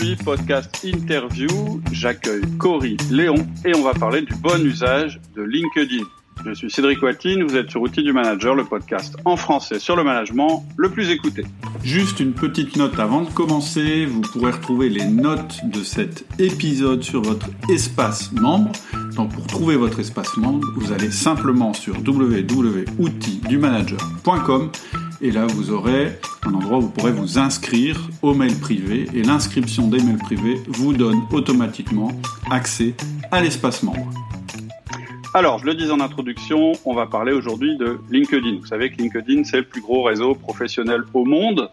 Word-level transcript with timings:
Aujourd'hui, 0.00 0.24
podcast 0.24 0.82
interview, 0.82 1.82
j'accueille 1.92 2.40
Cory 2.56 2.96
Léon 3.10 3.34
et 3.66 3.76
on 3.76 3.82
va 3.82 3.92
parler 3.92 4.22
du 4.22 4.34
bon 4.36 4.64
usage 4.64 5.20
de 5.36 5.42
LinkedIn. 5.42 6.04
Je 6.42 6.54
suis 6.54 6.70
Cédric 6.70 7.02
Watine, 7.02 7.44
vous 7.44 7.54
êtes 7.54 7.68
sur 7.68 7.82
Outils 7.82 8.02
du 8.02 8.14
Manager, 8.14 8.54
le 8.54 8.64
podcast 8.64 9.14
en 9.26 9.36
français 9.36 9.78
sur 9.78 9.96
le 9.96 10.04
management 10.04 10.64
le 10.78 10.88
plus 10.88 11.10
écouté. 11.10 11.44
Juste 11.84 12.18
une 12.18 12.32
petite 12.32 12.76
note 12.76 12.98
avant 12.98 13.20
de 13.20 13.28
commencer, 13.28 14.06
vous 14.06 14.22
pourrez 14.22 14.52
retrouver 14.52 14.88
les 14.88 15.04
notes 15.04 15.60
de 15.64 15.82
cet 15.82 16.24
épisode 16.40 17.02
sur 17.02 17.20
votre 17.20 17.50
espace 17.70 18.32
membre. 18.32 18.72
Donc 19.16 19.34
pour 19.34 19.46
trouver 19.48 19.76
votre 19.76 20.00
espace 20.00 20.34
membre, 20.38 20.66
vous 20.76 20.92
allez 20.92 21.10
simplement 21.10 21.74
sur 21.74 21.98
www.outildumanager.com 21.98 24.70
et 25.22 25.30
là 25.30 25.46
vous 25.46 25.70
aurez 25.70 26.18
un 26.44 26.54
endroit 26.54 26.78
où 26.78 26.82
vous 26.82 26.90
pourrez 26.90 27.12
vous 27.12 27.38
inscrire 27.38 28.08
au 28.22 28.34
mail 28.34 28.58
privé 28.58 29.06
et 29.14 29.22
l'inscription 29.22 29.88
des 29.88 30.02
mails 30.02 30.18
privés 30.18 30.60
vous 30.66 30.92
donne 30.92 31.20
automatiquement 31.32 32.12
accès 32.50 32.94
à 33.30 33.40
l'espace 33.40 33.82
membre. 33.82 34.10
Alors, 35.32 35.60
je 35.60 35.66
le 35.66 35.74
dis 35.74 35.88
en 35.92 36.00
introduction, 36.00 36.72
on 36.84 36.92
va 36.92 37.06
parler 37.06 37.32
aujourd'hui 37.32 37.76
de 37.76 38.00
LinkedIn. 38.10 38.58
Vous 38.58 38.66
savez 38.66 38.90
que 38.90 39.00
LinkedIn, 39.00 39.44
c'est 39.44 39.58
le 39.58 39.64
plus 39.64 39.80
gros 39.80 40.02
réseau 40.02 40.34
professionnel 40.34 41.02
au 41.14 41.24
monde. 41.24 41.70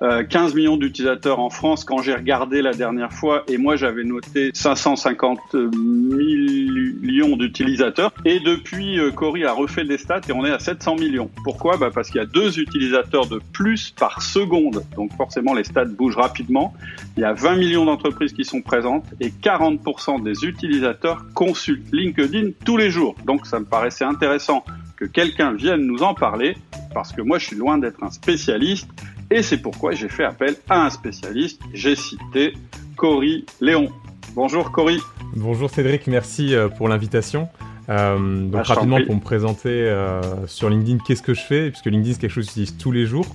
15 0.00 0.52
euh, 0.52 0.54
millions 0.54 0.76
d'utilisateurs 0.76 1.40
en 1.40 1.50
France 1.50 1.84
quand 1.84 2.02
j'ai 2.02 2.14
regardé 2.14 2.62
la 2.62 2.72
dernière 2.72 3.12
fois 3.12 3.44
et 3.48 3.58
moi 3.58 3.76
j'avais 3.76 4.04
noté 4.04 4.50
550 4.52 5.54
millions 5.54 7.36
d'utilisateurs 7.36 8.12
et 8.24 8.40
depuis 8.40 8.98
euh, 8.98 9.10
Cory 9.10 9.44
a 9.44 9.52
refait 9.52 9.84
des 9.84 9.98
stats 9.98 10.20
et 10.28 10.32
on 10.32 10.44
est 10.44 10.50
à 10.50 10.58
700 10.58 10.96
millions. 10.96 11.30
Pourquoi? 11.44 11.76
Bah 11.76 11.90
Parce 11.94 12.08
qu'il 12.08 12.20
y 12.20 12.24
a 12.24 12.26
deux 12.26 12.58
utilisateurs 12.58 13.26
de 13.26 13.40
plus 13.52 13.90
par 13.90 14.22
seconde 14.22 14.84
donc 14.96 15.12
forcément 15.16 15.54
les 15.54 15.64
stats 15.64 15.84
bougent 15.84 16.16
rapidement. 16.16 16.74
Il 17.16 17.20
y 17.20 17.24
a 17.24 17.32
20 17.32 17.56
millions 17.56 17.84
d'entreprises 17.84 18.32
qui 18.32 18.44
sont 18.44 18.62
présentes 18.62 19.06
et 19.20 19.28
40% 19.28 20.22
des 20.22 20.44
utilisateurs 20.44 21.24
consultent 21.34 21.92
LinkedIn 21.92 22.50
tous 22.64 22.76
les 22.76 22.90
jours. 22.90 23.14
Donc 23.24 23.46
ça 23.46 23.60
me 23.60 23.64
paraissait 23.64 24.04
intéressant 24.04 24.64
que 24.96 25.04
quelqu'un 25.04 25.52
vienne 25.52 25.82
nous 25.86 26.02
en 26.02 26.14
parler 26.14 26.56
parce 26.92 27.12
que 27.12 27.22
moi 27.22 27.38
je 27.38 27.46
suis 27.46 27.56
loin 27.56 27.78
d'être 27.78 28.02
un 28.02 28.10
spécialiste 28.10 28.88
et 29.34 29.42
c'est 29.42 29.58
pourquoi 29.58 29.92
j'ai 29.92 30.08
fait 30.08 30.24
appel 30.24 30.54
à 30.68 30.86
un 30.86 30.90
spécialiste. 30.90 31.60
J'ai 31.72 31.96
cité 31.96 32.54
Cory 32.96 33.44
Léon. 33.60 33.88
Bonjour 34.36 34.70
Cory. 34.70 35.00
Bonjour 35.34 35.68
Cédric, 35.68 36.06
merci 36.06 36.54
euh, 36.54 36.68
pour 36.68 36.88
l'invitation. 36.88 37.48
Euh, 37.88 38.42
donc 38.42 38.52
bah, 38.52 38.62
rapidement 38.62 39.00
pour 39.04 39.16
me 39.16 39.20
présenter 39.20 39.70
euh, 39.70 40.46
sur 40.46 40.70
LinkedIn, 40.70 40.98
qu'est-ce 41.04 41.22
que 41.22 41.34
je 41.34 41.40
fais? 41.40 41.70
Puisque 41.70 41.86
LinkedIn 41.86 42.14
c'est 42.14 42.20
quelque 42.20 42.30
chose 42.30 42.46
que 42.46 42.50
j'utilise 42.50 42.76
tous 42.76 42.92
les 42.92 43.06
jours. 43.06 43.26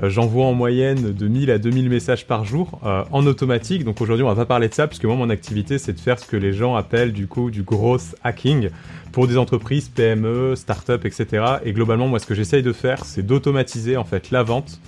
Euh, 0.00 0.08
j'envoie 0.08 0.44
en 0.46 0.54
moyenne 0.54 1.12
de 1.12 1.26
1000 1.26 1.50
à 1.50 1.58
2000 1.58 1.90
messages 1.90 2.24
par 2.24 2.44
jour 2.44 2.80
en 2.84 3.26
automatique. 3.26 3.82
Donc 3.82 4.00
aujourd'hui 4.00 4.22
on 4.24 4.28
va 4.28 4.36
pas 4.36 4.46
parler 4.46 4.68
de 4.68 4.74
ça 4.74 4.86
puisque 4.86 5.06
moi 5.06 5.16
mon 5.16 5.28
activité 5.28 5.78
c'est 5.78 5.92
de 5.92 6.00
faire 6.00 6.20
ce 6.20 6.26
que 6.26 6.36
les 6.36 6.52
gens 6.52 6.76
appellent 6.76 7.12
du 7.12 7.26
coup 7.26 7.50
du 7.50 7.64
gros 7.64 7.98
hacking 8.22 8.70
pour 9.10 9.26
des 9.26 9.36
entreprises, 9.36 9.88
PME, 9.88 10.54
start-up, 10.54 11.04
etc. 11.04 11.44
Et 11.64 11.72
globalement 11.72 12.06
moi 12.06 12.20
ce 12.20 12.26
que 12.26 12.36
j'essaye 12.36 12.62
de 12.62 12.72
faire 12.72 13.04
c'est 13.04 13.26
d'automatiser 13.26 13.96
en 13.96 14.04
fait 14.04 14.30
la 14.30 14.44
vente 14.44 14.78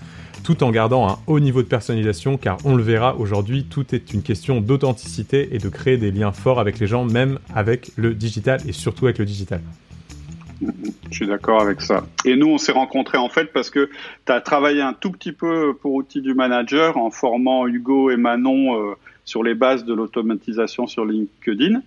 tout 0.43 0.63
en 0.63 0.71
gardant 0.71 1.09
un 1.09 1.19
haut 1.27 1.41
niveau 1.41 1.63
de 1.63 1.69
personnalisation, 1.69 2.37
car 2.37 2.59
on 2.65 2.75
le 2.75 2.83
verra 2.83 3.17
aujourd'hui, 3.17 3.65
tout 3.65 3.95
est 3.95 4.13
une 4.13 4.23
question 4.23 4.61
d'authenticité 4.61 5.49
et 5.53 5.59
de 5.59 5.69
créer 5.69 5.97
des 5.97 6.11
liens 6.11 6.33
forts 6.33 6.61
avec 6.61 6.79
les 6.79 6.87
gens, 6.87 7.05
même 7.05 7.39
avec 7.55 7.91
le 7.97 8.15
digital 8.15 8.61
et 8.67 8.73
surtout 8.73 9.07
avec 9.07 9.19
le 9.19 9.25
digital. 9.25 9.61
Je 11.11 11.17
suis 11.17 11.27
d'accord 11.27 11.63
avec 11.63 11.81
ça. 11.81 12.07
Et 12.25 12.37
nous, 12.37 12.49
on 12.49 12.59
s'est 12.59 12.73
rencontrés 12.73 13.19
en 13.19 13.29
fait 13.29 13.53
parce 13.53 13.71
que 13.71 13.89
tu 14.27 14.33
as 14.33 14.41
travaillé 14.41 14.83
un 14.83 14.93
tout 14.93 15.11
petit 15.11 15.33
peu 15.33 15.75
pour 15.75 15.95
Outils 15.95 16.21
du 16.21 16.35
Manager 16.35 16.99
en 16.99 17.11
formant 17.11 17.67
Hugo 17.67 18.11
et 18.11 18.17
Manon 18.17 18.77
euh, 18.77 18.95
sur 19.25 19.43
les 19.43 19.55
bases 19.55 19.85
de 19.85 19.95
l'automatisation 19.95 20.87
sur 20.87 21.05
LinkedIn. 21.05 21.81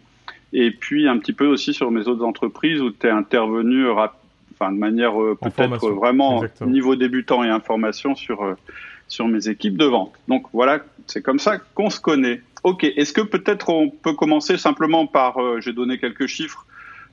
Et 0.54 0.72
puis 0.72 1.08
un 1.08 1.18
petit 1.18 1.34
peu 1.34 1.46
aussi 1.46 1.74
sur 1.74 1.92
mes 1.92 2.08
autres 2.08 2.24
entreprises 2.24 2.82
où 2.82 2.92
tu 2.92 3.08
es 3.08 3.12
intervenu 3.12 3.88
rapidement 3.88 4.23
enfin 4.64 4.72
de 4.72 4.80
manière 4.80 5.22
euh, 5.22 5.38
peut-être 5.42 5.90
vraiment 5.90 6.44
niveau 6.66 6.96
débutant 6.96 7.44
et 7.44 7.50
information 7.50 8.16
sur 8.16 8.44
euh, 8.44 8.54
sur 9.08 9.28
mes 9.28 9.48
équipes 9.50 9.78
de 9.78 9.86
vente. 9.86 10.14
Donc 10.28 10.46
voilà, 10.54 10.80
c'est 11.08 11.22
comme 11.22 11.40
ça 11.40 11.58
qu'on 11.76 11.90
se 11.90 12.00
connaît. 12.00 12.42
Ok, 12.64 12.84
est-ce 12.84 13.14
que 13.14 13.22
peut-être 13.22 13.70
on 13.70 13.90
peut 13.90 14.14
commencer 14.14 14.58
simplement 14.58 15.06
par, 15.06 15.38
euh, 15.38 15.60
j'ai 15.60 15.74
donné 15.74 15.98
quelques 15.98 16.28
chiffres, 16.28 16.66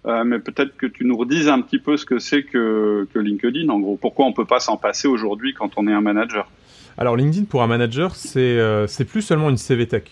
mais 0.06 0.38
peut-être 0.38 0.78
que 0.78 0.86
tu 0.86 1.04
nous 1.04 1.16
redises 1.16 1.48
un 1.48 1.60
petit 1.60 1.78
peu 1.78 1.98
ce 1.98 2.06
que 2.06 2.18
c'est 2.18 2.44
que, 2.44 3.06
que 3.12 3.18
LinkedIn, 3.18 3.68
en 3.68 3.80
gros. 3.80 3.98
Pourquoi 4.00 4.24
on 4.24 4.32
peut 4.32 4.46
pas 4.46 4.60
s'en 4.60 4.78
passer 4.78 5.08
aujourd'hui 5.08 5.52
quand 5.52 5.72
on 5.76 5.86
est 5.88 5.92
un 5.92 6.00
manager? 6.00 6.48
Alors 6.96 7.16
LinkedIn 7.16 7.44
pour 7.44 7.62
un 7.62 7.66
manager, 7.66 8.14
c'est 8.14 9.04
plus 9.06 9.20
seulement 9.20 9.50
une 9.50 9.58
CV 9.58 9.86
tech. 9.88 10.04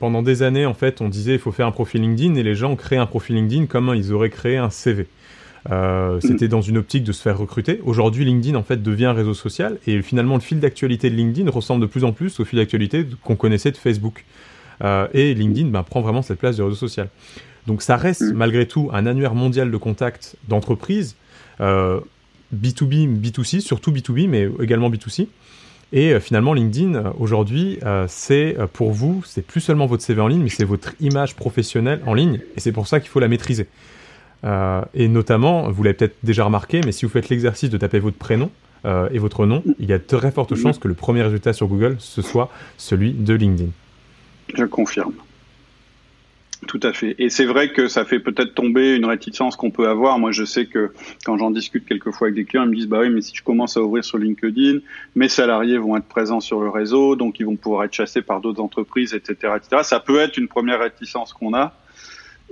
pendant 0.00 0.22
des 0.22 0.42
années, 0.42 0.66
en 0.66 0.74
fait, 0.74 1.00
on 1.00 1.08
disait 1.08 1.34
il 1.34 1.38
faut 1.38 1.52
faire 1.52 1.68
un 1.68 1.72
profil 1.72 2.00
LinkedIn 2.00 2.34
et 2.34 2.42
les 2.42 2.56
gens 2.56 2.74
créent 2.74 2.96
un 2.96 3.06
profil 3.06 3.36
LinkedIn 3.36 3.66
comme 3.66 3.92
ils 3.94 4.12
auraient 4.12 4.30
créé 4.30 4.56
un 4.56 4.70
CV. 4.70 5.06
Euh, 5.70 6.18
c'était 6.20 6.48
dans 6.48 6.62
une 6.62 6.78
optique 6.78 7.04
de 7.04 7.12
se 7.12 7.20
faire 7.20 7.38
recruter. 7.38 7.80
Aujourd'hui, 7.84 8.24
LinkedIn 8.24 8.56
en 8.56 8.62
fait 8.62 8.82
devient 8.82 9.06
un 9.06 9.12
réseau 9.12 9.34
social 9.34 9.78
et 9.86 10.00
finalement 10.02 10.34
le 10.34 10.40
fil 10.40 10.60
d'actualité 10.60 11.10
de 11.10 11.14
LinkedIn 11.14 11.50
ressemble 11.50 11.82
de 11.82 11.86
plus 11.86 12.04
en 12.04 12.12
plus 12.12 12.40
au 12.40 12.44
fil 12.44 12.58
d'actualité 12.58 13.06
qu'on 13.22 13.36
connaissait 13.36 13.70
de 13.70 13.76
Facebook. 13.76 14.24
Euh, 14.82 15.08
et 15.12 15.34
LinkedIn 15.34 15.68
ben, 15.68 15.82
prend 15.82 16.00
vraiment 16.00 16.22
cette 16.22 16.38
place 16.38 16.56
de 16.56 16.62
réseau 16.62 16.76
social. 16.76 17.08
Donc 17.66 17.82
ça 17.82 17.96
reste 17.96 18.22
mm. 18.22 18.32
malgré 18.32 18.66
tout 18.66 18.88
un 18.92 19.04
annuaire 19.06 19.34
mondial 19.34 19.70
de 19.70 19.76
contacts 19.76 20.36
d'entreprises, 20.48 21.16
euh, 21.60 22.00
B2B, 22.54 23.20
B2C, 23.20 23.60
surtout 23.60 23.92
B2B, 23.92 24.28
mais 24.28 24.48
également 24.62 24.88
B2C. 24.88 25.26
Et 25.92 26.20
finalement, 26.20 26.52
LinkedIn, 26.52 27.14
aujourd'hui, 27.18 27.78
c'est 28.08 28.58
pour 28.74 28.92
vous, 28.92 29.22
c'est 29.24 29.40
plus 29.40 29.62
seulement 29.62 29.86
votre 29.86 30.02
CV 30.02 30.20
en 30.20 30.28
ligne, 30.28 30.42
mais 30.42 30.50
c'est 30.50 30.66
votre 30.66 30.92
image 31.00 31.34
professionnelle 31.34 32.02
en 32.04 32.12
ligne. 32.12 32.40
Et 32.56 32.60
c'est 32.60 32.72
pour 32.72 32.86
ça 32.86 33.00
qu'il 33.00 33.08
faut 33.08 33.20
la 33.20 33.28
maîtriser. 33.28 33.66
Euh, 34.44 34.82
et 34.94 35.08
notamment, 35.08 35.70
vous 35.70 35.82
l'avez 35.82 35.96
peut-être 35.96 36.16
déjà 36.22 36.44
remarqué, 36.44 36.80
mais 36.84 36.92
si 36.92 37.04
vous 37.04 37.10
faites 37.10 37.28
l'exercice 37.28 37.70
de 37.70 37.76
taper 37.76 37.98
votre 37.98 38.16
prénom 38.16 38.50
euh, 38.84 39.08
et 39.12 39.18
votre 39.18 39.46
nom, 39.46 39.62
il 39.78 39.88
y 39.88 39.92
a 39.92 39.98
de 39.98 40.04
très 40.04 40.30
fortes 40.30 40.54
chances 40.54 40.78
que 40.78 40.88
le 40.88 40.94
premier 40.94 41.22
résultat 41.22 41.52
sur 41.52 41.66
Google, 41.66 41.96
ce 41.98 42.22
soit 42.22 42.50
celui 42.76 43.12
de 43.12 43.34
LinkedIn. 43.34 43.70
Je 44.54 44.64
confirme. 44.64 45.12
Tout 46.66 46.80
à 46.82 46.92
fait. 46.92 47.14
Et 47.18 47.30
c'est 47.30 47.44
vrai 47.44 47.72
que 47.72 47.86
ça 47.86 48.04
fait 48.04 48.18
peut-être 48.18 48.54
tomber 48.54 48.96
une 48.96 49.04
réticence 49.04 49.54
qu'on 49.54 49.70
peut 49.70 49.88
avoir. 49.88 50.18
Moi, 50.18 50.32
je 50.32 50.44
sais 50.44 50.66
que 50.66 50.92
quand 51.24 51.38
j'en 51.38 51.52
discute 51.52 51.86
quelquefois 51.86 52.26
avec 52.26 52.34
des 52.34 52.44
clients, 52.44 52.64
ils 52.64 52.70
me 52.70 52.74
disent, 52.74 52.88
bah 52.88 52.98
oui, 53.00 53.10
mais 53.10 53.20
si 53.20 53.32
je 53.34 53.44
commence 53.44 53.76
à 53.76 53.82
ouvrir 53.82 54.04
sur 54.04 54.18
LinkedIn, 54.18 54.80
mes 55.14 55.28
salariés 55.28 55.78
vont 55.78 55.96
être 55.96 56.08
présents 56.08 56.40
sur 56.40 56.60
le 56.60 56.68
réseau, 56.68 57.14
donc 57.14 57.38
ils 57.38 57.46
vont 57.46 57.54
pouvoir 57.54 57.84
être 57.84 57.92
chassés 57.92 58.22
par 58.22 58.40
d'autres 58.40 58.60
entreprises, 58.60 59.14
etc., 59.14 59.52
etc. 59.56 59.82
Ça 59.84 60.00
peut 60.00 60.18
être 60.18 60.36
une 60.36 60.48
première 60.48 60.80
réticence 60.80 61.32
qu'on 61.32 61.54
a. 61.54 61.74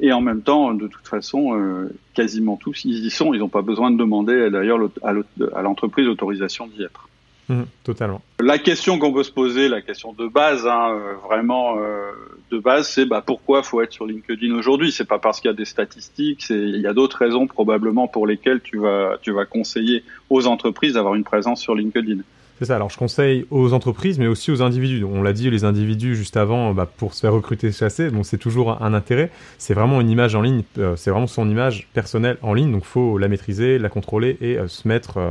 Et 0.01 0.12
en 0.12 0.21
même 0.21 0.43
temps, 0.43 0.75
de 0.75 0.89
toute 0.89 1.09
façon, 1.09 1.59
euh, 1.59 1.89
quasiment 2.15 2.57
tous, 2.57 2.84
ils 2.84 3.07
y 3.07 3.11
sont. 3.11 3.33
Ils 3.33 3.41
n'ont 3.41 3.49
pas 3.49 3.62
besoin 3.62 3.91
de 3.91 3.97
demander 3.97 4.51
d'ailleurs 4.51 4.79
à 5.03 5.62
l'entreprise 5.62 6.07
l'autorisation 6.07 6.67
d'y 6.67 6.83
être. 6.83 7.09
Mmh, 7.49 7.62
totalement. 7.84 8.21
La 8.41 8.59
question 8.59 8.99
qu'on 8.99 9.12
peut 9.12 9.23
se 9.23 9.31
poser, 9.31 9.69
la 9.69 9.81
question 9.81 10.12
de 10.12 10.27
base, 10.27 10.67
hein, 10.67 10.91
euh, 10.91 11.15
vraiment 11.29 11.77
euh, 11.79 12.11
de 12.51 12.59
base, 12.59 12.89
c'est 12.89 13.06
bah, 13.06 13.23
pourquoi 13.25 13.62
faut 13.62 13.81
être 13.83 13.93
sur 13.93 14.05
LinkedIn 14.05 14.53
aujourd'hui? 14.55 14.91
C'est 14.91 15.05
pas 15.05 15.21
parce 15.21 15.41
qu'il 15.41 15.49
y 15.49 15.55
a 15.55 15.56
des 15.56 15.65
statistiques, 15.65 16.51
il 16.51 16.81
y 16.81 16.89
a 16.89 16.93
d'autres 16.93 17.19
raisons 17.19 17.47
probablement 17.47 18.09
pour 18.09 18.27
lesquelles 18.27 18.61
tu 18.61 18.79
vas, 18.79 19.17
tu 19.23 19.31
vas 19.31 19.45
conseiller 19.45 20.03
aux 20.29 20.49
entreprises 20.49 20.95
d'avoir 20.95 21.15
une 21.15 21.23
présence 21.23 21.61
sur 21.61 21.77
LinkedIn. 21.77 22.19
C'est 22.59 22.65
ça. 22.65 22.77
Alors, 22.77 22.89
je 22.89 22.97
conseille 22.97 23.47
aux 23.50 23.75
entreprises, 23.75 24.19
mais 24.19 24.27
aussi 24.27 24.50
aux 24.50 24.62
individus. 24.62 25.05
On 25.05 25.22
l'a 25.22 25.34
dit, 25.34 25.50
les 25.50 25.65
individus 25.65 26.17
juste 26.17 26.39
avant, 26.39 26.72
bah, 26.72 26.87
pour 26.97 27.12
se 27.12 27.21
faire 27.21 27.34
recruter, 27.34 27.71
chasser. 27.71 28.11
Donc, 28.11 28.25
c'est 28.25 28.39
toujours 28.39 28.83
un 28.83 28.94
intérêt. 28.94 29.31
C'est 29.59 29.75
vraiment 29.75 30.00
une 30.00 30.09
image 30.09 30.34
en 30.34 30.41
ligne. 30.41 30.62
Euh, 30.78 30.97
c'est 30.97 31.11
vraiment 31.11 31.27
son 31.27 31.50
image 31.50 31.87
personnelle 31.93 32.39
en 32.41 32.55
ligne. 32.55 32.72
Donc, 32.72 32.84
faut 32.84 33.19
la 33.19 33.28
maîtriser, 33.28 33.78
la 33.78 33.91
contrôler 33.91 34.39
et 34.41 34.56
euh, 34.56 34.69
se 34.69 34.89
mettre 34.89 35.19
euh, 35.19 35.31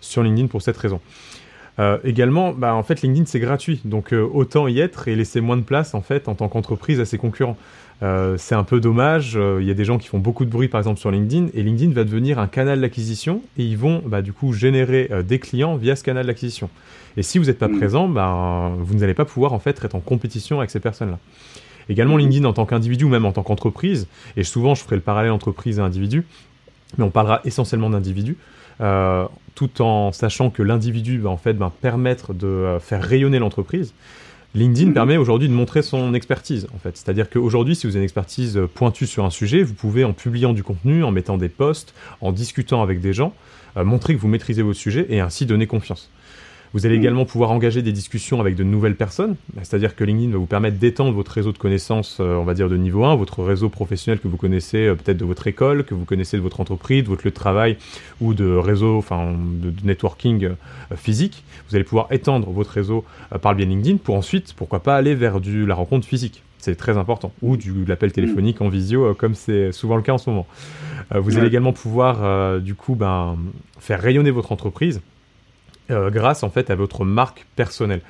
sur 0.00 0.24
LinkedIn 0.24 0.48
pour 0.48 0.60
cette 0.60 0.76
raison. 0.76 1.00
également, 2.04 2.52
bah, 2.52 2.74
en 2.74 2.82
fait, 2.82 3.02
LinkedIn 3.02 3.26
c'est 3.26 3.38
gratuit, 3.38 3.80
donc 3.84 4.12
autant 4.12 4.66
y 4.66 4.80
être 4.80 5.08
et 5.08 5.14
laisser 5.14 5.42
moins 5.42 5.58
de 5.58 5.62
place 5.62 5.94
en 5.94 6.00
fait 6.00 6.26
en 6.26 6.34
tant 6.34 6.48
qu'entreprise 6.48 7.00
à 7.00 7.04
ses 7.04 7.18
concurrents. 7.18 7.58
Euh, 8.02 8.36
c'est 8.38 8.54
un 8.54 8.64
peu 8.64 8.80
dommage. 8.80 9.36
Euh, 9.36 9.58
il 9.60 9.66
y 9.66 9.70
a 9.70 9.74
des 9.74 9.84
gens 9.84 9.98
qui 9.98 10.08
font 10.08 10.18
beaucoup 10.18 10.44
de 10.44 10.50
bruit, 10.50 10.68
par 10.68 10.80
exemple, 10.80 11.00
sur 11.00 11.10
LinkedIn, 11.10 11.48
et 11.54 11.62
LinkedIn 11.62 11.92
va 11.92 12.04
devenir 12.04 12.38
un 12.38 12.46
canal 12.46 12.80
d'acquisition, 12.80 13.42
et 13.56 13.64
ils 13.64 13.78
vont, 13.78 14.02
bah, 14.04 14.22
du 14.22 14.32
coup, 14.32 14.52
générer 14.52 15.08
euh, 15.10 15.22
des 15.22 15.38
clients 15.38 15.76
via 15.76 15.96
ce 15.96 16.04
canal 16.04 16.26
d'acquisition. 16.26 16.68
Et 17.16 17.22
si 17.22 17.38
vous 17.38 17.46
n'êtes 17.46 17.58
pas 17.58 17.68
mm. 17.68 17.78
présent, 17.78 18.08
bah, 18.08 18.72
vous 18.78 18.94
n'allez 18.94 19.14
pas 19.14 19.24
pouvoir, 19.24 19.52
en 19.52 19.58
fait, 19.58 19.82
être 19.82 19.94
en 19.94 20.00
compétition 20.00 20.58
avec 20.58 20.70
ces 20.70 20.80
personnes-là. 20.80 21.18
Également. 21.88 22.16
LinkedIn 22.16 22.44
en 22.44 22.52
tant 22.52 22.66
qu'individu 22.66 23.04
ou 23.04 23.08
même 23.08 23.24
en 23.24 23.32
tant 23.32 23.42
qu'entreprise, 23.42 24.08
et 24.36 24.44
souvent, 24.44 24.74
je 24.74 24.82
ferai 24.82 24.96
le 24.96 25.02
parallèle 25.02 25.32
entreprise 25.32 25.78
et 25.78 25.82
individu, 25.82 26.24
mais 26.98 27.04
on 27.04 27.10
parlera 27.10 27.40
essentiellement 27.44 27.90
d'individu. 27.90 28.36
tout 29.54 29.80
en 29.80 30.12
sachant 30.12 30.50
que 30.50 30.62
l'individu 30.62 31.18
va 31.18 31.30
en 31.30 31.38
fait 31.38 31.54
ben, 31.54 31.72
permettre 31.80 32.34
de 32.34 32.76
faire 32.80 33.02
rayonner 33.02 33.38
l'entreprise. 33.38 33.94
LinkedIn 34.56 34.92
permet 34.92 35.18
aujourd'hui 35.18 35.48
de 35.48 35.52
montrer 35.52 35.82
son 35.82 36.14
expertise, 36.14 36.66
en 36.74 36.78
fait. 36.78 36.96
C'est-à-dire 36.96 37.28
qu'aujourd'hui, 37.28 37.76
si 37.76 37.86
vous 37.86 37.92
avez 37.92 38.00
une 38.00 38.04
expertise 38.04 38.58
pointue 38.74 39.06
sur 39.06 39.26
un 39.26 39.30
sujet, 39.30 39.62
vous 39.62 39.74
pouvez, 39.74 40.02
en 40.02 40.14
publiant 40.14 40.54
du 40.54 40.62
contenu, 40.62 41.04
en 41.04 41.10
mettant 41.10 41.36
des 41.36 41.50
posts, 41.50 41.92
en 42.22 42.32
discutant 42.32 42.82
avec 42.82 43.02
des 43.02 43.12
gens, 43.12 43.34
euh, 43.76 43.84
montrer 43.84 44.14
que 44.14 44.20
vous 44.20 44.28
maîtrisez 44.28 44.62
votre 44.62 44.78
sujet 44.78 45.06
et 45.10 45.20
ainsi 45.20 45.44
donner 45.44 45.66
confiance. 45.66 46.10
Vous 46.76 46.84
allez 46.84 46.96
également 46.96 47.24
pouvoir 47.24 47.52
engager 47.52 47.80
des 47.80 47.90
discussions 47.90 48.38
avec 48.38 48.54
de 48.54 48.62
nouvelles 48.62 48.96
personnes, 48.96 49.36
c'est-à-dire 49.62 49.96
que 49.96 50.04
LinkedIn 50.04 50.32
va 50.32 50.36
vous 50.36 50.44
permettre 50.44 50.76
d'étendre 50.76 51.10
votre 51.12 51.30
réseau 51.30 51.50
de 51.50 51.56
connaissances, 51.56 52.20
on 52.20 52.44
va 52.44 52.52
dire 52.52 52.68
de 52.68 52.76
niveau 52.76 53.06
1, 53.06 53.16
votre 53.16 53.42
réseau 53.42 53.70
professionnel 53.70 54.20
que 54.20 54.28
vous 54.28 54.36
connaissez 54.36 54.92
peut-être 54.94 55.16
de 55.16 55.24
votre 55.24 55.46
école, 55.46 55.84
que 55.84 55.94
vous 55.94 56.04
connaissez 56.04 56.36
de 56.36 56.42
votre 56.42 56.60
entreprise, 56.60 57.04
de 57.04 57.08
votre 57.08 57.24
lieu 57.24 57.30
de 57.30 57.34
travail 57.34 57.78
ou 58.20 58.34
de 58.34 58.44
réseau, 58.44 58.98
enfin 58.98 59.32
de, 59.38 59.72
networking 59.86 60.50
physique. 60.96 61.44
Vous 61.70 61.76
allez 61.76 61.84
pouvoir 61.84 62.08
étendre 62.10 62.50
votre 62.50 62.72
réseau 62.72 63.06
par 63.40 63.52
le 63.52 63.56
biais 63.56 63.64
LinkedIn 63.64 63.96
pour 63.96 64.14
ensuite, 64.14 64.52
pourquoi 64.52 64.80
pas, 64.80 64.96
aller 64.96 65.14
vers 65.14 65.40
du, 65.40 65.64
la 65.64 65.74
rencontre 65.74 66.06
physique. 66.06 66.42
C'est 66.58 66.76
très 66.76 66.98
important, 66.98 67.32
ou 67.40 67.56
du 67.56 67.86
l'appel 67.86 68.12
téléphonique 68.12 68.60
en 68.60 68.68
visio, 68.68 69.14
comme 69.14 69.34
c'est 69.34 69.72
souvent 69.72 69.96
le 69.96 70.02
cas 70.02 70.12
en 70.12 70.18
ce 70.18 70.28
moment. 70.28 70.46
vous 71.14 71.38
allez 71.38 71.46
également 71.46 71.72
pouvoir, 71.72 72.60
du 72.60 72.74
coup, 72.74 72.96
ben, 72.96 73.38
faire 73.78 74.02
rayonner 74.02 74.30
votre 74.30 74.52
entreprise 74.52 75.00
euh, 75.90 76.10
grâce 76.10 76.42
en 76.42 76.50
fait 76.50 76.70
à 76.70 76.74
votre 76.74 77.04
marque 77.04 77.46
personnelle. 77.56 78.00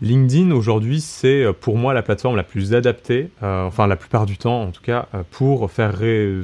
LinkedIn 0.00 0.52
aujourd'hui 0.52 1.00
c'est 1.00 1.42
euh, 1.42 1.52
pour 1.52 1.76
moi 1.76 1.92
la 1.92 2.02
plateforme 2.02 2.36
la 2.36 2.44
plus 2.44 2.74
adaptée, 2.74 3.30
euh, 3.42 3.64
enfin 3.64 3.88
la 3.88 3.96
plupart 3.96 4.26
du 4.26 4.38
temps 4.38 4.62
en 4.62 4.70
tout 4.70 4.82
cas, 4.82 5.08
pour 5.30 5.70
faire 5.70 5.94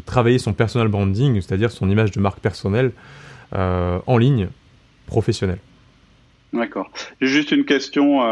travailler 0.04 0.38
son 0.38 0.52
personal 0.52 0.88
branding, 0.88 1.40
c'est-à-dire 1.40 1.70
son 1.70 1.88
image 1.88 2.10
de 2.10 2.20
marque 2.20 2.40
personnelle 2.40 2.92
en 3.52 4.18
ligne 4.18 4.48
professionnelle. 5.06 5.60
D'accord. 6.52 6.90
Juste 7.20 7.52
une 7.52 7.64
question, 7.64 8.22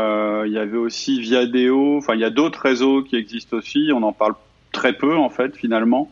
il 0.44 0.52
y 0.52 0.58
avait 0.58 0.76
aussi 0.76 1.20
Viadeo, 1.20 1.98
enfin 1.98 2.14
il 2.14 2.20
y 2.20 2.24
a 2.24 2.30
d'autres 2.30 2.60
réseaux 2.60 3.04
qui 3.04 3.14
existent 3.14 3.56
aussi, 3.56 3.90
on 3.94 4.02
en 4.02 4.12
parle 4.12 4.34
très 4.72 4.94
peu 4.94 5.16
en 5.16 5.30
fait 5.30 5.56
finalement. 5.56 6.10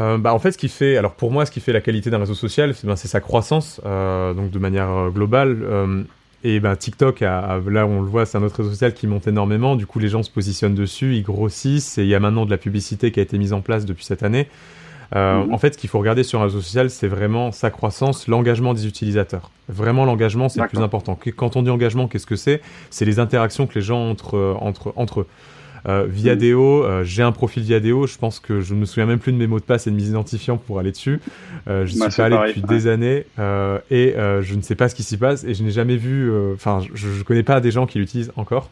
Euh, 0.00 0.18
bah, 0.18 0.32
en 0.32 0.38
fait, 0.38 0.52
ce 0.52 0.58
qui 0.58 0.68
fait, 0.68 0.96
alors 0.96 1.14
pour 1.14 1.30
moi, 1.30 1.46
ce 1.46 1.50
qui 1.50 1.60
fait 1.60 1.72
la 1.72 1.80
qualité 1.80 2.10
d'un 2.10 2.18
réseau 2.18 2.34
social, 2.34 2.74
c'est 2.74 2.86
ben, 2.86 2.96
sa 2.96 3.20
croissance, 3.20 3.80
euh, 3.84 4.32
donc 4.34 4.50
de 4.50 4.58
manière 4.58 4.90
euh, 4.90 5.10
globale. 5.10 6.06
et 6.44 6.60
ben, 6.60 6.76
TikTok, 6.76 7.22
a, 7.22 7.60
là 7.68 7.86
on 7.86 8.00
le 8.00 8.08
voit, 8.08 8.24
c'est 8.26 8.38
un 8.38 8.42
autre 8.42 8.58
réseau 8.58 8.70
social 8.70 8.94
qui 8.94 9.06
monte 9.06 9.26
énormément. 9.26 9.76
Du 9.76 9.86
coup, 9.86 9.98
les 9.98 10.08
gens 10.08 10.22
se 10.22 10.30
positionnent 10.30 10.74
dessus, 10.74 11.16
ils 11.16 11.22
grossissent, 11.22 11.98
et 11.98 12.02
il 12.02 12.08
y 12.08 12.14
a 12.14 12.20
maintenant 12.20 12.46
de 12.46 12.50
la 12.50 12.58
publicité 12.58 13.10
qui 13.10 13.20
a 13.20 13.22
été 13.22 13.38
mise 13.38 13.52
en 13.52 13.60
place 13.60 13.84
depuis 13.86 14.04
cette 14.04 14.22
année. 14.22 14.48
Mhm. 15.14 15.52
En 15.52 15.58
fait, 15.58 15.72
ce 15.72 15.78
qu'il 15.78 15.88
faut 15.88 15.98
regarder 15.98 16.22
sur 16.22 16.40
un 16.40 16.44
réseau 16.44 16.60
social, 16.60 16.90
c'est 16.90 17.08
vraiment 17.08 17.50
sa 17.50 17.70
croissance, 17.70 18.28
l'engagement 18.28 18.74
des 18.74 18.86
utilisateurs. 18.86 19.50
Vraiment, 19.68 20.04
l'engagement, 20.04 20.48
c'est 20.48 20.60
le 20.60 20.68
plus 20.68 20.80
important. 20.80 21.18
Quand 21.36 21.56
on 21.56 21.62
dit 21.62 21.70
engagement, 21.70 22.08
qu'est-ce 22.08 22.26
que 22.26 22.36
c'est? 22.36 22.60
C'est 22.90 23.06
les 23.06 23.18
interactions 23.18 23.66
que 23.66 23.74
les 23.74 23.80
gens 23.80 23.98
ont 23.98 24.10
entre, 24.10 24.56
entre, 24.60 24.92
entre 24.96 25.20
eux. 25.20 25.26
Euh, 25.86 26.06
Viadeo, 26.08 26.84
euh, 26.84 27.04
j'ai 27.04 27.22
un 27.22 27.32
profil 27.32 27.62
Viadeo, 27.62 28.06
je 28.06 28.18
pense 28.18 28.40
que 28.40 28.60
je 28.60 28.74
ne 28.74 28.80
me 28.80 28.84
souviens 28.84 29.06
même 29.06 29.18
plus 29.18 29.32
de 29.32 29.36
mes 29.36 29.46
mots 29.46 29.60
de 29.60 29.64
passe 29.64 29.86
et 29.86 29.90
de 29.90 29.96
mes 29.96 30.04
identifiants 30.04 30.56
pour 30.56 30.78
aller 30.78 30.90
dessus. 30.90 31.20
Euh, 31.68 31.86
je 31.86 31.94
ne 31.94 32.00
bah, 32.00 32.10
suis 32.10 32.22
pas 32.22 32.26
allé 32.26 32.48
depuis 32.48 32.62
des 32.62 32.86
années 32.86 33.26
et 33.90 34.14
je 34.16 34.54
ne 34.54 34.62
sais 34.62 34.74
pas 34.74 34.88
ce 34.88 34.94
qui 34.94 35.02
s'y 35.02 35.16
passe 35.16 35.44
et 35.44 35.54
je 35.54 35.62
n'ai 35.62 35.70
jamais 35.70 35.96
vu, 35.96 36.32
enfin, 36.54 36.80
je 36.94 37.08
ne 37.08 37.22
connais 37.22 37.42
pas 37.42 37.60
des 37.60 37.70
gens 37.70 37.86
qui 37.86 37.98
l'utilisent 37.98 38.32
encore. 38.36 38.70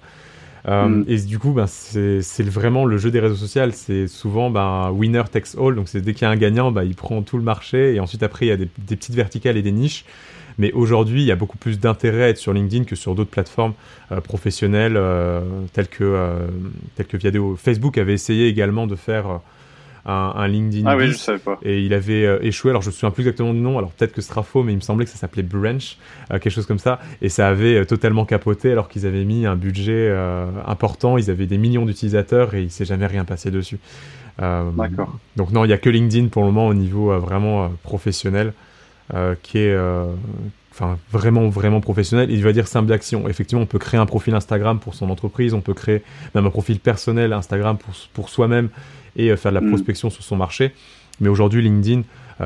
Mm. 0.67 1.05
Et 1.07 1.19
du 1.19 1.39
coup, 1.39 1.53
ben, 1.53 1.67
c'est 1.67 2.43
vraiment 2.43 2.85
le 2.85 2.99
jeu 2.99 3.11
des 3.11 3.21
réseaux 3.21 3.37
sociaux. 3.37 3.63
C'est 3.73 4.09
souvent 4.09 4.51
ben, 4.51 4.91
winner 4.91 5.23
takes 5.31 5.55
all. 5.59 5.77
Donc, 5.77 5.89
c'est 5.89 6.01
dès 6.01 6.13
qu'il 6.13 6.23
y 6.23 6.25
a 6.25 6.31
un 6.31 6.37
gagnant, 6.37 6.73
ben, 6.73 6.83
il 6.83 6.97
prend 6.97 7.23
tout 7.23 7.37
le 7.37 7.45
marché. 7.45 7.95
Et 7.95 8.01
ensuite, 8.01 8.23
après, 8.25 8.47
il 8.47 8.49
y 8.49 8.53
a 8.53 8.57
des, 8.57 8.69
des 8.79 8.97
petites 8.97 9.15
verticales 9.15 9.57
et 9.57 9.63
des 9.63 9.73
niches. 9.73 10.05
Mais 10.59 10.73
aujourd'hui, 10.73 11.23
il 11.23 11.27
y 11.27 11.33
a 11.33 11.37
beaucoup 11.37 11.59
plus 11.59 11.79
d'intérêt 11.79 12.25
à 12.25 12.29
être 12.29 12.39
sur 12.39 12.53
LinkedIn 12.53 12.85
que 12.85 12.97
sur 12.97 13.15
d'autres 13.15 13.31
plateformes 13.31 13.75
euh, 14.13 14.21
professionnelles 14.21 14.97
euh, 14.97 15.41
telles, 15.73 15.89
que, 15.89 16.05
euh, 16.05 16.47
telles 16.95 17.07
que 17.07 17.17
Viadeo. 17.17 17.57
Facebook 17.57 17.99
avait 17.99 18.15
essayé 18.15 18.49
également 18.49 18.87
de 18.87 18.97
faire 18.97 19.41
un, 20.07 20.47
LinkedIn. 20.47 20.87
Ah 20.87 20.97
oui, 20.97 21.09
je 21.09 21.15
savais 21.15 21.39
pas. 21.39 21.59
Et 21.63 21.83
il 21.83 21.93
avait 21.93 22.39
échoué. 22.47 22.71
Alors, 22.71 22.81
je 22.81 22.89
me 22.89 22.93
souviens 22.93 23.11
plus 23.11 23.23
exactement 23.23 23.53
du 23.53 23.59
nom. 23.59 23.77
Alors, 23.77 23.91
peut-être 23.91 24.13
que 24.13 24.21
ce 24.21 24.29
sera 24.29 24.45
faux, 24.45 24.63
mais 24.63 24.73
il 24.73 24.77
me 24.77 24.81
semblait 24.81 25.05
que 25.05 25.11
ça 25.11 25.19
s'appelait 25.19 25.43
Branch, 25.43 25.99
quelque 26.31 26.49
chose 26.49 26.67
comme 26.67 26.79
ça. 26.79 27.01
Et 27.23 27.29
ça 27.29 27.49
avait 27.49 27.85
totalement 27.87 28.25
capoté 28.25 28.71
alors 28.71 28.89
qu'ils 28.89 29.05
avaient 29.05 29.25
mis 29.25 29.47
un 29.47 29.57
budget 29.57 30.17
important. 30.65 31.19
Ils 31.19 31.29
avaient 31.29 31.47
des 31.47 31.59
millions 31.59 31.85
d'utilisateurs 31.85 32.55
et 32.55 32.63
il 32.63 32.71
s'est 32.71 32.85
jamais 32.85 33.07
rien 33.07 33.25
passé 33.25 33.51
dessus. 33.51 33.81
D'accord. 34.39 35.19
Donc, 35.35 35.51
non, 35.51 35.65
il 35.65 35.69
n'y 35.69 35.75
a 35.75 35.79
que 35.79 35.91
LinkedIn 35.91 36.29
pour 36.29 36.45
le 36.45 36.53
moment 36.53 36.69
au 36.69 36.75
niveau 36.75 37.19
vraiment 37.19 37.73
professionnel. 37.83 38.53
Euh, 39.15 39.37
qui 39.41 39.59
est 39.59 39.73
euh, 39.73 40.05
enfin 40.73 40.99
vraiment 41.13 41.49
vraiment 41.49 41.81
professionnel. 41.81 42.29
Il 42.29 42.43
va 42.43 42.53
dire 42.53 42.67
simple 42.67 42.89
d'action. 42.89 43.29
Effectivement, 43.29 43.63
on 43.63 43.67
peut 43.67 43.79
créer 43.79 44.01
un 44.01 44.07
profil 44.07 44.35
Instagram 44.35 44.81
pour 44.81 44.97
son 44.97 45.11
entreprise, 45.11 45.55
on 45.55 45.61
peut 45.61 45.75
créer 45.75 46.03
même 46.35 46.45
un 46.45 46.51
profil 46.51 46.81
personnel 46.81 47.33
Instagram 47.33 47.79
pour, 47.79 47.95
pour 48.15 48.29
soi-même 48.31 48.69
et 49.15 49.31
euh, 49.31 49.37
faire 49.37 49.53
de 49.53 49.55
la 49.55 49.61
mm. 49.61 49.69
prospection 49.69 50.11
sur 50.11 50.25
son 50.25 50.35
marché. 50.35 50.73
Mais 51.21 51.29
aujourd'hui, 51.29 51.63
LinkedIn 51.63 52.03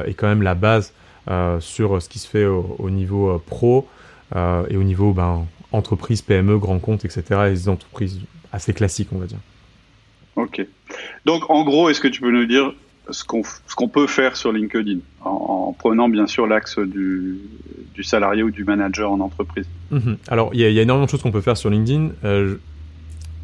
est 0.06 0.14
quand 0.14 0.28
même 0.28 0.42
la 0.42 0.54
base 0.54 0.92
sur 1.58 2.00
ce 2.00 2.08
qui 2.08 2.20
se 2.20 2.28
fait 2.28 2.44
au, 2.44 2.88
niveau 2.88 3.36
pro 3.44 3.88
et 4.22 4.76
au 4.76 4.84
niveau 4.84 5.12
ben, 5.12 5.44
entreprise, 5.72 6.22
PME, 6.22 6.56
grand 6.58 6.78
compte, 6.78 7.04
etc. 7.04 7.24
Et 7.48 7.50
des 7.50 7.68
entreprises 7.68 8.20
assez 8.52 8.72
classiques, 8.72 9.08
on 9.12 9.18
va 9.18 9.26
dire. 9.26 9.40
Ok. 10.36 10.64
Donc, 11.24 11.50
en 11.50 11.64
gros, 11.64 11.90
est-ce 11.90 12.00
que 12.00 12.06
tu 12.06 12.20
peux 12.20 12.30
nous 12.30 12.46
dire 12.46 12.72
ce 13.10 13.24
qu'on 13.24 13.88
peut 13.88 14.06
faire 14.06 14.36
sur 14.36 14.52
LinkedIn, 14.52 14.98
en, 15.24 15.74
prenant 15.78 16.08
bien 16.08 16.26
sûr 16.26 16.46
l'axe 16.46 16.78
du, 16.78 17.38
salarié 18.02 18.42
ou 18.42 18.50
du 18.50 18.64
manager 18.64 19.12
en 19.12 19.20
entreprise. 19.20 19.66
Mhm. 19.90 20.16
Alors, 20.28 20.50
il 20.54 20.60
y, 20.60 20.78
a 20.78 20.82
énormément 20.82 21.04
de 21.04 21.10
choses 21.10 21.22
qu'on 21.22 21.32
peut 21.32 21.42
faire 21.42 21.56
sur 21.56 21.68
LinkedIn. 21.68 22.10
Euh, 22.24 22.56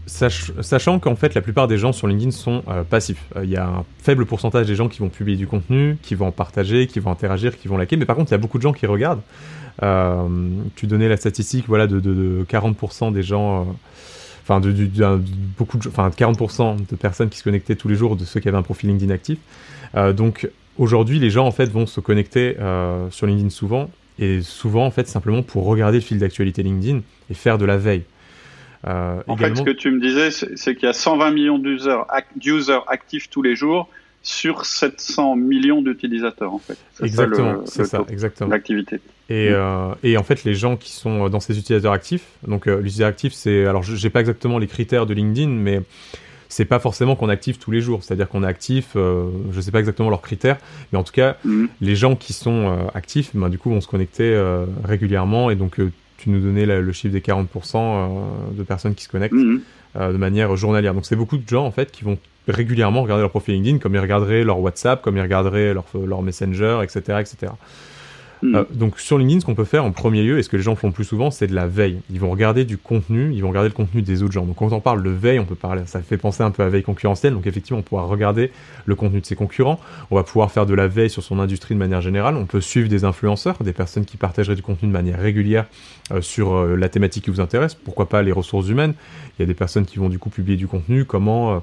sachant 0.07 0.99
qu'en 0.99 1.17
fait, 1.17 1.35
la 1.35 1.43
plupart 1.43 1.69
des 1.69 1.77
gens 1.77 1.93
sur 1.93 2.07
LinkedIn 2.07 2.31
sont 2.31 2.63
euh, 2.69 2.85
passifs. 2.85 3.23
Euh, 3.37 3.45
il 3.45 3.51
y 3.51 3.57
a 3.57 3.67
un 3.67 3.85
faible 3.99 4.25
pourcentage 4.25 4.67
des 4.67 4.75
gens 4.75 4.89
qui 4.89 5.01
vont 5.01 5.09
publier 5.09 5.37
du 5.37 5.47
contenu, 5.47 5.99
qui 6.01 6.15
vont 6.15 6.29
en 6.29 6.33
partager, 6.33 6.87
qui 6.87 7.01
vont 7.01 7.11
interagir, 7.11 7.59
qui 7.59 7.69
vont 7.69 7.77
liker. 7.77 7.97
Mais 7.97 8.07
par 8.07 8.17
contre, 8.17 8.31
il 8.31 8.35
y 8.35 8.37
a 8.37 8.39
beaucoup 8.39 8.59
de 8.59 8.63
gens 8.63 8.73
qui 8.73 8.87
regardent. 8.87 9.23
tu 10.77 10.87
donnais 10.87 11.09
la 11.09 11.17
statistique 11.17 11.67
voilà, 11.69 11.87
de 11.87 12.47
40% 12.49 13.13
des 13.13 13.23
gens 13.23 13.67
enfin 14.49 14.61
de, 14.61 14.73
beaucoup 15.59 15.77
de, 15.77 15.89
enfin 15.89 16.09
40% 16.09 16.89
de 16.89 16.97
personnes 16.97 17.29
qui 17.29 17.39
se 17.39 17.45
connectaient 17.45 17.75
tous 17.75 17.89
les 17.89 17.97
jours 17.97 18.17
de 18.17 18.25
ceux 18.25 18.39
qui 18.39 18.49
avaient 18.49 18.57
un 18.57 18.63
profil 18.63 18.91
LinkedIn 18.91 19.13
actif. 19.13 19.39
Euh, 19.97 20.13
donc 20.13 20.49
aujourd'hui, 20.79 21.19
les 21.19 21.31
gens 21.31 21.47
en 21.47 21.51
fait 21.51 21.67
vont 21.67 21.87
se 21.87 22.01
connecter 22.01 22.57
euh, 22.61 23.11
sur 23.11 23.27
LinkedIn 23.27 23.51
souvent 23.51 23.91
et 24.19 24.43
souvent 24.43 24.87
en 24.87 24.91
fait 24.91 25.09
simplement 25.09 25.43
pour 25.43 25.65
regarder 25.65 25.99
le 25.99 26.05
fil 26.05 26.19
d'actualité 26.19 26.63
LinkedIn 26.63 27.01
et 27.29 27.35
faire 27.35 27.59
de 27.59 27.65
la 27.65 27.77
veille. 27.77 28.05
Euh, 28.87 29.21
en 29.27 29.37
fait, 29.37 29.57
ce 29.57 29.63
que 29.63 29.71
tu 29.71 29.91
me 29.91 30.01
disais, 30.01 30.31
c'est 30.31 30.75
qu'il 30.77 30.85
y 30.85 30.91
a 30.91 30.93
120 30.93 31.31
millions 31.33 31.59
d'users 31.59 32.85
actifs 32.89 33.29
tous 33.29 33.43
les 33.43 33.57
jours 33.57 33.89
sur 34.23 34.65
700 34.65 35.37
millions 35.37 35.83
d'utilisateurs 35.83 36.53
en 36.53 36.59
fait. 36.59 36.79
Exactement, 37.03 37.65
c'est 37.65 37.85
ça, 37.85 38.05
exactement. 38.09 38.51
L'activité. 38.51 39.01
Et, 39.29 39.51
mm. 39.51 39.55
euh, 39.55 39.95
et, 40.03 40.17
en 40.17 40.23
fait, 40.23 40.45
les 40.45 40.55
gens 40.55 40.77
qui 40.77 40.93
sont 40.93 41.29
dans 41.29 41.41
ces 41.41 41.59
utilisateurs 41.59 41.93
actifs, 41.93 42.27
donc 42.47 42.67
euh, 42.67 42.77
l'utilisateur 42.77 43.09
actif, 43.09 43.33
c'est 43.33 43.67
alors 43.67 43.83
j'ai 43.83 44.11
pas 44.11 44.21
exactement 44.21 44.59
les 44.59 44.67
critères 44.67 45.07
de 45.07 45.15
LinkedIn, 45.15 45.49
mais 45.49 45.83
c'est 46.49 46.65
pas 46.65 46.79
forcément 46.79 47.17
qu'on 47.17 47.29
active 47.29 47.59
tous 47.59 47.71
les 47.71 47.81
jours. 47.81 48.03
C'est-à-dire 48.03 48.29
qu'on 48.29 48.43
est 48.43 48.47
actif, 48.47 48.93
euh, 48.97 49.29
je 49.53 49.61
sais 49.61 49.71
pas 49.71 49.81
exactement 49.81 50.11
leurs 50.11 50.23
critères, 50.23 50.59
mais 50.93 50.99
en 50.99 51.03
tout 51.03 51.13
cas, 51.13 51.37
mm. 51.45 51.67
les 51.81 51.97
gens 51.97 52.17
qui 52.17 52.33
sont 52.33 52.71
euh, 52.71 52.77
actifs, 52.95 53.31
ben, 53.35 53.49
du 53.49 53.59
coup, 53.59 53.71
vont 53.71 53.81
se 53.81 53.89
connecter 53.89 54.33
euh, 54.33 54.65
régulièrement. 54.85 55.51
Et 55.51 55.57
donc, 55.57 55.81
tu 56.19 56.31
nous 56.31 56.41
donnais 56.41 56.67
le 56.67 56.93
chiffre 56.93 57.13
des 57.13 57.21
40% 57.21 58.11
de 58.53 58.63
personnes 58.63 58.95
qui 58.95 59.05
se 59.05 59.09
connectent 59.09 59.35
mm. 59.35 59.61
de 59.95 60.17
manière 60.17 60.57
journalière. 60.57 60.95
Donc, 60.95 61.07
c'est 61.07 61.17
beaucoup 61.17 61.37
de 61.37 61.49
gens 61.49 61.67
en 61.67 61.71
fait 61.71 61.91
qui 61.91 62.05
vont 62.05 62.19
régulièrement 62.49 63.03
regarder 63.03 63.23
leur 63.23 63.31
profil 63.31 63.55
LinkedIn, 63.55 63.79
comme 63.79 63.95
ils 63.95 64.01
regarderaient 64.01 64.45
leur 64.45 64.61
WhatsApp, 64.61 65.03
comme 65.03 65.17
ils 65.17 65.23
regarderaient 65.23 65.75
leur, 65.75 65.85
leur 66.07 66.23
Messenger, 66.23 66.81
etc., 66.83 67.19
etc. 67.21 67.53
Hmm. 68.43 68.55
Euh, 68.55 68.65
donc 68.73 69.01
sur 69.01 69.19
LinkedIn, 69.19 69.41
ce 69.41 69.47
qu'on 69.47 69.55
peut 69.55 69.65
faire 69.65 69.85
en 69.85 69.93
premier 69.93 70.23
lieu, 70.23 70.39
et 70.39 70.43
ce 70.43 70.49
que 70.49 70.57
les 70.57 70.63
gens 70.63 70.75
font 70.75 70.89
le 70.89 70.93
plus 70.93 71.05
souvent, 71.05 71.31
c'est 71.31 71.47
de 71.47 71.55
la 71.55 71.67
veille. 71.67 72.01
Ils 72.11 72.21
vont 72.21 72.31
regarder 72.31 72.65
du 72.65 72.77
contenu, 72.77 73.33
ils 73.33 73.41
vont 73.41 73.49
regarder 73.49 73.69
le 73.69 73.75
contenu 73.75 74.03
des 74.03 74.23
autres 74.23 74.33
gens. 74.33 74.45
Donc 74.45 74.57
quand 74.57 74.73
on 74.73 74.81
parle 74.81 75.03
de 75.03 75.11
veille, 75.11 75.39
on 75.39 75.45
peut 75.45 75.55
parler, 75.55 75.83
ça 75.87 76.01
fait 76.01 76.19
penser 76.19 76.43
un 76.43 76.51
peu 76.51 76.63
à 76.63 76.69
veille 76.69 76.83
concurrentielle. 76.83 77.33
Donc 77.33 77.47
effectivement, 77.47 77.79
on 77.79 77.83
pourra 77.83 78.03
regarder 78.03 78.51
le 78.85 78.95
contenu 78.95 79.21
de 79.21 79.27
ses 79.27 79.37
concurrents. 79.37 79.81
On 80.11 80.17
va 80.17 80.23
pouvoir 80.23 80.51
faire 80.51 80.67
de 80.67 80.75
la 80.75 80.87
veille 80.87 81.11
sur 81.11 81.23
son 81.23 81.39
industrie 81.39 81.75
de 81.75 81.79
manière 81.79 82.03
générale. 82.03 82.37
On 82.37 82.47
peut 82.47 82.61
suivre 82.61 82.89
des 82.89 83.05
influenceurs, 83.05 83.57
des 83.63 83.73
personnes 83.73 84.05
qui 84.05 84.17
partageraient 84.17 84.57
du 84.57 84.63
contenu 84.63 84.89
de 84.89 84.93
manière 84.93 85.19
régulière 85.19 85.67
euh, 86.13 86.21
sur 86.21 86.55
euh, 86.55 86.77
la 86.77 86.89
thématique 86.89 87.25
qui 87.25 87.31
vous 87.31 87.41
intéresse. 87.41 87.75
Pourquoi 87.75 88.09
pas 88.09 88.23
les 88.23 88.33
ressources 88.33 88.69
humaines? 88.69 88.95
Il 89.39 89.43
y 89.43 89.45
a 89.45 89.47
des 89.47 89.55
personnes 89.55 89.87
qui 89.87 89.99
vont 89.99 90.09
du 90.09 90.19
coup 90.19 90.31
publier 90.31 90.57
du 90.57 90.67
contenu, 90.67 91.05
comment 91.05 91.63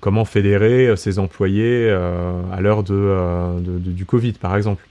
comment 0.00 0.26
fédérer 0.26 0.96
ses 0.96 1.18
employés 1.18 1.88
à 1.88 2.60
l'heure 2.60 2.82
de, 2.82 3.58
du 3.58 4.04
Covid, 4.04 4.32
par 4.32 4.54
exemple? 4.54 4.84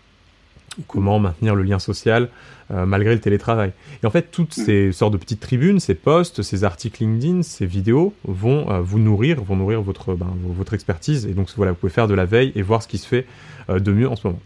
Comment 0.88 1.20
maintenir 1.20 1.56
le 1.56 1.64
lien 1.64 1.80
social 1.80 2.30
euh, 2.72 2.86
malgré 2.86 3.14
le 3.14 3.20
télétravail. 3.20 3.72
Et 4.02 4.08
en 4.08 4.10
fait, 4.10 4.32
toutes 4.32 4.54
ces 4.54 4.94
sortes 4.94 5.12
de 5.12 5.18
petites 5.18 5.42
tribunes, 5.42 5.82
ces 5.82 5.96
posts, 5.96 6.42
ces 6.44 6.64
articles 6.64 7.04
LinkedIn, 7.04 7.44
ces 7.44 7.66
vidéos 7.66 8.14
vont 8.24 8.72
euh, 8.72 8.80
vous 8.80 9.00
nourrir, 9.00 9.44
vont 9.44 9.58
nourrir 9.58 9.82
votre, 9.82 10.16
ben, 10.16 10.34
votre 10.46 10.74
expertise. 10.74 11.26
Et 11.26 11.34
donc 11.34 11.50
voilà, 11.58 11.74
vous 11.74 11.78
pouvez 11.78 11.92
faire 11.92 12.08
de 12.08 12.14
la 12.14 12.24
veille 12.24 12.54
et 12.56 12.62
voir 12.62 12.82
ce 12.82 12.88
qui 12.88 12.98
se 12.98 13.08
fait 13.08 13.28
euh, 13.70 13.80
de 13.80 13.92
mieux 13.92 14.08
en 14.08 14.16
ce 14.16 14.28
moment. 14.28 14.40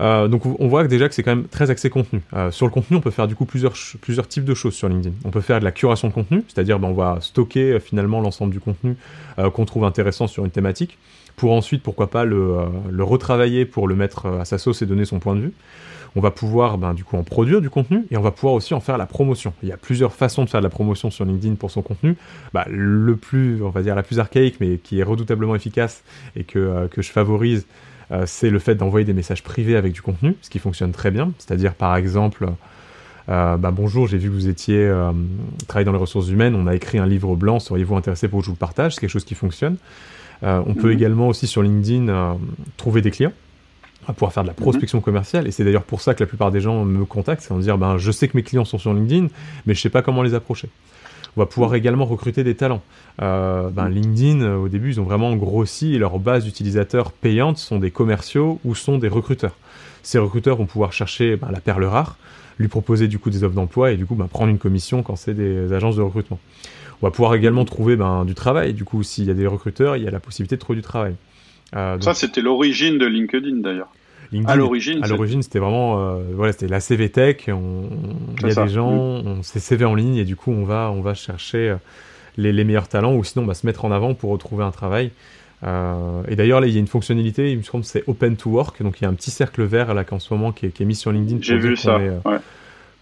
Donc 0.00 0.44
on 0.44 0.66
voit 0.66 0.88
déjà 0.88 1.08
que 1.08 1.14
c'est 1.14 1.22
quand 1.22 1.36
même 1.36 1.46
très 1.46 1.70
axé 1.70 1.88
contenu. 1.88 2.20
Sur 2.50 2.66
le 2.66 2.72
contenu, 2.72 2.96
on 2.96 3.00
peut 3.00 3.12
faire 3.12 3.28
du 3.28 3.36
coup 3.36 3.44
plusieurs, 3.44 3.74
plusieurs 4.00 4.26
types 4.26 4.44
de 4.44 4.52
choses 4.52 4.74
sur 4.74 4.88
LinkedIn. 4.88 5.14
On 5.24 5.30
peut 5.30 5.40
faire 5.40 5.60
de 5.60 5.64
la 5.64 5.70
curation 5.70 6.08
de 6.08 6.12
contenu, 6.12 6.42
c'est-à-dire 6.48 6.80
ben, 6.80 6.88
on 6.88 6.94
va 6.94 7.18
stocker 7.20 7.78
finalement 7.78 8.20
l'ensemble 8.20 8.52
du 8.52 8.58
contenu 8.58 8.96
qu'on 9.36 9.64
trouve 9.64 9.84
intéressant 9.84 10.26
sur 10.26 10.44
une 10.44 10.50
thématique, 10.50 10.98
pour 11.36 11.52
ensuite, 11.52 11.82
pourquoi 11.82 12.10
pas, 12.10 12.24
le, 12.24 12.56
le, 12.90 13.04
retravailler 13.04 13.64
pour 13.64 13.88
le 13.88 13.94
mettre 13.94 14.26
à 14.26 14.44
sa 14.44 14.58
sauce 14.58 14.82
et 14.82 14.86
donner 14.86 15.04
son 15.04 15.18
point 15.18 15.34
de 15.34 15.40
vue. 15.40 15.52
On 16.16 16.20
va 16.20 16.30
pouvoir 16.30 16.78
ben, 16.78 16.94
du 16.94 17.02
coup 17.02 17.16
en 17.16 17.24
produire 17.24 17.60
du 17.60 17.70
contenu 17.70 18.06
et 18.10 18.16
on 18.16 18.22
va 18.22 18.30
pouvoir 18.30 18.54
aussi 18.54 18.72
en 18.72 18.80
faire 18.80 18.98
la 18.98 19.06
promotion. 19.06 19.52
Il 19.64 19.68
y 19.68 19.72
a 19.72 19.76
plusieurs 19.76 20.12
façons 20.12 20.44
de 20.44 20.48
faire 20.48 20.60
de 20.60 20.64
la 20.64 20.70
promotion 20.70 21.10
sur 21.10 21.24
LinkedIn 21.24 21.56
pour 21.56 21.72
son 21.72 21.82
contenu. 21.82 22.16
Bah, 22.52 22.66
le 22.70 23.16
plus, 23.16 23.62
on 23.62 23.70
va 23.70 23.82
dire 23.82 23.96
la 23.96 24.04
plus 24.04 24.20
archaïque, 24.20 24.56
mais 24.60 24.78
qui 24.78 25.00
est 25.00 25.02
redoutablement 25.02 25.56
efficace 25.56 26.04
et 26.36 26.44
que, 26.44 26.86
que 26.86 27.02
je 27.02 27.10
favorise, 27.10 27.66
euh, 28.12 28.24
c'est 28.26 28.50
le 28.50 28.58
fait 28.60 28.76
d'envoyer 28.76 29.04
des 29.04 29.12
messages 29.12 29.42
privés 29.42 29.76
avec 29.76 29.92
du 29.92 30.02
contenu, 30.02 30.36
ce 30.40 30.50
qui 30.50 30.60
fonctionne 30.60 30.92
très 30.92 31.10
bien. 31.10 31.32
C'est-à-dire, 31.38 31.74
par 31.74 31.96
exemple, 31.96 32.48
euh, 33.28 33.56
bah, 33.56 33.70
bonjour, 33.70 34.06
j'ai 34.06 34.18
vu 34.18 34.28
que 34.28 34.34
vous 34.34 34.48
étiez 34.48 34.78
euh, 34.78 35.12
travaillé 35.66 35.84
dans 35.84 35.92
les 35.92 35.98
ressources 35.98 36.28
humaines, 36.28 36.54
on 36.54 36.66
a 36.66 36.74
écrit 36.74 36.98
un 36.98 37.06
livre 37.06 37.34
blanc, 37.36 37.58
seriez-vous 37.58 37.96
intéressé 37.96 38.28
pour 38.28 38.40
que 38.40 38.44
je 38.44 38.50
vous 38.50 38.56
le 38.56 38.58
partage? 38.58 38.94
C'est 38.94 39.00
quelque 39.00 39.10
chose 39.10 39.24
qui 39.24 39.34
fonctionne. 39.34 39.76
On 40.42 40.74
peut 40.74 40.88
mhm. 40.88 40.92
également 40.92 41.28
aussi 41.28 41.46
sur 41.46 41.62
LinkedIn 41.62 42.36
trouver 42.76 43.00
des 43.00 43.10
clients 43.10 43.32
à 44.06 44.12
pouvoir 44.12 44.32
faire 44.32 44.42
de 44.42 44.48
la 44.48 44.54
mhm. 44.54 44.60
prospection 44.60 45.00
commerciale. 45.00 45.46
Et 45.46 45.50
c'est 45.50 45.64
d'ailleurs 45.64 45.84
pour 45.84 46.00
ça 46.00 46.14
que 46.14 46.22
la 46.22 46.26
plupart 46.26 46.50
des 46.50 46.60
gens 46.60 46.84
me 46.84 47.04
contactent, 47.04 47.42
c'est 47.42 47.52
en 47.52 47.58
dire, 47.58 47.78
ben, 47.78 47.96
je 47.98 48.10
sais 48.10 48.28
que 48.28 48.36
mes 48.36 48.42
clients 48.42 48.64
sont 48.64 48.78
sur 48.78 48.92
LinkedIn, 48.92 49.28
mais 49.66 49.74
je 49.74 49.80
sais 49.80 49.90
pas 49.90 50.02
comment 50.02 50.22
les 50.22 50.34
approcher. 50.34 50.68
On 51.36 51.40
va 51.40 51.46
pouvoir 51.46 51.74
également 51.74 52.04
recruter 52.04 52.44
des 52.44 52.54
talents. 52.54 52.82
Euh, 53.20 53.68
ben 53.70 53.88
LinkedIn, 53.88 54.40
euh, 54.40 54.56
au 54.56 54.68
début, 54.68 54.90
ils 54.90 55.00
ont 55.00 55.04
vraiment 55.04 55.34
grossi 55.34 55.94
et 55.94 55.98
leur 55.98 56.18
base 56.20 56.44
d'utilisateurs 56.44 57.10
payantes 57.10 57.58
sont 57.58 57.78
des 57.78 57.90
commerciaux 57.90 58.60
ou 58.64 58.74
sont 58.76 58.98
des 58.98 59.08
recruteurs. 59.08 59.56
Ces 60.04 60.18
recruteurs 60.18 60.56
vont 60.56 60.66
pouvoir 60.66 60.92
chercher 60.92 61.36
ben, 61.36 61.48
la 61.50 61.60
perle 61.60 61.84
rare, 61.84 62.18
lui 62.58 62.68
proposer 62.68 63.08
du 63.08 63.18
coup 63.18 63.30
des 63.30 63.42
offres 63.42 63.54
d'emploi 63.54 63.90
et 63.90 63.96
du 63.96 64.06
coup 64.06 64.14
ben, 64.14 64.28
prendre 64.28 64.50
une 64.50 64.58
commission 64.58 65.02
quand 65.02 65.16
c'est 65.16 65.34
des 65.34 65.72
agences 65.72 65.96
de 65.96 66.02
recrutement. 66.02 66.38
On 67.04 67.08
va 67.08 67.10
pouvoir 67.10 67.34
également 67.34 67.66
trouver 67.66 67.96
ben, 67.96 68.24
du 68.24 68.34
travail. 68.34 68.72
Du 68.72 68.84
coup, 68.84 69.02
s'il 69.02 69.26
y 69.26 69.30
a 69.30 69.34
des 69.34 69.46
recruteurs, 69.46 69.96
il 69.96 70.04
y 70.04 70.08
a 70.08 70.10
la 70.10 70.20
possibilité 70.20 70.56
de 70.56 70.60
trouver 70.60 70.76
du 70.76 70.82
travail. 70.82 71.14
Euh, 71.76 72.00
Ça, 72.00 72.14
c'était 72.14 72.40
l'origine 72.40 72.96
de 72.96 73.04
LinkedIn 73.04 73.58
d'ailleurs 73.58 73.90
à 74.46 74.56
l'origine, 74.56 75.04
à 75.04 75.06
l'origine, 75.06 75.42
c'était 75.42 75.58
vraiment, 75.58 75.98
euh, 75.98 76.22
voilà, 76.34 76.52
c'était 76.52 76.66
la 76.66 76.80
CV 76.80 77.08
Tech. 77.10 77.48
On, 77.48 77.88
il 78.40 78.48
y 78.48 78.58
a 78.58 78.64
des 78.64 78.72
gens, 78.72 78.90
on 78.90 79.42
s'est 79.42 79.60
CV 79.60 79.84
en 79.84 79.94
ligne 79.94 80.16
et 80.16 80.24
du 80.24 80.34
coup, 80.34 80.50
on 80.50 80.64
va, 80.64 80.90
on 80.90 81.02
va 81.02 81.14
chercher 81.14 81.70
euh, 81.70 81.76
les, 82.36 82.52
les, 82.52 82.64
meilleurs 82.64 82.88
talents 82.88 83.14
ou 83.14 83.22
sinon, 83.22 83.44
on 83.44 83.46
va 83.46 83.54
se 83.54 83.66
mettre 83.66 83.84
en 83.84 83.92
avant 83.92 84.14
pour 84.14 84.30
retrouver 84.30 84.64
un 84.64 84.70
travail. 84.70 85.10
Euh, 85.62 86.22
et 86.28 86.36
d'ailleurs, 86.36 86.60
là, 86.60 86.66
il 86.66 86.72
y 86.72 86.76
a 86.76 86.80
une 86.80 86.86
fonctionnalité, 86.86 87.52
il 87.52 87.58
me 87.58 87.62
semble, 87.62 87.84
c'est 87.84 88.02
Open 88.08 88.36
to 88.36 88.50
Work. 88.50 88.82
Donc, 88.82 89.00
il 89.00 89.04
y 89.04 89.06
a 89.06 89.10
un 89.10 89.14
petit 89.14 89.30
cercle 89.30 89.62
vert 89.62 89.94
là 89.94 90.04
qu'en 90.04 90.18
ce 90.18 90.32
moment 90.34 90.52
qui 90.52 90.66
est, 90.66 90.70
qui 90.70 90.82
est 90.82 90.86
mis 90.86 90.96
sur 90.96 91.12
LinkedIn. 91.12 91.38
J'ai 91.40 91.58
vu 91.58 91.76
ça. 91.76 92.00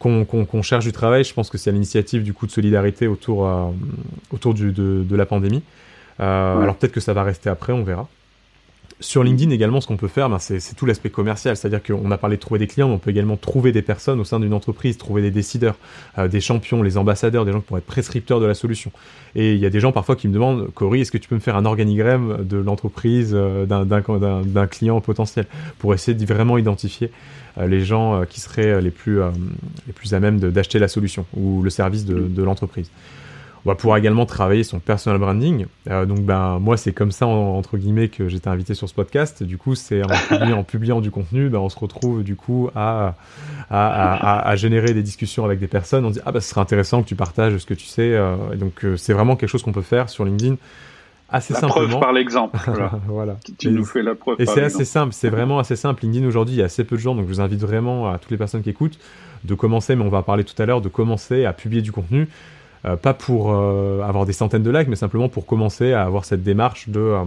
Qu'on 0.02 0.62
cherche 0.62 0.85
du 0.85 0.92
travail. 0.92 1.25
Je 1.25 1.32
pense 1.32 1.49
que 1.49 1.59
c'est 1.59 1.71
à 1.71 1.73
l'initiative 1.73 2.23
du 2.23 2.35
coup 2.35 2.47
de 2.47 2.52
solidarité 2.52 3.06
autour, 3.06 3.49
autour 4.32 4.54
du, 4.54 4.73
de, 4.73 5.04
de, 5.09 5.16
la 5.16 5.26
pandémie. 5.26 5.62
Alors 6.18 6.76
peut-être 6.76 6.92
que 6.92 7.00
ça 7.00 7.12
va 7.12 7.23
rester 7.23 7.49
après, 7.49 7.73
on 7.73 7.85
verra. 7.85 8.09
Sur 9.02 9.25
LinkedIn 9.25 9.50
également, 9.50 9.80
ce 9.80 9.88
qu'on 9.88 9.97
peut 9.97 10.06
faire, 10.06 10.30
ben, 10.30 10.38
c'est 10.38 10.76
tout 10.76 10.87
l'aspect 10.87 11.11
commercial. 11.11 11.56
C'est-à-dire 11.56 11.82
qu'on 11.82 12.11
a 12.12 12.18
parlé 12.18 12.37
de 12.37 12.40
trouver 12.40 12.61
des 12.61 12.68
clients, 12.68 12.87
mais 12.87 12.94
on 12.94 12.99
peut 12.99 13.11
également 13.11 13.37
trouver 13.37 13.73
des 13.73 13.82
personnes 13.82 14.21
au 14.21 14.25
sein 14.25 14.38
d'une 14.38 14.54
entreprise, 14.54 14.97
trouver 14.97 15.23
des 15.23 15.32
décideurs, 15.32 15.75
euh, 16.18 16.28
des 16.28 16.40
champions, 16.40 16.82
les 16.82 16.97
ambassadeurs, 16.97 17.44
des 17.44 17.50
gens 17.50 17.61
qui 17.61 17.66
pourraient 17.66 17.80
être 17.80 17.87
prescripteurs 17.87 18.38
de 18.38 18.47
la 18.47 18.54
solution. 18.54 18.92
Et 19.35 19.54
il 19.54 19.59
y 19.59 19.66
a 19.66 19.71
des 19.71 19.80
gens 19.80 19.90
parfois 19.90 20.14
qui 20.14 20.28
me 20.28 20.32
demandent, 20.32 20.71
Cory, 20.73 21.00
est-ce 21.00 21.11
que 21.11 21.18
tu 21.18 21.28
peux 21.28 21.35
me 21.35 21.40
faire 21.40 21.56
un 21.56 21.64
organigramme 21.64 22.44
de 22.44 22.59
l'entreprise 22.59 23.32
euh, 23.35 23.66
d'un 23.66 24.66
client 24.68 25.00
potentiel 25.00 25.47
pour 25.80 25.94
essayer 25.94 26.16
de 26.16 26.25
vraiment 26.25 26.56
identifier 26.56 27.11
euh, 27.59 27.66
les 27.66 27.85
gens 27.85 28.25
qui 28.25 28.40
seraient 28.40 28.80
les 28.80 28.92
plus, 28.92 29.18
les 29.87 29.92
plus 29.92 30.14
à 30.14 30.21
même 30.21 30.38
d'acheter 30.38 30.78
la 30.78 30.88
solution 30.88 31.26
ou 31.37 31.62
le 31.62 31.71
service 31.71 32.06
de 32.06 32.42
l'entreprise. 32.42 32.88
On 33.64 33.71
va 33.71 33.76
pouvoir 33.76 33.97
également 33.97 34.26
travailler 34.26 34.64
son 34.64 34.81
personal 34.81 35.21
branding. 35.21 35.66
Euh, 35.88 36.04
donc 36.04 36.21
ben 36.21 36.59
moi 36.59 36.76
c'est 36.76 36.92
comme 36.92 37.12
ça 37.12 37.26
entre 37.26 37.76
guillemets 37.76 38.09
que 38.09 38.28
j'étais 38.28 38.49
invité 38.49 38.75
sur 38.75 38.88
ce 38.88 38.95
podcast. 38.95 39.45
Du 39.45 39.57
coup 39.57 39.76
c'est 39.76 40.02
en, 40.33 40.64
publiant, 40.64 41.00
du 41.00 41.12
contenu, 41.12 41.49
ben, 41.49 41.59
on 41.59 41.69
se 41.69 41.78
retrouve 41.78 42.25
du 42.25 42.35
coup 42.35 42.71
à 42.75 43.14
à, 43.71 44.49
à, 44.49 44.57
générer 44.57 44.95
des 44.95 45.02
discussions 45.02 45.45
avec 45.45 45.61
des 45.61 45.69
personnes. 45.69 46.04
On 46.04 46.11
dit 46.11 46.21
ah 46.26 46.33
bah 46.33 46.40
ce 46.40 46.50
serait 46.50 46.61
intéressant 46.61 47.02
que 47.02 47.09
tu 47.09 47.14
partages 47.14 47.57
ce 47.57 47.66
que 47.66 47.75
tu 47.75 47.87
sais. 47.87 48.14
Euh, 48.14 48.57
donc 48.57 48.85
euh, 48.85 48.97
c'est 48.97 49.12
vraiment 49.12 49.37
quelque 49.37 49.50
chose 49.50 49.62
qu'on 49.62 49.73
peut 49.73 49.83
faire 49.83 50.09
sur 50.09 50.25
LinkedIn 50.25 50.57
assez 51.31 51.54
la 51.54 51.61
simplement. 51.61 51.88
Preuve 51.88 52.00
par 52.00 52.12
l'exemple. 52.12 52.59
Voilà. 53.07 53.37
Tu 53.59 53.71
nous 53.71 53.85
fais 53.85 54.02
la 54.02 54.16
preuve. 54.16 54.40
Et 54.40 54.47
c'est 54.47 54.64
assez 54.64 54.85
simple. 54.85 55.12
C'est 55.12 55.31
vraiment 55.31 55.61
assez 55.61 55.76
simple. 55.76 56.02
LinkedIn 56.02 56.26
aujourd'hui 56.26 56.57
il 56.57 56.59
y 56.59 56.62
a 56.62 56.66
assez 56.66 56.83
peu 56.83 56.97
de 56.97 57.00
gens 57.00 57.14
donc 57.14 57.26
je 57.26 57.28
vous 57.28 57.40
invite 57.40 57.61
vraiment 57.61 58.11
à 58.11 58.19
toutes 58.19 58.33
les 58.33 58.37
personnes 58.37 58.62
qui 58.62 58.71
écoutent 58.71 58.99
de 59.45 59.54
commencer, 59.54 59.95
mais 59.95 60.04
on 60.04 60.09
va 60.09 60.19
en 60.19 60.23
parler 60.23 60.45
tout 60.45 60.61
à 60.61 60.66
l'heure, 60.66 60.81
de 60.81 60.88
commencer 60.88 61.45
à 61.45 61.52
publier 61.52 61.83
du 61.83 61.92
contenu. 61.92 62.28
Euh, 62.85 62.97
pas 62.97 63.15
pour 63.15 63.53
euh, 63.53 64.03
avoir 64.03 64.27
des 64.27 64.33
centaines 64.33 64.65
de 64.65 64.71
likes, 64.71 64.89
mais 64.89 64.97
simplement 64.97 65.29
pour 65.29 65.47
commencer 65.47 65.93
à 65.93 66.03
avoir 66.03 66.25
cette 66.25 66.43
démarche 66.43 66.89
de, 66.89 66.99
euh, 66.99 67.25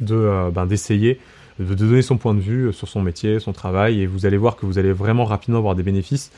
de 0.00 0.50
ben, 0.52 0.66
d'essayer 0.66 1.18
de 1.58 1.74
donner 1.74 2.02
son 2.02 2.16
point 2.16 2.34
de 2.34 2.40
vue 2.40 2.72
sur 2.72 2.88
son 2.88 3.02
métier, 3.02 3.38
son 3.38 3.52
travail, 3.52 4.00
et 4.00 4.06
vous 4.06 4.26
allez 4.26 4.36
voir 4.36 4.56
que 4.56 4.66
vous 4.66 4.78
allez 4.78 4.92
vraiment 4.92 5.24
rapidement 5.24 5.58
avoir 5.58 5.74
des 5.74 5.82
bénéfices. 5.82 6.32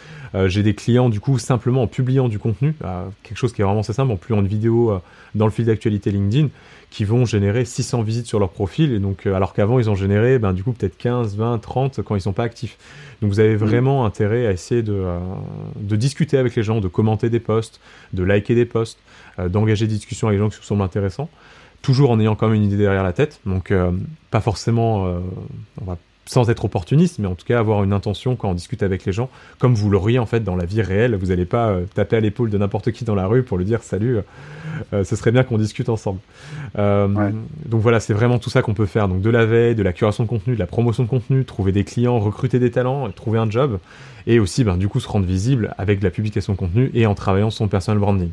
j'ai 0.46 0.62
des 0.62 0.74
clients 0.74 1.08
du 1.08 1.20
coup 1.20 1.38
simplement 1.38 1.82
en 1.82 1.86
publiant 1.86 2.28
du 2.28 2.38
contenu, 2.38 2.74
quelque 3.22 3.38
chose 3.38 3.52
qui 3.54 3.62
est 3.62 3.64
vraiment 3.64 3.80
assez 3.80 3.94
simple, 3.94 4.12
en 4.12 4.16
publiant 4.16 4.42
une 4.42 4.48
vidéo 4.48 5.00
dans 5.34 5.46
le 5.46 5.50
fil 5.50 5.64
d'actualité 5.64 6.10
LinkedIn, 6.10 6.48
qui 6.90 7.04
vont 7.04 7.24
générer 7.24 7.64
600 7.64 8.02
visites 8.02 8.26
sur 8.26 8.38
leur 8.38 8.50
profil, 8.50 8.92
et 8.92 8.98
donc 8.98 9.26
alors 9.26 9.52
qu'avant 9.54 9.78
ils 9.78 9.90
ont 9.90 9.94
généré 9.94 10.38
ben, 10.38 10.52
du 10.52 10.62
coup 10.62 10.72
peut-être 10.72 10.96
15, 10.98 11.36
20, 11.36 11.58
30 11.58 12.02
quand 12.02 12.14
ils 12.14 12.20
sont 12.20 12.32
pas 12.32 12.44
actifs. 12.44 12.76
Donc 13.20 13.30
vous 13.30 13.40
avez 13.40 13.54
mm. 13.54 13.58
vraiment 13.58 14.04
intérêt 14.04 14.46
à 14.46 14.52
essayer 14.52 14.82
de, 14.82 14.92
euh, 14.92 15.18
de, 15.80 15.96
discuter 15.96 16.38
avec 16.38 16.54
les 16.54 16.62
gens, 16.62 16.80
de 16.80 16.88
commenter 16.88 17.30
des 17.30 17.40
posts, 17.40 17.80
de 18.12 18.22
liker 18.22 18.54
des 18.54 18.66
posts, 18.66 18.98
euh, 19.38 19.48
d'engager 19.48 19.86
des 19.86 19.94
discussions 19.94 20.28
avec 20.28 20.38
les 20.38 20.44
gens 20.44 20.50
qui 20.50 20.56
vous 20.56 20.64
semblent 20.64 20.82
intéressants, 20.82 21.28
toujours 21.86 22.10
en 22.10 22.18
ayant 22.18 22.34
quand 22.34 22.48
même 22.48 22.56
une 22.56 22.64
idée 22.64 22.76
derrière 22.76 23.04
la 23.04 23.12
tête. 23.12 23.40
Donc 23.46 23.70
euh, 23.70 23.92
pas 24.32 24.40
forcément, 24.40 25.04
on 25.80 25.84
va 25.84 25.96
sans 26.26 26.50
être 26.50 26.64
opportuniste, 26.64 27.18
mais 27.18 27.28
en 27.28 27.34
tout 27.34 27.46
cas 27.46 27.58
avoir 27.58 27.84
une 27.84 27.92
intention 27.92 28.36
quand 28.36 28.50
on 28.50 28.54
discute 28.54 28.82
avec 28.82 29.04
les 29.04 29.12
gens, 29.12 29.30
comme 29.58 29.74
vous 29.74 29.88
l'auriez 29.88 30.18
en 30.18 30.26
fait 30.26 30.40
dans 30.40 30.56
la 30.56 30.64
vie 30.64 30.82
réelle. 30.82 31.14
Vous 31.14 31.26
n'allez 31.26 31.44
pas 31.44 31.68
euh, 31.68 31.84
taper 31.94 32.16
à 32.16 32.20
l'épaule 32.20 32.50
de 32.50 32.58
n'importe 32.58 32.90
qui 32.90 33.04
dans 33.04 33.14
la 33.14 33.26
rue 33.26 33.44
pour 33.44 33.58
lui 33.58 33.64
dire 33.64 33.82
salut, 33.82 34.18
euh, 34.92 35.04
ce 35.04 35.16
serait 35.16 35.30
bien 35.30 35.44
qu'on 35.44 35.58
discute 35.58 35.88
ensemble. 35.88 36.18
Euh, 36.78 37.30
donc 37.64 37.80
voilà, 37.80 38.00
c'est 38.00 38.12
vraiment 38.12 38.38
tout 38.38 38.50
ça 38.50 38.62
qu'on 38.62 38.74
peut 38.74 38.86
faire. 38.86 39.08
Donc 39.08 39.22
de 39.22 39.30
la 39.30 39.46
veille, 39.46 39.76
de 39.76 39.82
la 39.82 39.92
curation 39.92 40.24
de 40.24 40.28
contenu, 40.28 40.54
de 40.54 40.58
la 40.58 40.66
promotion 40.66 41.04
de 41.04 41.08
contenu, 41.08 41.44
trouver 41.44 41.72
des 41.72 41.84
clients, 41.84 42.18
recruter 42.18 42.58
des 42.58 42.72
talents, 42.72 43.08
trouver 43.10 43.38
un 43.38 43.48
job, 43.48 43.78
et 44.26 44.40
aussi 44.40 44.64
ben, 44.64 44.76
du 44.76 44.88
coup 44.88 44.98
se 44.98 45.08
rendre 45.08 45.26
visible 45.26 45.74
avec 45.78 46.00
de 46.00 46.04
la 46.04 46.10
publication 46.10 46.54
de 46.54 46.58
contenu 46.58 46.90
et 46.92 47.06
en 47.06 47.14
travaillant 47.14 47.50
son 47.50 47.68
personal 47.68 48.00
branding. 48.00 48.30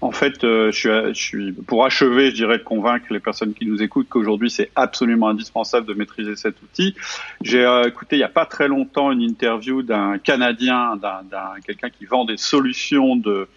En 0.00 0.12
fait, 0.12 0.44
euh, 0.44 0.70
je, 0.70 1.12
suis, 1.14 1.52
pour 1.52 1.84
achever, 1.84 2.30
je 2.30 2.34
dirais, 2.36 2.58
de 2.58 2.62
convaincre 2.62 3.06
les 3.10 3.20
personnes 3.20 3.54
qui 3.54 3.66
nous 3.66 3.82
écoutent 3.82 4.08
qu'aujourd'hui, 4.08 4.50
c'est 4.50 4.70
absolument 4.76 5.28
indispensable 5.28 5.86
de 5.86 5.94
maîtriser 5.94 6.36
cet 6.36 6.62
outil. 6.62 6.94
J'ai 7.40 7.64
euh, 7.64 7.88
écouté 7.88 8.16
il 8.16 8.20
n'y 8.20 8.24
a 8.24 8.28
pas 8.28 8.46
très 8.46 8.68
longtemps 8.68 9.10
une 9.10 9.22
interview 9.22 9.82
d'un 9.82 10.18
Canadien, 10.18 10.96
d'un 10.96 11.60
quelqu'un 11.64 11.90
qui 11.90 12.04
vend 12.04 12.24
des 12.24 12.36
solutions 12.36 13.16
de 13.16 13.48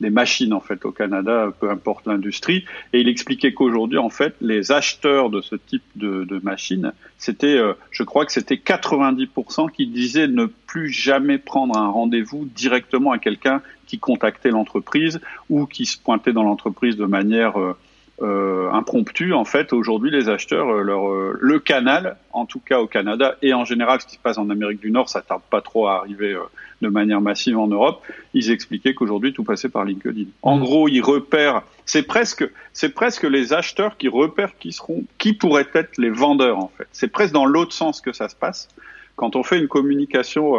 des 0.00 0.10
machines 0.10 0.52
en 0.52 0.60
fait 0.60 0.84
au 0.84 0.92
Canada, 0.92 1.52
peu 1.58 1.70
importe 1.70 2.06
l'industrie, 2.06 2.64
et 2.92 3.00
il 3.00 3.08
expliquait 3.08 3.52
qu'aujourd'hui 3.52 3.98
en 3.98 4.10
fait 4.10 4.34
les 4.40 4.72
acheteurs 4.72 5.30
de 5.30 5.40
ce 5.40 5.56
type 5.56 5.82
de, 5.96 6.24
de 6.24 6.40
machines, 6.42 6.92
c'était, 7.18 7.56
euh, 7.56 7.74
je 7.90 8.02
crois 8.02 8.24
que 8.24 8.32
c'était 8.32 8.56
90% 8.56 9.70
qui 9.70 9.86
disaient 9.86 10.28
ne 10.28 10.46
plus 10.46 10.90
jamais 10.90 11.38
prendre 11.38 11.76
un 11.76 11.88
rendez-vous 11.88 12.48
directement 12.54 13.12
à 13.12 13.18
quelqu'un 13.18 13.62
qui 13.86 13.98
contactait 13.98 14.50
l'entreprise 14.50 15.20
ou 15.48 15.66
qui 15.66 15.86
se 15.86 15.98
pointait 15.98 16.32
dans 16.32 16.44
l'entreprise 16.44 16.96
de 16.96 17.06
manière 17.06 17.58
euh, 17.58 17.76
euh, 18.20 18.70
impromptue. 18.72 19.32
En 19.32 19.44
fait, 19.44 19.72
aujourd'hui, 19.72 20.10
les 20.10 20.28
acheteurs, 20.28 20.68
euh, 20.68 20.82
leur, 20.82 21.08
le 21.38 21.58
canal, 21.58 22.16
en 22.32 22.46
tout 22.46 22.60
cas 22.60 22.80
au 22.80 22.86
Canada 22.86 23.36
et 23.42 23.54
en 23.54 23.64
général, 23.64 24.00
ce 24.00 24.06
qui 24.06 24.14
se 24.14 24.20
passe 24.20 24.38
en 24.38 24.50
Amérique 24.50 24.80
du 24.80 24.90
Nord, 24.90 25.08
ça 25.08 25.22
tarde 25.22 25.42
pas 25.50 25.60
trop 25.60 25.86
à 25.86 25.96
arriver 25.96 26.36
de 26.82 26.88
manière 26.88 27.20
massive 27.20 27.58
en 27.58 27.66
Europe. 27.66 28.02
Ils 28.34 28.50
expliquaient 28.50 28.94
qu'aujourd'hui, 28.94 29.32
tout 29.32 29.44
passait 29.44 29.68
par 29.68 29.84
LinkedIn. 29.84 30.26
En 30.42 30.56
mmh. 30.56 30.60
gros, 30.60 30.88
ils 30.88 31.00
repèrent. 31.00 31.62
C'est 31.86 32.02
presque, 32.02 32.48
c'est 32.72 32.90
presque 32.90 33.24
les 33.24 33.52
acheteurs 33.52 33.96
qui 33.96 34.08
repèrent 34.08 34.56
qui 34.58 34.72
seront, 34.72 35.04
qui 35.18 35.32
pourraient 35.32 35.68
être 35.74 35.96
les 35.98 36.10
vendeurs 36.10 36.58
en 36.58 36.70
fait. 36.76 36.86
C'est 36.92 37.08
presque 37.08 37.32
dans 37.32 37.46
l'autre 37.46 37.72
sens 37.72 38.00
que 38.00 38.12
ça 38.12 38.28
se 38.28 38.36
passe. 38.36 38.68
Quand 39.16 39.36
on 39.36 39.42
fait 39.42 39.58
une 39.58 39.68
communication 39.68 40.56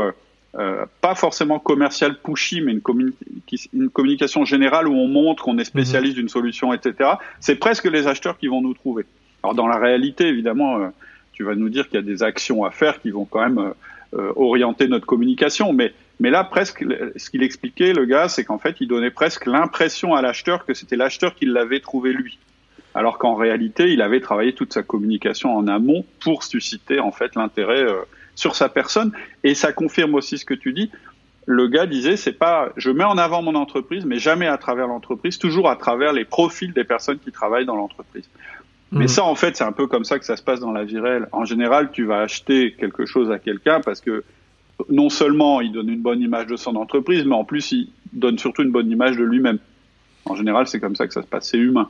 euh, 0.58 0.86
pas 1.02 1.14
forcément 1.14 1.60
commercial 1.60 2.18
pushy, 2.18 2.62
mais 2.62 2.72
une, 2.72 2.82
une, 3.74 3.90
communication 3.90 4.46
générale 4.46 4.88
où 4.88 4.96
on 4.96 5.08
montre 5.08 5.44
qu'on 5.44 5.60
est 5.60 5.64
spécialiste 5.64 6.16
mhm. 6.16 6.22
d'une 6.22 6.30
solution, 6.30 6.74
etc. 6.74 7.12
C'est 7.40 7.56
presque 7.56 7.86
les 7.86 8.08
acheteurs 8.08 8.38
qui 8.38 8.48
vont 8.48 8.62
nous 8.62 8.74
trouver. 8.74 9.06
Alors 9.44 9.54
dans 9.54 9.68
la 9.68 9.78
réalité, 9.78 10.28
évidemment, 10.28 10.80
euh, 10.80 10.88
tu 11.34 11.44
vas 11.44 11.54
nous 11.54 11.70
dire 11.70 11.88
qu'il 11.88 11.96
y 11.96 12.04
a 12.04 12.06
des 12.06 12.24
actions 12.24 12.64
à 12.64 12.72
faire 12.72 13.00
qui 13.00 13.12
vont 13.12 13.26
quand 13.26 13.42
même 13.42 13.74
euh, 14.16 14.34
orienter 14.36 14.88
notre 14.88 15.06
communication, 15.06 15.72
mais 15.72 15.94
mais 16.20 16.32
là, 16.32 16.44
presque, 16.44 16.84
ce 17.16 17.30
qu'il 17.30 17.44
expliquait, 17.44 17.94
le 17.94 18.04
gars, 18.04 18.28
c'est 18.28 18.44
qu'en 18.44 18.58
fait, 18.58 18.76
il 18.82 18.90
donnait 18.90 19.10
presque 19.10 19.46
l'impression 19.46 20.16
à 20.16 20.22
l'acheteur 20.22 20.66
que 20.66 20.74
c'était 20.74 20.98
l'acheteur 20.98 21.34
qui 21.34 21.46
l'avait 21.46 21.80
trouvé 21.80 22.12
lui. 22.12 22.38
alors 22.94 23.20
qu'en 23.20 23.36
réalité, 23.36 23.94
il 23.94 24.02
avait 24.02 24.20
travaillé 24.20 24.54
toute 24.54 24.74
sa 24.74 24.84
communication 24.84 25.56
en 25.56 25.68
amont 25.68 26.04
pour 26.20 26.44
susciter 26.44 27.00
en 27.00 27.12
fait 27.12 27.36
l'intérêt 27.36 27.84
euh, 27.84 28.02
sur 28.40 28.56
sa 28.56 28.70
personne. 28.70 29.12
Et 29.44 29.54
ça 29.54 29.74
confirme 29.74 30.16
aussi 30.16 30.38
ce 30.38 30.46
que 30.46 30.54
tu 30.54 30.74
dis. 30.74 30.90
Le 31.46 31.68
gars 31.68 31.86
disait, 31.86 32.16
c'est 32.16 32.34
pas, 32.34 32.70
je 32.78 32.90
mets 32.90 33.04
en 33.04 33.18
avant 33.18 33.42
mon 33.42 33.56
entreprise, 33.56 34.06
mais 34.06 34.20
jamais 34.20 34.48
à 34.48 34.58
travers 34.58 34.88
l'entreprise, 34.88 35.38
toujours 35.38 35.70
à 35.70 35.76
travers 35.76 36.14
les 36.14 36.26
profils 36.26 36.72
des 36.74 36.84
personnes 36.84 37.20
qui 37.20 37.32
travaillent 37.32 37.66
dans 37.66 37.76
l'entreprise. 37.76 38.30
Mais 38.92 39.02
mhm. 39.02 39.08
ça, 39.08 39.24
en 39.26 39.36
fait, 39.36 39.58
c'est 39.58 39.64
un 39.64 39.72
peu 39.72 39.88
comme 39.88 40.06
ça 40.06 40.20
que 40.20 40.26
ça 40.26 40.38
se 40.38 40.44
passe 40.44 40.60
dans 40.60 40.72
la 40.72 40.84
vie 40.84 41.00
réelle. 41.00 41.28
En 41.32 41.46
général, 41.46 41.92
tu 41.92 42.06
vas 42.06 42.22
acheter 42.22 42.76
quelque 42.80 43.06
chose 43.06 43.30
à 43.30 43.40
quelqu'un 43.40 43.82
parce 43.82 44.00
que 44.02 44.24
non 44.88 45.10
seulement 45.10 45.60
il 45.60 45.72
donne 45.74 45.90
une 45.90 46.02
bonne 46.02 46.22
image 46.22 46.48
de 46.48 46.56
son 46.56 46.76
entreprise, 46.76 47.26
mais 47.26 47.36
en 47.36 47.44
plus, 47.44 47.72
il 47.74 47.90
donne 48.14 48.40
surtout 48.40 48.64
une 48.64 48.72
bonne 48.72 48.90
image 48.90 49.18
de 49.18 49.24
lui-même. 49.24 49.60
En 50.26 50.36
général, 50.36 50.68
c'est 50.68 50.80
comme 50.80 50.96
ça 50.96 51.08
que 51.08 51.14
ça 51.14 51.22
se 51.22 51.28
passe. 51.28 51.50
C'est 51.50 51.58
humain. 51.58 51.90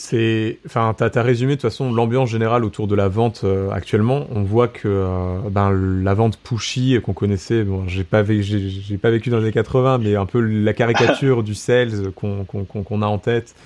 C'est, 0.00 0.60
enfin, 0.64 0.94
t'as 0.96 1.10
as 1.12 1.22
résumé 1.24 1.56
de 1.56 1.60
toute 1.60 1.68
façon 1.68 1.92
l'ambiance 1.92 2.30
générale 2.30 2.64
autour 2.64 2.86
de 2.86 2.94
la 2.94 3.08
vente 3.08 3.40
euh, 3.42 3.68
actuellement. 3.72 4.28
On 4.32 4.44
voit 4.44 4.68
que 4.68 4.86
euh, 4.86 5.38
ben 5.50 5.72
la 5.72 6.14
vente 6.14 6.36
pushy 6.36 7.00
qu'on 7.02 7.14
connaissait, 7.14 7.64
bon, 7.64 7.88
j'ai 7.88 8.04
pas 8.04 8.22
j'ai 8.22 8.96
pas 8.96 9.10
vécu 9.10 9.28
dans 9.28 9.38
les 9.38 9.46
années 9.46 9.52
80, 9.52 9.98
mais 9.98 10.14
un 10.14 10.24
peu 10.24 10.38
la 10.38 10.72
caricature 10.72 11.42
du 11.42 11.56
sales 11.56 12.12
qu'on 12.12 12.44
qu'on 12.44 13.02
a 13.02 13.06
en 13.06 13.18
tête 13.18 13.56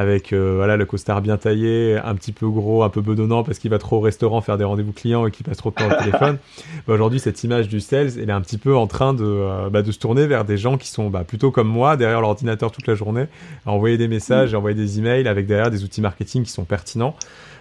avec 0.00 0.32
euh, 0.32 0.54
voilà 0.56 0.76
le 0.76 0.86
costard 0.86 1.20
bien 1.20 1.36
taillé, 1.36 1.98
un 2.02 2.14
petit 2.14 2.32
peu 2.32 2.48
gros, 2.48 2.82
un 2.82 2.88
peu 2.88 3.02
bedonnant 3.02 3.44
parce 3.44 3.58
qu'il 3.58 3.70
va 3.70 3.78
trop 3.78 3.98
au 3.98 4.00
restaurant 4.00 4.40
faire 4.40 4.56
des 4.56 4.64
rendez-vous 4.64 4.92
clients 4.92 5.26
et 5.26 5.30
qu'il 5.30 5.44
passe 5.44 5.58
trop 5.58 5.70
de 5.70 5.74
temps 5.74 5.88
au 5.88 6.02
téléphone. 6.02 6.38
Bah, 6.86 6.94
aujourd'hui, 6.94 7.20
cette 7.20 7.42
image 7.44 7.68
du 7.68 7.80
sales, 7.80 8.12
elle 8.16 8.30
est 8.30 8.32
un 8.32 8.40
petit 8.40 8.56
peu 8.56 8.74
en 8.74 8.86
train 8.86 9.12
de, 9.12 9.24
euh, 9.24 9.68
bah, 9.70 9.82
de 9.82 9.92
se 9.92 9.98
tourner 9.98 10.26
vers 10.26 10.44
des 10.44 10.56
gens 10.56 10.78
qui 10.78 10.88
sont 10.88 11.10
bah, 11.10 11.24
plutôt 11.24 11.50
comme 11.50 11.68
moi, 11.68 11.96
derrière 11.96 12.20
l'ordinateur 12.20 12.70
toute 12.70 12.86
la 12.86 12.94
journée, 12.94 13.26
à 13.66 13.72
envoyer 13.72 13.98
des 13.98 14.08
messages, 14.08 14.54
à 14.54 14.58
envoyer 14.58 14.76
des 14.76 14.98
emails 14.98 15.28
avec 15.28 15.46
derrière 15.46 15.70
des 15.70 15.84
outils 15.84 16.00
marketing 16.00 16.44
qui 16.44 16.50
sont 16.50 16.64
pertinents. 16.64 17.14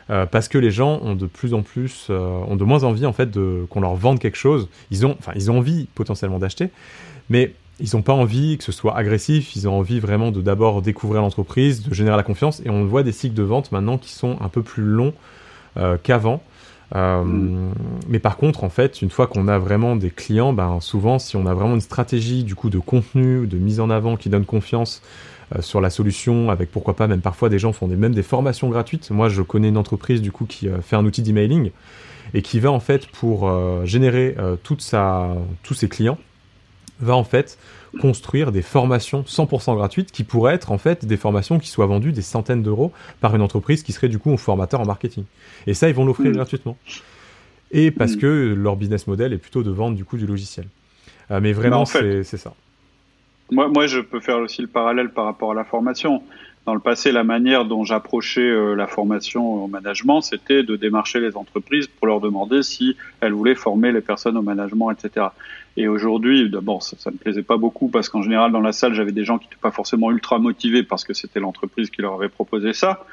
Euh, 0.09 0.25
parce 0.25 0.47
que 0.47 0.57
les 0.57 0.71
gens 0.71 0.99
ont 1.03 1.15
de 1.15 1.25
plus 1.25 1.53
en 1.53 1.61
plus, 1.61 2.09
ont 2.09 2.55
de 2.55 2.63
moins 2.63 2.83
envie 2.83 3.05
en 3.05 3.13
fait 3.13 3.29
de 3.29 3.65
qu'on 3.69 3.81
leur 3.81 3.95
vende 3.95 4.19
quelque 4.19 4.37
chose. 4.37 4.69
Ils 4.91 5.05
ont, 5.05 5.15
enfin, 5.19 5.33
ils 5.35 5.51
ont 5.51 5.57
envie 5.57 5.87
potentiellement 5.93 6.39
d'acheter, 6.39 6.69
mais 7.29 7.53
ils 7.79 7.95
n'ont 7.95 8.01
pas 8.01 8.13
envie 8.13 8.57
que 8.57 8.63
ce 8.63 8.71
soit 8.71 8.95
agressif, 8.97 9.55
ils 9.55 9.67
ont 9.67 9.77
envie 9.77 9.99
vraiment 9.99 10.31
de 10.31 10.41
d'abord 10.41 10.81
découvrir 10.81 11.21
l'entreprise, 11.21 11.83
de 11.83 11.93
générer 11.93 12.17
la 12.17 12.23
confiance, 12.23 12.61
et 12.65 12.69
on 12.69 12.85
voit 12.85 13.03
des 13.03 13.11
cycles 13.11 13.35
de 13.35 13.43
vente 13.43 13.71
maintenant 13.71 13.97
qui 13.97 14.11
sont 14.11 14.37
un 14.41 14.49
peu 14.49 14.61
plus 14.61 14.83
longs 14.83 15.13
euh, 15.77 15.97
qu'avant. 16.01 16.41
Euh, 16.95 17.23
mm. 17.23 17.73
Mais 18.07 18.19
par 18.19 18.37
contre, 18.37 18.63
en 18.63 18.69
fait, 18.69 19.01
une 19.01 19.09
fois 19.09 19.27
qu'on 19.27 19.47
a 19.47 19.57
vraiment 19.57 19.95
des 19.95 20.09
clients, 20.09 20.53
ben, 20.53 20.79
souvent, 20.81 21.19
si 21.19 21.37
on 21.37 21.45
a 21.45 21.53
vraiment 21.53 21.75
une 21.75 21.81
stratégie 21.81 22.43
du 22.43 22.55
coup 22.55 22.69
de 22.69 22.79
contenu, 22.79 23.47
de 23.47 23.57
mise 23.57 23.79
en 23.79 23.89
avant 23.89 24.17
qui 24.17 24.29
donne 24.29 24.45
confiance 24.45 25.01
euh, 25.55 25.61
sur 25.61 25.79
la 25.79 25.89
solution, 25.89 26.49
avec 26.49 26.71
pourquoi 26.71 26.95
pas 26.95 27.07
même 27.07 27.21
parfois 27.21 27.49
des 27.49 27.59
gens 27.59 27.71
font 27.71 27.87
des, 27.87 27.95
même 27.95 28.13
des 28.13 28.23
formations 28.23 28.69
gratuites. 28.69 29.09
Moi, 29.11 29.29
je 29.29 29.41
connais 29.41 29.69
une 29.69 29.77
entreprise 29.77 30.21
du 30.21 30.31
coup 30.31 30.45
qui 30.45 30.67
fait 30.81 30.95
un 30.95 31.05
outil 31.05 31.21
d'emailing 31.21 31.71
et 32.33 32.41
qui 32.41 32.59
va 32.59 32.71
en 32.71 32.79
fait 32.79 33.07
pour 33.07 33.51
générer 33.85 34.35
toute 34.61 34.81
sa, 34.81 35.29
tous 35.63 35.73
ses 35.73 35.89
clients 35.89 36.19
va 36.99 37.15
en 37.15 37.23
fait 37.23 37.57
construire 37.99 38.51
des 38.51 38.61
formations 38.61 39.21
100% 39.21 39.75
gratuites 39.75 40.11
qui 40.11 40.23
pourraient 40.23 40.53
être 40.53 40.71
en 40.71 40.77
fait 40.77 41.05
des 41.05 41.17
formations 41.17 41.59
qui 41.59 41.69
soient 41.69 41.87
vendues 41.87 42.11
des 42.11 42.21
centaines 42.21 42.61
d'euros 42.61 42.91
par 43.19 43.35
une 43.35 43.41
entreprise 43.41 43.83
qui 43.83 43.91
serait 43.91 44.09
du 44.09 44.19
coup 44.19 44.31
un 44.31 44.37
formateur 44.37 44.81
en 44.81 44.85
marketing. 44.85 45.23
Et 45.65 45.73
ça, 45.73 45.89
ils 45.89 45.95
vont 45.95 46.05
l'offrir 46.05 46.29
mm. 46.29 46.33
gratuitement. 46.33 46.77
Et 47.71 47.91
parce 47.91 48.15
mm. 48.15 48.19
que 48.19 48.53
leur 48.57 48.75
business 48.75 49.07
model 49.07 49.33
est 49.33 49.37
plutôt 49.37 49.63
de 49.63 49.71
vendre 49.71 49.95
du 49.95 50.05
coup 50.05 50.17
du 50.17 50.27
logiciel. 50.27 50.67
Euh, 51.31 51.39
mais 51.41 51.53
vraiment, 51.53 51.85
c'est 51.85 52.23
ça. 52.23 52.53
Moi, 53.51 53.67
moi, 53.67 53.87
je 53.87 53.99
peux 53.99 54.19
faire 54.19 54.37
aussi 54.37 54.61
le 54.61 54.67
parallèle 54.67 55.09
par 55.09 55.25
rapport 55.25 55.51
à 55.51 55.55
la 55.55 55.63
formation. 55.63 56.21
Dans 56.69 56.75
le 56.75 56.81
passé, 56.81 57.11
la 57.11 57.23
manière 57.23 57.65
dont 57.65 57.83
j'approchais 57.83 58.47
euh, 58.47 58.75
la 58.75 58.85
formation 58.85 59.63
au 59.63 59.67
management, 59.67 60.21
c'était 60.21 60.61
de 60.61 60.75
démarcher 60.75 61.19
les 61.19 61.35
entreprises 61.35 61.87
pour 61.87 62.05
leur 62.05 62.19
demander 62.19 62.61
si 62.61 62.95
elles 63.21 63.33
voulaient 63.33 63.55
former 63.55 63.91
les 63.91 64.01
personnes 64.01 64.37
au 64.37 64.43
management, 64.43 64.91
etc. 64.91 65.29
Et 65.77 65.87
aujourd'hui, 65.87 66.47
d'abord, 66.47 66.83
ça, 66.83 66.95
ne 67.07 67.13
me 67.13 67.17
plaisait 67.17 67.41
pas 67.41 67.57
beaucoup 67.57 67.87
parce 67.87 68.07
qu'en 68.07 68.21
général, 68.21 68.51
dans 68.51 68.61
la 68.61 68.71
salle, 68.71 68.93
j'avais 68.93 69.11
des 69.11 69.25
gens 69.25 69.39
qui 69.39 69.47
n'étaient 69.47 69.55
pas 69.59 69.71
forcément 69.71 70.11
ultra 70.11 70.37
motivés 70.37 70.83
parce 70.83 71.03
que 71.03 71.15
c'était 71.15 71.39
l'entreprise 71.39 71.89
qui 71.89 72.03
leur 72.03 72.13
avait 72.13 72.29
proposé 72.29 72.73
ça. 72.73 73.03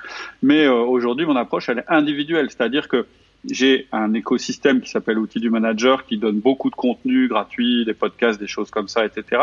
Mais 0.42 0.66
euh, 0.66 0.74
aujourd'hui, 0.74 1.24
mon 1.24 1.36
approche, 1.36 1.70
elle 1.70 1.78
est 1.78 1.88
individuelle, 1.88 2.50
c'est-à-dire 2.50 2.88
que 2.88 3.06
j'ai 3.50 3.88
un 3.90 4.12
écosystème 4.12 4.82
qui 4.82 4.90
s'appelle 4.90 5.18
Outils 5.18 5.40
du 5.40 5.48
Manager 5.48 6.04
qui 6.04 6.18
donne 6.18 6.40
beaucoup 6.40 6.68
de 6.68 6.74
contenu 6.74 7.26
gratuit, 7.26 7.86
des 7.86 7.94
podcasts, 7.94 8.38
des 8.38 8.48
choses 8.48 8.70
comme 8.70 8.88
ça, 8.88 9.06
etc. 9.06 9.40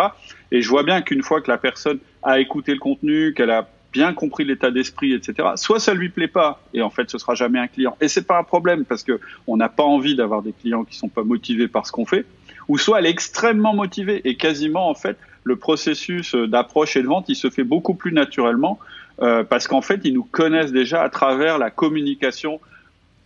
Et 0.51 0.61
je 0.61 0.69
vois 0.69 0.83
bien 0.83 1.01
qu'une 1.01 1.23
fois 1.23 1.41
que 1.41 1.49
la 1.49 1.57
personne 1.57 1.97
a 2.21 2.39
écouté 2.39 2.73
le 2.73 2.79
contenu, 2.79 3.33
qu'elle 3.33 3.49
a 3.49 3.67
bien 3.93 4.13
compris 4.13 4.43
l'état 4.43 4.71
d'esprit, 4.71 5.13
etc. 5.13 5.49
Soit 5.55 5.79
ça 5.79 5.93
lui 5.93 6.09
plaît 6.09 6.27
pas 6.27 6.61
et 6.73 6.81
en 6.81 6.89
fait 6.89 7.09
ce 7.09 7.17
sera 7.17 7.35
jamais 7.35 7.59
un 7.59 7.67
client. 7.67 7.95
Et 8.01 8.07
c'est 8.07 8.27
pas 8.27 8.37
un 8.37 8.43
problème 8.43 8.83
parce 8.83 9.03
que 9.03 9.19
on 9.47 9.55
n'a 9.55 9.69
pas 9.69 9.83
envie 9.83 10.15
d'avoir 10.15 10.41
des 10.41 10.51
clients 10.51 10.83
qui 10.83 10.97
sont 10.97 11.09
pas 11.09 11.23
motivés 11.23 11.67
par 11.67 11.85
ce 11.85 11.91
qu'on 11.91 12.05
fait 12.05 12.25
ou 12.67 12.77
soit 12.77 12.99
elle 12.99 13.05
est 13.05 13.11
extrêmement 13.11 13.73
motivée 13.73 14.21
et 14.25 14.35
quasiment 14.35 14.89
en 14.89 14.95
fait 14.95 15.17
le 15.43 15.55
processus 15.55 16.35
d'approche 16.35 16.97
et 16.97 17.01
de 17.01 17.07
vente 17.07 17.29
il 17.29 17.35
se 17.35 17.49
fait 17.49 17.63
beaucoup 17.63 17.93
plus 17.93 18.13
naturellement 18.13 18.79
euh, 19.21 19.43
parce 19.43 19.67
qu'en 19.67 19.81
fait 19.81 20.01
ils 20.03 20.13
nous 20.13 20.23
connaissent 20.23 20.71
déjà 20.71 21.03
à 21.03 21.09
travers 21.09 21.57
la 21.57 21.69
communication 21.69 22.59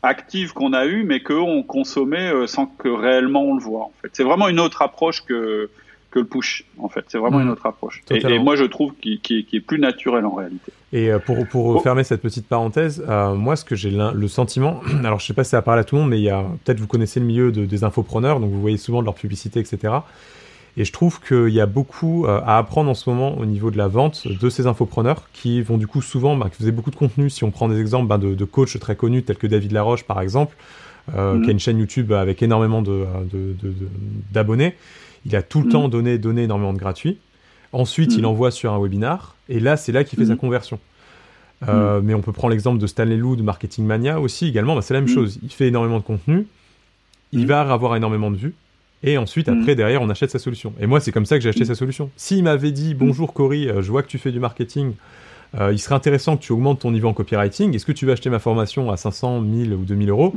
active 0.03 0.53
qu'on 0.53 0.73
a 0.73 0.85
eue 0.85 1.03
mais 1.03 1.21
qu'on 1.21 1.63
consommait 1.63 2.31
euh, 2.31 2.47
sans 2.47 2.65
que 2.65 2.89
réellement 2.89 3.43
on 3.43 3.55
le 3.55 3.61
voit 3.61 3.83
en 3.83 3.93
fait 4.01 4.09
c'est 4.13 4.23
vraiment 4.23 4.47
une 4.47 4.59
autre 4.59 4.81
approche 4.81 5.23
que 5.23 5.69
que 6.17 6.21
le 6.21 6.25
push 6.25 6.65
en 6.79 6.89
fait 6.89 7.05
c'est 7.07 7.17
vraiment 7.17 7.39
une 7.39 7.49
autre 7.49 7.65
approche 7.65 8.01
et, 8.09 8.39
moi 8.39 8.55
je 8.55 8.63
trouve 8.63 8.93
qu'il 8.95 9.19
est 9.53 9.59
plus 9.59 9.79
naturel 9.79 10.25
en 10.25 10.35
réalité 10.35 10.71
et 10.93 11.11
euh, 11.11 11.19
pour, 11.19 11.45
pour 11.47 11.65
oh. 11.67 11.79
fermer 11.79 12.03
cette 12.03 12.21
petite 12.21 12.47
parenthèse, 12.47 13.03
moi, 13.35 13.57
ce 13.57 13.65
que 13.65 13.75
j'ai 13.75 13.91
le 13.91 14.27
sentiment, 14.29 14.79
alors 15.03 15.19
je 15.19 15.25
sais 15.25 15.33
pas 15.33 15.43
si 15.43 15.49
ça 15.49 15.61
parle 15.61 15.79
à 15.79 15.83
tout 15.83 15.95
le 15.95 16.01
monde, 16.01 16.11
mais 16.11 16.17
il 16.17 16.23
y 16.23 16.29
a 16.29 16.45
peut-être 16.63 16.79
vous 16.79 16.87
connaissez 16.87 17.19
le 17.19 17.25
milieu 17.25 17.51
de, 17.51 17.65
des 17.65 17.83
infopreneurs, 17.83 18.39
donc 18.39 18.51
vous 18.51 18.61
voyez 18.61 18.77
souvent 18.77 19.01
de 19.01 19.05
leur 19.05 19.15
publicité, 19.15 19.59
etc. 19.59 19.95
Et 20.77 20.85
je 20.85 20.93
trouve 20.93 21.19
qu'il 21.19 21.49
y 21.49 21.59
a 21.59 21.65
beaucoup 21.65 22.25
euh, 22.25 22.39
à 22.45 22.59
apprendre 22.59 22.89
en 22.89 22.93
ce 22.93 23.09
moment 23.09 23.37
au 23.37 23.45
niveau 23.45 23.71
de 23.71 23.77
la 23.77 23.87
vente 23.87 24.27
de 24.27 24.49
ces 24.49 24.67
infopreneurs 24.67 25.27
qui 25.33 25.61
vont 25.61 25.77
du 25.77 25.87
coup 25.87 26.03
souvent, 26.03 26.37
bah, 26.37 26.49
qui 26.51 26.57
faisaient 26.57 26.71
beaucoup 26.71 26.91
de 26.91 26.95
contenu. 26.95 27.31
Si 27.31 27.43
on 27.43 27.49
prend 27.49 27.67
des 27.67 27.79
exemples 27.79 28.07
bah, 28.07 28.19
de, 28.19 28.35
de, 28.35 28.45
coachs 28.45 28.79
très 28.79 28.95
connus 28.95 29.23
tels 29.23 29.37
que 29.37 29.47
David 29.47 29.71
Laroche 29.71 30.03
par 30.03 30.21
exemple, 30.21 30.55
euh, 31.15 31.33
mm-hmm. 31.33 31.41
qui 31.41 31.49
a 31.49 31.51
une 31.51 31.59
chaîne 31.59 31.79
YouTube 31.79 32.11
avec 32.11 32.43
énormément 32.43 32.83
d'abonnés. 34.31 34.75
Il 35.25 35.35
a 35.35 35.41
tout 35.41 35.61
le 35.61 35.67
mm-hmm. 35.67 35.71
temps 35.71 35.89
donné, 35.89 36.17
donné 36.17 36.43
énormément 36.43 36.73
de 36.73 36.79
gratuits. 36.79 37.17
Ensuite, 37.73 38.13
il 38.13 38.21
mm-hmm. 38.21 38.25
envoie 38.25 38.51
sur 38.51 38.73
un 38.73 38.81
webinar, 38.81 39.35
et 39.49 39.59
là, 39.59 39.77
c'est 39.77 39.91
là 39.91 40.03
qu'il 40.03 40.17
fait 40.17 40.25
sa 40.25 40.35
conversion. 40.35 40.79
Euh, 41.67 42.01
mais 42.03 42.13
on 42.13 42.21
peut 42.21 42.31
prendre 42.31 42.51
l'exemple 42.51 42.77
de 42.77 42.87
Stanley 42.87 43.17
Lou 43.17 43.35
de 43.35 43.41
Marketing 43.41 43.85
Mania 43.85 44.19
aussi, 44.19 44.47
également, 44.47 44.75
bah, 44.75 44.81
c'est 44.81 44.93
la 44.93 45.01
même 45.01 45.09
chose. 45.09 45.39
Il 45.43 45.51
fait 45.51 45.67
énormément 45.67 45.97
de 45.97 46.03
contenu, 46.03 46.47
il 47.31 47.47
va 47.47 47.61
avoir 47.61 47.95
énormément 47.95 48.31
de 48.31 48.37
vues, 48.37 48.53
et 49.03 49.17
ensuite, 49.17 49.49
après, 49.49 49.73
mm. 49.73 49.75
derrière, 49.75 50.01
on 50.01 50.09
achète 50.09 50.31
sa 50.31 50.39
solution. 50.39 50.73
Et 50.79 50.87
moi, 50.87 50.99
c'est 50.99 51.11
comme 51.11 51.25
ça 51.25 51.37
que 51.37 51.43
j'ai 51.43 51.49
acheté 51.49 51.63
mm. 51.63 51.67
sa 51.67 51.75
solution. 51.75 52.09
S'il 52.15 52.43
m'avait 52.43 52.71
dit 52.71 52.93
mm. 52.93 52.97
Bonjour 52.97 53.33
Cory, 53.33 53.69
euh, 53.69 53.81
je 53.81 53.91
vois 53.91 54.03
que 54.03 54.07
tu 54.07 54.17
fais 54.17 54.31
du 54.31 54.39
marketing, 54.39 54.93
euh, 55.59 55.71
il 55.71 55.79
serait 55.79 55.95
intéressant 55.95 56.37
que 56.37 56.43
tu 56.43 56.51
augmentes 56.51 56.79
ton 56.79 56.91
niveau 56.91 57.07
en 57.07 57.13
copywriting. 57.13 57.75
Est-ce 57.75 57.85
que 57.85 57.91
tu 57.91 58.05
veux 58.05 58.11
acheter 58.11 58.29
ma 58.29 58.39
formation 58.39 58.91
à 58.91 58.97
500, 58.97 59.41
1000 59.41 59.73
ou 59.73 59.83
2000 59.83 60.09
euros? 60.09 60.35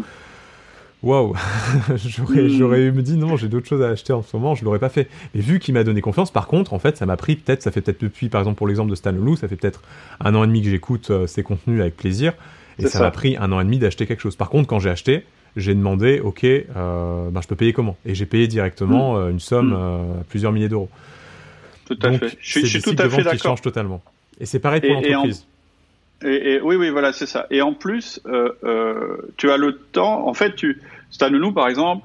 Waouh 1.03 1.35
J'aurais 1.97 2.49
j'aurais 2.51 2.91
me 2.91 3.03
dit 3.03 3.17
non, 3.17 3.37
j'ai 3.37 3.49
d'autres 3.49 3.67
choses 3.67 3.83
à 3.83 3.89
acheter 3.89 4.13
en 4.13 4.23
ce 4.23 4.37
moment, 4.37 4.55
je 4.55 4.65
l'aurais 4.65 4.79
pas 4.79 4.91
fait. 4.91 5.09
Mais 5.35 5.41
vu 5.41 5.59
qu'il 5.59 5.75
m'a 5.75 5.85
donné 5.85 6.01
confiance, 6.01 6.31
par 6.31 6.47
contre, 6.47 6.75
en 6.75 6.79
fait, 6.79 6.97
ça 6.97 7.07
m'a 7.07 7.17
pris 7.17 7.37
peut-être, 7.37 7.63
ça 7.63 7.71
fait 7.71 7.81
peut-être 7.81 8.03
depuis, 8.03 8.29
par 8.29 8.41
exemple, 8.41 8.59
pour 8.59 8.69
l'exemple 8.69 8.91
de 8.91 8.95
Stan 8.95 9.13
Lou, 9.13 9.37
ça 9.37 9.49
fait 9.49 9.57
peut-être 9.57 9.83
un 10.21 10.35
an 10.35 10.45
et 10.45 10.47
demi 10.47 10.63
que 10.63 10.69
j'écoute 10.69 11.11
ses 11.27 11.43
contenus 11.43 11.81
avec 11.81 11.97
plaisir. 11.97 12.35
Et 12.79 12.87
ça 12.87 13.01
m'a 13.01 13.11
pris 13.11 13.37
un 13.37 13.53
an 13.53 13.61
et 13.61 13.65
demi 13.65 13.79
d'acheter 13.79 14.07
quelque 14.07 14.21
chose. 14.21 14.37
Par 14.37 14.51
contre, 14.51 14.69
quand 14.69 14.79
j'ai 14.79 14.91
acheté, 14.91 15.25
j'ai 15.57 15.75
demandé, 15.75 16.21
ok, 16.21 16.45
euh, 16.45 17.31
ben, 17.31 17.41
je 17.43 17.49
peux 17.49 17.57
payer 17.57 17.73
comment? 17.73 17.97
Et 18.07 18.15
j'ai 18.15 18.27
payé 18.27 18.47
directement 18.47 19.15
mm. 19.15 19.17
euh, 19.17 19.31
une 19.31 19.41
somme 19.41 19.71
mm. 19.71 19.77
euh, 19.77 20.21
à 20.21 20.25
plusieurs 20.25 20.53
milliers 20.53 20.69
d'euros. 20.69 20.89
Tout 21.87 21.99
à 22.03 22.13
fait. 22.13 22.37
Je, 22.41 22.67
suis 22.67 22.83
tout 22.83 22.95
à 22.99 23.09
fait 23.09 23.23
d'accord. 23.23 23.61
totalement. 23.61 24.03
Et 24.39 24.47
c'est 24.47 24.61
pareil 24.61 24.81
pour 24.81 24.91
l'entreprise. 24.91 25.47
Et, 26.23 26.61
oui, 26.63 26.77
oui, 26.77 26.91
voilà, 26.91 27.13
c'est 27.13 27.27
ça. 27.27 27.47
Et 27.51 27.63
en 27.63 27.73
plus, 27.73 28.21
tu 29.37 29.51
as 29.51 29.57
le 29.57 29.77
temps. 29.93 30.27
En 30.27 30.35
fait, 30.35 30.55
tu, 30.55 30.81
Stanonou, 31.11 31.53
par 31.53 31.69
exemple, 31.69 32.05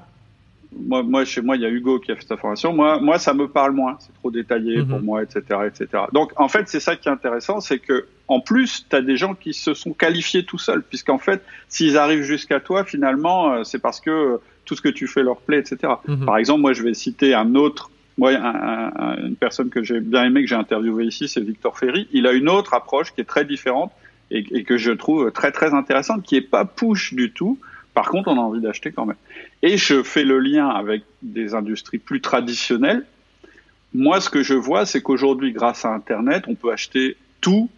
moi, 0.78 1.02
moi, 1.02 1.24
chez 1.24 1.40
moi, 1.40 1.56
il 1.56 1.62
y 1.62 1.66
a 1.66 1.70
Hugo 1.70 1.98
qui 2.00 2.12
a 2.12 2.16
fait 2.16 2.26
sa 2.26 2.36
formation. 2.36 2.72
Moi, 2.72 3.00
moi, 3.00 3.18
ça 3.18 3.34
me 3.34 3.48
parle 3.48 3.72
moins. 3.72 3.96
C'est 3.98 4.12
trop 4.14 4.30
détaillé 4.30 4.82
pour 4.82 4.98
mhm. 4.98 5.04
moi, 5.04 5.22
etc., 5.22 5.42
etc. 5.66 6.04
Donc, 6.12 6.32
en 6.36 6.48
fait, 6.48 6.68
c'est 6.68 6.80
ça 6.80 6.96
qui 6.96 7.08
est 7.08 7.12
intéressant, 7.12 7.60
c'est 7.60 7.78
que, 7.78 8.06
en 8.28 8.40
plus, 8.40 8.86
tu 8.88 8.96
as 8.96 9.02
des 9.02 9.16
gens 9.16 9.34
qui 9.34 9.54
se 9.54 9.74
sont 9.74 9.92
qualifiés 9.92 10.44
tout 10.44 10.58
seuls, 10.58 10.82
puisqu'en 10.82 11.18
fait, 11.18 11.42
s'ils 11.68 11.96
arrivent 11.96 12.22
jusqu'à 12.22 12.60
toi, 12.60 12.84
finalement, 12.84 13.52
euh, 13.52 13.64
c'est 13.64 13.78
parce 13.78 14.00
que 14.00 14.10
euh, 14.10 14.36
tout 14.64 14.74
ce 14.74 14.82
que 14.82 14.88
tu 14.88 15.06
fais 15.06 15.22
leur 15.22 15.38
plaît, 15.38 15.58
etc. 15.58 15.94
Mhm. 16.06 16.26
Par 16.26 16.36
exemple, 16.38 16.60
moi, 16.60 16.72
je 16.72 16.82
vais 16.82 16.94
citer 16.94 17.34
un 17.34 17.54
autre, 17.54 17.90
moi, 18.18 18.32
une 18.32 19.36
personne 19.36 19.68
que 19.68 19.82
j'ai 19.82 20.00
bien 20.00 20.24
aimé, 20.24 20.42
que 20.42 20.48
j'ai 20.48 20.56
interviewé 20.56 21.04
ici, 21.04 21.28
c'est 21.28 21.40
Victor 21.40 21.78
Ferry. 21.78 22.08
Il 22.12 22.26
a 22.26 22.32
une 22.32 22.48
autre 22.48 22.72
approche 22.74 23.14
qui 23.14 23.20
est 23.20 23.24
très 23.24 23.44
différente 23.44 23.92
et, 24.30 24.44
et 24.50 24.64
que 24.64 24.76
je 24.76 24.92
trouve 24.92 25.30
très, 25.32 25.52
très 25.52 25.74
intéressante, 25.74 26.22
qui 26.22 26.36
est 26.36 26.40
pas 26.40 26.64
push 26.64 27.14
du 27.14 27.32
tout, 27.32 27.58
par 27.96 28.10
contre, 28.10 28.28
on 28.28 28.36
a 28.36 28.42
envie 28.42 28.60
d'acheter 28.60 28.92
quand 28.92 29.06
même. 29.06 29.16
Et 29.62 29.78
je 29.78 30.02
fais 30.02 30.24
le 30.24 30.38
lien 30.38 30.68
avec 30.68 31.02
des 31.22 31.54
industries 31.54 31.96
plus 31.96 32.20
traditionnelles. 32.20 33.06
Moi, 33.94 34.20
ce 34.20 34.28
que 34.28 34.42
je 34.42 34.52
vois, 34.52 34.84
c'est 34.84 35.00
qu'aujourd'hui, 35.00 35.52
grâce 35.52 35.86
à 35.86 35.94
Internet, 35.94 36.44
on 36.46 36.54
peut 36.54 36.70
acheter 36.70 37.16
tout 37.40 37.70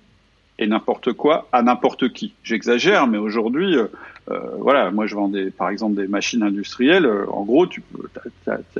et 0.59 0.67
n'importe 0.67 1.13
quoi 1.13 1.49
à 1.53 1.63
n'importe 1.63 2.13
qui. 2.13 2.35
J'exagère, 2.43 3.07
mais 3.07 3.19
aujourd'hui, 3.19 3.77
euh, 3.77 3.87
euh, 4.31 4.41
voilà, 4.59 4.91
moi 4.91 5.07
je 5.07 5.15
vends 5.15 5.29
des, 5.29 5.51
par 5.51 5.69
exemple 5.71 5.95
des 5.95 6.09
machines 6.09 6.43
industrielles. 6.43 7.07
Euh, 7.07 7.31
en 7.31 7.45
gros, 7.45 7.69
tu 7.69 7.81
peux, 7.81 8.09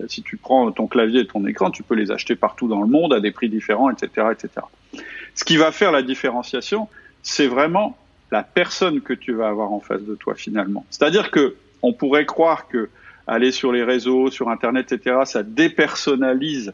si 0.09 0.23
tu 0.23 0.37
prends 0.37 0.73
ton 0.73 0.89
clavier 0.89 1.21
et 1.21 1.27
ton 1.27 1.47
écran, 1.47 1.71
tu 1.71 1.85
peux 1.85 1.95
les 1.95 2.11
acheter 2.11 2.35
partout 2.35 2.67
dans 2.67 2.83
le 2.83 2.89
monde 2.89 3.15
à 3.15 3.21
des 3.21 3.31
prix 3.31 3.49
différents, 3.49 3.91
etc., 3.91 4.27
etc. 4.33 4.67
Ce 5.37 5.45
qui 5.45 5.57
va 5.57 5.71
faire 5.71 5.93
la 5.93 6.03
différenciation, 6.03 6.89
c'est 7.29 7.47
vraiment 7.47 7.95
la 8.31 8.43
personne 8.43 9.03
que 9.03 9.13
tu 9.13 9.35
vas 9.35 9.49
avoir 9.49 9.71
en 9.71 9.81
face 9.81 10.03
de 10.03 10.15
toi 10.15 10.35
finalement. 10.35 10.87
C'est-à-dire 10.89 11.31
que 11.31 11.57
on 11.83 11.93
pourrait 11.93 12.25
croire 12.25 12.69
que 12.69 12.89
aller 13.27 13.53
sur 13.53 13.71
les 13.71 13.85
réseaux, 13.85 14.31
sur 14.31 14.49
Internet, 14.49 14.91
etc., 14.93 15.17
ça 15.25 15.43
dépersonnalise 15.43 16.73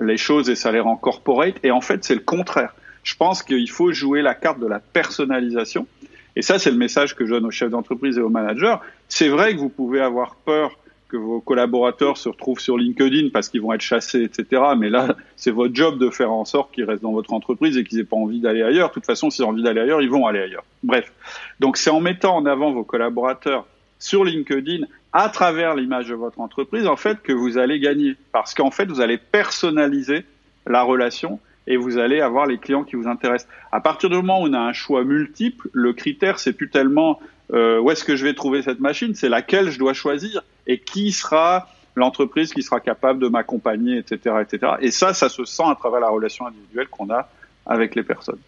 les 0.00 0.16
choses 0.16 0.50
et 0.50 0.56
ça 0.56 0.72
les 0.72 0.80
rend 0.80 0.96
corporate. 0.96 1.54
Et 1.62 1.70
en 1.70 1.80
fait, 1.80 2.02
c'est 2.02 2.16
le 2.16 2.20
contraire. 2.20 2.74
Je 3.04 3.14
pense 3.14 3.44
qu'il 3.44 3.70
faut 3.70 3.92
jouer 3.92 4.20
la 4.20 4.34
carte 4.34 4.58
de 4.58 4.66
la 4.66 4.80
personnalisation. 4.80 5.86
Et 6.34 6.42
ça, 6.42 6.58
c'est 6.58 6.72
le 6.72 6.76
message 6.76 7.14
que 7.14 7.24
je 7.24 7.30
donne 7.30 7.46
aux 7.46 7.52
chefs 7.52 7.70
d'entreprise 7.70 8.18
et 8.18 8.20
aux 8.20 8.30
managers. 8.30 8.76
C'est 9.08 9.28
vrai 9.28 9.54
que 9.54 9.60
vous 9.60 9.68
pouvez 9.68 10.00
avoir 10.00 10.34
peur 10.34 10.76
que 11.14 11.18
vos 11.18 11.40
collaborateurs 11.40 12.16
se 12.16 12.28
retrouvent 12.28 12.58
sur 12.58 12.76
LinkedIn 12.76 13.28
parce 13.32 13.48
qu'ils 13.48 13.62
vont 13.62 13.72
être 13.72 13.82
chassés, 13.82 14.24
etc. 14.24 14.62
Mais 14.76 14.90
là, 14.90 15.14
c'est 15.36 15.52
votre 15.52 15.72
job 15.72 15.96
de 16.00 16.10
faire 16.10 16.32
en 16.32 16.44
sorte 16.44 16.74
qu'ils 16.74 16.82
restent 16.82 17.04
dans 17.04 17.12
votre 17.12 17.32
entreprise 17.32 17.76
et 17.76 17.84
qu'ils 17.84 17.98
n'aient 17.98 18.04
pas 18.04 18.16
envie 18.16 18.40
d'aller 18.40 18.64
ailleurs. 18.64 18.88
De 18.88 18.94
toute 18.94 19.06
façon, 19.06 19.30
s'ils 19.30 19.44
ont 19.44 19.50
envie 19.50 19.62
d'aller 19.62 19.80
ailleurs, 19.80 20.02
ils 20.02 20.10
vont 20.10 20.26
aller 20.26 20.40
ailleurs. 20.40 20.64
Bref. 20.82 21.12
Donc, 21.60 21.76
c'est 21.76 21.90
en 21.90 22.00
mettant 22.00 22.34
en 22.34 22.46
avant 22.46 22.72
vos 22.72 22.82
collaborateurs 22.82 23.64
sur 24.00 24.24
LinkedIn 24.24 24.86
à 25.12 25.28
travers 25.28 25.76
l'image 25.76 26.08
de 26.08 26.14
votre 26.16 26.40
entreprise, 26.40 26.88
en 26.88 26.96
fait, 26.96 27.22
que 27.22 27.32
vous 27.32 27.58
allez 27.58 27.78
gagner. 27.78 28.16
Parce 28.32 28.52
qu'en 28.52 28.72
fait, 28.72 28.86
vous 28.86 29.00
allez 29.00 29.16
personnaliser 29.16 30.24
la 30.66 30.82
relation 30.82 31.38
et 31.68 31.76
vous 31.76 31.96
allez 31.96 32.20
avoir 32.20 32.46
les 32.46 32.58
clients 32.58 32.82
qui 32.82 32.96
vous 32.96 33.06
intéressent. 33.06 33.48
À 33.70 33.80
partir 33.80 34.10
du 34.10 34.16
moment 34.16 34.42
où 34.42 34.48
on 34.48 34.52
a 34.52 34.58
un 34.58 34.72
choix 34.72 35.04
multiple, 35.04 35.68
le 35.72 35.92
critère 35.92 36.40
c'est 36.40 36.52
plus 36.52 36.68
tellement 36.68 37.20
euh, 37.52 37.80
où 37.80 37.90
est-ce 37.90 38.04
que 38.04 38.16
je 38.16 38.24
vais 38.24 38.34
trouver 38.34 38.62
cette 38.62 38.80
machine, 38.80 39.14
c'est 39.14 39.28
laquelle 39.28 39.70
je 39.70 39.78
dois 39.78 39.92
choisir? 39.92 40.42
Et 40.66 40.78
qui 40.78 41.12
sera 41.12 41.68
l'entreprise 41.96 42.52
qui 42.52 42.62
sera 42.62 42.80
capable 42.80 43.20
de 43.20 43.28
m'accompagner, 43.28 43.98
etc., 43.98 44.36
etc. 44.42 44.72
Et 44.80 44.90
ça, 44.90 45.14
ça 45.14 45.28
se 45.28 45.44
sent 45.44 45.62
à 45.64 45.74
travers 45.74 46.00
la 46.00 46.08
relation 46.08 46.46
individuelle 46.46 46.88
qu'on 46.88 47.10
a 47.10 47.28
avec 47.66 47.94
les 47.94 48.02
personnes. 48.02 48.40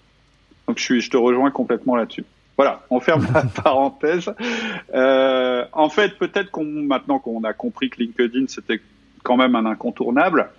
Donc 0.66 0.79
je 0.79 0.85
suis, 0.85 1.00
je 1.00 1.11
te 1.11 1.16
rejoins 1.16 1.50
complètement 1.50 1.96
là-dessus. 1.96 2.24
Voilà, 2.57 2.85
on 2.90 3.00
ferme 3.00 3.26
la 3.33 3.42
parenthèse. 3.62 4.33
Euh, 4.94 5.64
en 5.72 5.88
fait, 5.88 6.18
peut-être 6.18 6.50
qu'on 6.50 6.64
maintenant 6.64 7.18
qu'on 7.18 7.44
a 7.44 7.52
compris 7.52 7.90
que 7.90 8.00
LinkedIn 8.00 8.46
c'était 8.48 8.81
quand 9.22 9.37
même 9.37 9.55
un 9.55 9.66
incontournable, 9.66 10.50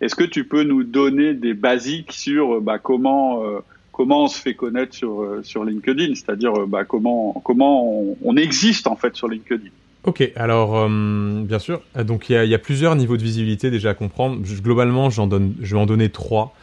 est-ce 0.00 0.14
que 0.14 0.24
tu 0.24 0.44
peux 0.44 0.62
nous 0.62 0.84
donner 0.84 1.34
des 1.34 1.54
basiques 1.54 2.12
sur 2.12 2.60
bah, 2.60 2.78
comment 2.78 3.42
euh, 3.44 3.60
comment 3.92 4.24
on 4.24 4.28
se 4.28 4.40
fait 4.40 4.54
connaître 4.54 4.94
sur 4.94 5.22
euh, 5.22 5.42
sur 5.42 5.64
LinkedIn, 5.64 6.14
c'est-à-dire 6.14 6.54
euh, 6.54 6.66
bah, 6.66 6.84
comment 6.84 7.32
comment 7.44 8.00
on, 8.00 8.16
on, 8.22 8.36
existe 8.36 8.86
en 8.86 8.96
fait 8.96 9.16
sur 9.16 9.28
LinkedIn? 9.28 9.70
Ok, 10.06 10.32
alors 10.36 10.88
bien 10.88 11.58
sûr, 11.58 11.82
donc 12.04 12.30
il 12.30 12.44
y, 12.44 12.54
a 12.54 12.58
plusieurs 12.58 12.94
niveaux 12.94 13.16
de 13.16 13.22
visibilité 13.22 13.70
déjà 13.70 13.90
à 13.90 13.94
comprendre. 13.94 14.40
globalement, 14.62 15.10
je 15.10 15.20
vais 15.20 15.78
en 15.78 15.86
donner 15.86 16.08
trois. 16.10 16.54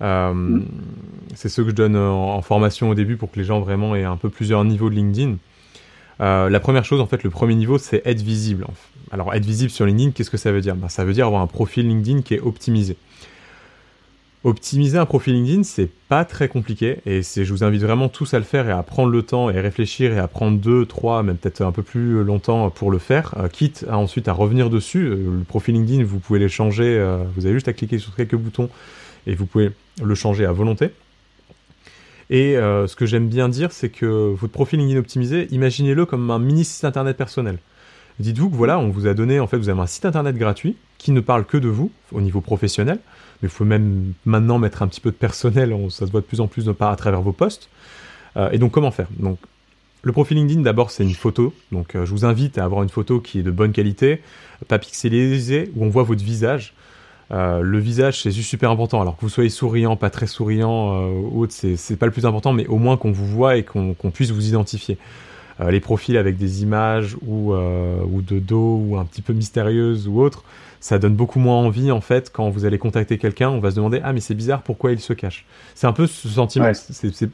Mm. 0.00 0.60
C'est 1.34 1.48
ceux 1.48 1.64
que 1.64 1.70
je 1.70 1.74
donne 1.74 1.96
en, 1.96 2.42
formation 2.42 2.90
au 2.90 2.94
début 2.94 3.16
pour 3.16 3.30
que 3.30 3.38
les 3.38 3.44
gens 3.44 3.60
vraiment 3.60 3.96
aient 3.96 4.04
un 4.04 4.16
peu 4.16 4.28
plusieurs 4.28 4.64
niveaux 4.64 4.90
de 4.90 4.94
LinkedIn. 4.94 5.36
la 6.20 6.60
première 6.60 6.84
chose, 6.84 7.00
en 7.00 7.06
fait, 7.06 7.24
le 7.24 7.30
premier 7.30 7.54
niveau, 7.54 7.78
c'est 7.78 8.02
être 8.04 8.20
visible. 8.20 8.66
Alors, 9.10 9.34
être 9.34 9.44
visible 9.44 9.70
sur 9.70 9.86
LinkedIn, 9.86 10.12
qu'est-ce 10.12 10.30
que 10.30 10.36
ça 10.36 10.52
veut 10.52 10.60
dire? 10.60 10.76
Ben, 10.76 10.88
Ça 10.88 11.04
veut 11.04 11.12
dire 11.12 11.26
avoir 11.26 11.42
un 11.42 11.46
profil 11.46 11.88
LinkedIn 11.88 12.22
qui 12.22 12.34
est 12.34 12.40
optimisé. 12.40 12.96
Optimiser 14.42 14.96
un 14.96 15.04
profil 15.04 15.34
LinkedIn, 15.34 15.64
c'est 15.64 15.90
pas 16.08 16.24
très 16.24 16.48
compliqué 16.48 17.00
et 17.04 17.20
je 17.20 17.52
vous 17.52 17.62
invite 17.62 17.82
vraiment 17.82 18.08
tous 18.08 18.32
à 18.32 18.38
le 18.38 18.44
faire 18.44 18.66
et 18.66 18.72
à 18.72 18.82
prendre 18.82 19.10
le 19.10 19.22
temps 19.22 19.50
et 19.50 19.60
réfléchir 19.60 20.14
et 20.14 20.18
à 20.18 20.28
prendre 20.28 20.58
deux, 20.58 20.86
trois, 20.86 21.22
même 21.22 21.36
peut-être 21.36 21.60
un 21.60 21.72
peu 21.72 21.82
plus 21.82 22.24
longtemps 22.24 22.70
pour 22.70 22.90
le 22.90 22.96
faire, 22.96 23.34
euh, 23.36 23.48
quitte 23.48 23.84
à 23.90 23.98
ensuite 23.98 24.28
à 24.28 24.32
revenir 24.32 24.70
dessus. 24.70 25.04
Euh, 25.04 25.16
le 25.40 25.44
profil 25.44 25.74
LinkedIn, 25.74 26.04
vous 26.04 26.20
pouvez 26.20 26.38
les 26.38 26.48
changer, 26.48 26.86
euh, 26.86 27.22
vous 27.36 27.44
avez 27.44 27.52
juste 27.52 27.68
à 27.68 27.74
cliquer 27.74 27.98
sur 27.98 28.16
quelques 28.16 28.34
boutons 28.34 28.70
et 29.26 29.34
vous 29.34 29.44
pouvez 29.44 29.72
le 30.02 30.14
changer 30.14 30.46
à 30.46 30.52
volonté. 30.52 30.88
Et 32.30 32.54
ce 32.54 32.94
que 32.94 33.06
j'aime 33.06 33.28
bien 33.28 33.48
dire, 33.48 33.72
c'est 33.72 33.88
que 33.88 34.06
votre 34.06 34.52
profil 34.52 34.78
LinkedIn 34.78 35.00
optimisé, 35.00 35.48
imaginez-le 35.50 36.06
comme 36.06 36.30
un 36.30 36.38
mini 36.38 36.64
site 36.64 36.84
internet 36.84 37.16
personnel. 37.16 37.58
Dites-vous 38.20 38.50
que 38.50 38.54
voilà, 38.54 38.78
on 38.78 38.90
vous 38.90 39.06
a 39.06 39.14
donné, 39.14 39.40
en 39.40 39.48
fait, 39.48 39.56
vous 39.56 39.68
avez 39.68 39.80
un 39.80 39.86
site 39.86 40.04
internet 40.04 40.36
gratuit 40.36 40.76
qui 40.98 41.10
ne 41.10 41.20
parle 41.20 41.44
que 41.44 41.56
de 41.56 41.68
vous 41.68 41.90
au 42.12 42.20
niveau 42.20 42.40
professionnel, 42.40 43.00
mais 43.42 43.48
il 43.48 43.52
faut 43.52 43.64
même 43.64 44.12
maintenant 44.24 44.58
mettre 44.58 44.82
un 44.82 44.88
petit 44.88 45.00
peu 45.00 45.10
de 45.10 45.16
personnel, 45.16 45.74
ça 45.90 46.06
se 46.06 46.10
voit 46.10 46.20
de 46.20 46.26
plus 46.26 46.40
en 46.40 46.46
plus 46.46 46.64
de 46.64 46.72
part 46.72 46.90
à 46.90 46.96
travers 46.96 47.22
vos 47.22 47.32
posts. 47.32 47.68
Euh, 48.36 48.50
et 48.50 48.58
donc, 48.58 48.72
comment 48.72 48.90
faire? 48.90 49.08
Donc, 49.18 49.38
le 50.02 50.12
profil 50.12 50.36
LinkedIn, 50.38 50.62
d'abord, 50.62 50.90
c'est 50.90 51.02
une 51.02 51.14
photo. 51.14 51.52
Donc, 51.72 51.94
euh, 51.94 52.06
je 52.06 52.10
vous 52.10 52.24
invite 52.24 52.58
à 52.58 52.64
avoir 52.64 52.82
une 52.82 52.88
photo 52.88 53.20
qui 53.20 53.40
est 53.40 53.42
de 53.42 53.50
bonne 53.50 53.72
qualité, 53.72 54.22
pas 54.68 54.78
pixelisée, 54.78 55.70
où 55.76 55.84
on 55.84 55.88
voit 55.88 56.02
votre 56.02 56.22
visage. 56.22 56.74
Euh, 57.32 57.60
le 57.60 57.78
visage, 57.78 58.22
c'est 58.22 58.30
juste 58.30 58.48
super 58.48 58.70
important. 58.70 59.00
Alors 59.00 59.16
que 59.16 59.22
vous 59.22 59.28
soyez 59.28 59.50
souriant, 59.50 59.96
pas 59.96 60.10
très 60.10 60.26
souriant, 60.26 61.06
ou 61.08 61.42
autre, 61.42 61.52
c'est 61.52 61.96
pas 61.96 62.06
le 62.06 62.12
plus 62.12 62.26
important, 62.26 62.52
mais 62.52 62.66
au 62.66 62.78
moins 62.78 62.96
qu'on 62.96 63.12
vous 63.12 63.26
voit 63.26 63.56
et 63.56 63.62
qu'on 63.62 63.94
puisse 64.12 64.30
vous 64.30 64.48
identifier. 64.48 64.98
Euh, 65.60 65.70
les 65.70 65.80
profils 65.80 66.16
avec 66.16 66.36
des 66.36 66.62
images 66.62 67.16
ou, 67.26 67.52
euh, 67.52 68.02
ou 68.10 68.22
de 68.22 68.38
dos 68.38 68.82
ou 68.86 68.96
un 68.96 69.04
petit 69.04 69.22
peu 69.22 69.32
mystérieuses 69.32 70.08
ou 70.08 70.20
autres, 70.20 70.42
ça 70.80 70.98
donne 70.98 71.14
beaucoup 71.14 71.38
moins 71.38 71.56
envie 71.56 71.90
en 71.90 72.00
fait 72.00 72.30
quand 72.32 72.48
vous 72.48 72.64
allez 72.64 72.78
contacter 72.78 73.18
quelqu'un, 73.18 73.50
on 73.50 73.60
va 73.60 73.70
se 73.70 73.76
demander 73.76 74.00
ah 74.02 74.14
mais 74.14 74.20
c'est 74.20 74.34
bizarre 74.34 74.62
pourquoi 74.62 74.92
il 74.92 75.00
se 75.00 75.12
cache? 75.12 75.44
C'est 75.74 75.86
un 75.86 75.92
peu 75.92 76.06
ce 76.06 76.28
sentiment. 76.28 76.70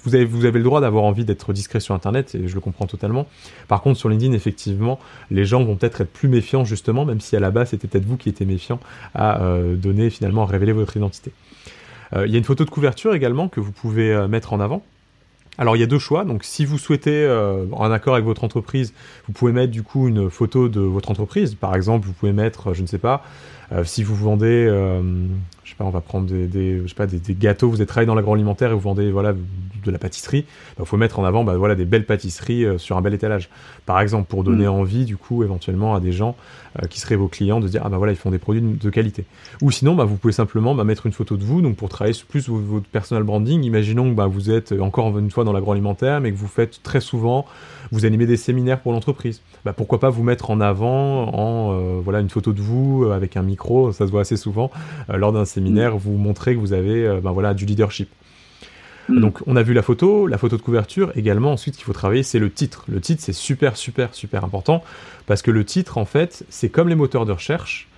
vous 0.03 0.15
avez 0.17 0.25
vous 0.25 0.45
avez 0.45 0.59
le 0.59 0.65
droit 0.65 0.81
d'avoir 0.81 1.05
envie 1.05 1.25
d'être 1.25 1.53
discret 1.53 1.79
sur 1.79 1.95
internet 1.95 2.35
et 2.35 2.49
je 2.49 2.55
le 2.55 2.61
comprends 2.61 2.87
totalement. 2.87 3.27
Par 3.69 3.83
contre 3.83 3.99
sur 3.99 4.09
LinkedIn 4.09 4.33
effectivement 4.33 4.99
les 5.31 5.45
gens 5.45 5.63
vont 5.63 5.77
peut-être 5.77 6.01
être 6.01 6.13
plus 6.13 6.29
méfiants 6.29 6.65
justement 6.65 7.05
même 7.05 7.21
si 7.21 7.37
à 7.37 7.41
la 7.41 7.53
base 7.53 7.71
c'était 7.71 7.87
peut-être 7.87 8.07
vous 8.07 8.17
qui 8.17 8.29
étiez 8.29 8.47
méfiant 8.47 8.81
à 9.15 9.43
euh, 9.43 9.77
donner 9.77 10.11
finalement 10.11 10.43
à 10.43 10.47
révéler 10.47 10.73
votre 10.73 10.97
identité. 10.97 11.33
Il 12.15 12.31
y 12.31 12.37
a 12.37 12.39
une 12.39 12.45
photo 12.45 12.65
de 12.65 12.71
couverture 12.71 13.15
également 13.15 13.49
que 13.49 13.59
vous 13.59 13.73
pouvez 13.73 14.29
mettre 14.29 14.53
en 14.53 14.61
avant. 14.61 14.85
Alors 15.59 15.77
il 15.77 15.81
y 15.81 15.83
a 15.83 15.87
deux 15.87 15.99
choix. 15.99 16.25
Donc 16.25 16.45
si 16.45 16.65
vous 16.65 16.79
souhaitez, 16.79 17.25
euh, 17.25 17.67
en 17.73 17.91
accord 17.91 18.15
avec 18.15 18.27
votre 18.27 18.45
entreprise, 18.45 18.93
vous 19.27 19.33
pouvez 19.33 19.53
mettre 19.53 19.73
du 19.73 19.83
coup 19.83 20.09
une 20.09 20.31
photo 20.31 20.69
de 20.69 20.81
votre 20.81 21.11
entreprise. 21.11 21.55
Par 21.55 21.75
exemple, 21.75 22.07
vous 22.07 22.13
pouvez 22.13 22.33
mettre, 22.33 22.75
je 22.75 22.83
ne 22.83 22.87
sais 22.87 22.99
pas, 22.99 23.25
euh, 23.73 23.85
si 23.85 24.03
vous 24.03 24.15
vendez, 24.15 24.67
euh, 24.69 25.01
je 25.67 25.73
sais 25.73 25.77
pas, 25.77 25.85
on 25.85 25.91
va 25.91 26.01
prendre 26.01 26.27
des, 26.27 26.79
je 26.81 26.87
sais 26.87 26.95
pas, 26.95 27.09
des, 27.09 27.21
gâteaux, 27.35 27.69
vous 27.69 27.83
êtes 27.83 27.89
travaillé 27.89 28.07
dans 28.07 28.15
l'agroalimentaire 28.15 28.71
et 28.71 28.75
vous 28.75 28.81
vendez 28.81 29.11
voilà 29.11 29.33
de 29.33 29.91
la 29.91 29.99
pâtisserie, 29.99 30.45
il 30.47 30.79
bah, 30.79 30.85
faut 30.85 30.97
mettre 30.97 31.19
en 31.19 31.25
avant 31.25 31.43
bah, 31.43 31.57
voilà 31.57 31.75
des 31.75 31.85
belles 31.85 32.07
pâtisseries 32.07 32.65
sur 32.79 32.97
un 32.97 33.03
bel 33.03 33.15
étalage. 33.15 33.51
Par 33.85 34.01
exemple, 34.01 34.29
pour 34.29 34.45
donner 34.45 34.67
mm. 34.67 34.71
envie 34.71 35.05
du 35.07 35.17
coup 35.17 35.43
éventuellement 35.43 35.97
à 35.97 36.01
des 36.01 36.13
gens 36.13 36.37
qui 36.89 37.01
seraient 37.01 37.17
vos 37.17 37.27
clients 37.27 37.59
de 37.59 37.67
dire 37.67 37.83
ah 37.85 37.89
bah 37.89 37.97
voilà 37.97 38.13
ils 38.13 38.19
font 38.19 38.31
des 38.31 38.39
produits 38.39 38.61
de, 38.63 38.91
qualité. 38.91 39.25
Ou 39.61 39.73
sinon 39.73 39.97
bah, 39.97 40.05
vous 40.05 40.17
pouvez 40.17 40.33
simplement 40.33 40.77
bah, 40.77 40.85
mettre 40.85 41.07
une 41.07 41.13
photo 41.13 41.37
de 41.37 41.43
vous 41.43 41.63
donc 41.63 41.75
pour 41.75 41.89
travailler 41.89 42.17
plus 42.29 42.49
votre 42.49 42.87
personal 42.87 43.25
branding. 43.25 43.65
Imaginons 43.65 44.09
que 44.11 44.15
bah, 44.15 44.29
vous 44.29 44.51
êtes 44.51 44.71
encore 44.73 45.19
une 45.19 45.33
fois 45.33 45.43
dans 45.43 45.53
l'agroalimentaire 45.53 46.21
mais 46.21 46.31
que 46.31 46.37
vous 46.37 46.47
faites 46.47 46.81
très 46.85 47.01
souvent 47.01 47.45
vous 47.93 48.05
animez 48.05 48.27
des 48.27 48.37
séminaires 48.37 48.81
pour 48.81 48.93
l'entreprise. 48.93 49.43
Bah, 49.65 49.73
pourquoi 49.73 50.01
pas 50.01 50.11
vous 50.11 50.23
mettre 50.23 50.51
en 50.51 50.61
avant 50.61 51.29
en 51.35 51.73
euh, 51.73 52.01
voilà 52.03 52.21
une 52.21 52.29
photo 52.29 52.53
de 52.53 52.61
vous 52.61 53.05
euh, 53.05 53.13
avec 53.13 53.37
un 53.37 53.43
micro, 53.43 53.93
ça 53.93 54.07
se 54.07 54.11
voit 54.11 54.23
assez 54.23 54.37
souvent 54.37 54.71
euh, 55.11 55.17
lors 55.17 55.33
d'un 55.33 55.45
séminaire, 55.45 55.95
mm. 55.95 55.99
vous 55.99 56.17
montrer 56.17 56.55
que 56.55 56.61
vous 56.61 56.73
avez 56.73 57.21
bah, 57.23 57.31
voilà 57.33 57.55
du 57.55 57.67
leadership. 57.67 58.09
Mm. 59.09 59.21
Donc 59.21 59.39
on 59.47 59.57
a 59.57 59.63
vu 59.63 59.73
la 59.73 59.83
photo, 59.83 60.27
la 60.27 60.39
photo 60.39 60.57
de 60.57 60.63
couverture 60.63 61.13
également. 61.17 61.53
Ensuite, 61.53 61.77
qu'il 61.77 61.85
faut 61.85 61.93
travailler, 61.93 62.23
c'est 62.23 62.39
le 62.39 62.51
titre. 62.51 62.85
Le 62.89 63.01
titre, 63.01 63.23
c'est 63.23 63.33
super, 63.33 63.77
super, 63.77 64.15
super 64.15 64.45
important 64.45 64.83
parce 65.27 65.43
que 65.43 65.51
le 65.51 65.65
titre, 65.65 65.99
en 65.99 66.05
fait, 66.05 66.45
c'est 66.49 66.69
comme 66.69 66.89
les 66.89 66.95
moteurs 66.95 67.27
de 67.27 67.33
recherche, 67.33 67.89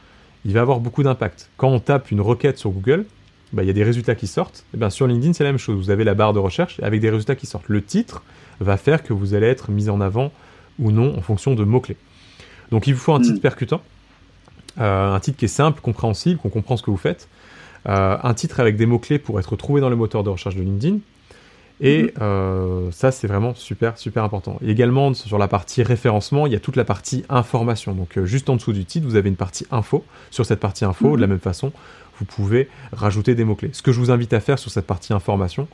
il 0.44 0.53
va 0.53 0.61
avoir 0.61 0.81
beaucoup 0.81 1.03
d'impact. 1.03 1.51
Quand 1.57 1.68
on 1.68 1.81
tape 1.81 2.11
une 2.11 2.20
requête 2.20 2.59
sur 2.59 2.70
Google, 2.70 3.05
bah, 3.53 3.62
il 3.62 3.66
y 3.66 3.70
a 3.70 3.74
des 3.74 3.85
résultats 3.85 4.14
qui 4.14 4.27
sortent. 4.27 4.64
Et 4.74 4.77
bien 4.77 4.90
sur 4.90 5.07
LinkedIn, 5.07 5.33
c'est 5.33 5.44
la 5.44 5.51
même 5.51 5.59
chose. 5.59 5.77
Vous 5.77 5.90
avez 5.90 6.05
la 6.05 6.14
barre 6.14 6.33
de 6.33 6.38
recherche 6.38 6.81
avec 6.83 7.01
des 7.01 7.11
résultats 7.11 7.35
qui 7.35 7.46
sortent. 7.46 7.68
Le 7.68 7.83
titre, 7.83 8.22
va 8.61 8.77
faire 8.77 9.03
que 9.03 9.12
vous 9.12 9.35
allez 9.35 9.47
être 9.47 9.71
mis 9.71 9.88
en 9.88 10.01
avant 10.01 10.33
ou 10.79 10.90
non 10.92 11.16
en 11.16 11.21
fonction 11.21 11.55
de 11.55 11.64
mots-clés. 11.64 11.97
Donc 12.71 12.87
il 12.87 12.94
vous 12.94 13.01
faut 13.01 13.14
un 13.14 13.21
titre 13.21 13.38
mm. 13.38 13.40
percutant, 13.40 13.81
euh, 14.81 15.14
un 15.14 15.21
titre 15.21 15.38
qui 15.38 15.47
est 15.47 15.49
simple, 15.49 15.81
compréhensible, 15.81 16.38
qu'on 16.38 16.51
comprend 16.51 16.77
ce 16.77 16.83
que 16.83 16.90
vous 16.90 16.97
faites, 16.97 17.29
euh, 17.88 18.16
un 18.23 18.35
titre 18.35 18.61
avec 18.61 18.77
des 18.77 18.87
mots-clés 18.87 19.18
pour 19.18 19.38
être 19.38 19.57
trouvé 19.57 19.81
dans 19.81 19.88
le 19.88 19.97
moteur 19.97 20.23
de 20.23 20.31
recherche 20.31 20.57
de 20.57 20.62
LinkedIn. 20.62 20.99
Et 21.81 22.03
mm-hmm. 22.03 22.12
euh, 22.23 22.90
ça, 22.90 23.12
c'est 23.12 23.29
vraiment 23.29 23.55
super, 23.55 23.97
super 23.99 24.25
important. 24.25 24.59
Et 24.62 24.71
également, 24.71 25.14
sur 25.14 25.38
la 25.38 25.47
partie 25.47 25.83
référencement, 25.83 26.47
il 26.47 26.53
y 26.53 26.57
a 26.57 26.61
toute 26.61 26.77
la 26.77 26.85
partie 26.85 27.25
information. 27.29 27.92
Donc, 27.94 28.18
juste 28.25 28.51
en 28.51 28.57
dessous 28.57 28.73
du 28.73 28.85
titre, 28.85 29.07
vous 29.07 29.14
avez 29.14 29.29
une 29.29 29.37
partie 29.37 29.64
info. 29.71 30.05
Sur 30.31 30.44
cette 30.44 30.59
partie 30.59 30.85
info, 30.85 31.16
de 31.16 31.21
la 31.21 31.27
mm-hmm. 31.27 31.31
même 31.31 31.38
façon, 31.38 31.73
vous 32.18 32.25
pouvez 32.25 32.68
rajouter 32.92 33.37
des 33.37 33.44
mots-clés. 33.44 33.71
Ce 33.73 33.83
que 33.83 33.92
je 33.92 34.01
vous 34.01 34.11
invite 34.11 34.33
à 34.33 34.40
faire 34.40 34.59
sur 34.59 34.73
cette 34.73 34.87
partie 34.87 35.12
information, 35.12 35.68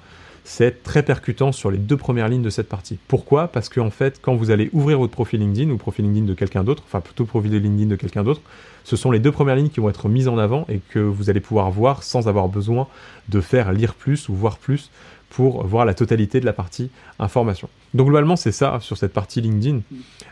c'est 0.44 0.82
très 0.82 1.02
percutant 1.02 1.52
sur 1.52 1.70
les 1.70 1.78
deux 1.78 1.96
premières 1.96 2.28
lignes 2.28 2.42
de 2.42 2.50
cette 2.50 2.68
partie. 2.68 2.98
Pourquoi? 3.08 3.48
Parce 3.48 3.70
qu'en 3.70 3.86
en 3.86 3.90
fait, 3.90 4.20
quand 4.20 4.36
vous 4.36 4.50
allez 4.50 4.68
ouvrir 4.72 4.98
votre 4.98 5.12
profil 5.12 5.40
LinkedIn 5.40 5.70
ou 5.70 5.78
profil 5.78 6.04
LinkedIn 6.04 6.26
de 6.26 6.34
quelqu'un 6.34 6.62
d'autre, 6.62 6.82
enfin 6.86 7.00
plutôt 7.00 7.24
profil 7.24 7.50
LinkedIn 7.50 7.88
de 7.88 7.96
quelqu'un 7.96 8.22
d'autre, 8.22 8.42
ce 8.84 8.96
sont 8.96 9.10
les 9.10 9.18
deux 9.18 9.32
premières 9.32 9.56
lignes 9.56 9.70
qui 9.70 9.80
vont 9.80 9.88
être 9.88 10.08
mises 10.08 10.28
en 10.28 10.36
avant 10.36 10.66
et 10.68 10.80
que 10.90 10.98
vous 10.98 11.30
allez 11.30 11.40
pouvoir 11.40 11.70
voir 11.70 12.02
sans 12.02 12.28
avoir 12.28 12.48
besoin 12.48 12.86
de 13.30 13.40
faire 13.40 13.72
lire 13.72 13.94
plus 13.94 14.28
ou 14.28 14.34
voir 14.34 14.58
plus 14.58 14.90
pour 15.30 15.66
voir 15.66 15.84
la 15.84 15.94
totalité 15.94 16.38
de 16.38 16.44
la 16.44 16.52
partie 16.52 16.90
information. 17.18 17.68
Donc 17.94 18.06
globalement, 18.06 18.36
c'est 18.36 18.52
ça 18.52 18.78
sur 18.80 18.96
cette 18.96 19.12
partie 19.12 19.40
LinkedIn 19.40 19.80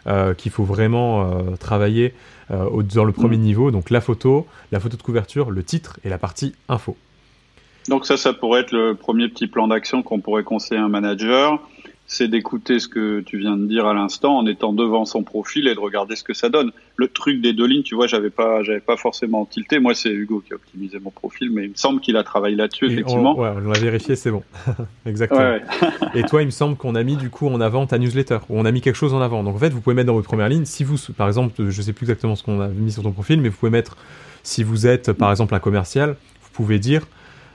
euh, 0.06 0.34
qu'il 0.34 0.52
faut 0.52 0.64
vraiment 0.64 1.22
euh, 1.22 1.56
travailler 1.56 2.14
euh, 2.50 2.82
dans 2.82 3.04
le 3.04 3.12
premier 3.12 3.38
mm. 3.38 3.42
niveau. 3.42 3.70
Donc 3.70 3.90
la 3.90 4.00
photo, 4.00 4.46
la 4.70 4.78
photo 4.78 4.96
de 4.96 5.02
couverture, 5.02 5.50
le 5.50 5.64
titre 5.64 5.98
et 6.04 6.08
la 6.08 6.18
partie 6.18 6.54
info. 6.68 6.96
Donc 7.88 8.06
ça, 8.06 8.16
ça 8.16 8.32
pourrait 8.32 8.60
être 8.60 8.72
le 8.72 8.94
premier 8.94 9.28
petit 9.28 9.46
plan 9.46 9.68
d'action 9.68 10.02
qu'on 10.02 10.20
pourrait 10.20 10.44
conseiller 10.44 10.80
à 10.80 10.84
un 10.84 10.88
manager 10.88 11.60
c'est 12.12 12.28
d'écouter 12.28 12.78
ce 12.78 12.88
que 12.88 13.20
tu 13.20 13.38
viens 13.38 13.56
de 13.56 13.66
dire 13.66 13.86
à 13.86 13.94
l'instant 13.94 14.36
en 14.36 14.46
étant 14.46 14.74
devant 14.74 15.06
son 15.06 15.22
profil 15.22 15.66
et 15.66 15.74
de 15.74 15.80
regarder 15.80 16.14
ce 16.14 16.22
que 16.22 16.34
ça 16.34 16.50
donne. 16.50 16.70
Le 16.96 17.08
truc 17.08 17.40
des 17.40 17.54
deux 17.54 17.66
lignes, 17.66 17.82
tu 17.82 17.94
vois, 17.94 18.06
j'avais 18.06 18.28
pas, 18.28 18.62
j'avais 18.62 18.80
pas 18.80 18.98
forcément 18.98 19.46
tilté. 19.46 19.78
Moi, 19.78 19.94
c'est 19.94 20.10
Hugo 20.10 20.42
qui 20.46 20.52
a 20.52 20.56
optimisé 20.56 20.98
mon 20.98 21.10
profil, 21.10 21.50
mais 21.50 21.64
il 21.64 21.70
me 21.70 21.74
semble 21.74 22.00
qu'il 22.00 22.18
a 22.18 22.22
travaillé 22.22 22.54
là-dessus, 22.54 22.90
effectivement. 22.92 23.34
On, 23.38 23.42
ouais, 23.42 23.50
on 23.56 23.70
l'a 23.70 23.78
vérifié, 23.78 24.14
c'est 24.14 24.30
bon. 24.30 24.42
Exactement. 25.06 25.58
et 26.14 26.22
toi, 26.24 26.42
il 26.42 26.46
me 26.46 26.50
semble 26.50 26.76
qu'on 26.76 26.94
a 26.94 27.02
mis 27.02 27.16
du 27.16 27.30
coup 27.30 27.48
en 27.48 27.60
avant 27.62 27.86
ta 27.86 27.98
newsletter, 27.98 28.40
ou 28.50 28.58
on 28.58 28.66
a 28.66 28.72
mis 28.72 28.82
quelque 28.82 28.96
chose 28.96 29.14
en 29.14 29.22
avant. 29.22 29.42
Donc 29.42 29.56
en 29.56 29.58
fait, 29.58 29.70
vous 29.70 29.80
pouvez 29.80 29.96
mettre 29.96 30.08
dans 30.08 30.14
votre 30.14 30.28
première 30.28 30.50
ligne, 30.50 30.66
si 30.66 30.84
vous, 30.84 30.96
par 31.16 31.28
exemple, 31.28 31.70
je 31.70 31.82
sais 31.82 31.94
plus 31.94 32.04
exactement 32.04 32.36
ce 32.36 32.42
qu'on 32.42 32.60
a 32.60 32.68
mis 32.68 32.92
sur 32.92 33.02
ton 33.02 33.12
profil, 33.12 33.40
mais 33.40 33.48
vous 33.48 33.56
pouvez 33.56 33.72
mettre, 33.72 33.96
si 34.42 34.62
vous 34.62 34.86
êtes 34.86 35.12
par 35.12 35.30
exemple 35.30 35.54
un 35.54 35.60
commercial, 35.60 36.16
vous 36.42 36.50
pouvez 36.52 36.78
dire 36.78 37.06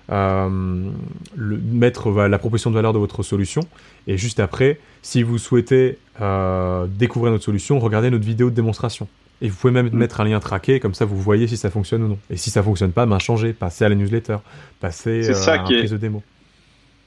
euh, 0.10 0.90
le, 1.36 1.58
mettre 1.58 2.10
la 2.12 2.40
proposition 2.40 2.70
de 2.70 2.76
valeur 2.76 2.94
de 2.94 2.98
votre 2.98 3.24
solution. 3.24 3.62
Et 4.08 4.18
juste 4.18 4.40
après, 4.40 4.80
si 5.02 5.22
vous 5.22 5.38
souhaitez 5.38 5.98
euh, 6.22 6.88
découvrir 6.88 7.32
notre 7.34 7.44
solution, 7.44 7.80
regardez 7.80 8.10
notre 8.10 8.26
vidéo 8.26 8.50
de 8.50 8.56
démonstration. 8.56 9.08
Et 9.42 9.50
vous 9.50 9.56
pouvez 9.56 9.74
même 9.74 9.90
mm. 9.90 9.98
mettre 9.98 10.22
un 10.22 10.26
lien 10.26 10.40
traqué, 10.40 10.80
comme 10.80 10.94
ça 10.94 11.06
vous 11.06 11.18
voyez 11.18 11.48
si 11.48 11.58
ça 11.58 11.70
fonctionne 11.70 12.04
ou 12.04 12.08
non. 12.08 12.20
Et 12.30 12.38
si 12.38 12.50
ça 12.50 12.64
fonctionne 12.64 12.92
pas, 12.92 13.06
ben 13.06 13.20
changez, 13.20 13.54
passez 13.54 13.84
à 13.84 13.90
la 13.90 13.96
newsletter, 13.96 14.38
passez 14.80 15.30
euh, 15.30 15.54
à 15.54 15.60
prise 15.60 15.92
de 15.92 15.98
démo. 15.98 16.24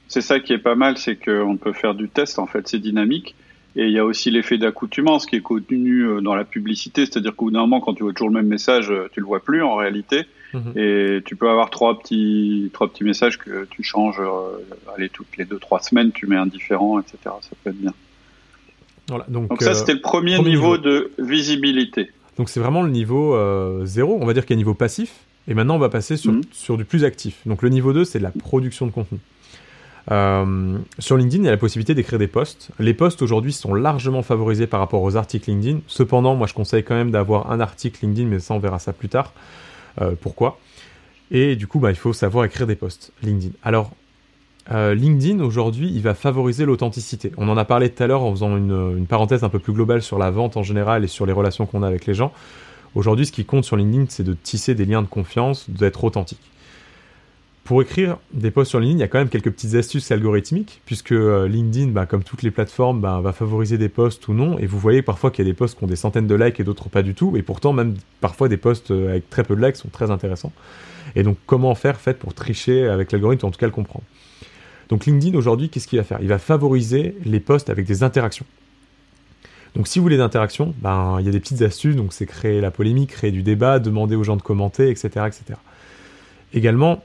C'est 0.07 0.21
ça 0.21 0.39
qui 0.39 0.53
est 0.53 0.59
pas 0.59 0.75
mal, 0.75 0.97
c'est 0.97 1.15
qu'on 1.15 1.57
peut 1.57 1.73
faire 1.73 1.95
du 1.95 2.09
test, 2.09 2.37
en 2.37 2.45
fait, 2.45 2.67
c'est 2.67 2.79
dynamique. 2.79 3.35
Et 3.75 3.85
il 3.85 3.91
y 3.93 3.99
a 3.99 4.05
aussi 4.05 4.29
l'effet 4.29 4.57
d'accoutumance 4.57 5.25
qui 5.25 5.37
est 5.37 5.41
contenu 5.41 6.21
dans 6.21 6.35
la 6.35 6.43
publicité, 6.43 7.05
c'est-à-dire 7.05 7.33
qu'au 7.33 7.45
bout 7.45 7.51
d'un 7.51 7.61
moment, 7.61 7.79
quand 7.79 7.93
tu 7.93 8.03
vois 8.03 8.11
toujours 8.11 8.27
le 8.27 8.35
même 8.35 8.47
message, 8.47 8.91
tu 9.13 9.21
le 9.21 9.25
vois 9.25 9.39
plus 9.39 9.63
en 9.63 9.77
réalité. 9.77 10.25
Mhm. 10.53 10.73
Et 10.75 11.21
tu 11.25 11.35
peux 11.35 11.49
avoir 11.49 11.69
trois 11.69 11.99
petits, 11.99 12.69
trois 12.73 12.87
petits 12.87 13.03
messages 13.03 13.37
que 13.37 13.65
tu 13.69 13.83
changes, 13.83 14.19
euh, 14.19 14.93
allez, 14.95 15.09
toutes 15.09 15.37
les 15.37 15.45
deux, 15.45 15.59
trois 15.59 15.79
semaines, 15.79 16.11
tu 16.11 16.27
mets 16.27 16.35
un 16.35 16.45
différent, 16.45 16.99
etc. 16.99 17.17
Ça 17.23 17.51
peut 17.63 17.69
être 17.69 17.79
bien. 17.79 17.93
Voilà, 19.07 19.25
donc, 19.27 19.49
donc, 19.49 19.61
ça, 19.61 19.71
euh, 19.71 19.73
c'était 19.73 19.93
le 19.93 20.01
premier, 20.01 20.39
niveau, 20.39 20.77
de 20.77 21.11
visibilité. 21.19 22.11
Donc 22.37 22.49
c'est 22.49 22.59
vraiment 22.59 22.81
le 22.81 22.91
niveau 22.91 23.35
euh, 23.35 23.85
zéro, 23.85 24.17
on 24.21 24.25
va 24.25 24.33
dire 24.33 24.45
qu'il 24.45 24.55
y 24.55 24.55
a 24.55 24.57
un 24.57 24.63
niveau 24.63 24.73
passif, 24.73 25.25
et 25.47 25.53
maintenant 25.53 25.75
on 25.75 25.79
va 25.79 25.89
passer 25.89 26.17
sur, 26.17 26.31
mhm. 26.31 26.43
sur 26.51 26.77
du 26.77 26.85
plus 26.85 27.03
actif. 27.03 27.39
Donc 27.45 27.61
le 27.61 27.69
niveau 27.69 27.93
2, 27.93 28.05
c'est 28.05 28.19
la 28.19 28.31
production 28.31 28.85
de 28.85 28.91
contenu. 28.91 29.19
Euh, 30.11 30.77
sur 30.97 31.17
LinkedIn, 31.17 31.43
il 31.43 31.45
y 31.45 31.49
a 31.49 31.51
la 31.51 31.57
possibilité 31.57 31.93
d'écrire 31.93 32.17
des 32.17 32.27
posts. 32.27 32.69
Les 32.79 32.93
posts 32.93 33.21
aujourd'hui 33.21 33.53
sont 33.53 33.73
largement 33.73 34.23
favorisés 34.23 34.65
par 34.65 34.79
rapport 34.79 35.01
aux 35.01 35.15
articles 35.15 35.49
LinkedIn. 35.49 35.79
Cependant, 35.87 36.35
moi 36.35 36.47
je 36.47 36.53
conseille 36.53 36.83
quand 36.83 36.95
même 36.95 37.11
d'avoir 37.11 37.51
un 37.51 37.59
article 37.59 38.05
LinkedIn, 38.05 38.27
mais 38.27 38.39
ça 38.39 38.53
on 38.53 38.59
verra 38.59 38.79
ça 38.79 38.93
plus 38.93 39.09
tard. 39.09 39.33
Euh, 39.99 40.13
pourquoi? 40.19 40.59
Et 41.31 41.55
du 41.55 41.67
coup, 41.67 41.79
bah, 41.79 41.91
il 41.91 41.95
faut 41.95 42.13
savoir 42.13 42.45
écrire 42.45 42.67
des 42.67 42.75
posts 42.75 43.11
LinkedIn. 43.23 43.53
Alors, 43.63 43.91
euh, 44.71 44.93
LinkedIn 44.93 45.43
aujourd'hui, 45.43 45.91
il 45.93 46.01
va 46.01 46.13
favoriser 46.13 46.65
l'authenticité. 46.65 47.31
On 47.37 47.49
en 47.49 47.57
a 47.57 47.65
parlé 47.65 47.89
tout 47.89 48.03
à 48.03 48.07
l'heure 48.07 48.23
en 48.23 48.31
faisant 48.31 48.55
une, 48.55 49.05
parenthèse 49.07 49.43
un 49.43 49.49
peu 49.49 49.59
plus 49.59 49.73
globale 49.73 50.01
sur 50.01 50.17
la 50.17 50.29
vente 50.29 50.57
en 50.57 50.63
général 50.63 51.03
et 51.03 51.07
sur 51.07 51.25
les 51.25 51.33
relations 51.33 51.65
qu'on 51.65 51.83
a 51.83 51.87
avec 51.87 52.05
les 52.05 52.13
gens. 52.13 52.31
Aujourd'hui, 52.93 53.25
ce 53.25 53.31
qui 53.31 53.45
compte 53.45 53.63
sur 53.63 53.77
LinkedIn, 53.77 54.05
c'est 54.09 54.23
de 54.23 54.33
tisser 54.33 54.75
des 54.75 54.85
liens 54.85 55.01
de 55.01 55.07
confiance, 55.07 55.69
d'être 55.69 56.03
authentique. 56.03 56.51
Pour 57.63 57.81
écrire 57.81 58.17
des 58.33 58.49
posts 58.49 58.71
sur 58.71 58.79
LinkedIn, 58.79 58.97
il 58.97 59.01
y 59.01 59.03
a 59.03 59.07
quand 59.07 59.19
même 59.19 59.29
quelques 59.29 59.51
petites 59.51 59.75
astuces 59.75 60.11
algorithmiques, 60.11 60.81
puisque 60.85 61.11
euh, 61.11 61.47
LinkedIn, 61.47 61.91
bah, 61.91 62.07
comme 62.07 62.23
toutes 62.23 62.41
les 62.41 62.49
plateformes, 62.49 62.99
bah, 62.99 63.21
va 63.21 63.33
favoriser 63.33 63.77
des 63.77 63.87
posts 63.87 64.27
ou 64.27 64.33
non. 64.33 64.57
Et 64.57 64.65
vous 64.65 64.79
voyez 64.79 65.03
parfois 65.03 65.29
qu'il 65.29 65.45
y 65.45 65.47
a 65.47 65.51
des 65.51 65.55
posts 65.55 65.77
qui 65.77 65.83
ont 65.83 65.87
des 65.87 65.95
centaines 65.95 66.27
de 66.27 66.35
likes 66.35 66.59
et 66.59 66.63
d'autres 66.63 66.89
pas 66.89 67.03
du 67.03 67.13
tout. 67.13 67.37
Et 67.37 67.43
pourtant, 67.43 67.71
même 67.71 67.95
parfois, 68.19 68.49
des 68.49 68.57
posts 68.57 68.89
euh, 68.89 69.11
avec 69.11 69.29
très 69.29 69.43
peu 69.43 69.55
de 69.55 69.63
likes 69.63 69.75
sont 69.75 69.89
très 69.89 70.09
intéressants. 70.09 70.51
Et 71.15 71.21
donc, 71.21 71.37
comment 71.45 71.75
faire 71.75 71.97
pour 72.19 72.33
tricher 72.33 72.87
avec 72.87 73.11
l'algorithme, 73.11 73.45
en 73.45 73.51
tout 73.51 73.59
cas 73.59 73.67
le 73.67 73.71
comprendre. 73.71 74.05
Donc, 74.89 75.05
LinkedIn 75.05 75.37
aujourd'hui, 75.37 75.69
qu'est-ce 75.69 75.87
qu'il 75.87 75.99
va 75.99 76.03
faire? 76.03 76.19
Il 76.21 76.27
va 76.27 76.39
favoriser 76.39 77.15
les 77.25 77.39
posts 77.39 77.69
avec 77.69 77.85
des 77.85 78.01
interactions. 78.01 78.45
Donc 79.75 79.87
si 79.87 79.99
vous 79.99 80.03
voulez 80.03 80.17
d'interactions, 80.17 80.73
ben, 80.81 81.17
il 81.19 81.25
y 81.25 81.29
a 81.29 81.31
des 81.31 81.39
petites 81.39 81.61
astuces, 81.61 81.95
donc 81.95 82.11
c'est 82.11 82.25
créer 82.25 82.59
la 82.59 82.71
polémique, 82.71 83.11
créer 83.11 83.31
du 83.31 83.41
débat, 83.41 83.79
demander 83.79 84.15
aux 84.15 84.23
gens 84.23 84.35
de 84.35 84.41
commenter, 84.41 84.89
etc. 84.89 85.07
etc. 85.27 85.57
Également, 86.53 87.01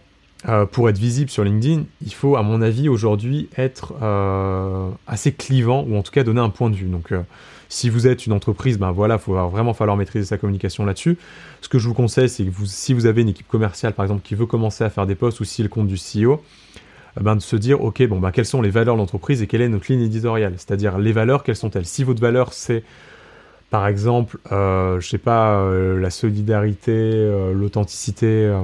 euh, 0.48 0.64
pour 0.64 0.88
être 0.88 0.98
visible 0.98 1.28
sur 1.28 1.42
LinkedIn, 1.42 1.84
il 2.04 2.14
faut, 2.14 2.36
à 2.36 2.42
mon 2.42 2.62
avis, 2.62 2.88
aujourd'hui 2.88 3.48
être 3.56 3.94
euh, 4.00 4.88
assez 5.08 5.32
clivant 5.32 5.84
ou 5.88 5.96
en 5.96 6.02
tout 6.02 6.12
cas 6.12 6.22
donner 6.22 6.40
un 6.40 6.50
point 6.50 6.70
de 6.70 6.76
vue. 6.76 6.86
Donc, 6.86 7.10
euh, 7.10 7.22
si 7.68 7.88
vous 7.90 8.06
êtes 8.06 8.26
une 8.26 8.32
entreprise, 8.32 8.78
ben 8.78 8.92
voilà, 8.92 9.18
il 9.26 9.34
va 9.34 9.46
vraiment 9.46 9.74
falloir 9.74 9.96
maîtriser 9.96 10.24
sa 10.24 10.38
communication 10.38 10.84
là-dessus. 10.84 11.18
Ce 11.62 11.68
que 11.68 11.80
je 11.80 11.88
vous 11.88 11.94
conseille, 11.94 12.28
c'est 12.28 12.44
que 12.44 12.50
vous, 12.50 12.66
si 12.66 12.94
vous 12.94 13.06
avez 13.06 13.22
une 13.22 13.28
équipe 13.28 13.48
commerciale, 13.48 13.92
par 13.92 14.04
exemple, 14.04 14.22
qui 14.22 14.36
veut 14.36 14.46
commencer 14.46 14.84
à 14.84 14.90
faire 14.90 15.04
des 15.06 15.16
posts 15.16 15.40
ou 15.40 15.44
si 15.44 15.64
le 15.64 15.68
compte 15.68 15.88
du 15.88 15.96
CEO, 15.96 16.40
ben 17.20 17.34
de 17.34 17.40
se 17.40 17.56
dire, 17.56 17.82
ok, 17.82 18.06
bon, 18.06 18.20
ben, 18.20 18.30
quelles 18.30 18.46
sont 18.46 18.62
les 18.62 18.70
valeurs 18.70 18.94
de 18.94 19.00
l'entreprise 19.00 19.42
et 19.42 19.48
quelle 19.48 19.62
est 19.62 19.68
notre 19.68 19.90
ligne 19.90 20.02
éditoriale? 20.02 20.54
C'est-à-dire 20.58 20.98
les 20.98 21.12
valeurs, 21.12 21.42
quelles 21.42 21.56
sont-elles? 21.56 21.86
Si 21.86 22.04
votre 22.04 22.20
valeur 22.20 22.52
c'est 22.52 22.84
par 23.68 23.88
exemple, 23.88 24.38
je 24.48 25.00
sais 25.02 25.18
pas, 25.18 25.68
la 25.68 26.10
solidarité, 26.10 27.50
l'authenticité 27.52 28.54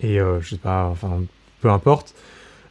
et 0.00 0.20
euh, 0.20 0.40
je 0.40 0.50
sais 0.50 0.58
pas, 0.58 0.86
enfin, 0.86 1.20
peu 1.60 1.70
importe, 1.70 2.14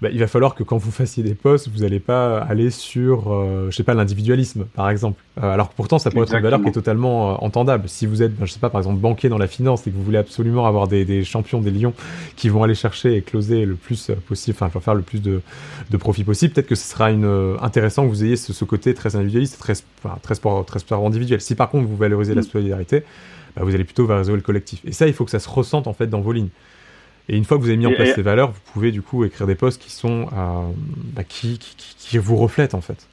bah, 0.02 0.08
il 0.12 0.20
va 0.20 0.28
falloir 0.28 0.56
que 0.56 0.64
quand 0.64 0.78
vous 0.78 0.92
fassiez 0.92 1.24
des 1.24 1.34
posts, 1.34 1.68
vous 1.68 1.80
n'allez 1.80 2.00
pas 2.00 2.38
aller 2.40 2.70
sur, 2.70 3.34
euh, 3.34 3.68
je 3.70 3.76
sais 3.76 3.84
pas, 3.84 3.94
l'individualisme, 3.94 4.64
par 4.74 4.90
exemple. 4.90 5.22
Euh, 5.44 5.52
alors 5.52 5.70
que 5.70 5.76
pourtant, 5.76 6.00
ça 6.00 6.10
pourrait 6.10 6.24
être 6.24 6.36
une 6.36 6.42
valeur 6.42 6.62
qui 6.62 6.70
est 6.70 6.74
totalement 6.74 7.32
euh, 7.32 7.36
entendable. 7.40 7.90
Si 7.90 8.06
vous 8.06 8.24
êtes, 8.24 8.34
ben, 8.34 8.46
je 8.46 8.54
sais 8.54 8.62
pas, 8.62 8.70
par 8.70 8.80
exemple, 8.80 9.00
banquier 9.00 9.28
dans 9.28 9.38
la 9.38 9.48
finance 9.48 9.86
et 9.88 9.92
que 9.92 9.98
vous 9.98 10.04
voulez 10.04 10.18
absolument 10.18 10.66
avoir 10.68 10.88
des, 10.88 11.04
des 11.04 11.26
champions, 11.26 11.60
des 11.60 11.72
lions 11.72 11.94
qui 12.38 12.48
vont 12.48 12.64
aller 12.64 12.76
chercher 12.76 13.16
et 13.16 13.22
closer 13.22 13.66
le 13.66 13.76
plus 13.76 14.12
possible, 14.26 14.58
enfin, 14.62 14.80
faire 14.80 14.96
le 14.96 15.02
plus 15.02 15.22
de, 15.22 15.42
de 15.90 15.98
profit 15.98 16.24
possible, 16.24 16.54
peut-être 16.54 16.68
que 16.68 16.76
ce 16.76 16.90
sera 16.90 17.12
une, 17.12 17.58
intéressant 17.62 18.06
que 18.06 18.10
vous 18.10 18.24
ayez 18.24 18.38
ce, 18.38 18.54
ce 18.54 18.64
côté 18.64 18.94
très 18.94 19.18
individualiste, 19.18 19.60
très, 19.60 19.74
enfin, 20.02 20.18
très 20.22 20.36
sport, 20.36 20.66
très 20.66 20.80
sport 20.80 21.06
individuel. 21.06 21.42
Si 21.42 21.56
par 21.56 21.70
contre 21.70 21.88
vous 21.88 21.98
valorisez 21.98 22.36
la 22.36 22.42
mm. 22.42 22.46
solidarité, 22.46 23.04
bah, 23.58 23.64
vous 23.66 23.76
allez 23.76 23.84
plutôt 23.84 24.06
valoriser 24.06 24.32
le 24.32 24.40
collectif. 24.40 24.80
Et 24.86 24.94
ça, 24.94 25.08
il 25.08 25.14
faut 25.14 25.26
que 25.26 25.32
ça 25.32 25.40
se 25.40 25.50
ressente 25.50 25.88
en 25.88 25.94
fait 25.94 26.08
dans 26.08 26.22
vos 26.22 26.32
lignes. 26.32 26.50
Et 27.30 27.38
une 27.38 27.46
fois 27.46 27.58
que 27.58 27.62
vous 27.62 27.70
avez 27.70 27.78
mis 27.78 27.86
en 27.86 27.94
place 27.94 28.16
ces 28.16 28.24
valeurs, 28.24 28.52
vous 28.52 28.60
pouvez 28.74 28.92
du 28.92 29.04
coup 29.04 29.24
écrire 29.24 29.46
des 29.46 29.54
posts 29.54 29.80
qui 29.80 29.92
sont 29.92 30.28
euh, 30.34 30.62
bah, 31.14 31.24
qui, 31.24 31.60
qui, 31.60 31.76
qui, 31.96 32.18
vous 32.18 32.36
reflètent 32.36 32.74
en 32.74 32.82
fait. 32.82 33.08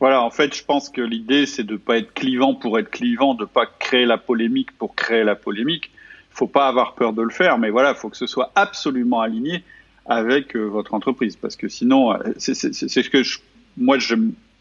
Voilà, 0.00 0.22
en 0.22 0.30
fait, 0.30 0.56
je 0.56 0.64
pense 0.64 0.88
que 0.88 1.02
l'idée 1.02 1.44
c'est 1.44 1.64
de 1.64 1.76
pas 1.76 1.98
être 1.98 2.14
clivant 2.14 2.54
pour 2.54 2.78
être 2.78 2.90
clivant, 2.90 3.34
de 3.34 3.44
pas 3.44 3.66
créer 3.66 4.06
la 4.06 4.16
polémique 4.16 4.72
pour 4.78 4.94
créer 4.94 5.24
la 5.24 5.34
polémique. 5.34 5.90
Il 6.32 6.36
faut 6.36 6.46
pas 6.46 6.68
avoir 6.68 6.94
peur 6.94 7.12
de 7.12 7.20
le 7.20 7.28
faire, 7.28 7.58
mais 7.58 7.68
voilà, 7.68 7.90
il 7.90 7.96
faut 7.96 8.08
que 8.08 8.16
ce 8.16 8.26
soit 8.26 8.50
absolument 8.54 9.20
aligné 9.20 9.62
avec 10.06 10.56
euh, 10.56 10.64
votre 10.64 10.94
entreprise, 10.94 11.36
parce 11.36 11.54
que 11.54 11.68
sinon, 11.68 12.14
euh, 12.14 12.16
c'est 12.38 12.54
ce 12.54 13.10
que 13.10 13.22
je, 13.22 13.40
moi 13.76 13.98
je, 13.98 14.14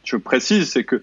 je 0.04 0.18
précise, 0.18 0.70
c'est 0.70 0.84
que 0.84 1.02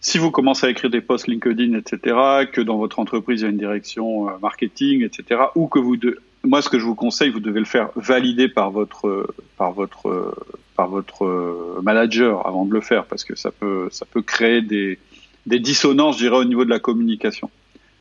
si 0.00 0.18
vous 0.18 0.30
commencez 0.30 0.66
à 0.66 0.70
écrire 0.70 0.90
des 0.90 1.00
posts 1.00 1.26
LinkedIn, 1.26 1.72
etc., 1.72 2.16
que 2.52 2.60
dans 2.60 2.76
votre 2.76 2.98
entreprise 2.98 3.40
il 3.40 3.44
y 3.44 3.46
a 3.46 3.50
une 3.50 3.56
direction 3.56 4.26
marketing, 4.40 5.04
etc., 5.04 5.40
ou 5.54 5.68
que 5.68 5.78
vous 5.78 5.96
de, 5.96 6.20
moi, 6.44 6.62
ce 6.62 6.68
que 6.68 6.78
je 6.78 6.84
vous 6.84 6.94
conseille, 6.94 7.30
vous 7.30 7.40
devez 7.40 7.60
le 7.60 7.66
faire 7.66 7.90
valider 7.96 8.48
par 8.48 8.70
votre, 8.70 9.34
par 9.56 9.72
votre, 9.72 10.34
par 10.76 10.88
votre 10.88 11.80
manager 11.82 12.46
avant 12.46 12.64
de 12.64 12.72
le 12.72 12.80
faire, 12.80 13.04
parce 13.06 13.24
que 13.24 13.36
ça 13.36 13.50
peut, 13.50 13.88
ça 13.90 14.06
peut 14.06 14.22
créer 14.22 14.60
des, 14.62 14.98
des 15.46 15.58
dissonances, 15.58 16.16
je 16.18 16.24
dirais, 16.24 16.36
au 16.36 16.44
niveau 16.44 16.64
de 16.64 16.70
la 16.70 16.78
communication. 16.78 17.50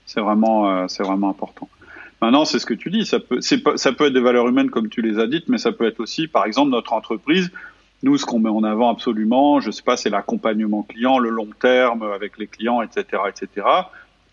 C'est 0.06 0.22
vraiment, 0.22 0.70
euh, 0.70 0.88
c'est 0.88 1.04
vraiment 1.04 1.30
important. 1.30 1.70
Maintenant, 2.22 2.46
c'est 2.46 2.60
ce 2.60 2.66
que 2.66 2.74
tu 2.74 2.92
dis. 2.92 3.06
Ça 3.06 3.20
peut, 3.20 3.42
ça 3.42 3.94
peut 3.94 4.06
être 4.06 4.14
des 4.14 4.20
valeurs 4.20 4.48
humaines 4.48 4.70
comme 4.70 4.90
tu 4.90 5.02
les 5.02 5.20
as 5.20 5.28
dites, 5.28 5.48
mais 5.48 5.58
ça 5.58 5.72
peut 5.72 5.86
être 5.86 6.00
aussi, 6.00 6.28
par 6.28 6.46
exemple, 6.46 6.70
notre 6.70 6.94
entreprise. 6.94 7.52
Nous, 8.04 8.18
ce 8.18 8.26
qu'on 8.26 8.40
met 8.40 8.50
en 8.50 8.64
avant 8.64 8.92
absolument, 8.92 9.60
je 9.60 9.72
sais 9.72 9.84
pas, 9.84 9.96
c'est 9.96 10.10
l'accompagnement 10.10 10.84
client, 10.84 11.20
le 11.20 11.30
long 11.30 11.50
terme 11.60 12.04
avec 12.04 12.38
les 12.38 12.48
clients, 12.48 12.82
etc., 12.82 13.24
etc. 13.30 13.68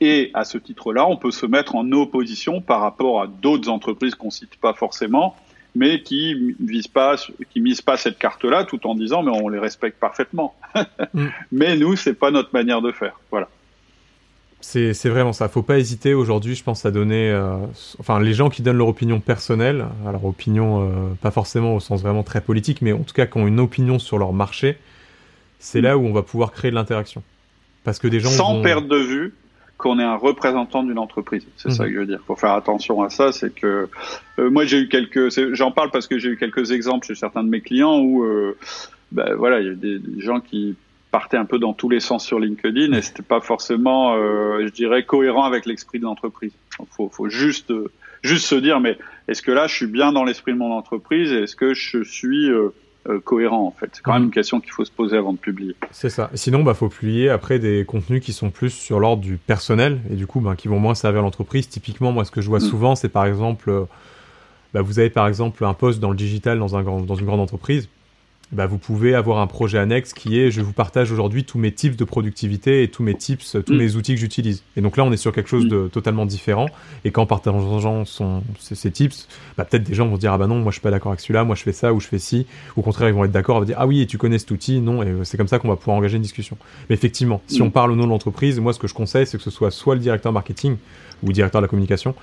Et 0.00 0.30
à 0.34 0.44
ce 0.44 0.58
titre-là, 0.58 1.06
on 1.06 1.16
peut 1.16 1.30
se 1.30 1.46
mettre 1.46 1.74
en 1.74 1.90
opposition 1.92 2.60
par 2.60 2.80
rapport 2.80 3.22
à 3.22 3.26
d'autres 3.26 3.68
entreprises 3.68 4.14
qu'on 4.14 4.30
cite 4.30 4.56
pas 4.56 4.72
forcément, 4.72 5.34
mais 5.74 6.02
qui 6.02 6.54
visent 6.60 6.88
pas, 6.88 7.16
qui 7.50 7.60
misent 7.60 7.82
pas 7.82 7.96
cette 7.96 8.18
carte-là, 8.18 8.64
tout 8.64 8.86
en 8.86 8.94
disant 8.94 9.22
mais 9.22 9.32
on 9.32 9.48
les 9.48 9.58
respecte 9.58 9.98
parfaitement. 9.98 10.54
Mm. 11.14 11.28
Mais 11.52 11.76
nous, 11.76 11.96
c'est 11.96 12.12
pas 12.12 12.30
notre 12.30 12.50
manière 12.52 12.82
de 12.82 12.92
faire. 12.92 13.18
Voilà. 13.30 13.48
C'est 14.60 14.92
vraiment 15.08 15.32
ça. 15.32 15.48
Faut 15.48 15.62
pas 15.62 15.78
hésiter 15.78 16.12
aujourd'hui, 16.12 16.54
je 16.54 16.62
pense, 16.62 16.84
à 16.84 16.90
donner. 16.90 17.30
Euh, 17.30 17.56
enfin, 17.98 18.20
les 18.20 18.34
gens 18.34 18.50
qui 18.50 18.60
donnent 18.60 18.76
leur 18.76 18.88
opinion 18.88 19.18
personnelle, 19.18 19.86
alors 20.06 20.26
opinion 20.26 20.82
euh, 20.82 21.14
pas 21.22 21.30
forcément 21.30 21.74
au 21.74 21.80
sens 21.80 22.02
vraiment 22.02 22.24
très 22.24 22.42
politique, 22.42 22.82
mais 22.82 22.92
en 22.92 23.04
tout 23.04 23.14
cas 23.14 23.24
qui 23.26 23.38
ont 23.38 23.46
une 23.46 23.58
opinion 23.58 23.98
sur 23.98 24.18
leur 24.18 24.34
marché, 24.34 24.76
c'est 25.58 25.80
mm. 25.80 25.84
là 25.84 25.96
où 25.96 26.04
on 26.04 26.12
va 26.12 26.22
pouvoir 26.22 26.52
créer 26.52 26.70
de 26.70 26.76
l'interaction. 26.76 27.22
Parce 27.84 27.98
que 27.98 28.08
des 28.08 28.20
gens. 28.20 28.28
Sans 28.28 28.60
perdre 28.60 28.88
de 28.88 28.98
vue 28.98 29.34
qu'on 29.78 30.00
est 30.00 30.04
un 30.04 30.16
représentant 30.16 30.82
d'une 30.82 30.98
entreprise. 30.98 31.46
C'est 31.56 31.70
ça 31.70 31.84
mhm. 31.84 31.88
que 31.88 31.94
je 31.94 32.00
veux 32.00 32.06
dire. 32.06 32.18
Il 32.22 32.26
faut 32.26 32.36
faire 32.36 32.52
attention 32.52 33.00
à 33.00 33.10
ça. 33.10 33.32
C'est 33.32 33.54
que 33.54 33.88
euh, 34.38 34.50
moi 34.50 34.64
j'ai 34.64 34.80
eu 34.80 34.88
quelques, 34.88 35.30
j'en 35.54 35.70
parle 35.70 35.90
parce 35.90 36.06
que 36.08 36.18
j'ai 36.18 36.30
eu 36.30 36.36
quelques 36.36 36.72
exemples 36.72 37.06
chez 37.06 37.14
certains 37.14 37.44
de 37.44 37.48
mes 37.48 37.60
clients 37.60 37.98
où, 38.00 38.24
euh, 38.24 38.58
ben, 39.12 39.34
voilà, 39.34 39.60
il 39.60 39.66
y 39.66 39.70
a 39.70 39.74
des, 39.74 40.00
gens 40.18 40.40
qui 40.40 40.74
partaient 41.12 41.36
un 41.36 41.44
peu 41.44 41.58
dans 41.58 41.72
tous 41.72 41.88
les 41.88 42.00
sens 42.00 42.26
sur 42.26 42.38
LinkedIn 42.40 42.92
et 42.92 43.02
c'était 43.02 43.22
pas 43.22 43.40
forcément, 43.40 44.16
euh, 44.16 44.66
je 44.66 44.72
dirais, 44.72 45.04
cohérent 45.04 45.44
avec 45.44 45.64
l'esprit 45.64 46.00
de 46.00 46.04
l'entreprise. 46.04 46.52
Il 46.80 46.86
faut, 46.90 47.08
faut 47.08 47.28
juste, 47.28 47.72
juste 48.22 48.46
se 48.46 48.56
dire, 48.56 48.80
mais 48.80 48.98
est-ce 49.28 49.42
que 49.42 49.52
là 49.52 49.68
je 49.68 49.74
suis 49.74 49.86
bien 49.86 50.12
dans 50.12 50.24
l'esprit 50.24 50.52
de 50.52 50.58
mon 50.58 50.72
entreprise 50.72 51.32
Est-ce 51.32 51.54
que 51.54 51.72
je 51.72 52.02
suis 52.02 52.50
euh, 53.08 53.20
cohérent 53.20 53.66
en 53.66 53.70
fait. 53.70 53.90
C'est 53.92 54.02
quand 54.02 54.12
même 54.14 54.24
une 54.24 54.30
question 54.30 54.60
qu'il 54.60 54.72
faut 54.72 54.84
se 54.84 54.90
poser 54.90 55.16
avant 55.16 55.32
de 55.32 55.38
publier. 55.38 55.76
C'est 55.90 56.10
ça. 56.10 56.30
Sinon, 56.34 56.62
bah 56.62 56.74
faut 56.74 56.88
publier 56.88 57.30
après 57.30 57.58
des 57.58 57.84
contenus 57.86 58.22
qui 58.22 58.32
sont 58.32 58.50
plus 58.50 58.70
sur 58.70 59.00
l'ordre 59.00 59.22
du 59.22 59.36
personnel 59.36 60.00
et 60.10 60.14
du 60.14 60.26
coup, 60.26 60.40
bah, 60.40 60.56
qui 60.56 60.68
vont 60.68 60.78
moins 60.78 60.94
servir 60.94 61.22
l'entreprise. 61.22 61.68
Typiquement, 61.68 62.12
moi, 62.12 62.24
ce 62.24 62.30
que 62.30 62.40
je 62.40 62.48
vois 62.48 62.58
mm. 62.58 62.62
souvent, 62.62 62.94
c'est 62.96 63.08
par 63.08 63.24
exemple, 63.24 63.70
euh, 63.70 63.84
bah, 64.74 64.82
vous 64.82 64.98
avez 64.98 65.10
par 65.10 65.26
exemple 65.26 65.64
un 65.64 65.74
poste 65.74 66.00
dans 66.00 66.10
le 66.10 66.16
digital 66.16 66.58
dans 66.58 66.76
un 66.76 66.82
grand, 66.82 67.00
dans 67.00 67.14
une 67.14 67.26
grande 67.26 67.40
entreprise 67.40 67.88
bah, 68.50 68.66
vous 68.66 68.78
pouvez 68.78 69.14
avoir 69.14 69.38
un 69.38 69.46
projet 69.46 69.78
annexe 69.78 70.14
qui 70.14 70.40
est 70.40 70.50
je 70.50 70.62
vous 70.62 70.72
partage 70.72 71.12
aujourd'hui 71.12 71.44
tous 71.44 71.58
mes 71.58 71.70
tips 71.72 71.96
de 71.96 72.04
productivité 72.04 72.82
et 72.82 72.88
tous 72.88 73.02
mes 73.02 73.14
tips, 73.14 73.58
tous 73.66 73.72
mm. 73.72 73.76
mes 73.76 73.96
outils 73.96 74.14
que 74.14 74.20
j'utilise. 74.20 74.62
Et 74.76 74.80
donc 74.80 74.96
là, 74.96 75.04
on 75.04 75.12
est 75.12 75.18
sur 75.18 75.32
quelque 75.32 75.50
chose 75.50 75.66
mm. 75.66 75.68
de 75.68 75.88
totalement 75.88 76.24
différent. 76.24 76.66
Et 77.04 77.10
quand 77.10 77.26
partageant 77.26 78.04
son, 78.06 78.42
ces, 78.58 78.90
tips, 78.90 79.28
bah, 79.56 79.64
peut-être 79.64 79.84
des 79.84 79.94
gens 79.94 80.08
vont 80.08 80.16
dire 80.16 80.32
ah 80.32 80.38
bah 80.38 80.46
non, 80.46 80.60
moi 80.60 80.70
je 80.70 80.76
suis 80.76 80.82
pas 80.82 80.90
d'accord 80.90 81.12
avec 81.12 81.20
celui-là, 81.20 81.44
moi 81.44 81.56
je 81.56 81.62
fais 81.62 81.72
ça 81.72 81.92
ou 81.92 82.00
je 82.00 82.06
fais 82.06 82.18
ci. 82.18 82.46
Au 82.76 82.82
contraire, 82.82 83.08
ils 83.08 83.14
vont 83.14 83.24
être 83.24 83.32
d'accord, 83.32 83.58
vont 83.58 83.66
dire 83.66 83.76
ah 83.78 83.86
oui, 83.86 84.06
tu 84.06 84.16
connais 84.16 84.38
cet 84.38 84.50
outil, 84.50 84.80
non. 84.80 85.02
Et 85.02 85.12
c'est 85.24 85.36
comme 85.36 85.48
ça 85.48 85.58
qu'on 85.58 85.68
va 85.68 85.76
pouvoir 85.76 85.96
engager 85.98 86.16
une 86.16 86.22
discussion. 86.22 86.56
Mais 86.88 86.94
effectivement, 86.94 87.42
si 87.48 87.60
mm. 87.60 87.66
on 87.66 87.70
parle 87.70 87.92
au 87.92 87.96
nom 87.96 88.04
de 88.04 88.10
l'entreprise, 88.10 88.58
moi 88.60 88.72
ce 88.72 88.78
que 88.78 88.88
je 88.88 88.94
conseille, 88.94 89.26
c'est 89.26 89.36
que 89.36 89.44
ce 89.44 89.50
soit 89.50 89.70
soit 89.70 89.94
le 89.94 90.00
directeur 90.00 90.32
marketing 90.32 90.76
ou 91.22 91.26
le 91.26 91.34
directeur 91.34 91.60
de 91.60 91.64
la 91.64 91.68
communication, 91.68 92.14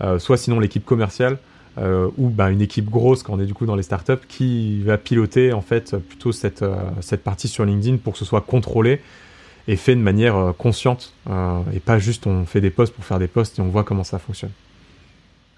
euh, 0.00 0.18
soit 0.18 0.36
sinon 0.36 0.58
l'équipe 0.58 0.84
commerciale 0.84 1.38
euh, 1.80 2.10
ou 2.16 2.28
bah, 2.28 2.50
une 2.50 2.60
équipe 2.60 2.90
grosse 2.90 3.22
quand 3.22 3.34
on 3.34 3.40
est 3.40 3.46
du 3.46 3.54
coup 3.54 3.66
dans 3.66 3.76
les 3.76 3.82
startups 3.82 4.26
qui 4.28 4.82
va 4.82 4.98
piloter 4.98 5.52
en 5.52 5.60
fait 5.60 5.96
plutôt 5.96 6.32
cette, 6.32 6.62
euh, 6.62 6.76
cette 7.00 7.22
partie 7.22 7.46
sur 7.46 7.64
LinkedIn 7.64 7.98
pour 7.98 8.14
que 8.14 8.18
ce 8.18 8.24
soit 8.24 8.40
contrôlé 8.40 9.00
et 9.68 9.76
fait 9.76 9.94
de 9.94 10.00
manière 10.00 10.36
euh, 10.36 10.52
consciente 10.52 11.12
et 11.72 11.80
pas 11.80 11.98
juste 11.98 12.26
on 12.26 12.46
fait 12.46 12.60
des 12.60 12.70
posts 12.70 12.92
pour 12.92 13.04
faire 13.04 13.18
des 13.18 13.28
posts 13.28 13.58
et 13.58 13.62
on 13.62 13.68
voit 13.68 13.84
comment 13.84 14.04
ça 14.04 14.18
fonctionne. 14.18 14.50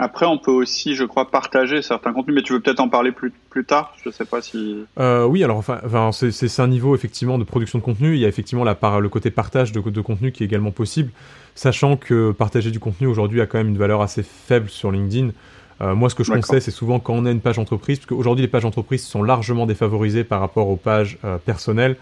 Après, 0.02 0.24
on 0.24 0.38
peut 0.38 0.50
aussi, 0.50 0.94
je 0.94 1.04
crois, 1.04 1.30
partager 1.30 1.83
certains 1.83 2.14
contenus, 2.14 2.35
mais 2.35 2.42
tu 2.42 2.54
veux 2.54 2.61
peut-être 2.61 2.80
en 2.80 2.88
parler 2.88 3.12
plus, 3.12 3.35
plus 3.50 3.66
tard? 3.66 3.94
Je 4.02 4.09
ne 4.09 4.14
sais 4.14 4.24
pas 4.24 4.40
si. 4.40 4.87
oui, 4.98 5.44
alors 5.44 5.59
enfin, 5.59 5.78
enfin 5.85 6.11
c'est 6.12 6.61
un 6.61 6.68
niveau 6.68 6.94
effectivement 6.94 7.37
de 7.38 7.44
production 7.44 7.78
de 7.78 7.85
contenu. 7.85 8.14
Il 8.14 8.20
y 8.20 8.24
a 8.24 8.28
effectivement 8.28 8.64
la 8.64 8.78
le 8.98 9.09
côté 9.11 9.30
partage 9.30 9.72
de, 9.72 9.80
de 9.80 10.00
contenu 10.00 10.33
qui 10.33 10.42
est 10.42 10.46
également 10.46 10.70
possible, 10.70 11.11
sachant 11.54 11.98
que 11.98 12.33
partager 12.33 12.70
du 12.70 12.80
contenu 12.80 13.06
aujourd'hui 13.06 13.42
a 13.42 13.46
quand 13.46 13.59
même 13.59 13.68
une 13.68 13.78
valeur 13.78 14.00
assez 14.00 14.22
faible 14.22 14.70
sur 14.70 14.90
LinkedIn. 14.90 15.33
Euh, 15.82 15.94
moi, 15.94 16.10
ce 16.10 16.14
que 16.14 16.24
je 16.24 16.32
conseille, 16.32 16.60
c'est 16.60 16.70
souvent 16.70 17.00
quand 17.00 17.14
on 17.14 17.24
a 17.26 17.30
une 17.30 17.40
page 17.40 17.58
entreprise, 17.58 17.98
parce 17.98 18.06
qu'aujourd'hui, 18.06 18.42
les 18.42 18.48
pages 18.48 18.64
entreprises 18.64 19.04
sont 19.04 19.22
largement 19.22 19.66
défavorisées 19.66 20.24
par 20.24 20.40
rapport 20.40 20.68
aux 20.68 20.76
pages 20.76 21.18
euh, 21.24 21.38
personnelles. 21.38 21.96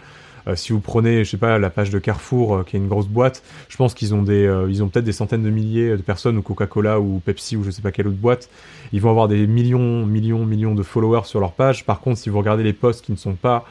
Euh, 0.47 0.55
si 0.55 0.73
vous 0.73 0.79
prenez, 0.79 1.23
je 1.23 1.29
sais 1.29 1.37
pas, 1.37 1.57
la 1.59 1.69
page 1.69 1.89
de 1.89 1.99
Carrefour, 1.99 2.65
qui 2.65 2.75
est 2.75 2.79
une 2.79 2.87
grosse 2.87 3.07
boîte, 3.07 3.43
je 3.69 3.77
pense 3.77 3.93
qu'ils 3.93 4.13
ont 4.13 4.23
des, 4.23 4.49
ils 4.69 4.83
ont 4.83 4.89
peut-être 4.89 5.05
des 5.05 5.13
centaines 5.13 5.43
de 5.43 5.49
milliers 5.49 5.91
de 5.91 6.01
personnes, 6.01 6.37
ou 6.37 6.41
Coca-Cola, 6.41 6.99
ou 6.99 7.21
Pepsi, 7.23 7.55
ou 7.55 7.63
je 7.63 7.71
sais 7.71 7.81
pas 7.81 7.91
quelle 7.91 8.07
autre 8.07 8.17
boîte. 8.17 8.49
Ils 8.91 9.01
vont 9.01 9.09
avoir 9.09 9.27
des 9.27 9.47
millions, 9.47 10.05
millions, 10.05 10.45
millions 10.45 10.75
de 10.75 10.83
followers 10.83 11.25
sur 11.25 11.39
leur 11.39 11.53
page. 11.53 11.85
Par 11.85 12.01
contre, 12.01 12.17
si 12.17 12.29
vous 12.29 12.37
regardez 12.37 12.63
les 12.63 12.73
posts 12.73 13.05
qui 13.05 13.11
ne 13.11 13.17
sont 13.17 13.35
pas 13.35 13.65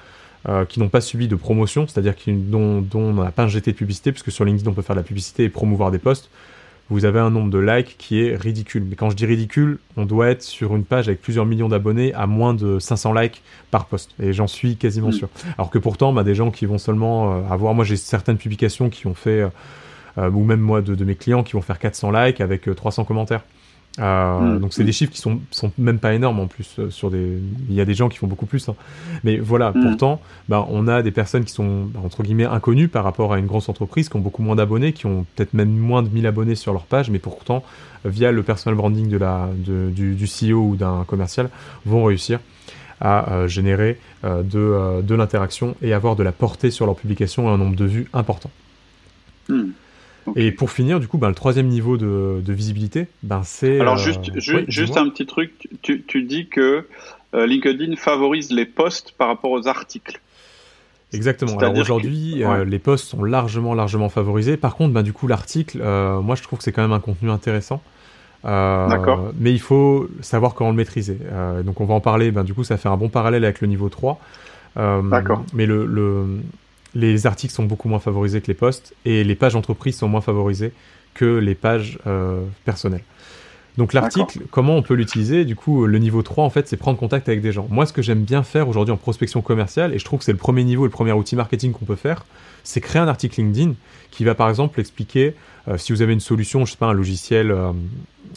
qui 0.68 0.80
n'ont 0.80 0.88
pas 0.88 1.02
subi 1.02 1.28
de 1.28 1.34
promotion, 1.34 1.86
c'est-à-dire 1.86 2.14
dont, 2.26 2.80
dont 2.80 3.00
on 3.00 3.24
n'a 3.24 3.32
pas 3.32 3.42
injecté 3.42 3.72
de 3.72 3.76
publicité, 3.76 4.12
puisque 4.12 4.32
sur 4.32 4.46
LinkedIn 4.46 4.70
on 4.70 4.72
peut 4.72 4.80
faire 4.80 4.96
de 4.96 5.00
la 5.00 5.04
publicité 5.04 5.44
et 5.44 5.50
promouvoir 5.50 5.90
des 5.90 5.98
posts 5.98 6.30
vous 6.90 7.04
avez 7.04 7.20
un 7.20 7.30
nombre 7.30 7.50
de 7.50 7.58
likes 7.58 7.96
qui 7.98 8.22
est 8.22 8.34
ridicule. 8.34 8.86
Mais 8.88 8.96
quand 8.96 9.10
je 9.10 9.16
dis 9.16 9.26
ridicule, 9.26 9.78
on 9.96 10.06
doit 10.06 10.28
être 10.28 10.42
sur 10.42 10.74
une 10.74 10.84
page 10.84 11.08
avec 11.08 11.20
plusieurs 11.20 11.44
millions 11.44 11.68
d'abonnés 11.68 12.14
à 12.14 12.26
moins 12.26 12.54
de 12.54 12.78
500 12.78 13.12
likes 13.12 13.42
par 13.70 13.86
post. 13.86 14.14
Et 14.20 14.32
j'en 14.32 14.46
suis 14.46 14.76
quasiment 14.76 15.08
mm. 15.08 15.12
sûr. 15.12 15.28
Alors 15.58 15.70
que 15.70 15.78
pourtant, 15.78 16.12
bah, 16.12 16.24
des 16.24 16.34
gens 16.34 16.50
qui 16.50 16.66
vont 16.66 16.78
seulement 16.78 17.32
euh, 17.32 17.40
avoir... 17.50 17.74
Moi, 17.74 17.84
j'ai 17.84 17.96
certaines 17.96 18.38
publications 18.38 18.88
qui 18.88 19.06
ont 19.06 19.14
fait... 19.14 19.42
Euh, 19.42 19.48
euh, 20.16 20.30
ou 20.30 20.42
même 20.42 20.60
moi, 20.60 20.80
de, 20.82 20.96
de, 20.96 21.04
mes 21.04 21.14
clients 21.14 21.44
qui 21.44 21.52
vont 21.52 21.62
faire 21.62 21.78
400 21.78 22.10
likes 22.10 22.40
avec 22.40 22.68
300 22.74 23.04
commentaires. 23.04 23.42
Euh, 23.98 24.40
mm. 24.40 24.60
Donc 24.60 24.72
c'est 24.72 24.84
des 24.84 24.92
chiffres 24.92 25.12
qui 25.12 25.20
sont, 25.20 25.40
sont 25.50 25.72
même 25.78 25.98
pas 25.98 26.14
énormes 26.14 26.40
en 26.40 26.46
plus. 26.46 26.76
Euh, 26.78 26.90
sur 26.90 27.10
des, 27.10 27.38
il 27.68 27.74
y 27.74 27.80
a 27.80 27.84
des 27.84 27.94
gens 27.94 28.08
qui 28.08 28.18
font 28.18 28.26
beaucoup 28.26 28.46
plus. 28.46 28.68
Hein. 28.68 28.74
Mais 29.24 29.38
voilà, 29.38 29.70
mm. 29.70 29.82
pourtant, 29.82 30.20
bah, 30.48 30.66
on 30.70 30.88
a 30.88 31.02
des 31.02 31.10
personnes 31.10 31.44
qui 31.44 31.52
sont 31.52 31.84
bah, 31.86 32.00
entre 32.04 32.22
guillemets 32.22 32.44
inconnues 32.44 32.88
par 32.88 33.04
rapport 33.04 33.32
à 33.32 33.38
une 33.38 33.46
grosse 33.46 33.68
entreprise, 33.68 34.08
qui 34.08 34.16
ont 34.16 34.20
beaucoup 34.20 34.42
moins 34.42 34.56
d'abonnés, 34.56 34.92
qui 34.92 35.06
ont 35.06 35.26
peut-être 35.34 35.54
même 35.54 35.70
moins 35.70 36.02
de 36.02 36.08
1000 36.08 36.26
abonnés 36.26 36.54
sur 36.54 36.72
leur 36.72 36.84
page, 36.84 37.10
mais 37.10 37.18
pourtant, 37.18 37.64
via 38.04 38.32
le 38.32 38.42
personal 38.42 38.76
branding 38.76 39.08
de 39.08 39.16
la, 39.16 39.48
de, 39.54 39.90
du, 39.90 40.14
du, 40.14 40.26
CEO 40.26 40.60
ou 40.60 40.76
d'un 40.76 41.04
commercial, 41.06 41.50
vont 41.84 42.04
réussir 42.04 42.40
à 43.00 43.32
euh, 43.32 43.48
générer 43.48 43.98
de, 44.24 45.00
de 45.02 45.14
l'interaction 45.14 45.76
et 45.82 45.92
avoir 45.92 46.16
de 46.16 46.24
la 46.24 46.32
portée 46.32 46.72
sur 46.72 46.86
leur 46.86 46.96
publication 46.96 47.48
et 47.48 47.52
un 47.52 47.56
nombre 47.56 47.76
de 47.76 47.84
vues 47.84 48.08
important. 48.12 48.50
Et 50.36 50.52
pour 50.52 50.70
finir, 50.70 51.00
du 51.00 51.08
coup, 51.08 51.18
ben, 51.18 51.28
le 51.28 51.34
troisième 51.34 51.68
niveau 51.68 51.96
de, 51.96 52.42
visibilité, 52.46 53.06
ben, 53.22 53.42
c'est. 53.44 53.80
Alors, 53.80 53.96
juste, 53.96 54.30
euh, 54.36 54.64
juste 54.68 54.96
un 54.96 55.08
petit 55.08 55.26
truc. 55.26 55.68
Tu, 55.82 56.02
tu 56.02 56.22
dis 56.22 56.48
que 56.48 56.86
euh, 57.34 57.46
LinkedIn 57.46 57.96
favorise 57.96 58.50
les 58.50 58.64
posts 58.64 59.12
par 59.12 59.28
rapport 59.28 59.50
aux 59.50 59.68
articles. 59.68 60.20
Exactement. 61.12 61.56
Alors 61.56 61.76
aujourd'hui, 61.78 62.44
euh, 62.44 62.64
les 62.64 62.78
posts 62.78 63.06
sont 63.06 63.24
largement, 63.24 63.72
largement 63.74 64.10
favorisés. 64.10 64.58
Par 64.58 64.76
contre, 64.76 64.92
ben, 64.92 65.02
du 65.02 65.12
coup, 65.12 65.26
l'article, 65.26 65.78
moi, 66.22 66.34
je 66.34 66.42
trouve 66.42 66.58
que 66.58 66.64
c'est 66.64 66.72
quand 66.72 66.82
même 66.82 66.92
un 66.92 67.00
contenu 67.00 67.30
intéressant. 67.30 67.82
D'accord. 68.44 69.32
Mais 69.38 69.52
il 69.52 69.60
faut 69.60 70.08
savoir 70.20 70.54
comment 70.54 70.70
le 70.70 70.76
maîtriser. 70.76 71.18
donc, 71.64 71.80
on 71.80 71.84
va 71.84 71.94
en 71.94 72.00
parler. 72.00 72.30
Ben, 72.30 72.44
du 72.44 72.54
coup, 72.54 72.64
ça 72.64 72.76
fait 72.76 72.88
un 72.88 72.96
bon 72.96 73.08
parallèle 73.08 73.44
avec 73.44 73.60
le 73.60 73.68
niveau 73.68 73.88
3. 73.88 74.20
D'accord. 74.76 75.44
Mais 75.54 75.66
le, 75.66 75.86
le, 75.86 76.40
les 76.98 77.26
articles 77.26 77.54
sont 77.54 77.62
beaucoup 77.62 77.88
moins 77.88 78.00
favorisés 78.00 78.40
que 78.40 78.48
les 78.48 78.54
posts 78.54 78.92
et 79.04 79.22
les 79.22 79.36
pages 79.36 79.54
entreprises 79.54 79.96
sont 79.96 80.08
moins 80.08 80.20
favorisées 80.20 80.72
que 81.14 81.38
les 81.38 81.54
pages 81.54 81.98
euh, 82.08 82.42
personnelles. 82.64 83.04
Donc 83.76 83.92
l'article, 83.92 84.40
comment 84.50 84.74
on 84.74 84.82
peut 84.82 84.94
l'utiliser? 84.94 85.44
Du 85.44 85.54
coup, 85.54 85.86
le 85.86 85.98
niveau 85.98 86.22
3, 86.22 86.44
en 86.44 86.50
fait, 86.50 86.66
c'est 86.66 86.76
prendre 86.76 86.98
contact 86.98 87.28
avec 87.28 87.40
des 87.40 87.52
gens. 87.52 87.68
Moi, 87.70 87.86
ce 87.86 87.92
que 87.92 88.02
j'aime 88.02 88.22
bien 88.22 88.42
faire 88.42 88.68
aujourd'hui 88.68 88.92
en 88.92 88.96
prospection 88.96 89.40
commerciale, 89.40 89.94
et 89.94 90.00
je 90.00 90.04
trouve 90.04 90.18
que 90.18 90.24
c'est 90.24 90.32
le 90.32 90.38
premier 90.38 90.64
niveau, 90.64 90.82
le 90.82 90.90
premier 90.90 91.12
outil 91.12 91.36
marketing 91.36 91.70
qu'on 91.70 91.84
peut 91.84 91.94
faire, 91.94 92.24
c'est 92.64 92.80
créer 92.80 93.00
un 93.00 93.06
article 93.06 93.40
LinkedIn 93.40 93.74
qui 94.10 94.24
va 94.24 94.34
par 94.34 94.48
exemple 94.48 94.80
expliquer, 94.80 95.36
euh, 95.68 95.78
si 95.78 95.92
vous 95.92 96.02
avez 96.02 96.12
une 96.12 96.18
solution, 96.18 96.64
je 96.64 96.72
sais 96.72 96.76
pas, 96.76 96.86
un 96.86 96.92
logiciel, 96.92 97.52
euh, 97.52 97.70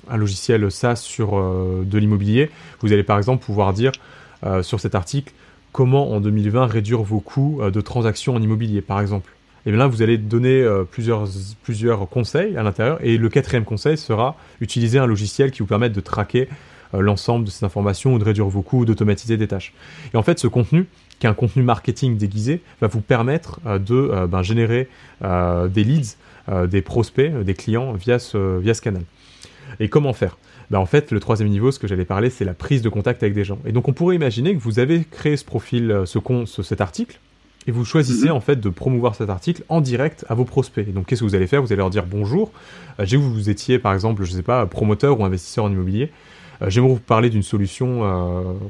un 0.08 0.18
logiciel 0.18 0.70
SaaS 0.70 0.98
sur 0.98 1.32
de 1.32 1.98
l'immobilier, 1.98 2.52
vous 2.82 2.94
allez 2.94 3.04
par 3.04 3.18
exemple 3.18 3.44
pouvoir 3.44 3.74
dire 3.74 3.92
sur 4.64 4.80
cet 4.80 4.96
article, 4.96 5.34
comment 5.72 6.12
en 6.12 6.20
2020 6.20 6.66
réduire 6.66 7.02
vos 7.02 7.20
coûts 7.20 7.60
euh, 7.62 7.72
de 7.72 7.82
transactions 7.82 8.36
en 8.36 8.42
immobilier, 8.42 8.82
par 8.82 9.00
exemple. 9.00 9.32
Et 9.66 9.70
bien 9.70 9.80
là, 9.80 9.88
vous 9.88 10.02
allez 10.02 10.18
donner 10.18 10.62
euh, 10.62 10.84
plusieurs, 10.84 11.28
conseils 12.10 12.58
à 12.58 12.64
l'intérieur. 12.64 12.98
Et 13.04 13.18
le 13.18 13.30
quatrième 13.30 13.64
conseil 13.64 13.98
sera 13.98 14.36
utiliser 14.60 15.00
un 15.00 15.06
logiciel 15.06 15.52
qui 15.52 15.60
vous 15.60 15.68
permette 15.68 15.94
de 15.94 16.02
traquer 16.02 16.50
euh, 16.94 17.02
l'ensemble 17.02 17.46
de 17.46 17.50
ces 17.50 17.64
informations 17.66 18.14
ou 18.14 18.20
de 18.20 18.24
réduire 18.24 18.48
vos 18.48 18.62
coûts 18.62 18.80
ou 18.80 18.86
d'automatiser 18.86 19.38
des 19.38 19.48
tâches. 19.48 19.74
Et 20.14 20.18
en 20.18 20.24
fait, 20.24 20.40
ce 20.40 20.48
contenu, 20.48 20.88
qui 21.20 21.28
est 21.28 21.30
un 21.30 21.36
contenu 21.36 21.62
marketing 21.62 22.18
déguisé, 22.18 22.62
va 22.82 22.88
vous 22.88 23.02
permettre 23.02 23.60
de 23.78 24.26
ben, 24.26 24.42
générer 24.42 24.90
des 25.22 25.84
leads, 25.84 26.18
des 26.68 26.82
prospects, 26.82 27.32
des 27.44 27.54
clients 27.54 27.94
via 27.94 28.18
ce 28.18 28.82
canal. 28.82 29.04
Et 29.80 29.88
comment 29.88 30.14
faire? 30.14 30.38
Bah, 30.72 30.80
en 30.80 30.86
fait, 30.86 31.12
le 31.12 31.20
troisième 31.20 31.50
niveau, 31.50 31.70
ce 31.70 31.80
que 31.80 31.88
j'allais 31.88 32.06
parler, 32.06 32.30
c'est 32.30 32.46
la 32.46 32.54
prise 32.54 32.82
de 32.82 32.88
contact 32.88 33.22
avec 33.24 33.36
des 33.36 33.44
gens. 33.44 33.60
Et 33.66 33.74
donc, 33.74 33.90
on 33.90 33.94
pourrait 33.94 34.16
imaginer 34.16 34.56
que 34.56 34.60
vous 34.62 34.80
avez 34.80 35.04
créé 35.04 35.36
ce 35.36 35.44
profil, 35.44 35.92
euh, 35.92 36.06
ce, 36.06 36.18
con, 36.18 36.46
cet 36.46 36.80
article, 36.80 37.20
et 37.68 37.72
vous 37.72 37.84
choisissez 37.84 38.28
mhm. 38.28 38.36
en 38.36 38.40
fait 38.40 38.56
de 38.56 38.70
promouvoir 38.70 39.14
cet 39.16 39.30
article 39.30 39.64
en 39.68 39.82
direct 39.82 40.24
à 40.30 40.34
vos 40.34 40.46
prospects. 40.46 40.88
Et 40.88 40.94
donc, 40.94 41.08
qu'est-ce 41.08 41.20
que 41.20 41.26
vous 41.26 41.36
allez 41.36 41.48
faire? 41.48 41.62
Vous 41.62 41.74
allez 41.74 41.80
leur 41.80 41.90
dire 41.90 42.06
bonjour. 42.06 42.54
Euh, 43.00 43.06
j'ai 43.06 43.18
vu 43.18 43.24
que 43.24 43.28
vous 43.28 43.50
étiez, 43.50 43.80
par 43.80 43.94
exemple, 43.94 44.24
je 44.24 44.32
ne 44.32 44.38
sais 44.38 44.44
pas, 44.44 44.66
promoteur 44.66 45.20
ou 45.20 45.26
investisseur 45.26 45.66
en 45.66 45.72
immobilier. 45.72 46.10
Euh, 46.62 46.70
j'aimerais 46.70 46.94
vous 46.94 47.00
parler 47.00 47.30
d'une 47.30 47.44
solution 47.44 48.00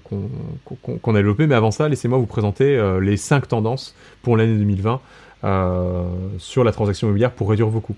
qu'on 0.04 1.14
a 1.14 1.18
développée, 1.18 1.46
mais 1.46 1.56
avant 1.56 1.70
ça, 1.70 1.88
laissez-moi 1.88 2.18
vous 2.18 2.26
présenter 2.26 2.82
les 3.00 3.16
cinq 3.16 3.48
tendances 3.48 3.94
pour 4.24 4.38
l'année 4.38 4.58
2020 4.58 5.02
sur 6.40 6.64
la 6.64 6.72
transaction 6.72 7.08
immobilière 7.08 7.32
pour 7.32 7.52
réduire 7.52 7.68
vos 7.68 7.80
coûts. 7.80 7.96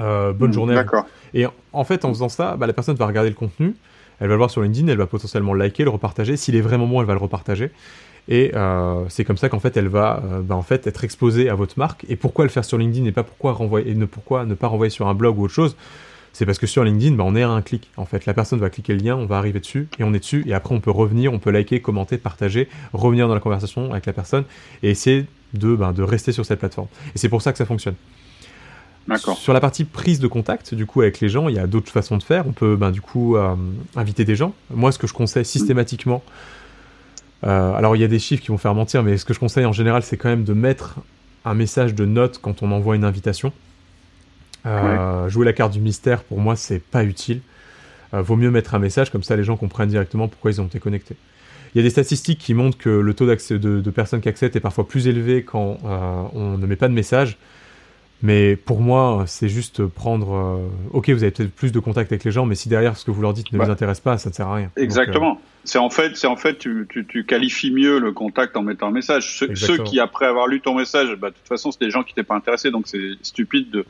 Bonne 0.00 0.48
mhm, 0.48 0.52
journée. 0.52 0.74
D'accord. 0.74 1.06
Et 1.34 1.46
en 1.72 1.84
fait, 1.84 2.04
en 2.04 2.08
faisant 2.08 2.28
ça, 2.28 2.56
bah, 2.56 2.66
la 2.66 2.72
personne 2.72 2.96
va 2.96 3.06
regarder 3.06 3.30
le 3.30 3.36
contenu, 3.36 3.74
elle 4.20 4.28
va 4.28 4.34
le 4.34 4.38
voir 4.38 4.50
sur 4.50 4.62
LinkedIn, 4.62 4.88
elle 4.88 4.98
va 4.98 5.06
potentiellement 5.06 5.54
le 5.54 5.60
liker, 5.60 5.84
le 5.84 5.90
repartager. 5.90 6.36
S'il 6.36 6.56
est 6.56 6.60
vraiment 6.60 6.86
bon, 6.86 7.00
elle 7.00 7.06
va 7.06 7.14
le 7.14 7.20
repartager. 7.20 7.70
Et 8.28 8.52
euh, 8.54 9.04
c'est 9.08 9.24
comme 9.24 9.38
ça 9.38 9.48
qu'en 9.48 9.60
fait, 9.60 9.76
elle 9.76 9.88
va 9.88 10.22
euh, 10.24 10.40
bah, 10.40 10.54
en 10.54 10.62
fait 10.62 10.86
être 10.86 11.04
exposée 11.04 11.48
à 11.48 11.54
votre 11.54 11.78
marque. 11.78 12.04
Et 12.08 12.16
pourquoi 12.16 12.44
le 12.44 12.50
faire 12.50 12.64
sur 12.64 12.78
LinkedIn 12.78 13.06
et 13.06 13.12
pas 13.12 13.22
pourquoi 13.22 13.52
renvoyer, 13.52 13.90
et 13.90 13.94
ne 13.94 14.04
pourquoi 14.04 14.44
ne 14.44 14.54
pas 14.54 14.68
renvoyer 14.68 14.90
sur 14.90 15.08
un 15.08 15.14
blog 15.14 15.38
ou 15.38 15.44
autre 15.44 15.54
chose? 15.54 15.76
C'est 16.32 16.46
parce 16.46 16.58
que 16.58 16.66
sur 16.66 16.84
LinkedIn, 16.84 17.16
bah, 17.16 17.24
on 17.26 17.34
est 17.34 17.42
à 17.42 17.48
un 17.48 17.62
clic. 17.62 17.90
En 17.96 18.04
fait, 18.04 18.26
la 18.26 18.34
personne 18.34 18.60
va 18.60 18.70
cliquer 18.70 18.94
le 18.94 19.00
lien, 19.00 19.16
on 19.16 19.26
va 19.26 19.38
arriver 19.38 19.58
dessus 19.58 19.88
et 19.98 20.04
on 20.04 20.12
est 20.14 20.20
dessus. 20.20 20.44
Et 20.46 20.52
après, 20.52 20.74
on 20.74 20.80
peut 20.80 20.92
revenir, 20.92 21.32
on 21.32 21.38
peut 21.38 21.50
liker, 21.50 21.80
commenter, 21.80 22.18
partager, 22.18 22.68
revenir 22.92 23.26
dans 23.26 23.34
la 23.34 23.40
conversation 23.40 23.90
avec 23.90 24.06
la 24.06 24.12
personne 24.12 24.44
et 24.82 24.90
essayer 24.90 25.26
de, 25.54 25.76
de 25.76 26.02
rester 26.02 26.30
sur 26.30 26.44
cette 26.44 26.60
plateforme. 26.60 26.88
Et 27.14 27.18
c'est 27.18 27.28
pour 27.28 27.42
ça 27.42 27.52
que 27.52 27.58
ça 27.58 27.66
fonctionne. 27.66 27.96
Sur 29.36 29.52
la 29.52 29.60
partie 29.60 29.84
prise 29.84 30.20
de 30.20 30.28
contact, 30.28 30.74
du 30.74 30.86
coup, 30.86 31.00
avec 31.00 31.20
les 31.20 31.28
gens, 31.28 31.48
il 31.48 31.56
y 31.56 31.58
a 31.58 31.66
d'autres 31.66 31.90
façons 31.90 32.16
de 32.16 32.22
faire. 32.22 32.46
On 32.46 32.52
peut, 32.52 32.76
ben, 32.76 32.90
du 32.90 33.00
coup, 33.00 33.36
euh, 33.36 33.54
inviter 33.96 34.24
des 34.24 34.36
gens. 34.36 34.54
Moi, 34.72 34.92
ce 34.92 34.98
que 34.98 35.06
je 35.06 35.14
conseille 35.14 35.44
systématiquement, 35.44 36.22
euh, 37.44 37.72
alors 37.74 37.96
il 37.96 38.00
y 38.00 38.04
a 38.04 38.08
des 38.08 38.18
chiffres 38.18 38.42
qui 38.42 38.48
vont 38.48 38.58
faire 38.58 38.74
mentir, 38.74 39.02
mais 39.02 39.16
ce 39.16 39.24
que 39.24 39.34
je 39.34 39.40
conseille 39.40 39.64
en 39.64 39.72
général, 39.72 40.02
c'est 40.02 40.16
quand 40.16 40.28
même 40.28 40.44
de 40.44 40.52
mettre 40.52 40.96
un 41.44 41.54
message 41.54 41.94
de 41.94 42.04
note 42.04 42.38
quand 42.40 42.62
on 42.62 42.70
envoie 42.70 42.94
une 42.94 43.04
invitation. 43.04 43.52
Euh, 44.66 45.28
jouer 45.28 45.46
la 45.46 45.54
carte 45.54 45.72
du 45.72 45.80
mystère, 45.80 46.22
pour 46.22 46.38
moi, 46.38 46.54
c'est 46.54 46.80
pas 46.80 47.02
utile. 47.02 47.40
vaut 48.12 48.36
mieux 48.36 48.50
mettre 48.50 48.74
un 48.74 48.78
message, 48.78 49.10
comme 49.10 49.22
ça 49.22 49.34
les 49.36 49.44
gens 49.44 49.56
comprennent 49.56 49.88
directement 49.88 50.28
pourquoi 50.28 50.50
ils 50.50 50.60
ont 50.60 50.66
été 50.66 50.78
connectés. 50.78 51.16
Il 51.74 51.78
y 51.78 51.80
a 51.80 51.84
des 51.84 51.90
statistiques 51.90 52.38
qui 52.38 52.52
montrent 52.52 52.76
que 52.76 52.90
le 52.90 53.14
taux 53.14 53.26
de, 53.26 53.80
de, 53.80 53.90
personnes 53.90 54.20
qui 54.20 54.28
acceptent 54.28 54.56
est 54.56 54.60
parfois 54.60 54.86
plus 54.86 55.06
élevé 55.06 55.42
quand 55.42 55.78
on 55.82 56.58
ne 56.58 56.66
met 56.66 56.76
pas 56.76 56.88
de 56.88 56.94
message. 56.94 57.38
Mais 58.22 58.56
pour 58.56 58.80
moi, 58.80 59.24
c'est 59.26 59.48
juste 59.48 59.86
prendre. 59.86 60.34
Euh, 60.34 60.68
ok, 60.92 61.08
vous 61.10 61.22
avez 61.22 61.30
peut-être 61.30 61.54
plus 61.54 61.72
de 61.72 61.78
contact 61.78 62.12
avec 62.12 62.24
les 62.24 62.30
gens, 62.30 62.44
mais 62.44 62.54
si 62.54 62.68
derrière 62.68 62.96
ce 62.96 63.04
que 63.04 63.10
vous 63.10 63.22
leur 63.22 63.32
dites 63.32 63.50
ne 63.52 63.58
vous 63.58 63.70
intéresse 63.70 64.00
pas, 64.00 64.18
ça 64.18 64.28
ne 64.28 64.34
sert 64.34 64.46
à 64.46 64.56
rien. 64.56 64.70
Exactement. 64.76 65.32
Euh, 65.32 65.46
c'est 65.64 65.78
en 65.78 65.90
fait, 65.90 66.16
c'est 66.16 66.26
en 66.26 66.36
fait, 66.36 66.58
tu, 66.58 66.86
tu, 66.88 67.06
tu, 67.06 67.24
qualifies 67.24 67.70
mieux 67.70 67.98
le 67.98 68.12
contact 68.12 68.56
en 68.56 68.62
mettant 68.62 68.88
un 68.88 68.92
message. 68.92 69.38
Ceux, 69.54 69.78
qui 69.78 70.00
après 70.00 70.26
avoir 70.26 70.48
lu 70.48 70.60
ton 70.60 70.74
message, 70.74 71.14
bah, 71.16 71.30
de 71.30 71.34
toute 71.34 71.48
façon, 71.48 71.70
c'est 71.70 71.80
des 71.80 71.90
gens 71.90 72.02
qui 72.02 72.14
t'étaient 72.14 72.26
pas 72.26 72.36
intéressés, 72.36 72.70
donc 72.70 72.88
c'est 72.88 73.12
stupide 73.22 73.70
de 73.70 73.86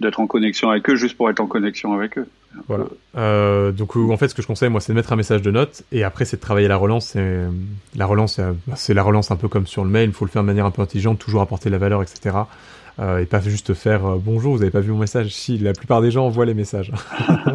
d'être 0.00 0.18
en 0.18 0.26
connexion 0.26 0.68
avec 0.68 0.90
eux 0.90 0.96
juste 0.96 1.16
pour 1.16 1.30
être 1.30 1.38
en 1.38 1.46
connexion 1.46 1.92
avec 1.92 2.18
eux. 2.18 2.26
Voilà. 2.66 2.86
Euh, 3.16 3.70
donc 3.70 3.94
en 3.94 4.16
fait, 4.16 4.26
ce 4.26 4.34
que 4.34 4.42
je 4.42 4.48
conseille, 4.48 4.68
moi, 4.68 4.80
c'est 4.80 4.92
de 4.92 4.96
mettre 4.96 5.12
un 5.12 5.16
message 5.16 5.42
de 5.42 5.50
note 5.52 5.84
et 5.92 6.02
après, 6.02 6.24
c'est 6.24 6.38
de 6.38 6.40
travailler 6.40 6.66
la 6.66 6.76
relance. 6.76 7.16
La 7.94 8.06
relance, 8.06 8.40
c'est 8.74 8.94
la 8.94 9.02
relance 9.04 9.30
un 9.30 9.36
peu 9.36 9.46
comme 9.46 9.68
sur 9.68 9.84
le 9.84 9.90
mail. 9.90 10.08
Il 10.08 10.12
faut 10.12 10.24
le 10.24 10.30
faire 10.30 10.42
de 10.42 10.48
manière 10.48 10.66
un 10.66 10.72
peu 10.72 10.82
intelligente, 10.82 11.20
toujours 11.20 11.40
apporter 11.40 11.68
de 11.68 11.72
la 11.72 11.78
valeur, 11.78 12.02
etc. 12.02 12.34
Euh, 12.98 13.20
et 13.20 13.26
pas 13.26 13.40
juste 13.40 13.72
faire 13.72 14.04
euh, 14.04 14.18
bonjour, 14.22 14.52
vous 14.52 14.58
n'avez 14.58 14.70
pas 14.70 14.80
vu 14.80 14.92
mon 14.92 14.98
message? 14.98 15.34
Si, 15.34 15.56
la 15.56 15.72
plupart 15.72 16.02
des 16.02 16.10
gens 16.10 16.26
envoient 16.26 16.44
les 16.44 16.54
messages. 16.54 16.92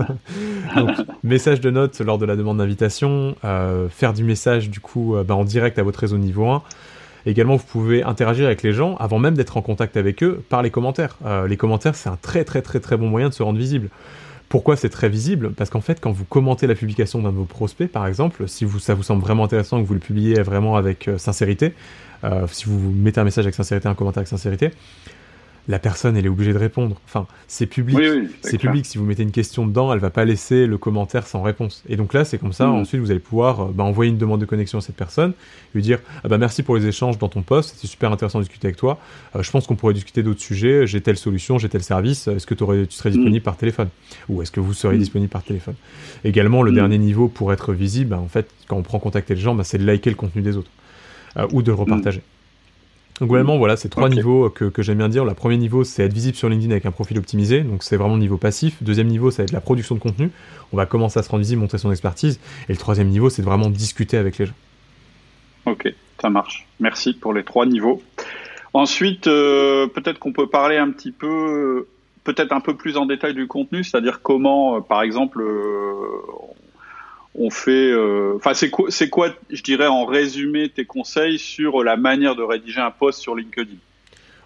Donc, 0.75 0.89
message 1.23 1.61
de 1.61 1.69
note 1.69 1.99
lors 1.99 2.17
de 2.17 2.25
la 2.25 2.35
demande 2.35 2.57
d'invitation, 2.57 3.35
euh, 3.45 3.87
faire 3.89 4.13
du 4.13 4.23
message 4.23 4.69
du 4.69 4.79
coup 4.79 5.15
bah, 5.27 5.35
en 5.35 5.43
direct 5.43 5.77
à 5.77 5.83
votre 5.83 5.99
réseau 5.99 6.17
niveau 6.17 6.47
1. 6.47 6.63
Également, 7.25 7.55
vous 7.55 7.65
pouvez 7.65 8.03
interagir 8.03 8.45
avec 8.45 8.63
les 8.63 8.73
gens 8.73 8.95
avant 8.95 9.19
même 9.19 9.35
d'être 9.35 9.57
en 9.57 9.61
contact 9.61 9.97
avec 9.97 10.23
eux 10.23 10.43
par 10.49 10.61
les 10.61 10.69
commentaires. 10.71 11.17
les 11.47 11.57
commentaires, 11.57 11.95
c'est 11.95 12.07
un 12.07 12.17
très 12.21 12.45
très 12.45 12.61
très 12.61 12.79
très 12.79 12.95
bon 12.95 13.09
moyen 13.09 13.27
de 13.27 13.33
se 13.33 13.43
rendre 13.43 13.59
visible. 13.59 13.89
Pourquoi 14.47 14.77
c'est 14.77 14.87
très 14.87 15.09
visible? 15.09 15.51
Parce 15.51 15.69
qu'en 15.69 15.81
fait, 15.81 15.99
quand 15.99 16.11
vous 16.11 16.23
commentez 16.23 16.67
la 16.67 16.75
publication 16.75 17.21
d'un 17.21 17.31
de 17.33 17.35
vos 17.35 17.43
prospects, 17.43 17.91
par 17.91 18.07
exemple, 18.07 18.47
si 18.47 18.63
vous, 18.63 18.79
ça 18.79 18.93
vous 18.93 19.03
semble 19.03 19.21
vraiment 19.21 19.43
intéressant 19.43 19.81
que 19.81 19.85
vous 19.85 19.93
le 19.93 19.99
publiez 19.99 20.41
vraiment 20.41 20.77
avec 20.77 21.09
sincérité, 21.17 21.73
si 22.49 22.65
vous 22.65 22.91
mettez 22.91 23.19
un 23.19 23.25
message 23.25 23.43
avec 23.43 23.55
sincérité, 23.55 23.89
un 23.89 23.93
commentaire 23.93 24.19
avec 24.19 24.29
sincérité, 24.29 24.71
la 25.67 25.79
personne, 25.79 26.15
elle 26.15 26.25
est 26.25 26.29
obligée 26.29 26.53
de 26.53 26.57
répondre. 26.57 26.95
Enfin, 27.05 27.27
c'est 27.47 27.65
public. 27.65 27.99
c'est 28.41 28.57
public. 28.57 28.85
Si 28.85 28.97
vous 28.97 29.03
mettez 29.03 29.23
une 29.23 29.31
question 29.31 29.67
dedans, 29.67 29.91
elle 29.91 29.99
va 29.99 30.09
pas 30.09 30.23
laisser 30.23 30.65
le 30.65 30.77
commentaire 30.77 31.27
sans 31.27 31.41
réponse. 31.41 31.83
Et 31.89 31.97
donc 31.97 32.13
là, 32.13 32.23
c'est 32.23 32.37
comme 32.37 32.53
ça. 32.53 32.67
Mm. 32.67 32.75
Ensuite, 32.75 33.01
vous 33.01 33.11
allez 33.11 33.19
pouvoir 33.19 33.61
euh, 33.61 33.71
bah, 33.73 33.83
envoyer 33.83 34.11
une 34.11 34.17
demande 34.17 34.39
de 34.39 34.45
connexion 34.45 34.77
à 34.77 34.81
cette 34.81 34.95
personne, 34.95 35.33
lui 35.75 35.81
dire 35.81 35.99
ah 36.23 36.29
bah 36.29 36.37
merci 36.37 36.63
pour 36.63 36.75
les 36.77 36.87
échanges 36.87 37.17
dans 37.17 37.27
ton 37.27 37.41
poste. 37.41 37.75
C'était 37.75 37.87
super 37.87 38.11
intéressant 38.11 38.39
de 38.39 38.43
discuter 38.43 38.67
avec 38.67 38.77
toi. 38.77 38.99
Euh, 39.35 39.43
je 39.43 39.51
pense 39.51 39.67
qu'on 39.67 39.75
pourrait 39.75 39.93
discuter 39.93 40.23
d'autres 40.23 40.41
sujets. 40.41 40.87
J'ai 40.87 41.01
telle 41.01 41.17
solution, 41.17 41.57
j'ai 41.57 41.69
tel 41.69 41.83
service. 41.83 42.27
Est-ce 42.27 42.47
que 42.47 42.53
tu 42.53 42.63
serais 42.63 43.09
disponible 43.09 43.39
mm. 43.39 43.41
par 43.41 43.57
téléphone? 43.57 43.89
Ou 44.29 44.41
est-ce 44.41 44.51
que 44.51 44.61
vous 44.61 44.73
serez 44.73 44.95
mm. 44.95 44.99
disponible 44.99 45.29
par 45.29 45.43
téléphone? 45.43 45.75
Également, 46.23 46.63
le 46.63 46.71
dernier 46.71 46.97
niveau 46.97 47.27
pour 47.27 47.51
être 47.51 47.73
visible, 47.73 48.11
bah, 48.11 48.19
en 48.19 48.27
fait, 48.29 48.49
quand 48.67 48.77
on 48.77 48.83
prend 48.83 48.99
contact 48.99 49.29
avec 49.29 49.37
les 49.37 49.43
gens, 49.43 49.53
bah, 49.55 49.65
c'est 49.65 49.77
de 49.77 49.85
liker 49.85 50.09
le 50.09 50.15
contenu 50.15 50.41
des 50.41 50.55
autres 50.55 50.71
euh, 51.35 51.47
ou 51.51 51.61
de 51.61 51.71
le 51.71 51.75
repartager. 51.75 52.21
Donc 53.19 53.29
globalement, 53.29 53.57
voilà, 53.57 53.77
c'est 53.77 53.89
trois 53.89 54.09
niveaux 54.09 54.49
que, 54.49 54.65
que 54.65 54.83
j'aime 54.83 54.99
bien 54.99 55.09
dire. 55.09 55.25
Le 55.25 55.33
premier 55.33 55.57
niveau, 55.57 55.83
c'est 55.83 56.03
être 56.03 56.13
visible 56.13 56.37
sur 56.37 56.49
LinkedIn 56.49 56.71
avec 56.71 56.85
un 56.85 56.91
profil 56.91 57.17
optimisé, 57.17 57.61
donc 57.61 57.83
c'est 57.83 57.97
vraiment 57.97 58.13
le 58.13 58.19
niveau 58.19 58.37
passif. 58.37 58.81
Deuxième 58.81 59.07
niveau, 59.07 59.31
ça 59.31 59.37
va 59.37 59.43
être 59.45 59.51
la 59.51 59.61
production 59.61 59.95
de 59.95 59.99
contenu. 59.99 60.29
On 60.71 60.77
va 60.77 60.85
commencer 60.85 61.17
à 61.19 61.23
se 61.23 61.29
rendre 61.29 61.41
visible, 61.41 61.61
montrer 61.61 61.79
son 61.79 61.91
expertise. 61.91 62.39
Et 62.69 62.73
le 62.73 62.77
troisième 62.77 63.07
niveau, 63.07 63.29
c'est 63.29 63.41
de 63.41 63.47
vraiment 63.47 63.69
discuter 63.69 64.17
avec 64.17 64.37
les 64.37 64.45
gens. 64.45 64.53
Ok, 65.65 65.91
ça 66.21 66.29
marche. 66.29 66.67
Merci 66.79 67.13
pour 67.13 67.33
les 67.33 67.43
trois 67.43 67.65
niveaux. 67.65 68.01
Ensuite, 68.73 69.27
euh, 69.27 69.87
peut-être 69.87 70.19
qu'on 70.19 70.33
peut 70.33 70.47
parler 70.47 70.77
un 70.77 70.91
petit 70.91 71.11
peu, 71.11 71.87
peut-être 72.23 72.51
un 72.51 72.59
peu 72.59 72.75
plus 72.75 72.97
en 72.97 73.05
détail 73.05 73.33
du 73.33 73.47
contenu, 73.47 73.83
c'est-à-dire 73.83 74.21
comment, 74.21 74.77
euh, 74.77 74.79
par 74.81 75.01
exemple, 75.01 75.41
euh, 75.41 76.03
on 77.37 77.49
fait. 77.49 77.91
Euh, 77.91 78.33
enfin, 78.35 78.53
c'est 78.53 78.69
quoi, 78.69 78.89
c'est 78.89 79.09
quoi, 79.09 79.29
je 79.49 79.61
dirais 79.61 79.87
en 79.87 80.05
résumé, 80.05 80.69
tes 80.69 80.85
conseils 80.85 81.39
sur 81.39 81.83
la 81.83 81.95
manière 81.95 82.35
de 82.35 82.43
rédiger 82.43 82.81
un 82.81 82.91
post 82.91 83.19
sur 83.19 83.35
LinkedIn? 83.35 83.77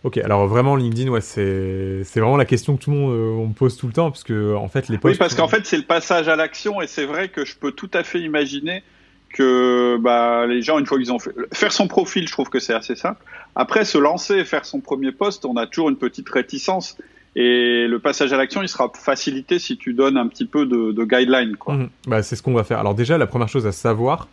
Ok, 0.04 0.18
alors 0.18 0.48
vraiment 0.48 0.76
LinkedIn, 0.76 1.10
ouais, 1.10 1.22
c'est 1.22 2.04
c'est 2.04 2.20
vraiment 2.20 2.38
la 2.38 2.46
question 2.46 2.76
que 2.76 2.84
tout 2.84 2.92
le 2.92 2.98
monde 2.98 3.14
euh, 3.14 3.44
on 3.44 3.48
me 3.48 3.54
pose 3.54 3.78
tout 3.78 3.86
le 3.86 3.94
temps 3.94 4.10
parce 4.10 4.24
que 4.24 4.56
en 4.56 4.68
fait 4.68 4.90
les 4.90 4.98
posts. 4.98 5.14
Oui, 5.14 5.18
parce 5.18 5.36
qu'en 5.36 5.48
fait 5.48 5.66
c'est 5.66 5.78
le 5.78 5.84
passage 5.84 6.28
à 6.28 6.36
l'action 6.36 6.82
et 6.82 6.88
c'est 6.88 7.06
vrai 7.06 7.30
que 7.30 7.46
je 7.46 7.56
peux 7.56 7.72
tout 7.72 7.90
à 7.94 8.04
fait 8.04 8.20
imaginer 8.20 8.84
que 9.32 9.98
bah, 9.98 10.48
les 10.48 10.64
gens 10.64 10.80
une 10.80 10.88
fois 10.88 10.98
qu'ils 10.98 11.14
ont 11.14 11.20
fait 11.20 11.32
faire 11.54 11.72
son 11.72 11.88
profil, 11.88 12.28
je 12.28 12.32
trouve 12.32 12.50
que 12.50 12.60
c'est 12.60 12.74
assez 12.74 12.96
simple. 12.96 13.24
Après 13.56 13.86
se 13.86 14.00
lancer, 14.00 14.44
faire 14.44 14.66
son 14.66 14.80
premier 14.80 15.12
post, 15.12 15.46
on 15.46 15.56
a 15.56 15.68
toujours 15.68 15.90
une 15.90 15.98
petite 15.98 16.30
réticence 16.30 16.98
et 17.36 17.88
le 17.88 18.00
passage 18.00 18.34
à 18.34 18.38
l'action, 18.38 18.62
il 18.62 18.68
sera 18.68 18.92
facilité 18.94 19.58
si 19.58 19.78
tu 19.78 19.94
donnes 19.94 20.18
un 20.18 20.28
petit 20.28 20.46
peu 20.46 20.66
de, 20.66 20.92
de 20.92 21.04
guidelines. 21.04 21.56
Mhm. 21.68 21.90
Bah, 22.08 22.24
c'est 22.24 22.36
ce 22.36 22.44
qu'on 22.44 22.54
va 22.54 22.64
faire. 22.64 22.80
Alors 22.80 22.94
déjà, 22.94 23.18
la 23.18 23.28
première 23.28 23.48
chose 23.48 23.66
à 23.66 23.72
savoir, 23.72 24.28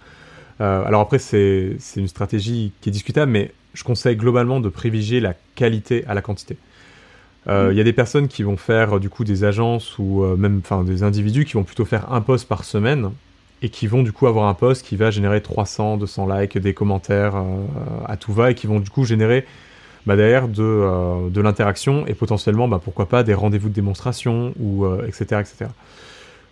euh, 0.61 0.85
alors 0.85 1.03
après, 1.03 1.19
c'est 1.19 1.77
une 1.97 2.09
stratégie 2.09 2.73
qui 2.81 2.89
est 2.89 2.93
discutable, 2.93 3.31
mais 3.31 3.53
je 3.75 3.85
conseille 3.85 4.17
globalement 4.17 4.61
de 4.61 4.69
privilégier 4.69 5.21
la 5.21 5.35
qualité 5.55 6.05
à 6.09 6.15
la 6.15 6.23
quantité. 6.23 6.57
Euh, 7.47 7.67
mhm. 7.67 7.73
Il 7.73 7.79
y 7.79 7.81
a 7.81 7.85
des 7.85 7.93
personnes 7.93 8.27
qui 8.27 8.43
vont 8.43 8.57
faire 8.57 8.99
du 8.99 9.09
coup 9.09 9.23
des 9.23 9.45
agences 9.45 9.97
ou 9.99 10.25
euh, 10.25 10.37
même 10.37 10.61
enfin 10.65 10.83
des 10.83 11.05
individus 11.05 11.45
qui 11.45 11.53
vont 11.53 11.63
plutôt 11.63 11.85
faire 11.85 12.13
un 12.13 12.21
post 12.21 12.49
par 12.49 12.65
semaine 12.65 13.13
et 13.63 13.69
qui 13.69 13.87
vont 13.87 14.03
du 14.03 14.13
coup 14.13 14.27
avoir 14.27 14.49
un 14.49 14.55
post 14.55 14.85
qui 14.85 14.97
va 14.97 15.13
générer 15.13 15.41
300, 15.41 15.99
200 15.99 16.27
likes, 16.27 16.59
des 16.59 16.75
commentaires 16.75 17.43
à 18.07 18.17
tout 18.17 18.33
va 18.33 18.53
et 18.53 18.55
qui 18.55 18.69
vont 18.69 18.79
du 18.79 18.89
coup 18.89 19.05
générer 19.05 19.47
bah, 20.07 20.17
derrière 20.17 20.49
de, 20.49 20.63
euh, 20.63 21.29
de 21.31 21.41
l'interaction 21.41 22.07
et 22.07 22.15
potentiellement, 22.15 22.69
bah, 22.69 22.81
pourquoi 22.83 23.09
pas, 23.09 23.23
des 23.23 23.35
rendez-vous 23.35 23.69
de 23.69 23.75
démonstration, 23.75 24.55
ou, 24.59 24.87
etc., 25.05 25.27
euh, 25.33 25.41
etc. 25.41 25.67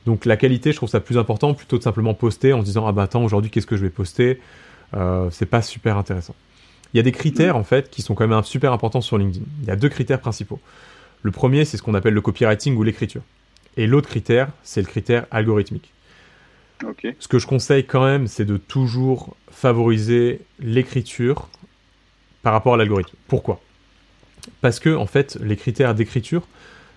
Donc 0.07 0.25
la 0.25 0.37
qualité, 0.37 0.71
je 0.71 0.77
trouve 0.77 0.89
ça 0.89 1.01
plus 1.01 1.19
important 1.19 1.53
plutôt 1.53 1.79
de 1.79 1.83
simplement 1.83 2.15
poster 2.15 2.53
en 2.53 2.61
se 2.61 2.65
disant 2.65 2.87
ah 2.87 2.93
bah 2.93 3.03
attends 3.03 3.25
aujourd'hui 3.25 3.51
qu'est-ce 3.51 3.67
que 3.67 3.77
je 3.77 3.83
vais 3.83 3.91
poster, 3.91 4.41
euh, 4.95 5.29
c'est 5.33 5.47
pas 5.47 5.63
super 5.63 5.99
intéressant. 5.99 6.35
Il 6.95 6.97
y 6.97 7.01
a 7.01 7.03
des 7.03 7.13
critères 7.13 7.57
en 7.57 7.65
fait 7.65 7.91
qui 7.91 8.03
sont 8.03 8.15
quand 8.15 8.27
même 8.27 8.43
super 8.45 8.73
importants 8.73 9.01
sur 9.01 9.19
LinkedIn. 9.19 9.45
Il 9.63 9.69
y 9.69 9.71
a 9.73 9.77
deux 9.77 9.89
critères 9.89 10.21
principaux. 10.21 10.61
Le 11.23 11.33
premier 11.33 11.65
c'est 11.65 11.77
ce 11.77 11.83
qu'on 11.83 11.95
appelle 11.95 12.15
le 12.15 12.21
copywriting 12.21 12.77
ou 12.77 12.85
l'écriture, 12.85 13.23
et 13.77 13.89
l'autre 13.89 14.09
critère 14.09 14.49
c'est 14.63 14.81
le 14.81 14.87
critère 14.87 15.27
algorithmique. 15.33 15.93
Ce 17.19 17.27
que 17.27 17.41
je 17.41 17.47
conseille 17.49 17.85
quand 17.85 18.05
même 18.05 18.29
c'est 18.29 18.45
de 18.45 18.59
toujours 18.59 19.35
favoriser 19.51 20.41
l'écriture 20.61 21.49
par 22.47 22.53
rapport 22.53 22.75
à 22.75 22.77
l'algorithme. 22.77 23.17
Pourquoi? 23.27 23.59
Parce 24.61 24.79
que, 24.79 24.95
en 24.95 25.07
fait, 25.07 25.37
les 25.43 25.57
critères 25.57 25.97
d'écriture, 25.97 26.43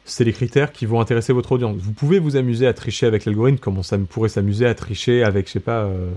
c'est 0.06 0.24
les 0.24 0.32
critères 0.32 0.72
qui 0.72 0.86
vont 0.86 1.02
intéresser 1.02 1.34
votre 1.34 1.54
audience. 1.54 1.76
Vous 1.78 1.91
pouvez 1.91 2.20
vous 2.20 2.36
amuser 2.36 2.68
à 2.68 2.74
tricher 2.74 3.08
avec 3.08 3.26
l'algorithme, 3.26 3.58
comme 3.58 3.80
on 3.80 4.06
pourrait 4.06 4.30
s'amuser 4.30 4.68
à 4.68 4.76
tricher 4.76 5.24
avec, 5.24 5.47
je 5.47 5.54
sais 5.54 5.60
pas, 5.60 5.86
euh, 5.86 6.12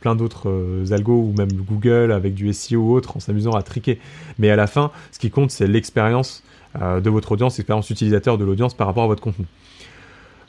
plein 0.00 0.16
d'autres 0.16 0.50
euh, 0.50 0.90
algos, 0.90 1.20
ou 1.20 1.32
même 1.38 1.52
Google, 1.52 2.10
avec 2.10 2.34
du 2.34 2.52
SEO 2.52 2.80
ou 2.80 2.94
autre, 2.94 3.16
en 3.16 3.20
s'amusant 3.20 3.52
à 3.52 3.62
triquer. 3.62 4.00
Mais 4.40 4.50
à 4.50 4.56
la 4.56 4.66
fin, 4.66 4.90
ce 5.12 5.20
qui 5.20 5.30
compte, 5.30 5.52
c'est 5.52 5.68
l'expérience 5.68 6.42
euh, 6.82 7.00
de 7.00 7.10
votre 7.10 7.30
audience, 7.30 7.56
l'expérience 7.56 7.88
utilisateur 7.90 8.38
de 8.38 8.44
l'audience 8.44 8.74
par 8.74 8.88
rapport 8.88 9.04
à 9.04 9.06
votre 9.06 9.22
contenu. 9.22 9.46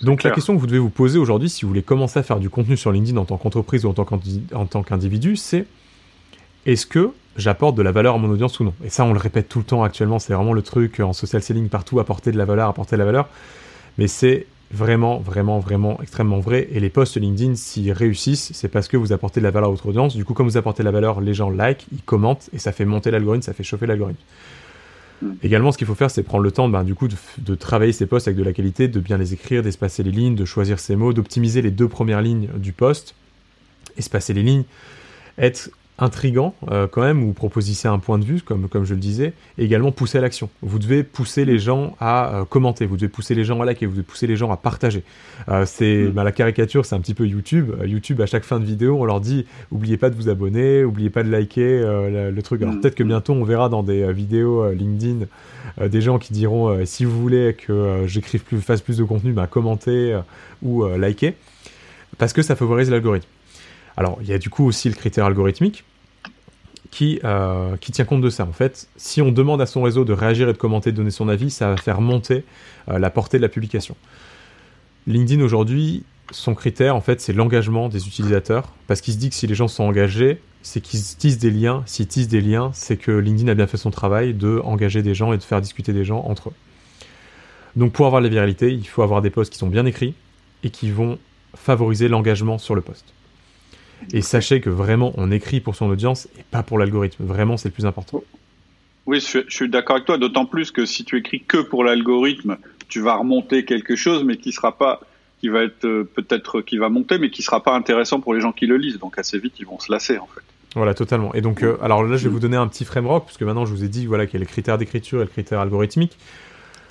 Donc 0.02 0.24
la 0.24 0.32
question 0.32 0.56
que 0.56 0.60
vous 0.60 0.66
devez 0.66 0.80
vous 0.80 0.90
poser 0.90 1.20
aujourd'hui, 1.20 1.48
si 1.48 1.62
vous 1.62 1.68
voulez 1.68 1.84
commencer 1.84 2.18
à 2.18 2.24
faire 2.24 2.40
du 2.40 2.50
contenu 2.50 2.76
sur 2.76 2.92
LinkedIn 2.92 3.18
en 3.18 3.26
tant 3.26 3.38
qu'entreprise 3.38 3.86
ou 3.86 3.90
en 3.90 4.66
tant 4.66 4.82
qu'individu, 4.82 5.36
c'est 5.36 5.68
est-ce 6.66 6.88
que 6.88 7.12
j'apporte 7.36 7.76
de 7.76 7.82
la 7.82 7.92
valeur 7.92 8.16
à 8.16 8.18
mon 8.18 8.30
audience 8.30 8.60
ou 8.60 8.64
non 8.64 8.74
Et 8.84 8.90
ça, 8.90 9.04
on 9.06 9.14
le 9.14 9.20
répète 9.20 9.50
tout 9.50 9.60
le 9.60 9.66
temps 9.66 9.84
actuellement, 9.84 10.20
c'est 10.20 10.34
vraiment 10.34 10.54
le 10.54 10.62
truc 10.62 11.00
en 11.00 11.14
social 11.14 11.42
selling 11.42 11.70
partout, 11.70 12.00
apporter 12.00 12.32
de 12.32 12.38
la 12.38 12.46
valeur, 12.46 12.70
apporter 12.70 12.96
de 12.96 13.00
la 13.00 13.06
valeur. 13.06 13.30
Mais 13.98 14.08
c'est 14.08 14.48
vraiment, 14.72 15.20
vraiment, 15.20 15.60
vraiment 15.60 16.00
extrêmement 16.02 16.40
vrai. 16.40 16.68
Et 16.72 16.80
les 16.80 16.90
posts 16.90 17.18
LinkedIn, 17.18 17.56
s'ils 17.56 17.92
réussissent, 17.92 18.52
c'est 18.54 18.68
parce 18.68 18.88
que 18.88 18.98
vous 18.98 19.14
apportez 19.14 19.40
de 19.40 19.46
la 19.46 19.52
valeur 19.52 19.70
à 19.70 19.72
votre 19.72 19.88
audience. 19.88 20.16
Du 20.16 20.26
coup, 20.26 20.34
comme 20.34 20.48
vous 20.48 20.58
apportez 20.58 20.84
de 20.84 20.86
la 20.86 20.92
valeur, 20.92 21.22
les 21.22 21.34
gens 21.34 21.50
like, 21.50 21.86
ils 21.92 22.02
commentent, 22.02 22.50
et 22.54 22.60
ça 22.60 22.72
fait 22.72 22.86
monter 22.86 23.12
l'algorithme, 23.12 23.44
ça 23.44 23.54
fait 23.54 23.64
chauffer 23.64 23.86
l'algorithme. 23.86 24.22
Hmm. 25.22 25.34
Également, 25.44 25.72
ce 25.72 25.78
qu'il 25.78 25.88
faut 25.88 25.96
faire, 25.96 26.12
c'est 26.12 26.24
prendre 26.24 26.44
le 26.44 26.52
temps 26.52 26.68
ben, 26.68 26.84
du 26.84 26.96
coup, 26.96 27.08
de, 27.08 27.16
de, 27.38 27.56
travailler 27.56 27.94
ces 27.94 28.06
posts 28.06 28.28
avec 28.28 28.38
de 28.38 28.44
la 28.44 28.54
qualité, 28.54 28.88
de 28.88 29.00
bien 29.00 29.18
les 29.18 29.34
écrire, 29.34 29.64
d'espacer 29.64 30.04
les 30.04 30.12
lignes, 30.12 30.36
de 30.36 30.46
choisir 30.46 30.80
ses 30.80 30.96
mots, 30.96 31.14
d'optimiser 31.14 31.62
les 31.62 31.72
deux 31.72 31.88
premières 31.88 32.22
lignes 32.22 32.50
du 32.58 32.74
post, 32.74 33.16
espacer 33.98 34.34
les 34.34 34.44
lignes, 34.44 34.66
être 35.38 35.70
intrigant 35.98 36.54
euh, 36.72 36.88
quand 36.88 37.02
même, 37.02 37.24
ou 37.24 37.32
proposissez 37.32 37.88
un 37.88 38.00
point 38.00 38.20
de 38.20 38.26
vue, 38.26 38.42
comme, 38.42 38.68
comme 38.68 38.84
je 38.84 38.94
le 38.94 39.00
disais, 39.00 39.34
et 39.58 39.64
également 39.64 39.92
pousser 39.92 40.18
à 40.18 40.22
l'action. 40.22 40.50
Vous 40.62 40.78
devez 40.78 41.04
pousser 41.04 41.46
les 41.46 41.58
gens 41.58 41.96
à 42.00 42.36
euh, 42.42 42.46
commenter, 42.46 42.86
vous 42.86 42.98
devez 42.98 43.08
pousser 43.08 43.34
les 43.34 43.46
gens 43.46 43.62
à 43.62 43.66
liker, 43.66 43.86
vous 43.86 43.94
devez 43.94 44.04
pousser 44.04 44.28
les 44.28 44.36
gens 44.36 44.52
à 44.52 44.58
partager. 44.58 45.04
Euh, 45.48 45.64
c'est 45.66 46.04
mm. 46.04 46.10
bah, 46.10 46.24
la 46.24 46.34
caricature, 46.34 46.86
c'est 46.86 46.96
un 46.96 47.00
petit 47.00 47.14
peu 47.14 47.26
YouTube. 47.26 47.72
YouTube, 47.86 48.20
à 48.22 48.26
chaque 48.26 48.44
fin 48.44 48.60
de 48.60 48.66
vidéo, 48.66 48.98
on 49.00 49.06
leur 49.06 49.22
dit 49.22 49.46
oubliez 49.72 49.98
pas 49.98 50.10
de 50.10 50.16
vous 50.16 50.28
abonner, 50.28 50.84
oubliez 50.84 51.10
pas 51.10 51.24
de 51.24 51.30
liker 51.30 51.82
le, 51.82 52.42
truc. 52.42 52.62
Alors 52.62 52.76
mm. 52.76 52.82
peut-être 52.82 52.96
que 52.96 53.04
bientôt 53.04 53.34
on 53.34 53.44
verra 53.44 53.70
dans 53.70 53.84
des 53.84 54.12
vidéos 54.12 54.70
LinkedIn 54.72 55.26
des 55.82 56.02
gens 56.02 56.20
qui 56.20 56.32
diront 56.32 56.86
si 56.86 57.06
vous 57.06 57.20
voulez 57.20 57.54
que 57.54 58.04
j'écrive 58.06 58.44
plus, 58.44 58.62
fasse 58.62 58.82
plus 58.82 58.98
de 58.98 59.04
contenu, 59.04 59.32
bah, 59.34 59.48
commentez 59.48 60.20
ou 60.62 60.86
likez, 60.96 61.36
parce 62.18 62.34
que 62.34 62.42
ça 62.42 62.56
favorise 62.56 62.90
l'algorithme. 62.92 63.28
Alors, 63.98 64.18
il 64.22 64.28
y 64.28 64.34
a 64.34 64.38
du 64.38 64.50
coup 64.50 64.66
aussi 64.66 64.90
le 64.90 64.96
critère 64.96 65.26
algorithmique 65.26 65.84
qui, 66.92 67.20
euh, 67.24 67.78
qui 67.78 67.92
tient 67.92 68.06
compte 68.06 68.22
de 68.22 68.30
ça. 68.30 68.46
En 68.46 68.54
fait, 68.54 68.88
si 68.98 69.22
on 69.22 69.32
demande 69.32 69.62
à 69.62 69.66
son 69.66 69.82
réseau 69.82 70.06
de 70.06 70.14
réagir 70.14 70.50
et 70.50 70.54
de 70.54 70.58
commenter, 70.58 70.92
de 70.92 70.98
donner 70.98 71.12
son 71.12 71.28
avis, 71.28 71.50
ça 71.50 71.70
va 71.70 71.78
faire 71.78 72.02
monter 72.02 72.44
euh, 72.90 73.00
la 73.00 73.10
portée 73.10 73.38
de 73.38 73.42
la 73.42 73.50
publication. 73.50 73.96
LinkedIn 75.08 75.44
aujourd'hui, 75.44 76.04
son 76.32 76.56
critère, 76.56 76.96
en 76.96 77.02
fait, 77.02 77.22
c'est 77.22 77.34
l'engagement 77.34 77.90
des 77.90 78.08
utilisateurs, 78.08 78.72
parce 78.88 79.02
qu'il 79.02 79.14
se 79.14 79.20
dit 79.20 79.30
que 79.30 79.36
si 79.36 79.46
les 79.48 79.56
gens 79.56 79.68
sont 79.68 79.84
engagés, 79.84 80.42
c'est 80.62 80.82
qu'ils 80.82 81.02
tissent 81.02 81.38
des 81.38 81.52
liens. 81.52 81.84
S'ils 81.86 82.08
tissent 82.08 82.28
des 82.28 82.42
liens, 82.42 82.72
c'est 82.74 82.98
que 82.98 83.12
LinkedIn 83.12 83.52
a 83.52 83.56
bien 83.56 83.68
fait 83.68 83.78
son 83.78 83.92
travail 83.92 84.34
de 84.34 84.62
engager 84.64 85.04
des 85.04 85.14
gens 85.14 85.32
et 85.34 85.38
de 85.38 85.44
faire 85.44 85.62
discuter 85.62 85.94
des 85.94 86.04
gens 86.04 86.24
entre 86.28 86.50
eux. 86.50 86.54
Donc, 87.76 87.92
pour 87.92 88.06
avoir 88.08 88.22
la 88.22 88.30
viralité, 88.30 88.72
il 88.72 88.88
faut 88.88 89.04
avoir 89.04 89.22
des 89.22 89.30
posts 89.30 89.52
qui 89.52 89.60
sont 89.60 89.68
bien 89.68 89.86
écrits 89.86 90.16
et 90.64 90.70
qui 90.70 90.90
vont 90.90 91.20
favoriser 91.56 92.08
l'engagement 92.08 92.58
sur 92.58 92.74
le 92.74 92.82
post. 92.82 93.15
Et 94.14 94.22
sachez 94.22 94.62
que 94.62 94.70
vraiment, 94.70 95.14
on 95.18 95.32
écrit 95.32 95.60
pour 95.60 95.76
son 95.76 95.90
audience 95.90 96.28
et 96.38 96.44
pas 96.50 96.64
pour 96.64 96.78
l'algorithme. 96.78 97.24
Vraiment, 97.26 97.58
c'est 97.58 97.70
le 97.70 97.74
plus 97.74 97.86
important. 97.86 98.24
Oui, 99.06 99.20
je, 99.20 99.40
suis 99.50 99.70
d'accord 99.70 99.98
avec 99.98 100.06
toi, 100.06 100.18
d'autant 100.18 100.46
plus 100.46 100.72
que 100.72 100.86
si 100.86 101.06
tu 101.06 101.18
écris 101.18 101.44
que 101.48 101.58
pour 101.58 101.84
l'algorithme, 101.84 102.58
tu 102.88 103.02
vas 103.02 103.16
remonter 103.16 103.66
quelque 103.66 103.96
chose, 103.96 104.24
mais 104.24 104.38
qui 104.38 104.52
sera 104.52 104.78
pas, 104.78 105.02
qui 105.40 105.50
va 105.50 105.64
être 105.64 105.86
euh, 105.86 106.10
peut-être 106.16 106.62
qui 106.62 106.78
va 106.78 106.90
monter, 106.90 107.20
mais 107.20 107.30
qui 107.30 107.44
sera 107.44 107.62
pas 107.62 107.76
intéressant 107.76 108.20
pour 108.20 108.34
les 108.34 108.42
gens 108.42 108.52
qui 108.52 108.66
le 108.66 108.78
lisent. 108.78 109.00
Donc 109.00 109.20
assez 109.20 109.38
vite, 109.38 109.54
ils 109.60 109.66
vont 109.66 109.80
se 109.80 109.92
lasser 109.92 110.18
en 110.18 110.28
fait. 110.28 110.42
Voilà, 110.76 110.94
totalement. 110.94 111.34
Et 111.34 111.42
donc, 111.42 111.64
euh, 111.64 111.78
alors 111.82 112.04
là, 112.04 112.18
je 112.18 112.26
vais 112.26 112.30
vous 112.30 112.40
donner 112.40 112.58
un 112.58 112.68
petit 112.68 112.84
framework, 112.84 113.26
puisque 113.26 113.44
maintenant, 113.44 113.66
je 113.66 113.72
vous 113.72 113.84
ai 113.84 113.88
dit 113.88 114.08
voilà, 114.08 114.26
qu'il 114.26 114.34
y 114.34 114.38
a 114.38 114.46
les 114.46 114.50
critères 114.50 114.78
d'écriture 114.78 115.22
et 115.22 115.26
le 115.26 115.30
critère 115.30 115.60
algorithmique. 115.60 116.18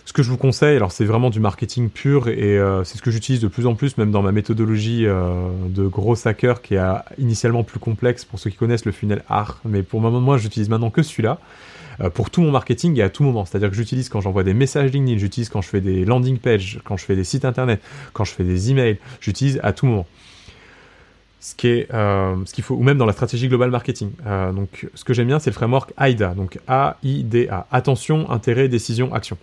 Ce 0.06 0.12
que 0.12 0.22
je 0.22 0.28
vous 0.28 0.36
conseille, 0.36 0.76
alors 0.76 0.92
c'est 0.92 1.06
vraiment 1.06 1.30
du 1.30 1.40
marketing 1.40 1.88
pur 1.88 2.28
et 2.28 2.58
euh, 2.58 2.84
c'est 2.84 2.98
ce 2.98 3.02
que 3.02 3.10
j'utilise 3.10 3.40
de 3.40 3.48
plus 3.48 3.66
en 3.66 3.74
plus, 3.74 3.96
même 3.96 4.10
dans 4.10 4.20
ma 4.20 4.32
méthodologie 4.32 5.06
euh, 5.06 5.48
de 5.68 5.86
gros 5.86 6.14
hacker 6.26 6.60
qui 6.60 6.74
est 6.74 6.82
initialement 7.16 7.64
plus 7.64 7.78
complexe 7.78 8.26
pour 8.26 8.38
ceux 8.38 8.50
qui 8.50 8.56
connaissent 8.58 8.84
le 8.84 8.92
funnel 8.92 9.24
art. 9.28 9.60
Mais 9.64 9.82
pour 9.82 10.02
moment, 10.02 10.20
moi, 10.20 10.36
j'utilise 10.36 10.68
maintenant 10.68 10.90
que 10.90 11.02
celui-là 11.02 11.38
euh, 12.02 12.10
pour 12.10 12.28
tout 12.28 12.42
mon 12.42 12.50
marketing 12.50 12.98
et 12.98 13.02
à 13.02 13.08
tout 13.08 13.22
moment. 13.22 13.46
C'est-à-dire 13.46 13.70
que 13.70 13.76
j'utilise 13.76 14.10
quand 14.10 14.20
j'envoie 14.20 14.44
des 14.44 14.52
messages 14.52 14.92
LinkedIn, 14.92 15.16
j'utilise 15.18 15.48
quand 15.48 15.62
je 15.62 15.68
fais 15.70 15.80
des 15.80 16.04
landing 16.04 16.36
pages, 16.36 16.80
quand 16.84 16.98
je 16.98 17.04
fais 17.06 17.16
des 17.16 17.24
sites 17.24 17.46
internet, 17.46 17.80
quand 18.12 18.24
je 18.24 18.32
fais 18.32 18.44
des 18.44 18.70
emails, 18.70 18.98
j'utilise 19.22 19.58
à 19.62 19.72
tout 19.72 19.86
moment. 19.86 20.06
Ce 21.40 21.54
qu'il 21.54 22.64
faut, 22.64 22.74
ou 22.74 22.82
même 22.82 22.98
dans 22.98 23.06
la 23.06 23.12
stratégie 23.14 23.48
globale 23.48 23.70
marketing. 23.70 24.10
donc, 24.54 24.86
ce 24.94 25.04
que 25.04 25.12
j'aime 25.12 25.26
bien, 25.26 25.38
c'est 25.38 25.50
le 25.50 25.54
framework 25.54 25.92
AIDA, 25.98 26.32
donc 26.34 26.58
A-I-D-A. 26.68 27.66
Attention, 27.70 28.30
intérêt, 28.30 28.68
décision, 28.68 29.12
action. 29.12 29.36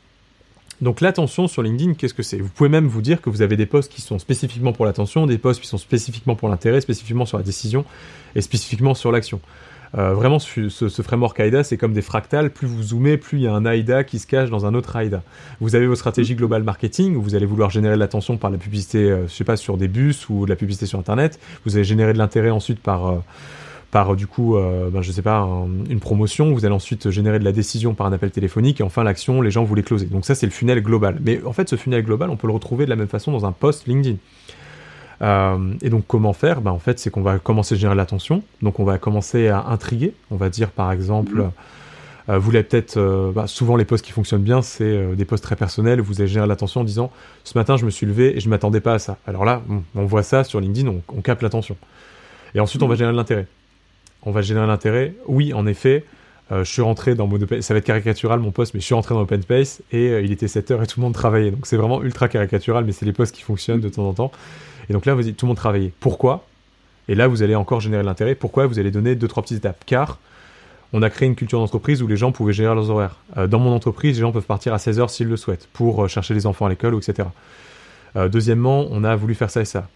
Donc 0.82 1.00
l'attention 1.00 1.48
sur 1.48 1.62
LinkedIn, 1.62 1.94
qu'est-ce 1.94 2.14
que 2.14 2.24
c'est? 2.24 2.40
Vous 2.40 2.50
pouvez 2.50 2.70
même 2.70 2.88
vous 2.88 3.02
dire 3.02 3.22
que 3.22 3.30
vous 3.30 3.44
avez 3.44 3.56
des 3.56 3.68
posts 3.68 3.92
qui 3.92 4.02
sont 4.02 4.18
spécifiquement 4.18 4.74
pour 4.74 4.86
l'attention, 4.86 5.28
des 5.28 5.38
posts 5.38 5.62
qui 5.62 5.68
sont 5.68 5.78
spécifiquement 5.78 6.36
pour 6.36 6.50
l'intérêt, 6.50 6.82
spécifiquement 6.82 7.26
sur 7.26 7.38
la 7.38 7.44
décision 7.44 7.86
et 8.36 8.42
spécifiquement 8.42 8.96
sur 8.96 9.12
l'action. 9.12 9.40
Euh, 9.98 10.14
vraiment, 10.14 10.40
ce, 10.40 10.70
ce, 10.70 11.02
framework 11.02 11.40
AIDA, 11.40 11.64
c'est 11.64 11.78
comme 11.78 11.94
des 11.94 12.02
fractales. 12.02 12.50
Plus 12.50 12.66
vous 12.66 12.82
zoomez, 12.82 13.18
plus 13.18 13.40
il 13.40 13.42
y 13.44 13.48
a 13.48 13.54
un 13.54 13.66
AIDA 13.66 14.04
qui 14.04 14.20
se 14.20 14.28
cache 14.28 14.50
dans 14.50 14.66
un 14.66 14.74
autre 14.74 14.96
AIDA. 14.96 15.22
Vous 15.60 15.76
avez 15.76 15.86
vos 15.86 15.96
stratégies 15.96 16.36
globales 16.36 16.64
marketing, 16.64 17.16
où 17.16 17.22
vous 17.22 17.36
allez 17.36 17.46
vouloir 17.46 17.70
générer 17.70 17.96
de 17.96 18.00
l'attention 18.00 18.38
par 18.38 18.50
la 18.50 18.58
publicité, 18.58 19.12
euh, 19.12 19.28
je 19.28 19.34
sais 19.34 19.44
pas, 19.44 19.58
sur 19.58 19.78
des 19.78 19.90
bus 19.90 20.30
ou 20.30 20.46
de 20.46 20.50
la 20.50 20.56
publicité 20.56 20.86
sur 20.86 20.98
Internet. 20.98 21.40
Vous 21.66 21.76
allez 21.76 21.84
générer 21.84 22.14
de 22.14 22.18
l'intérêt 22.18 22.50
ensuite 22.52 22.80
par... 22.80 23.08
Euh, 23.08 23.20
par 23.92 24.16
du 24.16 24.26
coup, 24.26 24.56
euh, 24.56 24.89
ben, 24.89 25.02
je 25.02 25.12
sais 25.12 25.22
pas, 25.22 25.46
une 25.89 26.00
promotion, 26.00 26.54
vous 26.54 26.66
allez 26.66 26.74
ensuite 26.74 27.10
générer 27.10 27.39
de 27.39 27.44
la 27.44 27.52
décision 27.52 27.94
par 27.94 28.08
un 28.08 28.14
appel 28.14 28.32
téléphonique, 28.32 28.80
et 28.80 28.84
enfin 28.84 29.04
l'action, 29.04 29.42
les 29.42 29.52
gens 29.52 29.64
vous 29.64 29.76
les 29.76 29.84
closer. 29.84 30.06
Donc 30.06 30.26
ça, 30.26 30.34
c'est 30.34 30.46
le 30.46 30.52
funnel 30.52 30.82
global. 30.82 31.20
Mais 31.24 31.44
en 31.44 31.54
fait, 31.54 31.70
ce 31.70 31.76
funnel 31.76 32.04
global, 32.04 32.30
on 32.30 32.38
peut 32.38 32.48
le 32.48 32.54
retrouver 32.54 32.86
de 32.86 32.89
la 32.89 32.96
même 32.96 33.10
façon 33.10 33.32
dans 33.32 33.46
un 33.46 33.52
post 33.52 33.88
LinkedIn. 33.88 34.18
Euh, 35.22 35.74
et 35.82 35.89
donc 35.89 36.06
comment 36.08 36.34
faire? 36.34 36.62
Ben, 36.62 36.72
En 36.72 36.80
fait, 36.80 37.00
c'est 37.00 37.10
qu'on 37.10 37.22
va 37.22 37.39
commencer 37.39 37.76
à 37.76 37.78
générer 37.78 37.96
l'attention. 37.96 38.44
Donc 38.62 38.80
on 38.80 38.84
va 38.84 38.98
commencer 38.98 39.48
à 39.50 39.66
intriguer. 39.68 40.14
On 40.32 40.36
va 40.36 40.50
dire 40.50 40.72
par 40.72 40.92
exemple, 40.92 41.36
mhm. 41.36 41.52
euh, 42.30 42.39
vous 42.39 42.52
l'avez 42.52 42.64
peut-être, 42.64 42.98
euh, 42.98 43.32
bah, 43.32 43.48
souvent 43.48 43.76
les 43.76 43.86
posts 43.86 44.06
qui 44.06 44.12
fonctionnent 44.12 44.42
bien, 44.42 44.62
c'est 44.62 45.16
des 45.16 45.26
posts 45.26 45.44
très 45.44 45.56
personnels. 45.56 46.02
Vous 46.02 46.22
allez 46.22 46.28
générer 46.28 46.48
l'attention 46.48 46.82
en 46.82 46.86
disant, 46.86 47.12
ce 47.44 47.58
matin 47.58 47.78
je 47.78 47.86
me 47.86 47.92
suis 47.92 48.06
levé 48.06 48.36
et 48.36 48.39
je 48.39 48.50
m'attendais 48.50 48.82
pas 48.82 48.94
à 48.94 49.00
ça. 49.00 49.18
Alors 49.28 49.46
là, 49.46 49.62
on, 49.96 50.06
voit 50.06 50.24
ça 50.24 50.44
sur 50.44 50.60
LinkedIn, 50.60 50.88
on, 50.89 51.02
on 51.16 51.22
capte 51.22 51.44
l'attention. 51.44 51.78
Et 52.56 52.60
ensuite, 52.60 52.82
on 52.82 52.88
va 52.88 52.94
mhm. 52.94 53.00
générer 53.00 53.16
l'intérêt 53.16 53.48
on 54.24 54.32
va 54.32 54.42
générer 54.42 54.68
l'intérêt. 54.68 55.14
Oui, 55.28 55.54
en 55.54 55.66
effet, 55.68 56.06
euh, 56.52 56.64
je 56.64 56.72
suis 56.72 56.82
rentré 56.82 57.16
dans 57.16 57.28
mon 57.28 57.40
ça 57.62 57.74
va 57.74 57.78
être 57.78 57.86
caricatural 57.86 58.40
mon 58.40 58.52
poste, 58.52 58.74
mais 58.74 58.82
je 58.82 58.86
suis 58.86 58.96
rentré 58.96 59.16
dans 59.16 59.22
Open 59.22 59.42
Space 59.42 59.82
et 59.92 60.10
euh, 60.10 60.22
il 60.22 60.32
était 60.32 60.48
7h 60.48 60.84
et 60.84 60.88
tout 60.88 61.00
le 61.00 61.04
monde 61.04 61.14
travaillait. 61.14 61.52
Donc 61.52 61.66
c'est 61.66 61.78
vraiment 61.78 62.04
ultra 62.04 62.28
caricatural, 62.28 62.84
mais 62.84 62.92
c'est 62.92 63.06
les 63.06 63.14
postes 63.14 63.34
qui 63.34 63.42
fonctionnent 63.42 63.80
de 63.80 63.90
temps 63.90 64.08
en 64.08 64.14
temps. 64.14 64.32
Et 64.90 64.94
donc 64.94 65.06
là, 65.06 65.14
vous 65.14 65.22
dites 65.22 65.38
tout 65.38 65.46
le 65.46 65.50
monde 65.50 65.58
travaillait. 65.58 65.94
Pourquoi? 66.00 66.46
Et 67.08 67.16
là, 67.16 67.28
vous 67.28 67.42
allez 67.42 67.56
encore 67.56 67.80
générer 67.80 68.04
l'intérêt. 68.04 68.36
Pourquoi? 68.36 68.68
Vous 68.68 68.80
allez 68.80 68.92
donner 68.92 69.16
deux 69.16 69.28
trois 69.28 69.44
petites 69.44 69.60
étapes. 69.60 69.84
Car 69.86 70.20
on 70.94 71.02
a 71.02 71.10
créé 71.10 71.28
une 71.28 71.36
culture 71.36 71.60
d'entreprise 71.60 72.04
où 72.04 72.08
les 72.08 72.18
gens 72.18 72.34
pouvaient 72.34 72.54
gérer 72.54 72.76
leurs 72.76 72.90
horaires. 72.90 73.16
Euh, 73.38 73.48
dans 73.48 73.60
mon 73.60 73.74
entreprise, 73.74 74.18
les 74.18 74.22
gens 74.22 74.34
peuvent 74.34 74.44
partir 74.44 74.74
à 74.74 74.78
16h 74.78 75.08
s'ils 75.08 75.28
le 75.28 75.38
souhaitent 75.38 75.70
pour 75.72 76.10
chercher 76.10 76.34
les 76.34 76.46
enfants 76.46 76.66
à 76.66 76.70
l'école, 76.70 76.96
etc. 76.96 77.30
deuxièmement, 78.30 78.88
on 78.92 79.06
a 79.06 79.16
voulu 79.16 79.36
faire 79.36 79.50
ça 79.50 79.62
et 79.62 79.66
ça. 79.66 79.88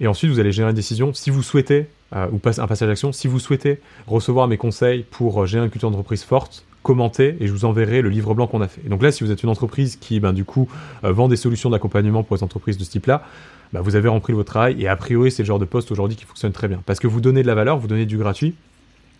Et 0.00 0.08
ensuite, 0.08 0.32
vous 0.32 0.40
allez 0.40 0.50
générer 0.50 0.70
une 0.70 0.76
décision. 0.76 1.14
Si 1.14 1.30
vous 1.30 1.44
souhaitez, 1.44 1.86
euh, 2.14 2.28
ou 2.30 2.40
un 2.44 2.66
passage 2.66 2.88
d'action, 2.88 3.12
si 3.12 3.26
vous 3.26 3.38
souhaitez 3.38 3.80
recevoir 4.06 4.46
mes 4.46 4.56
conseils 4.56 5.04
pour 5.10 5.42
euh, 5.42 5.46
gérer 5.46 5.64
une 5.64 5.70
culture 5.70 5.90
d'entreprise 5.90 6.22
forte, 6.22 6.64
commentez 6.82 7.36
et 7.40 7.46
je 7.46 7.52
vous 7.52 7.64
enverrai 7.64 8.02
le 8.02 8.08
livre 8.08 8.34
blanc 8.34 8.46
qu'on 8.46 8.60
a 8.60 8.68
fait. 8.68 8.88
Donc 8.88 9.02
là, 9.02 9.10
si 9.10 9.24
vous 9.24 9.30
êtes 9.30 9.42
une 9.42 9.48
entreprise 9.48 9.96
qui, 9.96 10.20
ben, 10.20 10.32
du 10.32 10.44
coup, 10.44 10.68
euh, 11.02 11.12
vend 11.12 11.28
des 11.28 11.36
solutions 11.36 11.70
d'accompagnement 11.70 12.22
pour 12.22 12.36
les 12.36 12.44
entreprises 12.44 12.78
de 12.78 12.84
ce 12.84 12.90
type-là, 12.90 13.24
ben, 13.72 13.80
vous 13.80 13.96
avez 13.96 14.08
rempli 14.08 14.32
votre 14.32 14.50
travail 14.50 14.80
et 14.80 14.86
a 14.86 14.94
priori, 14.94 15.32
c'est 15.32 15.42
le 15.42 15.46
genre 15.46 15.58
de 15.58 15.64
poste 15.64 15.90
aujourd'hui 15.90 16.16
qui 16.16 16.24
fonctionne 16.24 16.52
très 16.52 16.68
bien. 16.68 16.82
Parce 16.86 17.00
que 17.00 17.08
vous 17.08 17.20
donnez 17.20 17.42
de 17.42 17.48
la 17.48 17.54
valeur, 17.54 17.78
vous 17.78 17.88
donnez 17.88 18.06
du 18.06 18.16
gratuit, 18.16 18.54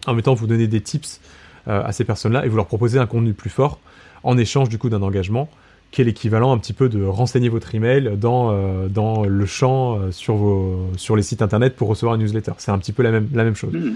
en 0.06 0.14
même 0.14 0.22
temps, 0.22 0.34
vous 0.34 0.46
donnez 0.46 0.68
des 0.68 0.80
tips 0.80 1.20
à 1.66 1.92
ces 1.92 2.04
personnes-là 2.04 2.44
et 2.44 2.48
vous 2.50 2.56
leur 2.56 2.66
proposez 2.66 2.98
un 2.98 3.06
contenu 3.06 3.32
plus 3.32 3.48
fort 3.48 3.80
en 4.22 4.36
échange, 4.36 4.68
du 4.68 4.76
coup, 4.76 4.90
d'un 4.90 5.00
engagement 5.00 5.48
qui 5.94 6.00
est 6.00 6.04
l'équivalent 6.04 6.52
un 6.52 6.58
petit 6.58 6.72
peu 6.72 6.88
de 6.88 7.04
renseigner 7.04 7.48
votre 7.48 7.72
email 7.72 8.16
dans, 8.16 8.50
euh, 8.50 8.88
dans 8.88 9.22
le 9.22 9.46
champ 9.46 9.96
euh, 9.96 10.10
sur, 10.10 10.34
vos, 10.34 10.90
sur 10.96 11.14
les 11.14 11.22
sites 11.22 11.40
internet 11.40 11.76
pour 11.76 11.86
recevoir 11.86 12.16
une 12.16 12.22
newsletter. 12.22 12.50
C'est 12.58 12.72
un 12.72 12.78
petit 12.78 12.90
peu 12.90 13.04
la 13.04 13.12
même, 13.12 13.28
la 13.32 13.44
même 13.44 13.54
chose. 13.54 13.72
Hmm. 13.72 13.94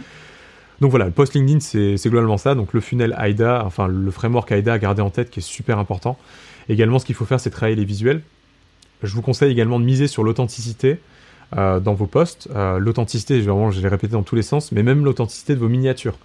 Donc 0.80 0.90
voilà, 0.90 1.06
le 1.06 1.10
post 1.10 1.34
LinkedIn, 1.34 1.58
c'est 1.58 2.08
globalement 2.08 2.36
ça. 2.36 2.54
Donc 2.54 2.72
le 2.72 2.78
funnel 2.78 3.16
AIDA, 3.18 3.64
enfin 3.66 3.88
le 3.88 4.12
framework 4.12 4.52
AIDA 4.52 4.74
à 4.74 4.78
garder 4.78 5.02
en 5.02 5.10
tête 5.10 5.28
qui 5.30 5.40
est 5.40 5.42
super 5.42 5.80
important. 5.80 6.16
Également, 6.68 7.00
ce 7.00 7.04
qu'il 7.04 7.16
faut 7.16 7.24
faire, 7.24 7.40
c'est 7.40 7.50
travailler 7.50 7.74
les 7.74 7.84
visuels. 7.84 8.22
Je 9.02 9.12
vous 9.12 9.22
conseille 9.22 9.50
également 9.50 9.80
de 9.80 9.84
miser 9.84 10.06
sur 10.06 10.22
l'authenticité 10.22 11.00
euh, 11.56 11.80
dans 11.80 11.94
vos 11.94 12.06
posts. 12.06 12.48
l'authenticité, 12.78 13.40
vraiment, 13.40 13.72
je 13.72 13.80
l'ai 13.80 13.88
répété 13.88 14.12
dans 14.12 14.22
tous 14.22 14.36
les 14.36 14.42
sens, 14.42 14.70
mais 14.70 14.84
même 14.84 15.04
l'authenticité 15.04 15.56
de 15.56 15.58
vos 15.58 15.68
miniatures 15.68 16.18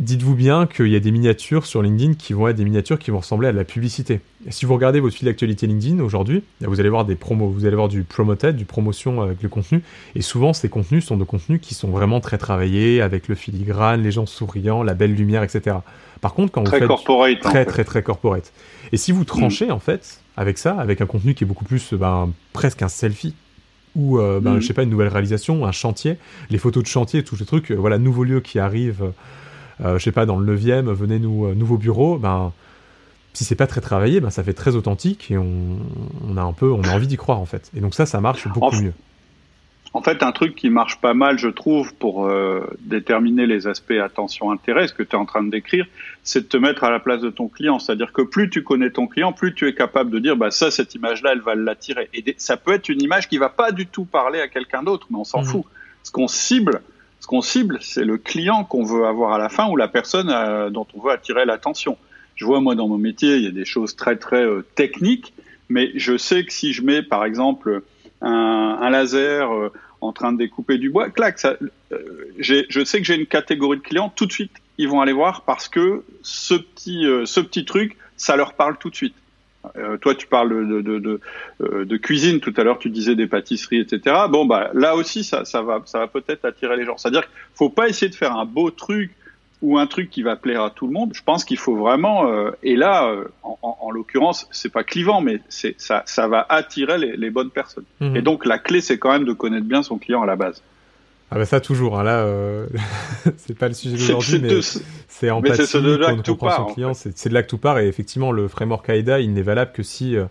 dites-vous 0.00 0.34
bien 0.34 0.66
qu'il 0.66 0.88
y 0.88 0.96
a 0.96 1.00
des 1.00 1.10
miniatures 1.10 1.66
sur 1.66 1.82
LinkedIn 1.82 2.14
qui 2.14 2.32
vont 2.32 2.48
être 2.48 2.56
des 2.56 2.64
miniatures 2.64 2.98
qui 2.98 3.10
vont 3.10 3.18
ressembler 3.18 3.48
à 3.48 3.52
de 3.52 3.56
la 3.56 3.64
publicité. 3.64 4.20
si 4.48 4.64
vous 4.64 4.74
regardez 4.74 5.00
votre 5.00 5.16
fil 5.16 5.26
d'actualité 5.26 5.66
LinkedIn 5.66 6.00
aujourd'hui, 6.00 6.44
vous 6.60 6.80
allez 6.80 6.88
voir 6.88 7.04
des 7.04 7.16
promos, 7.16 7.48
vous 7.48 7.66
allez 7.66 7.74
voir 7.74 7.88
du 7.88 8.04
promoted, 8.04 8.56
du 8.56 8.64
promotion 8.64 9.20
avec 9.22 9.42
le 9.42 9.48
contenu, 9.48 9.82
et 10.14 10.22
souvent 10.22 10.52
ces 10.52 10.68
contenus 10.68 11.04
sont 11.04 11.16
de 11.16 11.24
contenus 11.24 11.60
qui 11.60 11.74
sont 11.74 11.88
vraiment 11.88 12.20
très 12.20 12.38
travaillés, 12.38 13.00
avec 13.00 13.28
le 13.28 13.34
filigrane, 13.34 14.02
les 14.02 14.12
gens 14.12 14.26
souriants, 14.26 14.82
la 14.82 14.94
belle 14.94 15.14
lumière, 15.14 15.42
etc. 15.42 15.76
Par 16.20 16.34
contre, 16.34 16.52
quand 16.52 16.62
vous 16.62 16.70
faites 16.70 16.86
corporate, 16.86 17.40
très, 17.40 17.64
très 17.64 17.84
très 17.84 18.02
corporate, 18.02 18.52
et 18.92 18.96
si 18.96 19.12
vous 19.12 19.24
tranchez 19.24 19.66
mm. 19.66 19.72
en 19.72 19.80
fait 19.80 20.20
avec 20.36 20.58
ça, 20.58 20.78
avec 20.78 21.00
un 21.00 21.06
contenu 21.06 21.34
qui 21.34 21.44
est 21.44 21.46
beaucoup 21.46 21.64
plus 21.64 21.94
ben, 21.94 22.30
presque 22.52 22.82
un 22.82 22.88
selfie, 22.88 23.34
ou 23.96 24.18
euh, 24.18 24.38
ben, 24.40 24.54
mm. 24.54 24.60
je 24.60 24.66
sais 24.66 24.74
pas 24.74 24.84
une 24.84 24.90
nouvelle 24.90 25.08
réalisation, 25.08 25.66
un 25.66 25.72
chantier, 25.72 26.16
les 26.50 26.58
photos 26.58 26.84
de 26.84 26.88
chantier, 26.88 27.24
tous 27.24 27.36
ces 27.36 27.44
trucs, 27.44 27.72
euh, 27.72 27.74
voilà 27.74 27.98
nouveaux 27.98 28.24
lieux 28.24 28.40
qui 28.40 28.58
arrivent 28.58 29.02
euh, 29.02 29.10
je 29.80 29.98
sais 29.98 30.12
pas, 30.12 30.26
dans 30.26 30.38
le 30.38 30.56
9e, 30.56 30.92
venez 30.92 31.18
nous, 31.18 31.46
euh, 31.46 31.54
nouveau 31.54 31.76
bureau, 31.76 32.18
ben, 32.18 32.52
si 33.32 33.44
c'est 33.44 33.54
pas 33.54 33.66
très 33.66 33.80
travaillé, 33.80 34.20
ben, 34.20 34.30
ça 34.30 34.42
fait 34.42 34.54
très 34.54 34.74
authentique 34.74 35.30
et 35.30 35.38
on, 35.38 35.78
a 36.36 36.42
un 36.42 36.52
peu, 36.52 36.70
on 36.72 36.82
a 36.82 36.90
envie 36.90 37.06
d'y 37.06 37.16
croire 37.16 37.38
en 37.38 37.46
fait. 37.46 37.70
Et 37.76 37.80
donc 37.80 37.94
ça, 37.94 38.06
ça 38.06 38.20
marche 38.20 38.48
beaucoup 38.48 38.76
mieux. 38.76 38.92
En 39.94 40.02
fait, 40.02 40.22
un 40.22 40.32
truc 40.32 40.54
qui 40.54 40.68
marche 40.68 41.00
pas 41.00 41.14
mal, 41.14 41.38
je 41.38 41.48
trouve, 41.48 41.94
pour 41.94 42.26
euh, 42.26 42.66
déterminer 42.80 43.46
les 43.46 43.66
aspects 43.66 43.92
attention-intérêt, 43.92 44.86
ce 44.86 44.92
que 44.92 45.02
tu 45.02 45.16
es 45.16 45.18
en 45.18 45.24
train 45.24 45.42
de 45.42 45.50
décrire, 45.50 45.86
c'est 46.22 46.42
de 46.42 46.46
te 46.46 46.58
mettre 46.58 46.84
à 46.84 46.90
la 46.90 47.00
place 47.00 47.22
de 47.22 47.30
ton 47.30 47.48
client. 47.48 47.78
C'est-à-dire 47.78 48.12
que 48.12 48.20
plus 48.20 48.50
tu 48.50 48.62
connais 48.62 48.90
ton 48.90 49.06
client, 49.06 49.32
plus 49.32 49.54
tu 49.54 49.66
es 49.66 49.74
capable 49.74 50.10
de 50.10 50.18
dire, 50.18 50.36
bah 50.36 50.50
ça, 50.50 50.70
cette 50.70 50.94
image-là, 50.94 51.30
elle 51.32 51.40
va 51.40 51.54
l'attirer. 51.54 52.10
Et 52.12 52.34
ça 52.36 52.58
peut 52.58 52.72
être 52.72 52.90
une 52.90 53.00
image 53.02 53.28
qui 53.28 53.38
va 53.38 53.48
pas 53.48 53.72
du 53.72 53.86
tout 53.86 54.04
parler 54.04 54.40
à 54.40 54.48
quelqu'un 54.48 54.82
d'autre, 54.82 55.06
mais 55.10 55.16
on 55.16 55.24
s'en 55.24 55.40
mmh. 55.40 55.46
fout. 55.46 55.64
Ce 56.02 56.12
qu'on 56.12 56.28
cible, 56.28 56.82
Ce 57.20 57.26
qu'on 57.26 57.40
cible, 57.40 57.78
c'est 57.80 58.04
le 58.04 58.16
client 58.16 58.64
qu'on 58.64 58.84
veut 58.84 59.06
avoir 59.06 59.32
à 59.32 59.38
la 59.38 59.48
fin 59.48 59.68
ou 59.68 59.76
la 59.76 59.88
personne 59.88 60.30
euh, 60.30 60.70
dont 60.70 60.86
on 60.94 61.00
veut 61.00 61.10
attirer 61.10 61.44
l'attention. 61.44 61.98
Je 62.36 62.44
vois, 62.44 62.60
moi, 62.60 62.74
dans 62.74 62.88
mon 62.88 62.98
métier, 62.98 63.36
il 63.36 63.44
y 63.44 63.48
a 63.48 63.52
des 63.52 63.64
choses 63.64 63.96
très, 63.96 64.16
très 64.16 64.44
euh, 64.44 64.64
techniques, 64.74 65.34
mais 65.68 65.90
je 65.96 66.16
sais 66.16 66.44
que 66.44 66.52
si 66.52 66.72
je 66.72 66.82
mets, 66.82 67.02
par 67.02 67.24
exemple, 67.24 67.82
un, 68.20 68.88
laser 68.90 69.52
euh, 69.52 69.72
en 70.00 70.12
train 70.12 70.32
de 70.32 70.38
découper 70.38 70.78
du 70.78 70.90
bois, 70.90 71.10
clac, 71.10 71.44
je 72.38 72.84
sais 72.84 72.98
que 72.98 73.04
j'ai 73.04 73.16
une 73.16 73.26
catégorie 73.26 73.78
de 73.78 73.82
clients, 73.82 74.12
tout 74.14 74.26
de 74.26 74.32
suite, 74.32 74.52
ils 74.78 74.88
vont 74.88 75.00
aller 75.00 75.12
voir 75.12 75.42
parce 75.42 75.68
que 75.68 76.04
ce 76.22 76.54
petit, 76.54 77.04
ce 77.24 77.40
petit 77.40 77.64
truc, 77.64 77.96
ça 78.16 78.36
leur 78.36 78.54
parle 78.54 78.78
tout 78.78 78.90
de 78.90 78.94
suite. 78.94 79.14
Euh, 79.76 79.96
toi, 79.98 80.14
tu 80.14 80.26
parles 80.26 80.50
de, 80.68 80.80
de, 80.80 80.98
de, 80.98 81.20
euh, 81.60 81.84
de 81.84 81.96
cuisine 81.96 82.40
tout 82.40 82.54
à 82.56 82.62
l'heure, 82.62 82.78
tu 82.78 82.90
disais 82.90 83.16
des 83.16 83.26
pâtisseries, 83.26 83.80
etc. 83.80 84.16
Bon, 84.30 84.46
bah 84.46 84.70
là 84.72 84.94
aussi, 84.94 85.24
ça, 85.24 85.44
ça 85.44 85.62
va, 85.62 85.82
ça 85.84 85.98
va 85.98 86.06
peut-être 86.06 86.44
attirer 86.44 86.76
les 86.76 86.84
gens. 86.84 86.96
C'est-à-dire 86.96 87.22
qu'il 87.22 87.32
faut 87.54 87.68
pas 87.68 87.88
essayer 87.88 88.08
de 88.08 88.14
faire 88.14 88.36
un 88.36 88.44
beau 88.44 88.70
truc 88.70 89.10
ou 89.60 89.76
un 89.76 89.88
truc 89.88 90.10
qui 90.10 90.22
va 90.22 90.36
plaire 90.36 90.62
à 90.62 90.70
tout 90.70 90.86
le 90.86 90.92
monde. 90.92 91.10
Je 91.12 91.22
pense 91.22 91.44
qu'il 91.44 91.58
faut 91.58 91.74
vraiment, 91.74 92.30
euh, 92.30 92.50
et 92.62 92.76
là, 92.76 93.12
en, 93.42 93.58
en, 93.62 93.78
en 93.80 93.90
l'occurrence, 93.90 94.46
c'est 94.52 94.72
pas 94.72 94.84
clivant, 94.84 95.20
mais 95.20 95.40
c'est 95.48 95.74
ça, 95.80 96.04
ça 96.06 96.28
va 96.28 96.46
attirer 96.48 96.96
les, 96.96 97.16
les 97.16 97.30
bonnes 97.30 97.50
personnes. 97.50 97.84
Mhm. 98.00 98.16
Et 98.16 98.22
donc 98.22 98.46
la 98.46 98.58
clé, 98.58 98.80
c'est 98.80 98.98
quand 98.98 99.10
même 99.10 99.24
de 99.24 99.32
connaître 99.32 99.66
bien 99.66 99.82
son 99.82 99.98
client 99.98 100.22
à 100.22 100.26
la 100.26 100.36
base. 100.36 100.62
Ah 101.30 101.36
bah 101.36 101.44
ça 101.44 101.60
toujours, 101.60 101.98
hein, 101.98 102.04
là, 102.04 102.20
euh... 102.20 102.66
c'est 103.36 103.56
pas 103.56 103.68
le 103.68 103.74
sujet 103.74 103.96
d'aujourd'hui, 103.98 104.40
mais 104.40 104.60
c'est 105.08 105.30
en 105.30 105.42
fait 105.42 105.58
de 105.58 106.16
que 106.16 106.22
tout 106.22 106.36
part, 106.36 106.68
c'est 106.94 107.28
de 107.28 107.34
là 107.34 107.42
que 107.42 107.48
tout 107.48 107.58
part, 107.58 107.78
et 107.78 107.86
effectivement, 107.86 108.32
le 108.32 108.48
framework 108.48 108.88
AIDA, 108.88 109.20
il 109.20 109.32
n'est 109.34 109.42
valable 109.42 109.72
que 109.72 109.82
si 109.82 110.16
euh, 110.16 110.24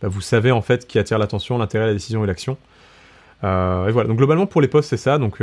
bah, 0.00 0.08
vous 0.08 0.20
savez 0.20 0.52
en 0.52 0.62
fait 0.62 0.86
qui 0.86 0.98
attire 0.98 1.18
l'attention, 1.18 1.58
l'intérêt, 1.58 1.86
la 1.86 1.92
décision 1.92 2.22
et 2.22 2.26
l'action. 2.26 2.56
Euh, 3.42 3.88
et 3.88 3.92
voilà, 3.92 4.08
donc 4.08 4.16
globalement 4.16 4.46
pour 4.46 4.60
les 4.60 4.68
postes, 4.68 4.90
c'est 4.90 4.96
ça, 4.96 5.18
donc 5.18 5.40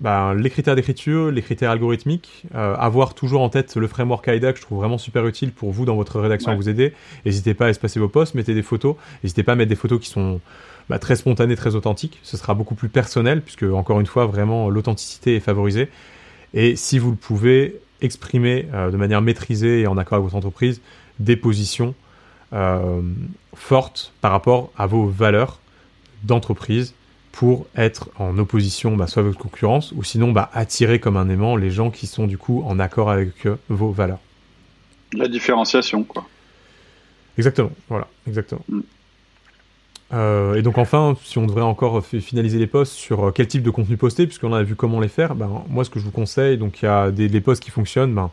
bah, 0.00 0.34
les 0.34 0.48
critères 0.50 0.76
d'écriture, 0.76 1.30
les 1.30 1.42
critères 1.42 1.70
algorithmiques, 1.70 2.44
euh, 2.54 2.74
avoir 2.76 3.14
toujours 3.14 3.42
en 3.42 3.48
tête 3.50 3.76
le 3.76 3.86
framework 3.86 4.26
AIDA 4.28 4.52
que 4.52 4.58
je 4.58 4.64
trouve 4.64 4.78
vraiment 4.78 4.98
super 4.98 5.26
utile 5.26 5.52
pour 5.52 5.72
vous 5.72 5.84
dans 5.84 5.96
votre 5.96 6.18
rédaction 6.20 6.52
à 6.52 6.54
vous 6.54 6.68
aider. 6.68 6.94
N'hésitez 7.26 7.54
pas 7.54 7.66
à 7.66 7.68
espacer 7.68 8.00
vos 8.00 8.08
posts, 8.08 8.34
mettez 8.34 8.54
des 8.54 8.62
photos, 8.62 8.96
n'hésitez 9.22 9.42
pas 9.42 9.52
à 9.52 9.56
mettre 9.56 9.68
des 9.68 9.76
photos 9.76 10.00
qui 10.00 10.08
sont 10.08 10.40
bah, 10.88 10.98
très 10.98 11.16
spontané, 11.16 11.54
très 11.54 11.74
authentique. 11.74 12.18
Ce 12.22 12.36
sera 12.36 12.54
beaucoup 12.54 12.74
plus 12.74 12.88
personnel, 12.88 13.42
puisque 13.42 13.64
encore 13.64 14.00
une 14.00 14.06
fois, 14.06 14.26
vraiment, 14.26 14.70
l'authenticité 14.70 15.36
est 15.36 15.40
favorisée. 15.40 15.88
Et 16.54 16.76
si 16.76 16.98
vous 16.98 17.10
le 17.10 17.16
pouvez, 17.16 17.80
exprimer 18.00 18.66
euh, 18.72 18.90
de 18.90 18.96
manière 18.96 19.22
maîtrisée 19.22 19.80
et 19.80 19.86
en 19.86 19.96
accord 19.98 20.16
avec 20.16 20.24
votre 20.24 20.36
entreprise 20.36 20.80
des 21.18 21.36
positions 21.36 21.94
euh, 22.52 23.02
fortes 23.54 24.12
par 24.20 24.32
rapport 24.32 24.72
à 24.76 24.86
vos 24.86 25.06
valeurs 25.06 25.60
d'entreprise 26.24 26.94
pour 27.40 27.66
être 27.74 28.10
en 28.18 28.36
opposition 28.36 28.94
bah, 28.94 29.06
soit 29.06 29.22
avec 29.22 29.32
votre 29.32 29.42
concurrence 29.42 29.92
ou 29.92 30.04
sinon 30.04 30.30
bah, 30.30 30.50
attirer 30.52 31.00
comme 31.00 31.16
un 31.16 31.30
aimant 31.30 31.56
les 31.56 31.70
gens 31.70 31.90
qui 31.90 32.06
sont 32.06 32.26
du 32.26 32.36
coup 32.36 32.62
en 32.66 32.78
accord 32.78 33.10
avec 33.10 33.46
euh, 33.46 33.56
vos 33.70 33.92
valeurs. 33.92 34.18
La 35.14 35.26
différenciation, 35.26 36.04
quoi. 36.04 36.28
Exactement, 37.38 37.70
voilà, 37.88 38.08
exactement. 38.28 38.60
Mm. 38.68 38.80
Euh, 40.12 40.54
et 40.56 40.60
donc 40.60 40.76
enfin, 40.76 41.16
si 41.24 41.38
on 41.38 41.46
devrait 41.46 41.62
encore 41.62 42.04
finaliser 42.04 42.58
les 42.58 42.66
posts 42.66 42.92
sur 42.92 43.28
euh, 43.28 43.30
quel 43.30 43.48
type 43.48 43.62
de 43.62 43.70
contenu 43.70 43.96
poster, 43.96 44.26
puisqu'on 44.26 44.52
a 44.52 44.62
vu 44.62 44.74
comment 44.74 45.00
les 45.00 45.08
faire, 45.08 45.34
ben, 45.34 45.64
moi 45.70 45.84
ce 45.84 45.88
que 45.88 45.98
je 45.98 46.04
vous 46.04 46.10
conseille, 46.10 46.58
donc 46.58 46.82
il 46.82 46.84
y 46.84 46.88
a 46.88 47.10
des, 47.10 47.30
des 47.30 47.40
posts 47.40 47.62
qui 47.62 47.70
fonctionnent, 47.70 48.14
ben, 48.14 48.30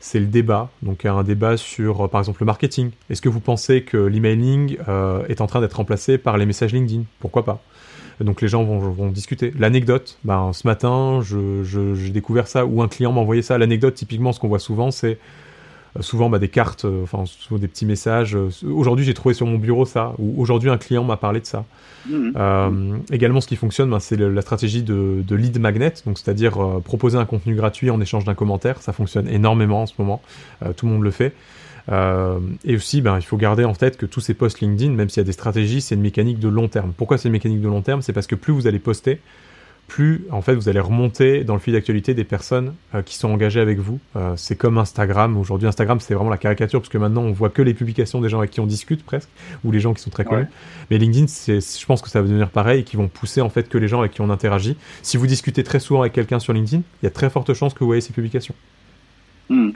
c'est 0.00 0.20
le 0.20 0.26
débat. 0.26 0.68
Donc 0.82 1.02
il 1.02 1.06
y 1.06 1.08
a 1.08 1.14
un 1.14 1.24
débat 1.24 1.56
sur 1.56 2.10
par 2.10 2.20
exemple 2.20 2.42
le 2.42 2.46
marketing. 2.46 2.90
Est-ce 3.08 3.22
que 3.22 3.30
vous 3.30 3.40
pensez 3.40 3.84
que 3.84 3.96
l'emailing 3.96 4.76
euh, 4.86 5.24
est 5.28 5.40
en 5.40 5.46
train 5.46 5.62
d'être 5.62 5.78
remplacé 5.78 6.18
par 6.18 6.36
les 6.36 6.44
messages 6.44 6.74
LinkedIn? 6.74 7.04
Pourquoi 7.20 7.46
pas? 7.46 7.62
Donc 8.20 8.40
les 8.40 8.48
gens 8.48 8.64
vont, 8.64 8.78
vont 8.78 9.10
discuter. 9.10 9.52
L'anecdote, 9.58 10.18
ben, 10.24 10.52
ce 10.52 10.66
matin, 10.66 11.20
j'ai 11.22 11.64
je, 11.64 12.10
découvert 12.10 12.46
ça, 12.46 12.64
ou 12.66 12.82
un 12.82 12.88
client 12.88 13.12
m'a 13.12 13.20
envoyé 13.20 13.42
ça. 13.42 13.58
L'anecdote, 13.58 13.94
typiquement, 13.94 14.32
ce 14.32 14.40
qu'on 14.40 14.48
voit 14.48 14.58
souvent, 14.58 14.90
c'est 14.90 15.18
euh, 15.96 16.02
souvent 16.02 16.30
bah, 16.30 16.38
des 16.38 16.48
cartes, 16.48 16.84
euh, 16.84 17.02
enfin 17.02 17.24
souvent 17.26 17.58
des 17.58 17.68
petits 17.68 17.86
messages. 17.86 18.36
Euh, 18.36 18.50
aujourd'hui, 18.70 19.04
j'ai 19.04 19.14
trouvé 19.14 19.34
sur 19.34 19.46
mon 19.46 19.58
bureau 19.58 19.84
ça, 19.84 20.12
ou 20.18 20.40
aujourd'hui 20.40 20.70
un 20.70 20.78
client 20.78 21.04
m'a 21.04 21.16
parlé 21.16 21.40
de 21.40 21.46
ça. 21.46 21.64
Mmh. 22.06 22.98
également, 23.12 23.40
ce 23.40 23.48
qui 23.48 23.56
fonctionne, 23.56 23.88
bah, 23.88 23.98
c'est 23.98 24.18
la 24.18 24.42
stratégie 24.42 24.82
de, 24.82 25.24
de, 25.26 25.34
lead 25.34 25.58
magnet, 25.58 25.94
donc 26.04 26.18
c'est-à-dire 26.18 26.58
proposer 26.84 27.16
un 27.16 27.24
contenu 27.24 27.54
gratuit 27.54 27.88
en 27.88 27.98
échange 27.98 28.24
d'un 28.24 28.34
commentaire. 28.34 28.82
Ça 28.82 28.92
fonctionne 28.92 29.26
énormément 29.26 29.82
en 29.82 29.86
ce 29.86 29.94
moment. 29.96 30.20
tout 30.76 30.84
le 30.84 30.92
monde 30.92 31.02
le 31.02 31.10
fait. 31.10 31.32
Et 31.90 32.76
aussi, 32.76 33.00
ben, 33.00 33.18
il 33.18 33.24
faut 33.24 33.36
garder 33.36 33.64
en 33.64 33.74
tête 33.74 33.96
que 33.96 34.06
tous 34.06 34.20
ces 34.20 34.34
posts 34.34 34.60
LinkedIn, 34.60 34.92
même 34.92 35.08
s'il 35.08 35.20
y 35.20 35.20
a 35.20 35.24
des 35.24 35.32
stratégies, 35.32 35.80
c'est 35.80 35.94
une 35.94 36.00
mécanique 36.00 36.38
de 36.38 36.48
long 36.48 36.68
terme. 36.68 36.92
Pourquoi 36.96 37.18
c'est 37.18 37.28
une 37.28 37.32
mécanique 37.32 37.60
de 37.60 37.68
long 37.68 37.82
terme? 37.82 38.02
C'est 38.02 38.12
parce 38.12 38.26
que 38.26 38.34
plus 38.34 38.52
vous 38.52 38.66
allez 38.66 38.78
poster, 38.78 39.20
plus 39.86 40.24
en 40.30 40.40
fait 40.40 40.54
vous 40.54 40.68
allez 40.68 40.80
remonter 40.80 41.44
dans 41.44 41.54
le 41.54 41.60
fil 41.60 41.74
d'actualité 41.74 42.14
des 42.14 42.24
personnes 42.24 42.74
euh, 42.94 43.02
qui 43.02 43.16
sont 43.16 43.30
engagées 43.30 43.60
avec 43.60 43.78
vous. 43.78 44.00
Euh, 44.16 44.34
c'est 44.36 44.56
comme 44.56 44.78
Instagram. 44.78 45.36
Aujourd'hui, 45.36 45.68
Instagram 45.68 46.00
c'est 46.00 46.14
vraiment 46.14 46.30
la 46.30 46.38
caricature 46.38 46.80
parce 46.80 46.88
que 46.88 46.98
maintenant 46.98 47.22
on 47.22 47.32
voit 47.32 47.50
que 47.50 47.62
les 47.62 47.74
publications 47.74 48.20
des 48.20 48.28
gens 48.28 48.38
avec 48.38 48.50
qui 48.50 48.60
on 48.60 48.66
discute 48.66 49.04
presque 49.04 49.28
ou 49.64 49.70
les 49.70 49.80
gens 49.80 49.94
qui 49.94 50.02
sont 50.02 50.10
très 50.10 50.24
connus. 50.24 50.46
Mais 50.90 50.98
LinkedIn, 50.98 51.26
c'est, 51.26 51.60
je 51.60 51.86
pense 51.86 52.02
que 52.02 52.08
ça 52.08 52.20
va 52.20 52.28
devenir 52.28 52.50
pareil 52.50 52.80
et 52.80 52.84
qui 52.84 52.96
vont 52.96 53.08
pousser 53.08 53.40
en 53.40 53.50
fait 53.50 53.68
que 53.68 53.78
les 53.78 53.88
gens 53.88 54.00
avec 54.00 54.12
qui 54.12 54.20
on 54.20 54.30
interagit. 54.30 54.76
Si 55.02 55.16
vous 55.16 55.26
discutez 55.26 55.62
très 55.64 55.80
souvent 55.80 56.00
avec 56.00 56.12
quelqu'un 56.12 56.38
sur 56.38 56.52
LinkedIn, 56.52 56.82
il 57.02 57.04
y 57.04 57.08
a 57.08 57.10
très 57.10 57.30
forte 57.30 57.52
chance 57.54 57.74
que 57.74 57.80
vous 57.80 57.86
voyez 57.86 58.00
ses 58.00 58.12
publications. 58.12 58.54
Hmm. 59.50 59.70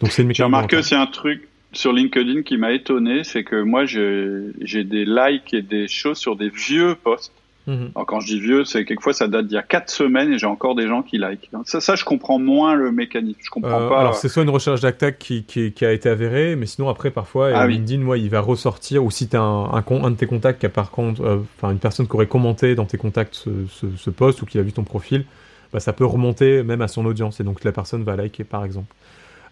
Donc 0.00 0.12
c'est 0.12 0.22
une 0.22 0.34
J'ai 0.34 0.42
remarqué 0.42 0.82
c'est 0.82 0.96
un 0.96 1.06
truc 1.06 1.48
sur 1.74 1.92
LinkedIn 1.92 2.42
qui 2.42 2.56
m'a 2.56 2.72
étonné, 2.72 3.24
c'est 3.24 3.44
que 3.44 3.62
moi 3.62 3.84
j'ai 3.84 4.84
des 4.84 5.04
likes 5.04 5.52
et 5.52 5.62
des 5.62 5.88
choses 5.88 6.18
sur 6.18 6.36
des 6.36 6.48
vieux 6.48 6.94
posts 6.94 7.32
Mhm. 7.66 7.92
Alors 7.94 8.06
quand 8.06 8.20
je 8.20 8.26
dis 8.26 8.40
vieux, 8.40 8.64
c'est 8.64 8.84
quelquefois 8.84 9.14
ça 9.14 9.26
date 9.26 9.46
d'il 9.46 9.54
y 9.54 9.58
a 9.58 9.62
4 9.62 9.88
semaines 9.88 10.32
et 10.32 10.38
j'ai 10.38 10.46
encore 10.46 10.74
des 10.74 10.86
gens 10.86 11.02
qui 11.02 11.16
like. 11.16 11.50
Ça, 11.64 11.80
ça, 11.80 11.94
je 11.94 12.04
comprends 12.04 12.38
moins 12.38 12.74
le 12.74 12.92
mécanisme. 12.92 13.38
Je 13.42 13.50
comprends 13.50 13.82
euh, 13.82 13.88
pas. 13.88 14.00
Alors 14.00 14.14
c'est 14.16 14.28
soit 14.28 14.42
une 14.42 14.50
recherche 14.50 14.80
d'attaque 14.80 15.18
qui, 15.18 15.44
qui, 15.44 15.72
qui, 15.72 15.84
a 15.86 15.92
été 15.92 16.08
avérée, 16.08 16.56
mais 16.56 16.66
sinon 16.66 16.88
après 16.88 17.10
parfois 17.10 17.50
ah, 17.54 17.66
LinkedIn, 17.66 18.02
moi, 18.02 18.18
il 18.18 18.28
va 18.28 18.40
ressortir 18.40 19.04
ou 19.04 19.10
si 19.10 19.28
tu 19.28 19.36
as 19.36 19.40
un, 19.40 19.72
un, 19.72 19.84
un, 19.88 20.10
de 20.10 20.16
tes 20.16 20.26
contacts 20.26 20.60
qui 20.60 20.66
a 20.66 20.70
par 20.70 20.90
contre, 20.90 21.22
euh, 21.22 21.38
enfin 21.56 21.72
une 21.72 21.78
personne 21.78 22.06
qui 22.06 22.14
aurait 22.14 22.26
commenté 22.26 22.74
dans 22.74 22.86
tes 22.86 22.98
contacts 22.98 23.34
ce, 23.34 23.50
ce, 23.70 23.86
ce 23.96 24.10
post 24.10 24.42
ou 24.42 24.46
qui 24.46 24.58
a 24.58 24.62
vu 24.62 24.72
ton 24.72 24.84
profil, 24.84 25.24
bah, 25.72 25.80
ça 25.80 25.94
peut 25.94 26.04
remonter 26.04 26.62
même 26.62 26.82
à 26.82 26.88
son 26.88 27.06
audience 27.06 27.40
et 27.40 27.44
donc 27.44 27.64
la 27.64 27.72
personne 27.72 28.04
va 28.04 28.14
liker 28.16 28.44
par 28.44 28.64
exemple. 28.64 28.94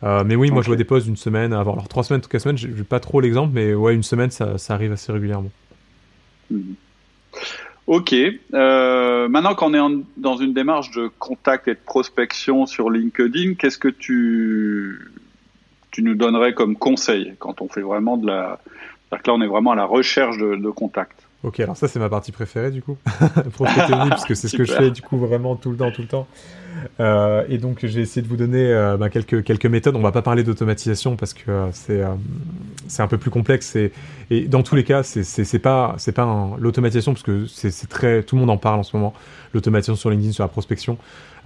Euh, 0.02 0.24
mais 0.24 0.34
oui, 0.34 0.50
moi 0.50 0.62
je 0.62 0.66
vois 0.66 0.76
des 0.76 0.84
posts 0.84 1.06
d'une 1.06 1.16
semaine 1.16 1.52
avant. 1.52 1.74
Alors 1.74 1.88
trois 1.88 2.02
semaines, 2.02 2.20
toutes 2.20 2.32
les 2.32 2.40
semaines, 2.40 2.58
j'ai 2.58 2.68
pas 2.84 3.00
trop 3.00 3.20
l'exemple, 3.20 3.52
mais 3.54 3.74
ouais, 3.74 3.94
une 3.94 4.02
semaine, 4.02 4.30
ça, 4.30 4.58
ça 4.58 4.74
arrive 4.74 4.92
assez 4.92 5.12
régulièrement. 5.12 5.50
Mhm. 6.50 6.74
Ok. 7.86 8.14
Euh, 8.54 9.28
maintenant 9.28 9.54
qu'on 9.54 9.74
est 9.74 10.04
dans 10.16 10.36
une 10.36 10.54
démarche 10.54 10.92
de 10.92 11.10
contact 11.18 11.68
et 11.68 11.74
de 11.74 11.80
prospection 11.84 12.66
sur 12.66 12.90
LinkedIn, 12.90 13.54
qu'est-ce 13.54 13.78
que 13.78 13.88
tu, 13.88 15.10
tu 15.90 16.02
nous 16.02 16.14
donnerais 16.14 16.54
comme 16.54 16.76
conseil 16.76 17.34
quand 17.38 17.60
on 17.60 17.68
fait 17.68 17.82
vraiment 17.82 18.16
de 18.16 18.26
la... 18.26 18.60
Là, 19.10 19.18
on 19.28 19.42
est 19.42 19.46
vraiment 19.46 19.72
à 19.72 19.76
la 19.76 19.84
recherche 19.84 20.38
de, 20.38 20.56
de 20.56 20.70
contact? 20.70 21.26
Ok, 21.44 21.58
alors 21.58 21.76
ça 21.76 21.88
c'est 21.88 21.98
ma 21.98 22.08
partie 22.08 22.30
préférée 22.30 22.70
du 22.70 22.82
coup, 22.82 22.96
prospecter 23.52 23.92
parce 24.08 24.24
que 24.24 24.34
c'est 24.34 24.46
ce 24.46 24.56
que 24.56 24.64
je 24.64 24.72
fais 24.72 24.90
du 24.92 25.02
coup 25.02 25.18
vraiment 25.18 25.56
tout 25.56 25.72
le 25.72 25.76
temps, 25.76 25.90
tout 25.90 26.02
le 26.02 26.08
temps. 26.08 26.28
Euh, 27.00 27.44
et 27.48 27.58
donc 27.58 27.84
j'ai 27.84 28.00
essayé 28.00 28.22
de 28.22 28.28
vous 28.28 28.36
donner 28.36 28.72
euh, 28.72 28.96
bah, 28.96 29.10
quelques 29.10 29.42
quelques 29.42 29.66
méthodes. 29.66 29.96
On 29.96 30.02
va 30.02 30.12
pas 30.12 30.22
parler 30.22 30.44
d'automatisation 30.44 31.16
parce 31.16 31.34
que 31.34 31.50
euh, 31.50 31.66
c'est 31.72 32.02
c'est 32.86 33.02
un 33.02 33.08
peu 33.08 33.18
plus 33.18 33.30
complexe 33.30 33.74
et, 33.74 33.92
et 34.30 34.42
dans 34.46 34.62
tous 34.62 34.76
les 34.76 34.84
cas 34.84 35.02
c'est 35.02 35.24
c'est 35.24 35.58
pas 35.58 35.96
c'est 35.98 36.12
pas 36.12 36.50
l'automatisation 36.58 37.12
parce 37.12 37.24
que 37.24 37.46
c'est 37.46 37.88
très 37.88 38.22
tout 38.22 38.36
le 38.36 38.40
monde 38.40 38.50
en 38.50 38.58
parle 38.58 38.78
en 38.78 38.84
ce 38.84 38.96
moment. 38.96 39.12
L'automatisation 39.52 39.96
sur 39.96 40.10
LinkedIn 40.10 40.32
sur 40.32 40.44
la 40.44 40.48
prospection. 40.48 40.96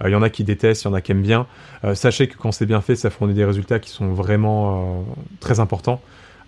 Il 0.05 0.11
y 0.11 0.15
en 0.15 0.21
a 0.21 0.29
qui 0.29 0.43
détestent, 0.43 0.83
il 0.83 0.87
y 0.89 0.91
en 0.91 0.93
a 0.93 1.01
qui 1.01 1.11
aiment 1.11 1.23
bien. 1.23 1.47
sachez 1.95 2.27
que 2.27 2.37
quand 2.37 2.51
c'est 2.51 2.67
bien 2.67 2.81
fait, 2.81 2.95
ça 2.95 3.09
fournit 3.09 3.33
des 3.33 3.45
résultats 3.45 3.79
qui 3.79 3.89
sont 3.89 4.13
vraiment 4.13 5.03
très 5.39 5.59
importants. 5.59 6.01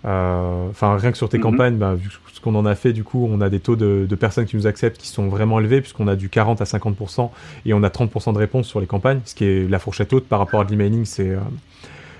Enfin, 0.04 0.96
rien 0.96 1.12
que 1.12 1.18
sur 1.18 1.28
tes 1.28 1.38
mhm. 1.38 1.42
campagnes, 1.42 1.76
bah, 1.76 1.94
vu 1.94 2.10
ce 2.32 2.40
qu'on 2.40 2.54
en 2.54 2.64
a 2.64 2.74
fait, 2.74 2.92
du 2.92 3.04
coup, 3.04 3.28
on 3.30 3.40
a 3.40 3.50
des 3.50 3.60
taux 3.60 3.76
de, 3.76 4.06
de, 4.08 4.14
personnes 4.14 4.46
qui 4.46 4.56
nous 4.56 4.66
acceptent 4.66 4.98
qui 4.98 5.08
sont 5.08 5.28
vraiment 5.28 5.60
élevés, 5.60 5.80
puisqu'on 5.80 6.08
a 6.08 6.16
du 6.16 6.28
40 6.28 6.60
à 6.60 6.64
50% 6.64 7.30
et 7.66 7.74
on 7.74 7.82
a 7.82 7.88
30% 7.88 8.32
de 8.32 8.38
réponses 8.38 8.66
sur 8.66 8.80
les 8.80 8.86
campagnes, 8.86 9.20
ce 9.24 9.34
qui 9.34 9.44
est 9.44 9.68
la 9.68 9.78
fourchette 9.78 10.12
haute 10.12 10.26
par 10.26 10.38
rapport 10.38 10.60
à 10.60 10.64
l'emailing, 10.64 11.04
c'est, 11.04 11.28
euh, 11.28 11.38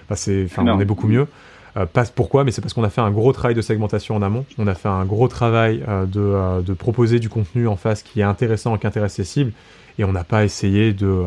bah, 0.09 0.17
c'est, 0.17 0.45
enfin, 0.45 0.67
on 0.67 0.81
est 0.81 0.85
beaucoup 0.85 1.09
mieux. 1.09 1.27
Euh, 1.77 1.87
pas 1.87 2.05
pourquoi, 2.05 2.45
mais 2.45 2.51
c'est 2.51 2.61
parce 2.61 2.75
qu'on 2.75 2.85
a 2.85 2.91
fait 2.91 3.01
un 3.01 3.11
gros 3.11 3.33
travail 3.33 3.55
de 3.55 3.63
segmentation 3.63 4.17
en 4.17 4.23
amont. 4.23 4.45
On 4.59 4.67
a 4.67 4.75
fait 4.75 4.89
un 4.89 5.05
gros 5.05 5.29
travail 5.29 5.85
euh, 5.89 6.05
de, 6.05 6.21
euh, 6.21 6.61
de, 6.63 6.73
proposer 6.73 7.21
du 7.21 7.29
contenu 7.29 7.69
en 7.69 7.77
face 7.77 8.03
qui 8.03 8.21
est 8.21 8.25
intéressant 8.25 8.77
qui 8.77 8.87
intéresse 8.87 9.15
ses 9.15 9.25
cibles, 9.25 9.53
et 9.99 10.05
on 10.05 10.13
n'a 10.13 10.25
pas 10.25 10.45
essayé 10.45 10.93
de 10.93 11.07
euh, 11.07 11.27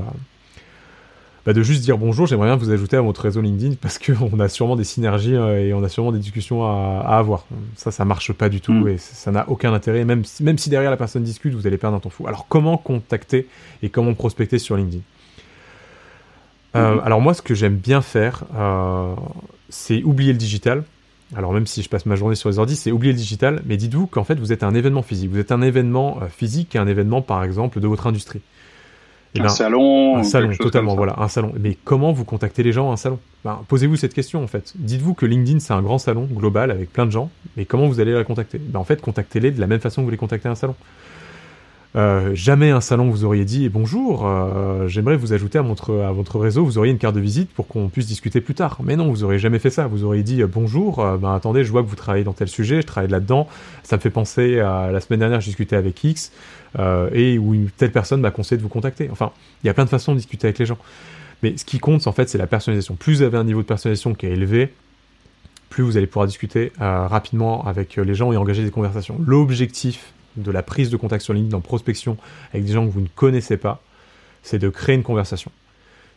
bah, 1.45 1.51
de 1.51 1.61
juste 1.61 1.81
dire 1.81 1.97
bonjour, 1.97 2.25
j'aimerais 2.25 2.47
bien 2.47 2.55
vous 2.55 2.71
ajouter 2.71 2.95
à 2.95 3.01
votre 3.01 3.21
réseau 3.21 3.41
LinkedIn 3.41 3.75
parce 3.81 3.99
qu'on 3.99 4.39
a 4.39 4.47
sûrement 4.47 4.75
des 4.77 4.85
synergies 4.85 5.35
euh, 5.35 5.59
et 5.59 5.73
on 5.73 5.83
a 5.83 5.89
sûrement 5.89 6.13
des 6.13 6.19
discussions 6.19 6.63
à, 6.63 7.03
à 7.05 7.17
avoir. 7.17 7.45
Ça, 7.75 7.91
ça 7.91 8.05
marche 8.05 8.31
pas 8.31 8.47
du 8.47 8.61
tout 8.61 8.71
mm. 8.71 8.87
et 8.89 8.97
ça 8.97 9.31
n'a 9.31 9.49
aucun 9.49 9.73
intérêt. 9.73 10.05
Même 10.05 10.23
si, 10.23 10.43
même 10.43 10.57
si 10.57 10.69
derrière 10.69 10.91
la 10.91 10.97
personne 10.97 11.23
discute, 11.23 11.53
vous 11.53 11.67
allez 11.67 11.77
perdre 11.77 11.97
un 11.97 11.99
temps 11.99 12.09
fou. 12.09 12.27
Alors, 12.27 12.47
comment 12.47 12.77
contacter 12.77 13.47
et 13.81 13.89
comment 13.89 14.13
prospecter 14.13 14.57
sur 14.57 14.77
LinkedIn? 14.77 15.03
Euh, 16.75 16.95
mm-hmm. 16.95 17.03
Alors, 17.03 17.19
moi, 17.19 17.33
ce 17.33 17.41
que 17.41 17.55
j'aime 17.55 17.75
bien 17.75 18.01
faire, 18.01 18.45
euh, 18.55 19.13
c'est 19.69 20.01
oublier 20.03 20.31
le 20.31 20.39
digital. 20.39 20.83
Alors 21.35 21.51
même 21.51 21.65
si 21.65 21.81
je 21.81 21.89
passe 21.89 22.05
ma 22.05 22.15
journée 22.15 22.35
sur 22.35 22.49
les 22.49 22.59
ordi, 22.59 22.75
c'est 22.75 22.91
oublier 22.91 23.11
le 23.11 23.17
digital, 23.17 23.63
mais 23.65 23.75
dites-vous 23.75 24.05
qu'en 24.05 24.23
fait 24.23 24.35
vous 24.35 24.53
êtes 24.53 24.61
un 24.61 24.75
événement 24.75 25.01
physique. 25.01 25.31
Vous 25.31 25.39
êtes 25.39 25.51
un 25.51 25.63
événement 25.63 26.19
physique 26.29 26.75
et 26.75 26.77
un 26.77 26.85
événement 26.85 27.23
par 27.23 27.43
exemple 27.43 27.79
de 27.79 27.87
votre 27.87 28.05
industrie. 28.05 28.41
Eh 29.35 29.39
un 29.39 29.43
ben, 29.43 29.49
salon. 29.49 30.17
Un 30.17 30.23
salon, 30.23 30.51
totalement, 30.55 30.95
voilà, 30.95 31.15
un 31.17 31.27
salon. 31.27 31.53
Mais 31.59 31.77
comment 31.83 32.11
vous 32.11 32.23
contactez 32.23 32.63
les 32.63 32.71
gens 32.71 32.89
à 32.91 32.93
un 32.93 32.97
salon? 32.97 33.19
Ben, 33.43 33.59
Posez-vous 33.67 33.95
cette 33.95 34.13
question 34.13 34.43
en 34.43 34.47
fait. 34.47 34.73
Dites-vous 34.75 35.13
que 35.13 35.25
LinkedIn 35.25 35.59
c'est 35.59 35.73
un 35.73 35.81
grand 35.81 35.97
salon 35.97 36.27
global 36.31 36.71
avec 36.71 36.93
plein 36.93 37.05
de 37.05 37.11
gens, 37.11 37.29
mais 37.57 37.65
comment 37.65 37.87
vous 37.87 37.99
allez 37.99 38.15
les 38.15 38.23
contacter? 38.23 38.59
Ben, 38.59 38.79
En 38.79 38.83
fait, 38.83 39.01
contactez-les 39.01 39.51
de 39.51 39.59
la 39.59 39.67
même 39.67 39.79
façon 39.79 40.01
que 40.01 40.05
vous 40.05 40.11
les 40.11 40.17
contactez 40.17 40.47
à 40.47 40.51
un 40.51 40.55
salon. 40.55 40.75
Euh, 41.95 42.31
jamais 42.33 42.71
un 42.71 42.81
salon 42.81 43.11
vous 43.11 43.23
auriez 43.23 43.45
dit 43.45 43.69
bonjour, 43.69 44.25
euh, 44.25 44.87
j'aimerais 44.87 45.15
vous 45.15 45.31
ajouter 45.33 45.59
à 45.59 45.61
votre, 45.61 46.39
réseau, 46.39 46.65
vous 46.65 46.79
auriez 46.79 46.91
une 46.91 46.97
carte 46.97 47.13
de 47.13 47.19
visite 47.19 47.51
pour 47.51 47.67
qu'on 47.67 47.87
puisse 47.87 48.07
discuter 48.07 48.41
plus 48.41 48.55
tard. 48.55 48.79
Mais 48.83 48.95
non, 48.95 49.09
vous 49.09 49.23
auriez 49.23 49.37
jamais 49.37 49.59
fait 49.59 49.69
ça. 49.69 49.85
Vous 49.85 50.03
auriez 50.03 50.23
dit 50.23 50.41
euh, 50.41 50.47
bonjour, 50.47 51.05
ben 51.17 51.33
attendez, 51.35 51.63
je 51.63 51.71
vois 51.71 51.83
que 51.83 51.87
vous 51.87 51.95
travaillez 51.95 52.23
dans 52.23 52.33
tel 52.33 52.47
sujet, 52.47 52.81
je 52.81 52.87
travaille 52.87 53.11
là-dedans. 53.11 53.47
Ça 53.83 53.97
me 53.97 54.01
fait 54.01 54.09
penser 54.09 54.59
à 54.59 54.91
la 54.91 54.99
semaine 55.01 55.19
dernière, 55.19 55.39
j'ai 55.41 55.51
discuté 55.51 55.75
avec 55.75 56.03
X 56.03 56.31
et 57.13 57.37
où 57.37 57.55
telle 57.77 57.91
personne 57.91 58.21
m'a 58.21 58.31
conseillé 58.31 58.57
de 58.57 58.63
vous 58.63 58.69
contacter. 58.69 59.09
Enfin, 59.11 59.31
il 59.63 59.67
y 59.67 59.69
a 59.69 59.73
plein 59.73 59.85
de 59.85 59.89
façons 59.89 60.13
de 60.13 60.17
discuter 60.17 60.47
avec 60.47 60.59
les 60.59 60.65
gens. 60.65 60.79
Mais 61.43 61.57
ce 61.57 61.65
qui 61.65 61.77
compte, 61.77 62.07
en 62.07 62.13
fait, 62.13 62.29
c'est 62.29 62.37
la 62.37 62.47
personnalisation. 62.47 62.95
Plus 62.95 63.17
vous 63.17 63.21
avez 63.21 63.37
un 63.37 63.43
niveau 63.43 63.61
de 63.61 63.67
personnalisation 63.67 64.15
qui 64.15 64.25
est 64.25 64.31
élevé, 64.31 64.73
plus 65.69 65.83
vous 65.83 65.97
allez 65.97 66.07
pouvoir 66.07 66.25
discuter 66.25 66.71
rapidement 66.79 67.67
avec 67.67 67.97
les 67.97 68.15
gens 68.15 68.31
et 68.31 68.37
engager 68.37 68.63
des 68.63 68.71
conversations. 68.71 69.17
L'objectif 69.23 70.13
de 70.37 70.51
la 70.51 70.63
prise 70.63 70.89
de 70.89 70.97
contact 70.97 71.23
sur 71.23 71.33
LinkedIn 71.33 71.57
en 71.57 71.61
prospection 71.61 72.17
avec 72.53 72.65
des 72.65 72.73
gens 72.73 72.85
que 72.85 72.91
vous 72.91 73.01
ne 73.01 73.07
connaissez 73.07 73.57
pas, 73.57 73.81
c'est 74.41 74.59
de 74.59 74.69
créer 74.69 74.95
une 74.95 75.03
conversation. 75.03 75.51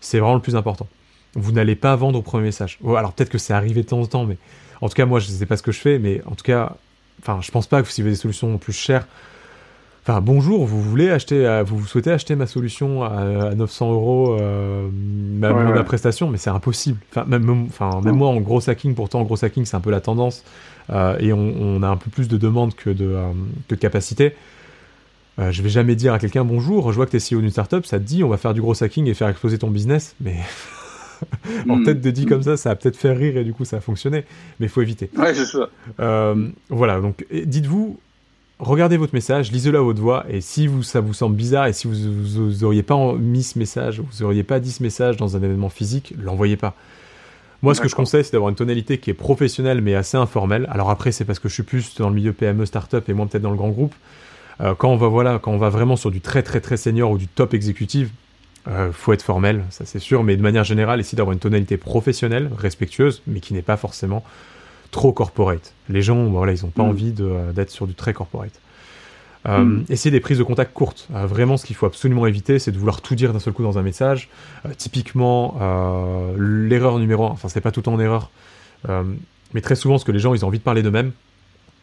C'est 0.00 0.18
vraiment 0.18 0.34
le 0.34 0.40
plus 0.40 0.56
important. 0.56 0.86
Vous 1.34 1.52
n'allez 1.52 1.76
pas 1.76 1.94
vendre 1.96 2.18
au 2.18 2.22
premier 2.22 2.44
message. 2.44 2.78
Alors 2.84 3.12
peut-être 3.12 3.30
que 3.30 3.38
c'est 3.38 3.52
arrivé 3.52 3.82
de 3.82 3.88
temps 3.88 4.00
en 4.00 4.06
temps, 4.06 4.24
mais 4.24 4.38
en 4.80 4.88
tout 4.88 4.94
cas 4.94 5.06
moi 5.06 5.20
je 5.20 5.30
ne 5.30 5.36
sais 5.36 5.46
pas 5.46 5.56
ce 5.56 5.62
que 5.62 5.72
je 5.72 5.80
fais, 5.80 5.98
mais 5.98 6.22
en 6.26 6.34
tout 6.34 6.44
cas, 6.44 6.76
enfin 7.20 7.40
je 7.42 7.50
pense 7.50 7.66
pas 7.66 7.82
que 7.82 7.88
vous 7.88 8.00
avez 8.00 8.10
des 8.10 8.16
solutions 8.16 8.56
plus 8.58 8.72
chères, 8.72 9.06
Enfin, 10.08 10.20
bonjour, 10.20 10.66
vous 10.66 10.80
voulez 10.80 11.10
acheter, 11.10 11.44
euh, 11.44 11.64
vous 11.64 11.84
souhaitez 11.84 12.12
acheter 12.12 12.36
ma 12.36 12.46
solution 12.46 13.02
à, 13.02 13.56
900 13.56 13.92
euros, 13.92 14.36
euh, 14.40 14.88
ma, 14.92 15.82
prestation, 15.82 16.30
mais 16.30 16.38
c'est 16.38 16.48
impossible. 16.48 17.00
Enfin, 17.10 17.24
même, 17.26 17.66
enfin, 17.66 18.00
même 18.04 18.14
moi 18.14 18.28
en 18.28 18.40
gros 18.40 18.70
hacking, 18.70 18.94
pourtant 18.94 19.18
en 19.18 19.24
gros 19.24 19.44
hacking, 19.44 19.64
c'est 19.64 19.76
un 19.76 19.80
peu 19.80 19.90
la 19.90 20.00
tendance, 20.00 20.44
euh, 20.90 21.18
et 21.18 21.32
on, 21.32 21.82
a 21.82 21.88
un 21.88 21.96
peu 21.96 22.08
plus 22.08 22.28
de 22.28 22.36
demandes 22.36 22.76
que 22.76 22.90
de, 22.90 23.16
que 23.66 23.74
de 23.74 23.80
capacité. 23.80 24.36
je 25.38 25.60
vais 25.60 25.70
jamais 25.70 25.96
dire 25.96 26.12
à 26.12 26.20
quelqu'un 26.20 26.44
bonjour, 26.44 26.92
je 26.92 26.96
vois 26.96 27.06
que 27.06 27.10
tu 27.10 27.16
es 27.16 27.34
CEO 27.34 27.40
d'une 27.40 27.50
startup, 27.50 27.84
ça 27.84 27.98
te 27.98 28.04
dit 28.04 28.22
on 28.22 28.28
va 28.28 28.36
faire 28.36 28.54
du 28.54 28.60
gros 28.60 28.80
hacking 28.80 29.08
et 29.08 29.14
faire 29.14 29.28
exploser 29.28 29.58
ton 29.58 29.70
business, 29.72 30.14
mais 30.20 30.36
en 31.68 31.78
hmm. 31.78 31.84
tête 31.84 32.00
de 32.00 32.12
dit 32.12 32.26
comme 32.26 32.44
ça, 32.44 32.56
ça 32.56 32.70
a 32.70 32.76
peut-être 32.76 32.96
fait 32.96 33.12
rire 33.12 33.38
et 33.38 33.42
du 33.42 33.52
coup 33.52 33.64
ça 33.64 33.78
a 33.78 33.80
fonctionné, 33.80 34.24
mais 34.60 34.66
il 34.66 34.68
faut 34.68 34.82
éviter. 34.82 35.10
Ouais, 35.16 35.34
c'est 35.34 35.46
ça. 35.46 35.68
voilà, 36.70 37.00
donc 37.00 37.26
dites-vous, 37.32 37.98
regardez 38.58 38.96
votre 38.96 39.14
message, 39.14 39.52
lisez-le 39.52 39.78
à 39.78 39.82
haute 39.82 39.98
voix, 39.98 40.24
et 40.28 40.40
si 40.40 40.66
vous, 40.66 40.82
ça 40.82 41.00
vous 41.00 41.14
semble 41.14 41.36
bizarre, 41.36 41.66
et 41.66 41.72
si 41.72 41.86
vous 41.86 42.50
n'auriez 42.60 42.82
pas 42.82 42.96
mis 43.14 43.42
ce 43.42 43.58
message, 43.58 44.00
vous 44.00 44.22
n'auriez 44.22 44.42
pas 44.42 44.60
dit 44.60 44.72
ce 44.72 44.82
message 44.82 45.16
dans 45.16 45.36
un 45.36 45.42
événement 45.42 45.68
physique, 45.68 46.14
l'envoyez 46.18 46.56
pas. 46.56 46.74
Moi, 47.62 47.74
ce 47.74 47.80
que 47.80 47.88
je 47.88 47.94
conseille, 47.94 48.22
c'est 48.22 48.32
d'avoir 48.32 48.50
une 48.50 48.56
tonalité 48.56 48.98
qui 48.98 49.10
est 49.10 49.14
professionnelle, 49.14 49.80
mais 49.80 49.94
assez 49.94 50.16
informelle. 50.16 50.68
Alors 50.70 50.90
après, 50.90 51.10
c'est 51.10 51.24
parce 51.24 51.38
que 51.38 51.48
je 51.48 51.54
suis 51.54 51.62
plus 51.62 51.94
dans 51.96 52.10
le 52.10 52.14
milieu 52.14 52.32
PME, 52.32 52.66
startup, 52.66 53.08
et 53.08 53.12
moins 53.12 53.26
peut-être 53.26 53.42
dans 53.42 53.50
le 53.50 53.56
grand 53.56 53.70
groupe. 53.70 53.94
Euh, 54.60 54.74
quand 54.74 54.90
on 54.90 54.96
va 54.96 55.08
voilà, 55.08 55.38
quand 55.38 55.52
on 55.52 55.58
va 55.58 55.68
vraiment 55.68 55.96
sur 55.96 56.10
du 56.10 56.20
très 56.20 56.42
très 56.42 56.60
très 56.60 56.76
senior 56.76 57.10
ou 57.10 57.18
du 57.18 57.28
top 57.28 57.54
exécutif, 57.54 58.10
euh, 58.68 58.90
faut 58.92 59.12
être 59.12 59.22
formel, 59.22 59.64
ça 59.70 59.84
c'est 59.84 59.98
sûr, 59.98 60.24
mais 60.24 60.36
de 60.36 60.42
manière 60.42 60.64
générale, 60.64 60.98
essayer 60.98 61.16
d'avoir 61.16 61.32
une 61.32 61.38
tonalité 61.38 61.76
professionnelle, 61.76 62.50
respectueuse, 62.56 63.22
mais 63.26 63.40
qui 63.40 63.54
n'est 63.54 63.62
pas 63.62 63.76
forcément 63.76 64.24
trop 64.96 65.12
corporate. 65.12 65.74
Les 65.90 66.00
gens, 66.00 66.24
voilà, 66.24 66.54
ils 66.54 66.64
n'ont 66.64 66.70
pas 66.70 66.82
mm. 66.82 66.88
envie 66.88 67.14
euh, 67.20 67.52
d'être 67.52 67.70
sur 67.70 67.86
du 67.86 67.94
très 67.94 68.14
corporate. 68.14 68.58
Euh, 69.46 69.58
mm. 69.58 69.84
Essayez 69.90 70.10
des 70.10 70.20
prises 70.20 70.38
de 70.38 70.42
contact 70.42 70.72
courtes. 70.72 71.06
Euh, 71.14 71.26
vraiment, 71.26 71.58
ce 71.58 71.66
qu'il 71.66 71.76
faut 71.76 71.84
absolument 71.84 72.26
éviter, 72.26 72.58
c'est 72.58 72.72
de 72.72 72.78
vouloir 72.78 73.02
tout 73.02 73.14
dire 73.14 73.34
d'un 73.34 73.38
seul 73.38 73.52
coup 73.52 73.62
dans 73.62 73.76
un 73.76 73.82
message. 73.82 74.30
typiquement, 74.78 75.58
l'erreur 76.38 76.98
numéro 76.98 77.26
un, 77.26 77.28
enfin, 77.28 77.48
c'est 77.48 77.60
pas 77.60 77.72
tout 77.72 77.86
en 77.90 78.00
erreur, 78.00 78.30
mais 79.52 79.60
très 79.60 79.76
souvent, 79.76 79.98
ce 79.98 80.06
que 80.06 80.12
les 80.12 80.18
gens, 80.18 80.32
ils 80.32 80.44
ont 80.44 80.48
envie 80.48 80.58
de 80.58 80.64
parler 80.64 80.82
d'eux-mêmes. 80.82 81.12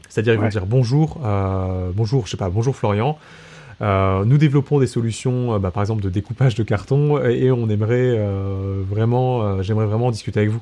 C'est-à-dire, 0.10 0.34
ils 0.34 0.40
vont 0.40 0.48
dire 0.48 0.66
bonjour, 0.66 1.20
bonjour, 1.96 2.26
je 2.26 2.32
sais 2.32 2.38
pas, 2.38 2.50
bonjour 2.50 2.76
Florian. 2.76 3.20
nous 3.80 4.38
développons 4.40 4.80
des 4.80 4.88
solutions, 4.88 5.60
bah, 5.60 5.70
par 5.70 5.84
exemple, 5.84 6.02
de 6.02 6.10
découpage 6.10 6.56
de 6.56 6.64
carton, 6.64 7.24
et, 7.24 7.52
on 7.52 7.70
aimerait 7.70 8.20
vraiment, 8.90 9.62
j'aimerais 9.62 9.86
vraiment 9.86 10.10
discuter 10.10 10.40
avec 10.40 10.52
vous. 10.52 10.62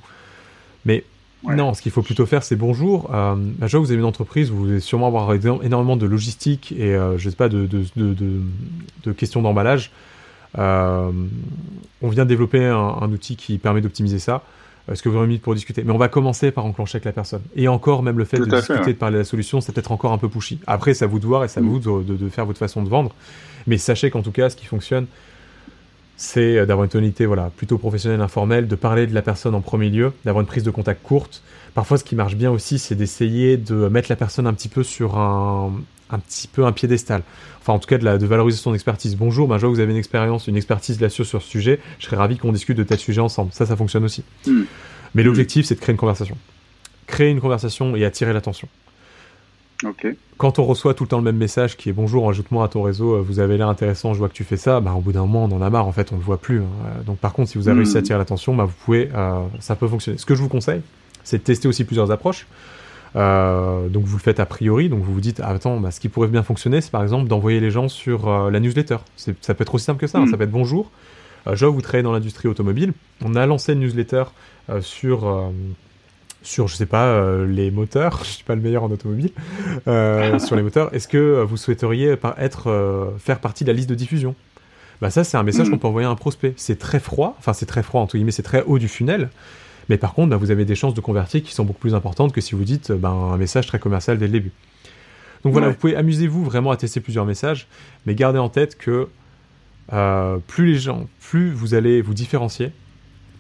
Mais 0.84 1.06
non, 1.44 1.74
ce 1.74 1.82
qu'il 1.82 1.92
faut 1.92 2.02
plutôt 2.02 2.26
faire, 2.26 2.44
c'est 2.44 2.56
bonjour. 2.56 3.10
Euh, 3.14 3.36
que 3.36 3.78
vous 3.78 3.92
avez 3.92 4.00
une 4.00 4.06
entreprise, 4.06 4.52
vous 4.52 4.70
allez 4.70 4.80
sûrement 4.80 5.08
avoir 5.08 5.34
énormément 5.34 5.98
de 5.98 6.06
logistique 6.06 6.74
et 6.78 6.94
euh, 6.96 7.18
je 7.18 7.30
sais 7.30 7.36
pas 7.36 7.50
de, 7.50 7.66
de, 7.66 7.86
de, 7.96 8.42
de 9.04 9.12
questions 9.12 9.42
d'emballage. 9.42 9.92
Euh, 10.58 11.12
on 12.02 12.10
vient 12.10 12.24
de 12.24 12.30
développer 12.30 12.66
un, 12.66 13.12
outil 13.12 13.36
qui 13.36 13.58
permet 13.58 13.82
d'optimiser 13.82 14.20
ça. 14.20 14.44
Est-ce 14.92 15.04
que 15.04 15.10
vous 15.10 15.18
avez 15.18 15.28
mis 15.28 15.38
pour 15.38 15.54
discuter? 15.54 15.84
Mais 15.84 15.92
on 15.94 15.98
va 15.98 16.10
commencer 16.10 16.52
par 16.52 16.66
enclencher 16.66 16.98
avec 16.98 17.06
la 17.06 17.12
personne. 17.12 17.42
Et 17.56 17.68
encore, 17.68 18.04
même 18.04 18.18
le 18.18 18.26
fait 18.26 18.40
de 18.40 18.46
discuter, 18.46 18.94
de 18.94 18.98
parler 18.98 19.16
de 19.16 19.20
la 19.20 19.26
solution, 19.26 19.62
c'est 19.62 19.72
peut-être 19.72 19.92
encore 19.92 20.12
un 20.12 20.18
peu 20.18 20.28
pushy. 20.28 20.60
Après, 20.68 20.94
ça 20.94 21.08
vous 21.08 21.20
de 21.20 21.26
voir 21.26 21.44
et 21.44 21.48
ça 21.48 21.62
mm. 21.62 21.66
vous 21.66 21.80
de, 21.80 22.16
de, 22.16 22.30
faire 22.30 22.46
votre 22.46 22.60
façon 22.60 22.82
de 22.82 22.90
vendre. 22.90 23.14
Mais 23.68 23.78
sachez 23.78 24.10
qu'en 24.10 24.22
tout 24.22 24.32
cas, 24.32 24.50
ce 24.50 24.56
qui 24.56 24.66
fonctionne, 24.66 25.06
c'est 26.22 26.60
euh, 26.60 26.66
d'avoir 26.68 26.84
une 26.86 26.92
tonalité 26.92 27.26
voilà, 27.26 27.52
plutôt 27.58 27.80
professionnelle, 27.80 28.22
informelle, 28.22 28.68
de 28.68 28.76
parler 28.76 29.08
de 29.08 29.14
la 29.14 29.24
personne 29.24 29.56
en 29.56 29.62
premier 29.62 29.90
lieu, 29.90 30.14
d'avoir 30.24 30.42
une 30.42 30.48
prise 30.48 30.62
de 30.64 30.70
contact 30.70 31.02
courte. 31.02 31.42
Parfois, 31.74 31.98
ce 31.98 32.04
qui 32.04 32.16
marche 32.16 32.36
bien 32.36 32.52
aussi, 32.52 32.78
c'est 32.78 32.94
d'essayer 32.94 33.58
de 33.58 33.88
mettre 33.88 34.08
la 34.10 34.16
personne 34.16 34.46
un 34.46 34.54
petit 34.54 34.70
peu 34.70 34.84
sur 34.84 35.18
un, 35.18 35.74
un 36.12 36.20
petit 36.20 36.48
peu 36.48 36.66
un 36.66 36.74
piédestal. 36.74 37.24
Enfin, 37.60 37.74
en 37.74 37.80
tout 37.80 37.88
cas, 37.88 37.98
de, 37.98 38.06
la, 38.06 38.20
de 38.20 38.26
valoriser 38.28 38.60
son 38.60 38.76
expertise. 38.76 39.18
Bonjour, 39.18 39.48
ben, 39.48 39.58
je 39.58 39.62
vois 39.62 39.72
que 39.72 39.76
vous 39.76 39.82
avez 39.82 39.94
une 39.94 39.98
expérience, 39.98 40.48
une 40.48 40.58
expertise 40.58 41.02
là-dessus 41.02 41.26
sur 41.26 41.42
ce 41.42 41.50
sujet. 41.50 41.80
Je 41.98 42.06
serais 42.06 42.18
ravi 42.18 42.38
qu'on 42.38 42.52
discute 42.52 42.78
de 42.78 42.84
tel 42.84 43.00
sujet 43.00 43.22
ensemble. 43.22 43.52
Ça, 43.52 43.66
ça 43.66 43.76
fonctionne 43.76 44.04
aussi. 44.04 44.24
Hmm. 44.46 44.66
Mais 45.16 45.24
l'objectif, 45.24 45.66
c'est 45.66 45.76
de 45.76 45.80
créer 45.80 45.94
une 45.94 46.00
conversation. 46.00 46.38
Créer 47.08 47.32
une 47.32 47.42
conversation 47.42 47.96
et 47.96 48.06
attirer 48.06 48.32
l'attention. 48.32 48.68
Quand 50.38 50.60
on 50.60 50.66
reçoit 50.66 50.94
tout 50.94 51.04
le 51.04 51.10
temps 51.10 51.18
le 51.18 51.24
même 51.24 51.38
message 51.38 51.78
qui 51.78 51.90
est 51.90 51.94
bonjour, 51.94 52.30
ajoute-moi 52.30 52.66
à 52.66 52.68
ton 52.68 52.82
réseau, 52.82 53.16
euh, 53.16 53.22
vous 53.22 53.40
avez 53.40 53.58
l'air 53.58 53.70
intéressant, 53.70 54.14
je 54.14 54.20
vois 54.20 54.30
que 54.30 54.34
tu 54.34 54.44
fais 54.44 54.58
ça, 54.58 54.80
bah, 54.80 54.94
au 54.96 55.02
bout 55.02 55.12
d'un 55.12 55.22
moment 55.22 55.46
on 55.46 55.56
en 55.56 55.62
a 55.62 55.70
marre, 55.70 55.88
en 55.88 55.92
fait 55.92 56.12
on 56.12 56.16
le 56.16 56.22
voit 56.22 56.38
plus. 56.38 56.60
Hein. 56.60 56.66
Euh, 56.86 57.04
donc 57.04 57.18
par 57.18 57.34
contre 57.34 57.50
si 57.50 57.58
vous 57.58 57.68
avez 57.68 57.78
réussi 57.78 57.98
à 57.98 58.00
hmm. 58.00 58.04
attirer 58.04 58.20
l'attention, 58.20 58.56
bah, 58.56 58.66
vous 58.66 58.74
pouvez, 58.86 59.10
euh, 59.14 59.42
ça 59.60 59.76
peut 59.76 59.88
fonctionner. 59.88 60.18
Ce 60.18 60.26
que 60.26 60.36
je 60.36 60.42
vous 60.42 60.50
conseille, 60.50 60.82
c'est 61.24 61.38
de 61.38 61.44
tester 61.44 61.68
aussi 61.68 61.84
plusieurs 61.84 62.12
approches. 62.12 62.48
donc 63.16 64.04
vous 64.06 64.18
le 64.18 64.22
faites 64.22 64.40
a 64.40 64.46
priori, 64.46 64.90
donc 64.90 65.04
vous 65.04 65.14
vous 65.14 65.22
dites 65.22 65.42
ah, 65.44 65.50
attends, 65.50 65.80
bah, 65.80 65.92
ce 65.92 66.00
qui 66.00 66.10
pourrait 66.10 66.28
bien 66.28 66.44
fonctionner, 66.44 66.82
c'est 66.82 66.92
par 66.92 67.04
exemple 67.04 67.28
d'envoyer 67.28 67.60
les 67.60 67.72
gens 67.72 67.88
sur 67.88 68.50
la 68.50 68.60
newsletter. 68.60 68.98
Ça 69.16 69.54
peut 69.54 69.62
être 69.62 69.76
aussi 69.76 69.86
simple 69.86 70.00
que 70.00 70.08
ça. 70.08 70.20
Hein. 70.20 70.26
Hmm. 70.26 70.32
Ça 70.32 70.38
peut 70.38 70.44
être 70.44 70.52
bonjour. 70.52 70.92
je 71.52 71.66
vous 71.66 71.82
travaillez 71.82 72.04
dans 72.04 72.14
l'industrie 72.14 72.48
automobile. 72.48 72.94
On 73.24 73.36
a 73.36 73.46
lancé 73.46 73.74
une 73.74 73.80
newsletter 73.80 74.24
sur 74.80 75.52
sur, 76.42 76.68
je 76.68 76.76
sais 76.76 76.86
pas, 76.86 77.06
euh, 77.06 77.46
les 77.46 77.72
moteurs, 77.72 78.20
je 78.24 78.30
suis 78.30 78.44
pas 78.44 78.56
le 78.56 78.62
meilleur 78.62 78.84
en 78.84 78.92
automobile, 78.92 79.32
euh, 79.88 80.40
sur 80.40 80.56
les 80.56 80.64
moteurs, 80.64 80.94
est-ce 80.94 81.08
que 81.08 81.44
vous 81.44 81.58
souhaiteriez 81.58 82.18
être, 82.38 82.70
euh, 82.70 83.12
faire 83.18 83.40
partie 83.40 83.64
de 83.64 83.70
la 83.70 83.76
liste 83.76 83.90
de 83.90 83.96
diffusion? 83.96 84.36
Bah 85.02 85.10
ça, 85.10 85.24
c'est 85.24 85.38
un 85.38 85.44
message 85.44 85.68
mm. 85.68 85.72
qu'on 85.72 85.78
peut 85.80 85.88
envoyer 85.88 86.08
à 86.08 86.12
un 86.12 86.16
prospect. 86.16 86.54
C'est 86.58 86.78
très 86.78 87.00
froid, 87.00 87.36
enfin 87.40 87.54
c'est 87.54 87.66
très 87.66 87.82
froid 87.82 88.02
entre 88.02 88.18
guillemets, 88.18 88.32
c'est 88.32 88.44
très 88.44 88.64
haut 88.64 88.78
du 88.78 88.88
funnel, 88.88 89.30
mais 89.90 89.98
par 89.98 90.14
contre, 90.14 90.30
bah, 90.30 90.38
vous 90.38 90.52
avez 90.52 90.66
des 90.66 90.76
chances 90.76 90.94
de 90.94 91.02
convertir 91.02 91.42
qui 91.42 91.54
sont 91.54 91.66
beaucoup 91.66 91.80
plus 91.80 91.96
importantes 91.96 92.34
que 92.34 92.42
si 92.42 92.54
vous 92.54 92.64
dites 92.64 92.92
ben, 92.92 93.10
un 93.10 93.38
message 93.38 93.66
très 93.66 93.80
commercial 93.80 94.18
dès 94.18 94.28
le 94.28 94.34
début. 94.34 94.52
Donc 95.44 95.54
voilà, 95.54 95.70
vous 95.70 95.76
pouvez 95.76 95.96
amusez-vous 95.96 96.44
vraiment 96.44 96.70
à 96.70 96.78
tester 96.78 97.00
plusieurs 97.00 97.26
messages, 97.26 97.68
mais 98.06 98.14
gardez 98.14 98.38
en 98.38 98.50
tête 98.50 98.78
que 98.78 99.08
plus 100.46 100.72
les 100.72 100.78
gens, 100.78 101.08
plus 101.20 101.50
vous 101.50 101.74
allez 101.74 102.04
vous 102.04 102.14
différencier, 102.14 102.72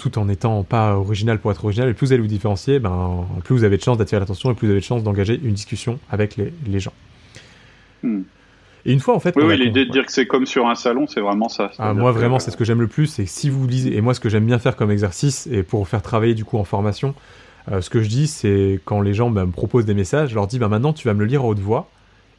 tout 0.02 0.18
en 0.18 0.28
étant 0.30 0.64
pas 0.64 0.96
original 0.96 1.38
pour 1.38 1.52
être 1.52 1.64
original, 1.64 1.90
et 1.90 1.94
plus 1.94 2.08
vous 2.08 2.14
allez 2.14 2.22
vous 2.22 2.28
différencier, 2.28 2.80
ben, 2.80 3.26
plus 3.44 3.56
vous 3.56 3.64
avez 3.64 3.78
de 3.78 3.84
chances 3.84 4.00
d'attirer 4.00 4.20
l'attention 4.20 4.50
et 4.50 4.56
plus 4.56 4.66
vous 4.66 4.72
avez 4.72 4.80
de 4.80 4.86
chances 4.86 5.04
d'engager 5.04 5.40
une 5.44 5.54
discussion 5.54 6.00
avec 6.10 6.38
les, 6.38 6.80
gens. 6.80 6.94
Hmm. 8.02 8.22
Et 8.86 8.94
une 8.94 9.00
fois 9.00 9.14
en 9.14 9.20
fait. 9.20 9.36
Oui, 9.38 9.56
l'idée 9.58 9.86
de 9.86 9.92
dire 9.92 10.06
que 10.06 10.12
c'est 10.12 10.26
comme 10.26 10.48
sur 10.48 10.68
un 10.68 10.74
salon, 10.74 11.06
c'est 11.06 11.22
vraiment 11.22 11.50
ça. 11.50 11.70
Ah, 11.78 11.94
moi 11.94 12.12
vraiment, 12.12 12.40
c'est 12.40 12.50
ce 12.50 12.58
que 12.58 12.66
j'aime 12.66 12.82
le 12.82 12.88
plus, 12.88 13.06
c'est 13.06 13.28
si 13.28 13.52
vous 13.52 13.68
lisez, 13.68 13.96
et 13.96 14.02
moi 14.02 14.16
ce 14.16 14.20
que 14.20 14.28
j'aime 14.28 14.46
bien 14.46 14.58
faire 14.58 14.76
comme 14.76 14.90
exercice, 14.90 15.48
et 15.52 15.62
pour 15.62 15.88
faire 15.88 16.02
travailler 16.02 16.34
du 16.34 16.46
coup 16.46 16.58
en 16.58 16.64
formation, 16.64 17.14
euh, 17.72 17.82
ce 17.82 17.92
que 17.92 18.02
je 18.02 18.10
dis, 18.10 18.26
c'est 18.26 18.80
quand 18.84 19.02
les 19.02 19.14
gens 19.14 19.30
ben, 19.30 19.46
me 19.46 19.52
proposent 19.52 19.86
des 19.86 19.94
messages, 19.94 20.30
je 20.30 20.36
leur 20.36 20.48
dis, 20.48 20.58
ben, 20.58 20.68
maintenant 20.68 20.94
tu 20.94 21.08
vas 21.08 21.14
me 21.14 21.20
le 21.20 21.26
lire 21.26 21.42
à 21.42 21.46
haute 21.46 21.60
voix, 21.60 21.90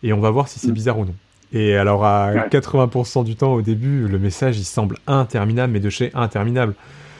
et 0.02 0.12
on 0.12 0.20
va 0.20 0.30
voir 0.30 0.48
si 0.48 0.58
c'est 0.58 0.68
hmm. 0.68 0.72
bizarre 0.72 0.98
ou 0.98 1.04
non. 1.04 1.14
Et 1.52 1.76
alors 1.76 2.04
à 2.04 2.32
80% 2.48 3.24
du 3.24 3.36
temps 3.36 3.52
au 3.52 3.62
début, 3.62 4.08
le 4.08 4.18
message 4.18 4.58
il 4.58 4.64
semble 4.64 4.96
interminable, 5.06 5.72
mais 5.72 5.80
de 5.80 5.90
chez 5.90 6.10
interminable. 6.14 6.74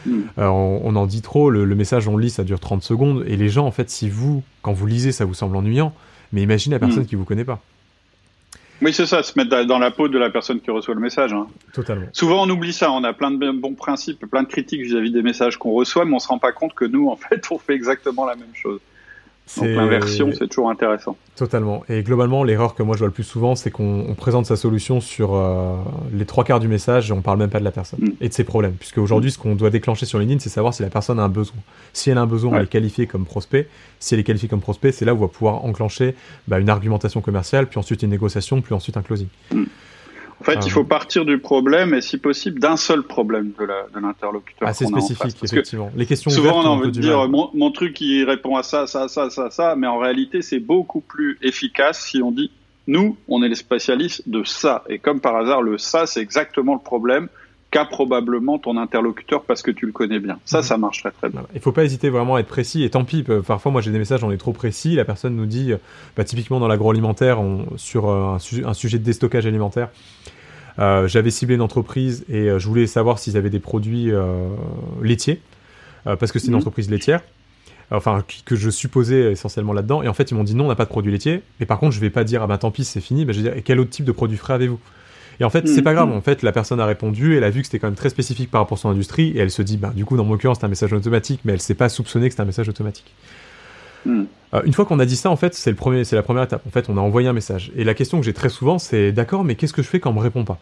Hmm. 0.07 0.23
Euh, 0.39 0.47
on, 0.47 0.97
en 0.97 1.07
dit 1.07 1.23
trop, 1.23 1.51
le, 1.51 1.67
message 1.75 2.09
on 2.09 2.17
lit, 2.17 2.31
ça 2.31 2.45
dure 2.45 2.61
30 2.61 2.83
secondes, 2.83 3.25
et 3.27 3.37
les 3.37 3.49
gens, 3.49 3.67
en 3.67 3.71
fait, 3.71 3.91
si 3.91 4.09
vous, 4.09 4.43
quand 4.63 4.73
vous 4.73 4.87
lisez, 4.87 5.13
ça 5.13 5.25
vous 5.25 5.35
semble 5.35 5.57
ennuyant, 5.57 5.95
mais 6.33 6.43
imaginez 6.43 6.75
la 6.75 6.81
personne 6.81 7.03
hmm. 7.03 7.07
qui 7.07 7.17
vous 7.17 7.25
connaît 7.25 7.45
pas. 7.45 7.61
Oui, 8.83 8.93
c'est 8.93 9.07
ça, 9.07 9.23
se 9.23 9.39
mettre 9.39 9.65
dans 9.65 9.79
la 9.79 9.93
peau 9.93 10.09
de 10.09 10.19
la 10.19 10.29
personne 10.29 10.61
qui 10.61 10.73
reçoit 10.73 10.95
le 10.95 11.01
message. 11.01 11.33
Hein. 11.33 11.47
Totalement. 11.73 12.07
Souvent, 12.13 12.43
on 12.43 12.51
oublie 12.51 12.73
ça. 12.73 12.91
On 12.91 13.05
a 13.05 13.13
plein 13.13 13.31
de 13.31 13.51
bons 13.53 13.75
principes, 13.75 14.27
plein 14.27 14.43
de 14.43 14.49
critiques 14.49 14.83
vis-à-vis 14.83 15.13
des 15.13 15.23
messages 15.23 15.57
qu'on 15.57 15.71
reçoit, 15.71 16.05
mais 16.05 16.15
on 16.15 16.19
se 16.19 16.27
rend 16.27 16.41
pas 16.41 16.51
compte 16.51 16.75
que 16.75 16.85
nous, 16.85 17.09
en 17.09 17.17
fait, 17.29 17.47
on 17.53 17.59
fait 17.59 17.75
exactement 17.75 18.27
la 18.27 18.35
même 18.35 18.55
chose. 18.55 18.81
Donc 19.57 19.67
l'inversion, 19.67 20.31
c'est 20.33 20.47
toujours 20.47 20.71
intéressant. 20.71 21.17
Totalement. 21.37 21.83
Et 21.89 22.03
globalement, 22.03 22.45
l'erreur 22.45 22.75
que 22.75 22.83
moi 22.83 22.95
je 22.95 23.01
vois 23.01 23.09
le 23.09 23.13
plus 23.13 23.25
souvent, 23.25 23.55
c'est 23.55 23.71
qu'on 23.71 24.15
présente 24.17 24.47
sa 24.47 24.57
solution 24.57 25.01
sur 25.01 25.35
euh, 25.35 25.77
les 26.13 26.25
trois 26.25 26.45
quarts 26.45 26.61
du 26.61 26.69
message 26.69 27.11
et 27.11 27.13
on 27.13 27.21
parle 27.23 27.39
même 27.39 27.51
pas 27.51 27.59
de 27.59 27.65
la 27.65 27.73
personne 27.73 28.01
mm. 28.01 28.13
et 28.21 28.29
de 28.29 28.35
ses 28.35 28.45
problèmes. 28.45 28.73
Puisque 28.73 28.99
aujourd'hui, 28.99 29.29
mm. 29.29 29.33
ce 29.33 29.39
qu'on 29.39 29.55
doit 29.55 29.71
déclencher 29.71 30.07
sur 30.07 30.19
LinkedIn, 30.19 30.41
c'est 30.41 30.49
savoir 30.49 30.73
si 30.73 30.83
la 30.83 30.91
personne 30.91 31.19
a 31.19 31.23
un 31.23 31.29
besoin. 31.29 31.57
Si 31.93 32.09
elle 32.09 32.19
a 32.19 32.23
un 32.23 32.27
besoin, 32.27 32.57
elle 32.57 32.65
est 32.65 32.69
qualifiée 32.69 33.07
comme 33.07 33.25
prospect. 33.25 33.69
Si 33.99 34.15
elle 34.15 34.21
est 34.21 34.25
qualifiée 34.25 34.49
comme 34.49 34.61
prospect, 34.61 34.93
c'est 34.93 35.05
là 35.05 35.13
où 35.13 35.19
on 35.19 35.23
va 35.23 35.29
pouvoir 35.29 35.65
enclencher 35.65 36.15
bah, 36.49 36.59
une 36.59 36.71
argumentation 36.71 37.21
commerciale, 37.21 37.67
puis 37.67 37.79
ensuite 37.79 38.03
une 38.03 38.11
négociation, 38.11 38.61
puis 38.63 38.75
ensuite 38.75 38.97
un 38.97 39.03
closing. 39.03 39.29
Mm. 39.53 39.65
En 40.43 40.45
fait, 40.45 40.67
il 40.67 40.73
faut 40.73 40.83
partir 40.83 41.25
du 41.25 41.39
problème 41.39 41.95
et, 41.95 42.01
si 42.01 42.19
possible, 42.19 42.59
d'un 42.59 42.77
seul 42.77 43.05
problème 43.05 43.53
de 43.59 44.01
l'interlocuteur. 44.01 44.69
Assez 44.69 44.87
spécifique, 44.87 45.37
effectivement. 45.41 45.93
Les 45.95 46.05
questions 46.05 46.31
souvent, 46.31 46.63
on 46.63 46.67
a 46.67 46.69
envie 46.69 46.91
de 46.91 47.01
dire 47.01 47.29
mon, 47.29 47.71
truc, 47.71 48.01
il 48.01 48.25
répond 48.25 48.57
à 48.57 48.65
ça, 48.65 48.87
ça, 48.89 49.07
ça, 49.07 49.31
ça, 49.31 49.51
ça, 49.51 49.77
mais 49.77 49.87
en 49.87 49.99
réalité, 49.99 50.43
c'est 50.43 50.59
beaucoup 50.59 51.01
plus 51.01 51.39
efficace 51.43 52.05
si 52.05 52.23
on 52.23 52.33
dit 52.33 52.51
nous, 52.89 53.17
on 53.29 53.45
est 53.45 53.49
les 53.49 53.55
spécialistes 53.55 54.29
de 54.29 54.43
ça. 54.43 54.83
Et 54.89 54.99
comme 54.99 55.21
par 55.21 55.37
hasard, 55.37 55.63
le 55.63 55.79
ça, 55.79 56.07
c'est 56.07 56.21
exactement 56.21 56.75
le 56.75 56.81
problème 56.81 57.29
qu'a 57.73 57.85
probablement 57.85 58.61
ton 58.61 58.77
interlocuteur 58.77 59.43
parce 59.43 59.63
que 59.63 59.73
tu 59.73 59.87
le 59.87 59.93
connais 59.93 60.21
bien. 60.21 60.39
Ça, 60.45 60.59
mhm. 60.59 60.63
ça 60.63 60.77
marche 60.79 61.01
très 61.01 61.11
très 61.11 61.29
bien. 61.29 61.43
Il 61.55 61.61
faut 61.61 61.73
pas 61.73 61.83
hésiter 61.83 62.09
vraiment 62.09 62.37
à 62.37 62.41
être 62.41 62.47
précis. 62.47 62.85
Et 62.85 62.91
tant 62.91 63.05
pis, 63.05 63.25
parfois 63.45 63.73
moi 63.73 63.81
j'ai 63.81 63.91
des 63.91 63.99
messages, 63.99 64.23
on 64.23 64.31
est 64.31 64.37
trop 64.37 64.53
précis. 64.53 64.95
La 64.95 65.05
personne 65.05 65.35
nous 65.35 65.47
dit, 65.47 65.73
bah, 66.17 66.23
typiquement 66.23 66.61
dans 66.61 66.69
l'agroalimentaire, 66.69 67.41
sur 67.77 68.09
euh, 68.09 68.37
un, 68.37 68.69
un, 68.69 68.75
sujet 68.75 68.99
de 68.99 69.05
déstockage 69.05 69.47
alimentaire, 69.47 69.89
euh, 70.79 71.07
j'avais 71.07 71.31
ciblé 71.31 71.55
une 71.55 71.63
entreprise 71.63 72.25
et 72.29 72.49
euh, 72.49 72.59
je 72.59 72.67
voulais 72.67 72.87
savoir 72.87 73.19
s'ils 73.19 73.37
avaient 73.37 73.51
des 73.51 73.61
produits 73.61 74.11
euh, 74.11 74.49
laitiers, 75.03 75.41
parce 76.05 76.33
que 76.33 76.39
c'est 76.39 76.47
une 76.47 76.55
mhm. 76.55 76.59
entreprise 76.59 76.91
laitière 76.91 77.23
enfin 77.93 78.25
que 78.47 78.57
je 78.57 78.71
supposais 78.71 79.33
essentiellement 79.33 79.75
là-dedans. 79.75 80.03
Et 80.03 80.09
en 80.09 80.15
fait, 80.15 80.31
ils 80.31 80.35
m'ont 80.35 80.45
dit 80.45 80.55
non, 80.55 80.65
on 80.65 80.69
n'a 80.69 80.75
pas 80.75 80.85
de 80.85 80.89
produits 80.89 81.13
laitiers. 81.13 81.43
Mais 81.61 81.67
par 81.67 81.79
contre, 81.79 81.95
je 81.95 82.01
vais 82.01 82.11
pas 82.11 82.25
dire 82.25 82.43
ah 82.43 82.47
ben 82.47 82.57
tant 82.57 82.71
pis, 82.71 82.85
c'est 82.85 83.03
fini. 83.03 83.27
Ben, 83.27 83.33
je 83.33 83.41
vais 83.41 83.51
dire 83.51 83.57
et 83.57 83.63
quel 83.63 83.79
autre 83.81 83.91
type 83.91 84.07
de 84.07 84.13
produit 84.13 84.39
frais 84.39 84.55
avez-vous? 84.55 84.81
Et 85.41 85.45
en 85.45 85.51
fait, 85.51 85.67
c'est 85.67 85.83
pas 85.83 85.95
grave. 85.95 86.09
Mhm. 86.09 86.17
En 86.17 86.21
fait, 86.21 86.43
la 86.43 86.53
personne 86.53 86.81
a 86.81 86.87
répondu, 86.87 87.37
elle 87.37 87.45
a 87.45 87.51
vu 87.51 87.61
que 87.61 87.67
c'était 87.67 87.79
quand 87.79 87.87
même 87.89 87.97
très 87.97 88.11
spécifique 88.11 88.51
par 88.51 88.61
rapport 88.61 88.79
à 88.79 88.81
son 88.81 88.91
industrie, 88.91 89.31
et 89.31 89.39
elle 89.39 89.51
se 89.51 89.63
dit 89.63 89.77
bah 89.77 89.93
du 89.95 90.05
coup 90.05 90.17
dans 90.17 90.25
mon 90.25 90.37
cœur 90.37 90.55
c'est 90.57 90.65
un 90.65 90.69
message 90.69 90.93
automatique, 90.93 91.41
mais 91.45 91.55
elle 91.55 91.61
s'est 91.61 91.75
pas 91.75 91.89
soupçonnée 91.89 92.29
que 92.29 92.35
c'est 92.35 92.43
un 92.43 92.47
message 92.47 92.69
automatique. 92.69 93.15
Mhm. 94.05 94.27
une 94.65 94.73
fois 94.73 94.85
qu'on 94.85 94.99
a 94.99 95.07
dit 95.07 95.15
ça, 95.17 95.31
en 95.31 95.37
fait, 95.37 95.55
c'est 95.55 95.71
le 95.71 95.77
premier, 95.77 96.05
c'est 96.05 96.17
la 96.17 96.23
première 96.23 96.43
étape. 96.43 96.67
En 96.67 96.71
fait, 96.71 96.89
on 96.89 96.97
a 96.97 97.01
envoyé 97.01 97.29
un 97.29 97.33
message. 97.33 97.71
Et 97.77 97.85
la 97.85 97.95
question 97.95 98.19
que 98.19 98.27
j'ai 98.27 98.33
très 98.33 98.49
souvent, 98.49 98.79
c'est 98.79 99.13
d'accord, 99.13 99.45
mais 99.45 99.55
qu'est-ce 99.55 99.73
que 99.73 99.83
je 99.83 99.87
fais 99.89 100.01
quand 100.01 100.11
on 100.11 100.15
me 100.15 100.21
répond 100.21 100.45
pas? 100.45 100.59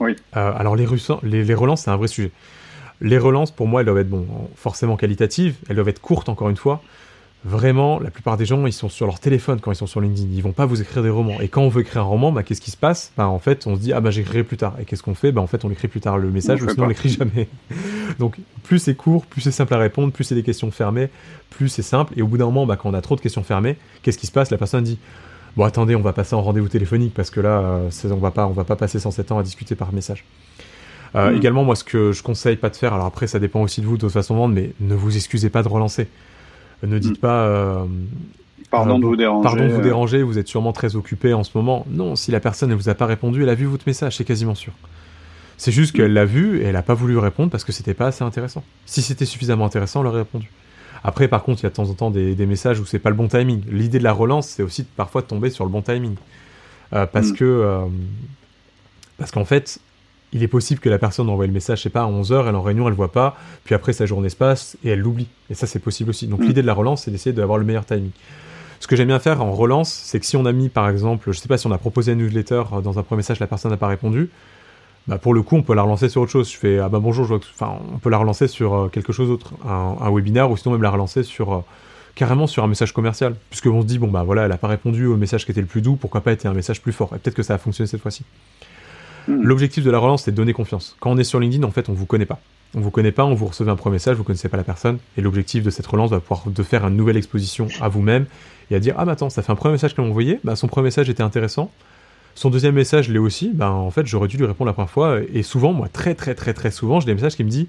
Oui. 0.00 0.16
alors 0.32 0.74
les, 0.76 0.86
les, 1.22 1.44
les 1.44 1.54
relances, 1.54 1.82
c'est 1.82 1.90
un 1.90 1.96
vrai 1.96 2.08
sujet. 2.08 2.30
Les 3.00 3.18
relances, 3.18 3.50
pour 3.50 3.66
moi, 3.66 3.80
elles 3.80 3.86
doivent 3.86 3.98
être 3.98 4.08
bon, 4.10 4.26
forcément 4.54 4.96
qualitatives, 4.96 5.56
elles 5.68 5.76
doivent 5.76 5.88
être 5.88 6.00
courtes, 6.00 6.28
encore 6.28 6.50
une 6.50 6.56
fois. 6.56 6.82
Vraiment, 7.44 7.98
la 7.98 8.12
plupart 8.12 8.36
des 8.36 8.46
gens, 8.46 8.64
ils 8.66 8.72
sont 8.72 8.88
sur 8.88 9.04
leur 9.06 9.18
téléphone 9.18 9.58
quand 9.60 9.72
ils 9.72 9.76
sont 9.76 9.88
sur 9.88 10.00
LinkedIn. 10.00 10.28
Ils 10.32 10.42
vont 10.42 10.52
pas 10.52 10.64
vous 10.64 10.80
écrire 10.80 11.02
des 11.02 11.10
romans. 11.10 11.40
Et 11.40 11.48
quand 11.48 11.62
on 11.62 11.68
veut 11.68 11.80
écrire 11.80 12.02
un 12.02 12.06
roman, 12.06 12.30
bah, 12.30 12.44
qu'est-ce 12.44 12.60
qui 12.60 12.70
se 12.70 12.76
passe? 12.76 13.12
Bah, 13.16 13.26
En 13.26 13.40
fait, 13.40 13.66
on 13.66 13.74
se 13.74 13.80
dit, 13.80 13.92
ah 13.92 14.00
bah 14.00 14.12
j'écrirai 14.12 14.44
plus 14.44 14.56
tard. 14.56 14.74
Et 14.80 14.84
qu'est-ce 14.84 15.02
qu'on 15.02 15.16
fait? 15.16 15.32
Bah, 15.32 15.40
En 15.40 15.48
fait, 15.48 15.64
on 15.64 15.70
écrit 15.70 15.88
plus 15.88 16.00
tard 16.00 16.18
le 16.18 16.30
message, 16.30 16.62
ou 16.62 16.68
sinon 16.68 16.84
on 16.84 16.88
l'écrit 16.88 17.08
jamais. 17.08 17.48
Donc, 18.20 18.36
plus 18.62 18.78
c'est 18.78 18.94
court, 18.94 19.26
plus 19.26 19.40
c'est 19.40 19.50
simple 19.50 19.74
à 19.74 19.78
répondre, 19.78 20.12
plus 20.12 20.22
c'est 20.22 20.36
des 20.36 20.44
questions 20.44 20.70
fermées, 20.70 21.08
plus 21.50 21.68
c'est 21.68 21.82
simple. 21.82 22.12
Et 22.16 22.22
au 22.22 22.28
bout 22.28 22.38
d'un 22.38 22.44
moment, 22.44 22.64
bah, 22.64 22.76
quand 22.76 22.90
on 22.90 22.94
a 22.94 23.00
trop 23.00 23.16
de 23.16 23.20
questions 23.20 23.42
fermées, 23.42 23.76
qu'est-ce 24.02 24.18
qui 24.18 24.28
se 24.28 24.32
passe? 24.32 24.50
La 24.52 24.58
personne 24.58 24.84
dit, 24.84 25.00
bon 25.56 25.64
attendez, 25.64 25.96
on 25.96 26.00
va 26.00 26.12
passer 26.12 26.36
en 26.36 26.42
rendez-vous 26.42 26.68
téléphonique 26.68 27.12
parce 27.12 27.30
que 27.30 27.40
là, 27.40 27.58
euh, 27.58 27.90
on 28.04 28.16
va 28.16 28.30
pas, 28.30 28.46
on 28.46 28.52
va 28.52 28.64
pas 28.64 28.76
passer 28.76 29.00
107 29.00 29.32
ans 29.32 29.38
à 29.38 29.42
discuter 29.42 29.74
par 29.74 29.92
message. 29.92 30.24
Euh, 31.16 31.32
mm. 31.32 31.36
Également, 31.36 31.64
moi, 31.64 31.74
ce 31.74 31.82
que 31.82 32.12
je 32.12 32.22
conseille 32.22 32.56
pas 32.56 32.70
de 32.70 32.76
faire, 32.76 32.94
alors 32.94 33.06
après, 33.06 33.26
ça 33.26 33.40
dépend 33.40 33.62
aussi 33.62 33.80
de 33.80 33.86
vous, 33.86 33.96
de 33.96 34.02
toute 34.02 34.12
façon 34.12 34.34
de 34.34 34.38
vendre, 34.38 34.54
mais 34.54 34.70
ne 34.80 34.94
vous 34.94 35.16
excusez 35.16 35.50
pas 35.50 35.64
de 35.64 35.68
relancer. 35.68 36.06
Ne 36.82 36.98
dites 36.98 37.18
mm. 37.18 37.20
pas. 37.20 37.46
Euh, 37.46 37.84
pardon 38.70 38.98
de 38.98 39.04
vous 39.04 39.16
déranger. 39.16 39.42
Pardon 39.42 39.66
de 39.66 39.72
vous 39.72 39.80
déranger, 39.80 40.22
vous 40.22 40.38
êtes 40.38 40.48
sûrement 40.48 40.72
très 40.72 40.96
occupé 40.96 41.32
en 41.34 41.44
ce 41.44 41.50
moment. 41.54 41.86
Non, 41.90 42.16
si 42.16 42.30
la 42.30 42.40
personne 42.40 42.70
ne 42.70 42.74
vous 42.74 42.88
a 42.88 42.94
pas 42.94 43.06
répondu, 43.06 43.42
elle 43.42 43.48
a 43.48 43.54
vu 43.54 43.66
votre 43.66 43.84
message, 43.86 44.16
c'est 44.16 44.24
quasiment 44.24 44.54
sûr. 44.54 44.72
C'est 45.58 45.72
juste 45.72 45.94
qu'elle 45.94 46.12
l'a 46.12 46.24
vu 46.24 46.60
et 46.60 46.64
elle 46.64 46.72
n'a 46.72 46.82
pas 46.82 46.94
voulu 46.94 47.18
répondre 47.18 47.50
parce 47.50 47.64
que 47.64 47.72
c'était 47.72 47.94
pas 47.94 48.06
assez 48.08 48.24
intéressant. 48.24 48.64
Si 48.86 49.02
c'était 49.02 49.26
suffisamment 49.26 49.64
intéressant, 49.64 50.00
elle 50.00 50.08
aurait 50.08 50.20
répondu. 50.20 50.50
Après, 51.04 51.28
par 51.28 51.42
contre, 51.42 51.60
il 51.60 51.64
y 51.64 51.66
a 51.66 51.70
de 51.70 51.74
temps 51.74 51.88
en 51.88 51.94
temps 51.94 52.10
des, 52.10 52.34
messages 52.46 52.80
où 52.80 52.86
c'est 52.86 52.98
pas 52.98 53.10
le 53.10 53.16
bon 53.16 53.28
timing. 53.28 53.62
L'idée 53.70 53.98
de 53.98 54.04
la 54.04 54.12
relance, 54.12 54.48
c'est 54.48 54.62
aussi 54.62 54.84
parfois 54.84 55.22
de 55.22 55.26
tomber 55.26 55.50
sur 55.50 55.64
le 55.64 55.70
bon 55.70 55.82
timing. 55.82 56.14
parce 56.90 57.28
mm. 57.28 57.34
que. 57.34 57.78
parce 59.18 59.30
qu'en 59.30 59.44
fait, 59.44 59.80
il 60.32 60.42
est 60.42 60.48
possible 60.48 60.80
que 60.80 60.88
la 60.88 60.98
personne 60.98 61.28
envoie 61.28 61.46
le 61.46 61.52
message, 61.52 61.78
je 61.78 61.82
sais 61.84 61.90
pas, 61.90 62.02
à 62.02 62.06
11h, 62.06 62.48
elle 62.48 62.54
est 62.54 62.56
en 62.56 62.62
réunion, 62.62 62.88
elle 62.88 62.94
voit 62.94 63.12
pas, 63.12 63.36
puis 63.64 63.74
après 63.74 63.92
sa 63.92 64.06
journée 64.06 64.30
se 64.30 64.36
passe 64.36 64.76
et 64.82 64.90
elle 64.90 65.00
l'oublie. 65.00 65.28
Et 65.50 65.54
ça, 65.54 65.66
c'est 65.66 65.78
possible 65.78 66.10
aussi. 66.10 66.26
Donc 66.26 66.40
mm. 66.40 66.44
l'idée 66.44 66.62
de 66.62 66.66
la 66.66 66.74
relance, 66.74 67.04
c'est 67.04 67.10
d'essayer 67.10 67.34
d'avoir 67.34 67.58
le 67.58 67.64
meilleur 67.64 67.84
timing. 67.84 68.10
Ce 68.80 68.86
que 68.86 68.96
j'aime 68.96 69.08
bien 69.08 69.20
faire 69.20 69.42
en 69.42 69.52
relance, 69.52 69.92
c'est 69.92 70.18
que 70.18 70.26
si 70.26 70.36
on 70.36 70.44
a 70.44 70.52
mis, 70.52 70.68
par 70.68 70.88
exemple, 70.88 71.30
je 71.30 71.38
sais 71.38 71.48
pas 71.48 71.58
si 71.58 71.66
on 71.66 71.70
a 71.70 71.78
proposé 71.78 72.12
un 72.12 72.14
newsletter 72.16 72.62
euh, 72.72 72.80
dans 72.80 72.98
un 72.98 73.02
premier 73.02 73.18
message, 73.18 73.38
la 73.38 73.46
personne 73.46 73.70
n'a 73.70 73.76
pas 73.76 73.86
répondu, 73.86 74.28
bah 75.06 75.18
pour 75.18 75.34
le 75.34 75.42
coup, 75.42 75.56
on 75.56 75.62
peut 75.62 75.74
la 75.74 75.82
relancer 75.82 76.08
sur 76.08 76.22
autre 76.22 76.32
chose. 76.32 76.50
Je 76.50 76.56
fais, 76.56 76.78
ah 76.78 76.88
bah 76.88 76.98
bonjour, 76.98 77.24
je 77.24 77.34
enfin, 77.34 77.78
on 77.92 77.98
peut 77.98 78.10
la 78.10 78.18
relancer 78.18 78.48
sur 78.48 78.74
euh, 78.74 78.88
quelque 78.88 79.12
chose 79.12 79.28
d'autre, 79.28 79.52
un, 79.64 80.10
webinaire, 80.10 80.50
ou 80.50 80.56
sinon 80.56 80.72
même 80.72 80.82
la 80.82 80.90
relancer 80.90 81.22
sur, 81.22 81.52
euh, 81.52 81.58
carrément 82.14 82.46
sur 82.46 82.64
un 82.64 82.68
message 82.68 82.92
commercial. 82.92 83.36
Puisque 83.50 83.66
on 83.66 83.82
se 83.82 83.86
dit, 83.86 83.98
bon 83.98 84.08
bah 84.08 84.22
voilà, 84.22 84.46
elle 84.46 84.52
a 84.52 84.58
pas 84.58 84.68
répondu 84.68 85.06
au 85.06 85.16
message 85.16 85.44
qui 85.44 85.50
était 85.50 85.60
le 85.60 85.66
plus 85.66 85.82
doux, 85.82 85.96
pourquoi 85.96 86.20
pas 86.20 86.32
être 86.32 86.46
un 86.46 86.54
message 86.54 86.80
plus 86.80 86.92
fort? 86.92 87.10
Et 87.14 87.18
peut-être 87.18 87.36
que 87.36 87.42
ça 87.42 87.54
a 87.54 87.58
fonctionné 87.58 87.86
cette 87.86 88.00
fois-ci. 88.00 88.24
Hmm. 89.28 89.42
L'objectif 89.42 89.84
de 89.84 89.90
la 89.90 89.98
relance, 89.98 90.24
c'est 90.24 90.30
de 90.30 90.36
donner 90.36 90.52
confiance. 90.52 90.96
Quand 91.00 91.10
on 91.10 91.18
est 91.18 91.24
sur 91.24 91.40
LinkedIn, 91.40 91.64
en 91.64 91.70
fait, 91.70 91.88
on 91.88 91.92
vous 91.92 92.06
connaît 92.06 92.26
pas. 92.26 92.40
On 92.74 92.80
vous 92.80 92.90
connaît 92.90 93.12
pas, 93.12 93.24
on 93.24 93.34
vous 93.34 93.46
recevez 93.46 93.70
un 93.70 93.76
premier 93.76 93.94
message, 93.94 94.16
vous 94.16 94.24
connaissez 94.24 94.48
pas 94.48 94.56
la 94.56 94.64
personne, 94.64 94.98
et 95.18 95.20
l'objectif 95.20 95.62
de 95.62 95.68
cette 95.68 95.86
relance 95.86 96.10
va 96.10 96.20
pouvoir 96.20 96.44
de 96.46 96.62
faire 96.62 96.86
une 96.86 96.96
nouvelle 96.96 97.18
exposition 97.18 97.68
à 97.82 97.88
vous-même 97.88 98.24
et 98.70 98.76
à 98.76 98.80
dire 98.80 98.94
ah 98.96 99.04
mais 99.04 99.12
attends, 99.12 99.28
ça 99.28 99.42
fait 99.42 99.52
un 99.52 99.56
premier 99.56 99.72
message 99.72 99.94
qu'elle 99.94 100.06
m'a 100.06 100.10
envoyé, 100.10 100.40
bah 100.42 100.56
son 100.56 100.68
premier 100.68 100.84
message 100.86 101.10
était 101.10 101.22
intéressant, 101.22 101.70
son 102.34 102.48
deuxième 102.48 102.74
message 102.74 103.10
l'est 103.10 103.18
aussi, 103.18 103.50
bah 103.52 103.70
en 103.70 103.90
fait 103.90 104.06
j'aurais 104.06 104.26
dû 104.26 104.38
lui 104.38 104.46
répondre 104.46 104.68
la 104.68 104.72
première 104.72 104.90
fois, 104.90 105.18
et 105.34 105.42
souvent, 105.42 105.74
moi 105.74 105.88
très 105.92 106.14
très 106.14 106.34
très 106.34 106.54
très 106.54 106.70
souvent, 106.70 106.98
j'ai 106.98 107.04
des 107.04 107.14
messages 107.14 107.36
qui 107.36 107.44
me 107.44 107.50
disent 107.50 107.66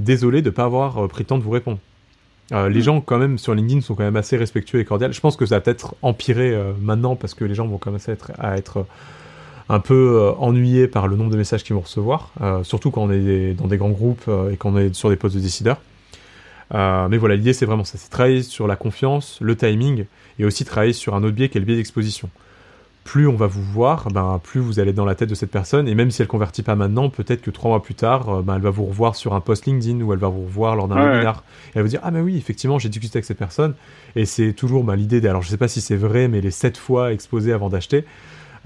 désolé 0.00 0.42
de 0.42 0.50
pas 0.50 0.64
avoir 0.64 1.04
euh, 1.04 1.06
pris 1.06 1.22
le 1.22 1.28
temps 1.28 1.38
de 1.38 1.44
vous 1.44 1.50
répondre. 1.50 1.78
Euh, 2.50 2.68
les 2.68 2.80
hmm. 2.80 2.82
gens 2.82 3.00
quand 3.00 3.18
même 3.18 3.38
sur 3.38 3.54
LinkedIn 3.54 3.80
sont 3.80 3.94
quand 3.94 4.02
même 4.02 4.16
assez 4.16 4.36
respectueux 4.36 4.80
et 4.80 4.84
cordiaux. 4.84 5.12
Je 5.12 5.20
pense 5.20 5.36
que 5.36 5.46
ça 5.46 5.56
va 5.56 5.60
peut-être 5.60 5.94
empirer 6.02 6.52
euh, 6.52 6.72
maintenant 6.80 7.14
parce 7.14 7.34
que 7.34 7.44
les 7.44 7.54
gens 7.54 7.66
vont 7.66 7.78
commencer 7.78 8.10
à 8.10 8.14
être, 8.14 8.32
à 8.38 8.56
être 8.56 8.86
un 9.72 9.80
peu 9.80 10.18
euh, 10.20 10.32
ennuyé 10.32 10.86
par 10.86 11.08
le 11.08 11.16
nombre 11.16 11.30
de 11.30 11.36
messages 11.36 11.64
qu'ils 11.64 11.74
vont 11.74 11.80
recevoir, 11.80 12.30
euh, 12.42 12.62
surtout 12.62 12.90
quand 12.90 13.04
on 13.04 13.10
est 13.10 13.54
dans 13.54 13.68
des 13.68 13.78
grands 13.78 13.88
groupes 13.88 14.24
euh, 14.28 14.50
et 14.50 14.58
qu'on 14.58 14.76
est 14.76 14.94
sur 14.94 15.08
des 15.08 15.16
postes 15.16 15.34
de 15.34 15.40
décideurs. 15.40 15.80
mais 16.70 17.16
voilà, 17.16 17.36
l'idée 17.36 17.54
c'est 17.54 17.64
vraiment 17.64 17.84
ça, 17.84 17.96
c'est 17.96 18.10
travailler 18.10 18.42
sur 18.42 18.66
la 18.66 18.76
confiance, 18.76 19.38
le 19.40 19.56
timing, 19.56 20.04
et 20.38 20.44
aussi 20.44 20.66
travailler 20.66 20.92
sur 20.92 21.14
un 21.14 21.24
autre 21.24 21.34
biais 21.34 21.48
qui 21.48 21.56
est 21.56 21.60
le 21.60 21.64
biais 21.64 21.76
d'exposition. 21.76 22.28
Plus 23.04 23.26
on 23.26 23.34
va 23.34 23.46
vous 23.46 23.62
voir, 23.62 24.10
ben, 24.10 24.40
plus 24.44 24.60
vous 24.60 24.78
allez 24.78 24.90
être 24.90 24.96
dans 24.96 25.06
la 25.06 25.14
tête 25.14 25.30
de 25.30 25.34
cette 25.34 25.50
personne, 25.50 25.88
et 25.88 25.94
même 25.94 26.10
si 26.10 26.20
elle 26.20 26.28
convertit 26.28 26.62
pas 26.62 26.76
maintenant, 26.76 27.08
peut-être 27.08 27.40
que 27.40 27.50
trois 27.50 27.70
mois 27.70 27.82
plus 27.82 27.94
tard, 27.94 28.42
ben, 28.42 28.56
elle 28.56 28.62
va 28.62 28.70
vous 28.70 28.84
revoir 28.84 29.16
sur 29.16 29.32
un 29.32 29.40
post 29.40 29.64
LinkedIn 29.64 30.02
ou 30.02 30.12
elle 30.12 30.18
va 30.18 30.28
vous 30.28 30.44
revoir 30.44 30.76
lors 30.76 30.86
d'un 30.86 30.96
webinaire. 30.96 31.42
Et 31.68 31.70
elle 31.76 31.80
va 31.80 31.82
vous 31.82 31.88
dire 31.88 32.00
ah 32.02 32.10
mais 32.10 32.20
oui 32.20 32.36
effectivement 32.36 32.78
j'ai 32.78 32.90
discuté 32.90 33.16
avec 33.16 33.24
cette 33.24 33.38
personne, 33.38 33.72
et 34.16 34.26
c'est 34.26 34.52
toujours 34.52 34.84
ben, 34.84 34.96
l'idée. 34.96 35.26
Alors 35.26 35.40
je 35.40 35.48
sais 35.48 35.56
pas 35.56 35.68
si 35.68 35.80
c'est 35.80 35.96
vrai, 35.96 36.28
mais 36.28 36.42
les 36.42 36.50
sept 36.50 36.76
fois 36.76 37.14
exposés 37.14 37.54
avant 37.54 37.70
d'acheter, 37.70 38.04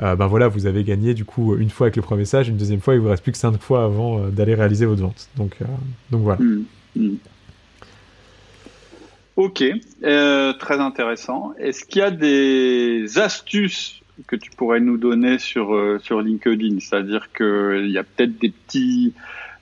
euh, 0.03 0.15
ben 0.15 0.27
voilà, 0.27 0.49
vous 0.49 0.67
avez 0.67 0.85
gagné 0.85 1.15
du 1.15 1.25
coup 1.25 1.57
une 1.57 1.71
fois 1.71 1.87
avec 1.87 1.97
le 1.97 2.03
premier 2.03 2.21
message, 2.21 2.49
une 2.49 2.57
deuxième 2.57 2.81
fois, 2.81 2.95
il 2.95 3.01
vous 3.01 3.09
reste 3.09 3.23
plus 3.23 3.33
que 3.33 3.39
cinq 3.39 3.59
fois 3.61 3.85
avant 3.85 4.19
euh, 4.19 4.29
d'aller 4.29 4.55
réaliser 4.55 4.87
votre 4.87 5.03
vente. 5.03 5.29
Donc, 5.37 5.57
euh, 5.63 5.65
donc 6.11 6.23
voilà. 6.23 6.41
Hmm, 6.41 6.65
hmm. 6.97 7.17
Ok, 9.37 9.63
très 10.01 10.81
intéressant. 10.81 11.53
Est-ce 11.59 11.85
qu'il 11.85 12.01
y 12.01 12.03
a 12.03 12.11
des 12.11 13.19
astuces 13.19 14.01
que 14.27 14.35
tu 14.35 14.51
pourrais 14.51 14.81
nous 14.81 14.97
donner 14.97 15.39
sur, 15.39 15.79
sur 16.03 16.23
LinkedIn? 16.23 16.81
C'est-à-dire 16.81 17.29
qu'il 17.37 17.91
y 17.91 17.99
a 17.99 18.03
peut-être 18.03 18.39
des 18.39 18.49
petits 18.49 19.13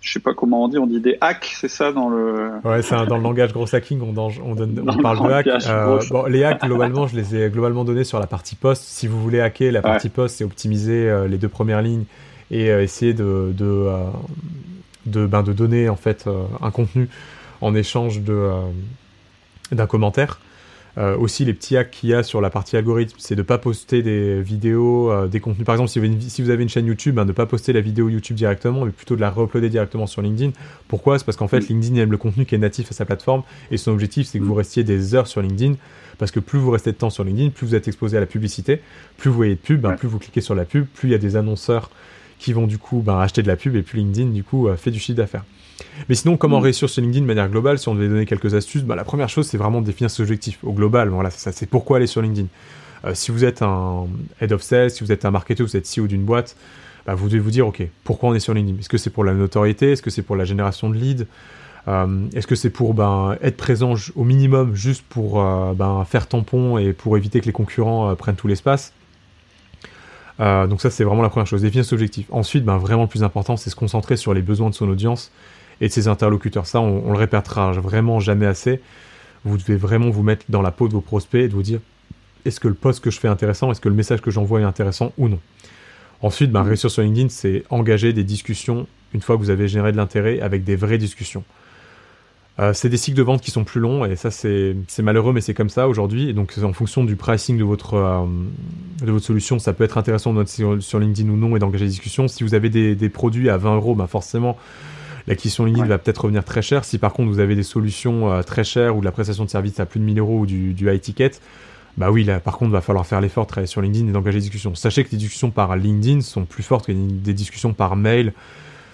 je 0.05 0.13
sais 0.13 0.21
pas 0.21 0.35
comment 0.35 0.65
on 0.65 0.69
dit, 0.69 0.77
on 0.77 0.87
dit 0.87 1.01
des 1.01 1.17
hacks, 1.23 1.51
c'est 1.59 1.69
ça 1.69 1.91
dans 1.91 2.11
le. 2.11 2.51
Ouais, 2.63 2.83
c'est 2.83 2.95
dans 3.07 3.17
le 3.17 3.23
langage 3.23 3.55
gros 3.55 3.75
hacking, 3.75 4.03
on, 4.03 4.15
on, 4.45 4.55
donne, 4.55 4.85
on 4.87 4.97
parle 4.99 5.27
de 5.27 5.33
hacks. 5.33 5.67
Euh, 5.67 5.99
bon, 6.11 6.27
les 6.27 6.45
hacks, 6.45 6.63
globalement, 6.63 7.07
je 7.07 7.17
les 7.17 7.35
ai 7.35 7.49
globalement 7.49 7.85
donnés 7.85 8.05
sur 8.05 8.21
la 8.21 8.27
partie 8.27 8.55
post. 8.55 8.83
Si 8.83 9.07
vous 9.07 9.19
voulez 9.19 9.41
hacker 9.41 9.73
la 9.73 9.81
partie 9.81 10.11
post, 10.11 10.37
c'est 10.37 10.45
optimiser 10.45 11.09
euh, 11.09 11.27
les 11.27 11.39
deux 11.39 11.49
premières 11.49 11.81
lignes 11.81 12.05
et 12.51 12.69
euh, 12.69 12.83
essayer 12.83 13.15
de 13.15 13.55
de, 13.57 13.89
de, 15.07 15.25
ben, 15.25 15.43
de 15.43 15.55
donner 15.55 15.89
en 15.89 15.97
fait 15.97 16.29
un 16.61 16.71
contenu 16.71 17.09
en 17.63 17.75
échange 17.75 18.21
de 18.21 18.51
d'un 19.73 19.87
commentaire. 19.87 20.39
Euh, 20.97 21.17
aussi, 21.17 21.45
les 21.45 21.55
petits 21.55 21.77
hacks 21.77 21.91
qu'il 21.91 22.11
y 22.11 22.15
a 22.15 22.23
sur 22.23 22.41
la 22.41 22.51
partie 22.51 22.77
algorithme, 22.77 23.17
c'est 23.19 23.35
de 23.35 23.41
ne 23.41 23.47
pas 23.47 23.59
poster 23.59 24.03
des 24.03 24.41
vidéos, 24.41 25.11
euh, 25.11 25.27
des 25.27 25.41
contenus. 25.41 25.67
Par 25.67 25.75
exemple, 25.75 25.91
si 25.91 25.99
vous 25.99 26.05
avez 26.05 26.15
une, 26.15 26.21
si 26.21 26.43
vous 26.43 26.51
avez 26.51 26.63
une 26.63 26.69
chaîne 26.69 26.87
YouTube, 26.87 27.19
hein, 27.19 27.25
de 27.25 27.29
ne 27.29 27.33
pas 27.33 27.47
poster 27.47 27.73
la 27.73 27.81
vidéo 27.81 28.09
YouTube 28.09 28.37
directement, 28.37 28.85
mais 28.85 28.93
plutôt 28.93 29.17
de 29.17 29.21
la 29.21 29.31
re-uploader 29.31 29.71
directement 29.71 30.07
sur 30.07 30.23
LinkedIn. 30.23 30.53
Pourquoi? 30.87 31.19
C'est 31.19 31.25
parce 31.25 31.37
qu'en 31.37 31.49
fait, 31.49 31.61
mm. 31.61 31.67
LinkedIn 31.69 31.97
aime 31.97 32.11
le 32.13 32.17
contenu 32.17 32.47
qui 32.47 32.55
est 32.55 32.59
natif 32.59 32.91
à 32.93 32.95
sa 32.95 33.05
plateforme 33.05 33.43
et 33.71 33.77
son 33.77 33.91
objectif, 33.91 34.29
c'est 34.29 34.39
que 34.39 34.45
vous 34.45 34.55
mm. 34.55 34.59
restiez 34.59 34.85
des 34.85 35.15
heures 35.15 35.27
sur 35.27 35.43
LinkedIn. 35.43 35.75
Parce 36.17 36.31
que 36.31 36.39
plus 36.39 36.61
vous 36.61 36.71
restez 36.71 36.93
de 36.93 36.97
temps 36.97 37.11
sur 37.11 37.25
LinkedIn, 37.25 37.51
plus 37.51 37.67
vous 37.67 37.75
êtes 37.75 37.89
exposé 37.89 38.17
à 38.17 38.21
la 38.21 38.27
publicité, 38.27 38.81
plus 39.17 39.31
vous 39.31 39.37
voyez 39.37 39.57
de 39.57 39.61
pub, 39.61 39.81
ben, 39.81 39.97
plus 39.97 40.07
vous 40.07 40.21
cliquez 40.21 40.41
sur 40.41 40.55
la 40.55 40.65
pub, 40.65 40.87
plus 40.87 41.09
il 41.09 41.13
y 41.13 41.15
a 41.17 41.19
des 41.19 41.35
annonceurs 41.35 41.91
qui 42.39 42.53
vont 42.53 42.69
du 42.69 42.79
coup 42.79 43.03
ben, 43.05 43.19
acheter 43.19 43.43
de 43.43 43.49
la 43.49 43.57
pub 43.57 43.75
et 43.75 43.83
puis 43.83 43.99
LinkedIn 43.99 44.31
du 44.31 44.45
coup 44.45 44.69
fait 44.77 44.93
du 44.93 45.01
chiffre 45.01 45.17
d'affaires. 45.17 45.45
Mais 46.09 46.15
sinon, 46.15 46.37
comment 46.37 46.61
mm. 46.61 46.65
réussir 46.65 46.89
sur 46.91 47.03
LinkedIn 47.03 47.23
de 47.23 47.27
manière 47.27 47.49
globale 47.49 47.79
Si 47.79 47.89
on 47.89 47.95
devait 47.95 48.09
donner 48.09 48.27
quelques 48.27 48.55
astuces, 48.55 48.83
bah, 48.83 48.97
la 48.97 49.05
première 49.05 49.29
chose, 49.29 49.47
c'est 49.47 49.59
vraiment 49.59 49.81
de 49.81 49.87
définir 49.87 50.11
ses 50.11 50.23
objectifs 50.23 50.59
au 50.63 50.73
global. 50.73 51.09
Voilà, 51.09 51.31
ça, 51.31 51.53
c'est 51.53 51.67
pourquoi 51.67 51.99
aller 51.99 52.07
sur 52.07 52.23
LinkedIn. 52.23 52.49
Euh, 53.05 53.15
si 53.15 53.31
vous 53.31 53.45
êtes 53.45 53.63
un 53.63 54.07
head 54.41 54.53
of 54.53 54.63
sales, 54.63 54.91
si 54.91 55.05
vous 55.05 55.13
êtes 55.13 55.25
un 55.25 55.31
marketeur, 55.31 55.67
vous 55.67 55.77
êtes 55.77 55.89
CEO 55.89 56.07
d'une 56.07 56.25
boîte, 56.25 56.57
bah, 57.07 57.15
vous 57.15 57.29
devez 57.29 57.41
vous 57.41 57.51
dire, 57.51 57.67
ok, 57.67 57.83
pourquoi 58.03 58.31
on 58.31 58.35
est 58.35 58.41
sur 58.41 58.55
LinkedIn? 58.55 58.79
Est-ce 58.79 58.89
que 58.89 58.99
c'est 58.99 59.11
pour 59.11 59.25
la 59.25 59.35
notoriété? 59.35 59.93
Est-ce 59.93 60.03
que 60.03 60.11
c'est 60.11 60.23
pour 60.23 60.37
la 60.37 60.45
génération 60.45 60.89
de 60.89 60.97
leads? 60.97 61.27
Euh, 61.87 62.27
Est-ce 62.35 62.47
que 62.47 62.55
c'est 62.55 62.71
pour 62.71 62.95
ben, 62.95 63.37
être 63.43 63.59
présent 63.59 63.95
au 64.15 64.25
minimum 64.25 64.75
juste 64.75 65.05
pour 65.09 65.43
euh, 65.43 65.75
ben, 65.75 66.05
faire 66.07 66.27
tampon 66.27 66.79
et 66.79 66.95
pour 66.95 67.17
éviter 67.19 67.41
que 67.41 67.47
les 67.47 67.53
concurrents 67.53 68.15
prennent 68.15 68.37
tout 68.37 68.49
l'espace? 68.49 68.93
Donc 70.41 70.81
ça 70.81 70.91
c'est 70.91 71.05
vraiment 71.05 71.23
la 71.23 71.29
première 71.29 71.47
chose, 71.47 71.63
définir 71.63 71.85
ses 71.85 71.95
objectifs. 71.95 72.27
Ensuite, 72.33 72.65
ben, 72.65 72.77
vraiment 72.77 73.03
le 73.03 73.09
plus 73.09 73.23
important, 73.23 73.57
c'est 73.57 73.71
se 73.71 73.77
concentrer 73.77 74.17
sur 74.17 74.35
les 74.35 74.43
besoins 74.43 74.69
de 74.69 74.75
son 74.75 74.89
audience 74.89 75.31
et 75.81 75.89
de 75.89 75.93
ses 75.93 76.09
interlocuteurs. 76.09 76.67
Ça, 76.67 76.81
on, 76.81 77.13
le 77.13 77.19
répétera 77.19 77.73
vraiment 77.73 78.21
jamais 78.21 78.47
assez. 78.47 78.81
Vous 79.45 79.59
devez 79.59 79.77
vraiment 79.77 80.11
vous 80.11 80.23
mettre 80.23 80.45
dans 80.49 80.63
la 80.63 80.71
peau 80.71 80.89
de 80.89 80.93
vos 80.93 81.01
prospects 81.01 81.43
et 81.43 81.49
de 81.49 81.55
vous 81.55 81.63
dire 81.63 81.81
est-ce 82.45 82.61
que 82.61 82.69
le 82.69 82.75
post 82.75 83.03
que 83.03 83.11
je 83.11 83.19
fais 83.19 83.29
est 83.29 83.31
intéressant, 83.31 83.71
est-ce 83.71 83.81
que 83.81 83.89
le 83.89 83.95
message 83.95 84.21
que 84.21 84.31
j'envoie 84.31 84.61
est 84.61 84.65
intéressant 84.65 85.13
ou 85.17 85.29
non? 85.29 85.41
Ensuite, 86.21 86.51
bah, 86.51 86.63
réussir 86.63 86.91
sur 86.91 87.03
LinkedIn, 87.03 87.29
c'est 87.29 87.65
engager 87.71 88.13
des 88.13 88.25
discussions 88.25 88.87
une 89.15 89.21
fois 89.21 89.37
que 89.37 89.41
vous 89.41 89.51
avez 89.51 89.69
généré 89.69 89.93
de 89.93 89.97
l'intérêt 89.97 90.41
avec 90.41 90.65
des 90.65 90.77
vraies 90.77 90.99
discussions. 90.99 91.45
Euh, 92.61 92.73
c'est 92.73 92.89
des 92.89 92.97
cycles 92.97 93.17
de 93.17 93.23
vente 93.23 93.41
qui 93.41 93.51
sont 93.51 93.65
plus 93.65 93.81
longs 93.81 94.05
et 94.05 94.15
ça 94.15 94.31
c'est 94.31 94.77
malheureux 95.01 95.33
mais 95.33 95.41
c'est 95.41 95.55
comme 95.55 95.69
ça 95.69 95.89
aujourd'hui. 95.89 96.29
Et 96.29 96.33
donc 96.33 96.55
en 96.63 96.73
fonction 96.73 97.05
du 97.05 97.17
pricing 97.17 97.59
de 97.59 97.65
votre, 97.65 97.95
euh, 97.95 98.25
de 99.05 99.11
votre 99.11 99.25
solution, 99.25 99.59
ça 99.59 99.73
peut 99.73 99.83
être 99.83 99.99
intéressant 99.99 100.33
de 100.33 100.45
sur, 100.45 100.81
sur 100.81 101.01
LinkedIn 101.01 101.29
ou 101.31 101.37
non 101.37 101.57
et 101.57 101.59
d'engager 101.59 101.87
des 101.87 101.91
discussions. 101.91 102.29
Si 102.29 102.45
vous 102.45 102.55
avez 102.55 102.71
des, 102.71 102.95
des 102.95 103.09
produits 103.09 103.51
à 103.51 103.57
20 103.57 103.77
euros, 103.77 103.95
bah 103.95 104.07
forcément 104.07 104.57
l'acquisition 105.27 105.65
LinkedIn 105.65 105.87
va 105.87 105.99
peut-être 105.99 106.23
revenir 106.23 106.45
très 106.45 106.63
cher. 106.63 106.85
Si 106.85 106.99
par 106.99 107.13
contre 107.13 107.31
vous 107.31 107.39
avez 107.39 107.55
des 107.55 107.63
solutions 107.63 108.33
euh, 108.33 108.43
très 108.43 108.65
chères 108.65 108.97
ou 108.97 109.01
de 109.01 109.05
la 109.05 109.13
prestation 109.13 109.45
de 109.45 109.51
service 109.51 109.81
à 109.81 109.87
plus 109.87 110.01
de 110.01 110.05
1000 110.05 110.19
euros 110.19 110.41
ou 110.41 110.47
du, 110.47 110.75
high 110.81 111.01
ticket, 111.01 111.33
bah 111.97 112.11
oui, 112.11 112.25
là 112.25 112.41
par 112.41 112.59
contre 112.59 112.73
va 112.73 112.81
falloir 112.81 113.07
faire 113.07 113.21
l'effort 113.21 113.45
de 113.45 113.49
travailler 113.49 113.67
sur 113.67 113.81
LinkedIn 113.81 114.09
et 114.09 114.13
d'engager 114.13 114.39
des 114.39 114.43
discussions. 114.43 114.75
Sachez 114.75 115.05
que 115.05 115.11
les 115.13 115.19
discussions 115.19 115.51
par 115.51 115.77
LinkedIn 115.77 116.21
sont 116.21 116.45
plus 116.45 116.63
fortes 116.63 116.87
que 116.87 116.93
des 116.93 117.35
discussions 117.35 117.73
par 117.73 117.97
mail. 117.97 118.33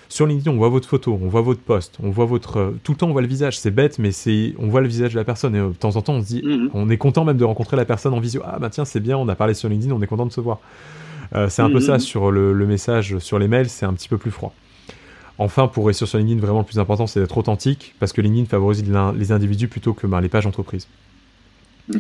Sur 0.09 0.27
LinkedIn, 0.27 0.51
on 0.51 0.57
voit 0.57 0.71
votre 0.71 0.89
photo, 0.89 1.17
on 1.23 1.29
voit 1.29 1.41
votre 1.41 1.61
post, 1.61 1.97
on 2.03 2.11
voit 2.11 2.25
votre. 2.25 2.57
Euh, 2.57 2.81
tout 2.83 2.93
le 2.93 2.99
temps, 2.99 3.07
on 3.07 3.13
voit 3.13 3.23
le 3.23 3.29
visage. 3.29 3.57
C'est 3.61 3.71
bête, 3.71 4.01
mais 4.01 4.11
c'est, 4.11 4.55
on 4.59 4.67
voit 4.67 4.81
le 4.81 4.89
visage 4.89 5.13
de 5.13 5.17
la 5.17 5.25
personne. 5.25 5.55
Et 5.55 5.61
euh, 5.61 5.69
de 5.69 5.75
temps 5.75 5.95
en 5.95 6.03
temps, 6.03 6.15
on 6.15 6.21
se 6.21 6.27
dit, 6.27 6.43
mhm. 6.45 6.71
on 6.75 6.91
est 6.91 6.97
content 6.97 7.25
même 7.25 7.37
de 7.37 7.45
rencontrer 7.45 7.77
la 7.77 7.85
personne 7.85 8.13
en 8.13 8.19
visio. 8.19 8.43
Ah 8.45 8.59
bah 8.59 8.71
tiens, 8.71 8.85
c'est 8.85 8.99
bien, 8.99 9.17
on 9.17 9.29
a 9.29 9.37
parlé 9.37 9.55
sur 9.55 9.69
LinkedIn, 9.69 9.95
on 9.95 10.03
est 10.03 10.09
content 10.09 10.27
de 10.27 10.33
se 10.33 10.41
voir. 10.41 10.59
c'est 11.49 11.63
un 11.63 11.69
peu 11.69 11.75
mhm. 11.75 11.81
ça 11.81 11.99
sur 12.01 12.33
le, 12.33 12.53
le, 12.53 12.67
message, 12.67 13.19
sur 13.19 13.39
les 13.39 13.47
mails, 13.47 13.69
c'est 13.69 13.87
un 13.87 13.95
petit 13.95 14.09
peu 14.09 14.19
plus 14.19 14.33
froid. 14.33 14.53
Enfin, 15.43 15.69
pour 15.69 15.87
réussir 15.87 16.07
sur 16.07 16.19
LinkedIn, 16.19 16.39
vraiment 16.39 16.59
le 16.59 16.67
plus 16.67 16.79
important, 16.79 17.07
c'est 17.07 17.19
d'être 17.19 17.39
authentique, 17.39 17.95
parce 17.99 18.13
que 18.13 18.21
LinkedIn 18.21 18.45
favorise 18.45 18.85
les 19.17 19.33
individus 19.33 19.69
plutôt 19.69 19.95
que 19.95 20.07
ben, 20.07 20.21
les 20.21 20.29
pages 20.29 20.45
entreprises. 20.45 20.87
Mm. 21.89 21.97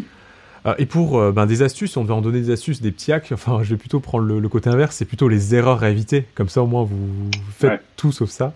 Euh, 0.66 0.74
et 0.76 0.84
pour 0.84 1.18
euh, 1.18 1.32
ben, 1.32 1.47
des 1.47 1.62
astuces, 1.62 1.97
on 1.97 2.03
devait 2.03 2.12
en 2.12 2.20
donner 2.20 2.43
des 2.43 2.51
astuces, 2.51 2.82
des 2.82 2.93
petits 2.93 3.12
hacks, 3.12 3.32
enfin 3.32 3.62
je 3.62 3.70
vais 3.70 3.78
plutôt 3.78 3.99
prendre 3.99 4.26
le, 4.26 4.49
côté 4.51 4.68
inverse, 4.68 4.95
c'est 4.95 5.07
plutôt 5.07 5.26
les 5.26 5.55
erreurs 5.55 5.82
à 5.82 5.88
éviter, 5.88 6.26
comme 6.34 6.51
ça 6.51 6.62
au 6.62 6.66
moins 6.66 6.84
vous 6.84 7.30
faites 7.57 7.80
tout 7.97 8.12
sauf 8.12 8.28
ça. 8.28 8.53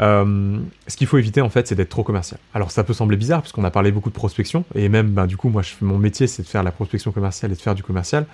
Euh, 0.00 0.58
ce 0.86 0.96
qu'il 0.96 1.06
faut 1.06 1.18
éviter 1.18 1.42
en 1.42 1.50
fait, 1.50 1.68
c'est 1.68 1.74
d'être 1.74 1.90
trop 1.90 2.02
commercial. 2.02 2.40
Alors 2.54 2.70
ça 2.70 2.84
peut 2.84 2.94
sembler 2.94 3.18
bizarre, 3.18 3.42
puisqu'on 3.42 3.64
a 3.64 3.70
parlé 3.70 3.92
beaucoup 3.92 4.08
de 4.08 4.14
prospection, 4.14 4.64
et 4.74 4.88
même 4.88 5.10
ben, 5.10 5.26
du 5.26 5.36
coup, 5.36 5.50
moi 5.50 5.60
mon 5.82 5.98
métier 5.98 6.26
c'est 6.26 6.42
de 6.42 6.48
faire 6.48 6.62
la 6.62 6.72
prospection 6.72 7.12
commerciale 7.12 7.52
et 7.52 7.56
de 7.56 7.60
faire 7.60 7.74
du 7.74 7.82
commercial. 7.82 8.24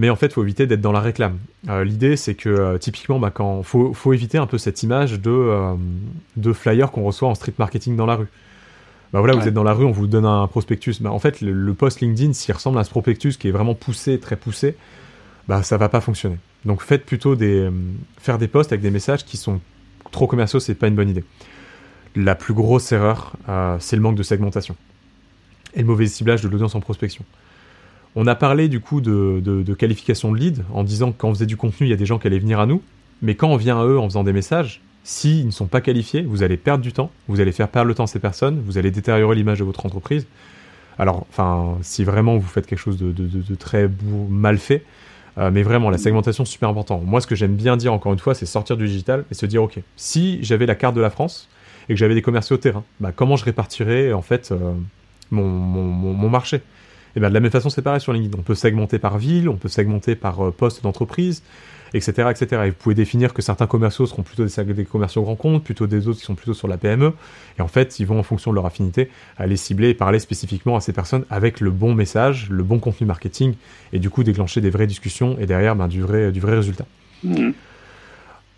Mais 0.00 0.08
en 0.08 0.16
fait, 0.16 0.28
il 0.28 0.32
faut 0.32 0.42
éviter 0.42 0.66
d'être 0.66 0.80
dans 0.80 0.92
la 0.92 1.00
réclame. 1.00 1.36
Euh, 1.68 1.84
l'idée, 1.84 2.16
c'est 2.16 2.34
que 2.34 2.48
euh, 2.48 2.78
typiquement, 2.78 3.18
bah, 3.18 3.30
quand 3.30 3.62
faut, 3.62 3.92
faut 3.92 4.14
éviter 4.14 4.38
un 4.38 4.46
peu 4.46 4.56
cette 4.56 4.82
image 4.82 5.20
de, 5.20 5.30
euh, 5.30 5.74
de 6.38 6.54
flyer 6.54 6.90
qu'on 6.90 7.02
reçoit 7.02 7.28
en 7.28 7.34
street 7.34 7.52
marketing 7.58 7.96
dans 7.96 8.06
la 8.06 8.16
rue. 8.16 8.28
Bah 9.12 9.18
voilà, 9.18 9.34
vous 9.34 9.46
êtes 9.46 9.52
dans 9.52 9.62
la 9.62 9.74
rue, 9.74 9.84
on 9.84 9.90
vous 9.90 10.06
donne 10.06 10.24
un 10.24 10.46
prospectus. 10.46 11.02
Bah, 11.02 11.12
en 11.12 11.18
fait, 11.18 11.42
le, 11.42 11.74
post 11.74 12.00
LinkedIn, 12.00 12.32
s'il 12.32 12.54
ressemble 12.54 12.78
à 12.78 12.84
ce 12.84 12.88
prospectus 12.88 13.36
qui 13.36 13.48
est 13.48 13.50
vraiment 13.50 13.74
poussé, 13.74 14.18
très 14.18 14.36
poussé, 14.36 14.74
bah 15.48 15.62
ça 15.62 15.76
va 15.76 15.90
pas 15.90 16.00
fonctionner. 16.00 16.38
Donc 16.64 16.80
faites 16.80 17.04
plutôt 17.04 17.36
des 17.36 17.68
faire 18.18 18.38
des 18.38 18.48
posts 18.48 18.72
avec 18.72 18.80
des 18.80 18.90
messages 18.90 19.26
qui 19.26 19.36
sont 19.36 19.60
trop 20.12 20.26
commerciaux, 20.26 20.60
c'est 20.60 20.76
pas 20.76 20.86
une 20.86 20.94
bonne 20.94 21.10
idée. 21.10 21.24
La 22.16 22.34
plus 22.34 22.54
grosse 22.54 22.90
erreur, 22.92 23.34
c'est 23.80 23.96
le 23.96 24.02
manque 24.02 24.16
de 24.16 24.22
segmentation 24.22 24.76
et 25.74 25.80
le 25.80 25.86
mauvais 25.86 26.06
ciblage 26.06 26.40
de 26.40 26.48
l'audience 26.48 26.74
en 26.74 26.80
prospection. 26.80 27.24
On 28.16 28.26
a 28.26 28.34
parlé 28.34 28.68
du 28.68 28.80
coup 28.80 29.00
de, 29.00 29.74
qualification 29.74 30.32
de 30.32 30.38
lead 30.38 30.64
en 30.72 30.82
disant 30.82 31.12
que 31.12 31.18
quand 31.18 31.28
on 31.28 31.34
faisait 31.34 31.46
du 31.46 31.56
contenu, 31.56 31.86
il 31.86 31.90
y 31.90 31.92
a 31.92 31.96
des 31.96 32.06
gens 32.06 32.18
qui 32.18 32.26
allaient 32.26 32.38
venir 32.38 32.60
à 32.60 32.66
nous. 32.66 32.82
Mais 33.22 33.34
quand 33.34 33.48
on 33.48 33.56
vient 33.56 33.80
à 33.80 33.84
eux 33.84 33.98
en 33.98 34.04
faisant 34.04 34.24
des 34.24 34.32
messages, 34.32 34.80
s'ils 35.04 35.46
ne 35.46 35.50
sont 35.50 35.66
pas 35.66 35.80
qualifiés, 35.80 36.22
vous 36.22 36.42
allez 36.42 36.56
perdre 36.56 36.82
du 36.82 36.92
temps, 36.92 37.10
vous 37.28 37.40
allez 37.40 37.52
faire 37.52 37.68
perdre 37.68 37.88
le 37.88 37.94
temps 37.94 38.04
à 38.04 38.08
ces 38.08 38.18
personnes, 38.18 38.62
vous 38.64 38.78
allez 38.78 38.90
détériorer 38.90 39.36
l'image 39.36 39.58
de 39.58 39.64
votre 39.64 39.86
entreprise. 39.86 40.26
Alors, 40.98 41.26
enfin, 41.30 41.78
si 41.82 42.04
vraiment 42.04 42.36
vous 42.36 42.48
faites 42.48 42.66
quelque 42.66 42.78
chose 42.78 42.98
de, 42.98 43.54
très 43.54 43.88
mal 44.28 44.58
fait, 44.58 44.84
euh, 45.38 45.50
mais 45.52 45.62
vraiment, 45.62 45.90
la 45.90 45.98
segmentation, 45.98 46.44
c'est 46.44 46.52
super 46.52 46.68
important. 46.68 47.00
Moi, 47.04 47.20
ce 47.20 47.26
que 47.26 47.34
j'aime 47.34 47.54
bien 47.54 47.76
dire, 47.76 47.92
encore 47.92 48.12
une 48.12 48.18
fois, 48.18 48.34
c'est 48.34 48.46
sortir 48.46 48.76
du 48.76 48.86
digital 48.86 49.24
et 49.30 49.34
se 49.34 49.46
dire, 49.46 49.62
OK, 49.62 49.78
si 49.96 50.42
j'avais 50.42 50.66
la 50.66 50.74
carte 50.74 50.94
de 50.96 51.00
la 51.00 51.10
France 51.10 51.48
et 51.88 51.94
que 51.94 51.98
j'avais 51.98 52.14
des 52.14 52.22
commerciaux 52.22 52.56
au 52.56 52.58
terrain, 52.58 52.84
bah, 52.98 53.12
comment 53.14 53.36
je 53.36 53.44
répartirais, 53.44 54.12
en 54.12 54.22
fait, 54.22 54.50
euh, 54.50 54.72
mon 55.30 56.28
marché? 56.28 56.60
Et 57.10 57.12
eh 57.16 57.20
bien 57.20 57.28
de 57.28 57.34
la 57.34 57.40
même 57.40 57.50
façon, 57.50 57.70
c'est 57.70 57.82
pareil 57.82 58.00
sur 58.00 58.12
LinkedIn. 58.12 58.38
On 58.38 58.42
peut 58.42 58.54
segmenter 58.54 59.00
par 59.00 59.18
ville, 59.18 59.48
on 59.48 59.56
peut 59.56 59.68
segmenter 59.68 60.14
par 60.14 60.46
euh, 60.46 60.50
poste 60.52 60.84
d'entreprise, 60.84 61.42
etc., 61.92 62.28
etc. 62.30 62.62
Et 62.66 62.70
vous 62.70 62.76
pouvez 62.76 62.94
définir 62.94 63.34
que 63.34 63.42
certains 63.42 63.66
commerciaux 63.66 64.06
seront 64.06 64.22
plutôt 64.22 64.44
des, 64.44 64.84
commerciaux 64.84 65.22
grand 65.22 65.34
compte, 65.34 65.64
plutôt 65.64 65.88
des 65.88 66.06
autres 66.06 66.20
qui 66.20 66.24
sont 66.24 66.36
plutôt 66.36 66.54
sur 66.54 66.68
la 66.68 66.76
PME. 66.76 67.12
Et 67.58 67.62
en 67.62 67.66
fait, 67.66 67.98
ils 67.98 68.06
vont 68.06 68.20
en 68.20 68.22
fonction 68.22 68.52
de 68.52 68.54
leur 68.54 68.64
affinité 68.64 69.10
aller 69.38 69.56
cibler 69.56 69.88
et 69.88 69.94
parler 69.94 70.20
spécifiquement 70.20 70.76
à 70.76 70.80
ces 70.80 70.92
personnes 70.92 71.24
avec 71.30 71.58
le 71.60 71.72
bon 71.72 71.96
message, 71.96 72.48
le 72.48 72.62
bon 72.62 72.78
contenu 72.78 73.08
marketing, 73.08 73.54
et 73.92 73.98
du 73.98 74.08
coup 74.08 74.22
déclencher 74.22 74.60
des 74.60 74.70
vraies 74.70 74.86
discussions 74.86 75.36
et 75.40 75.46
derrière 75.46 75.74
ben, 75.74 75.88
du, 75.88 76.02
vrai, 76.02 76.30
du 76.30 76.38
vrai 76.38 76.54
résultat. 76.54 76.86
Mmh. 77.24 77.50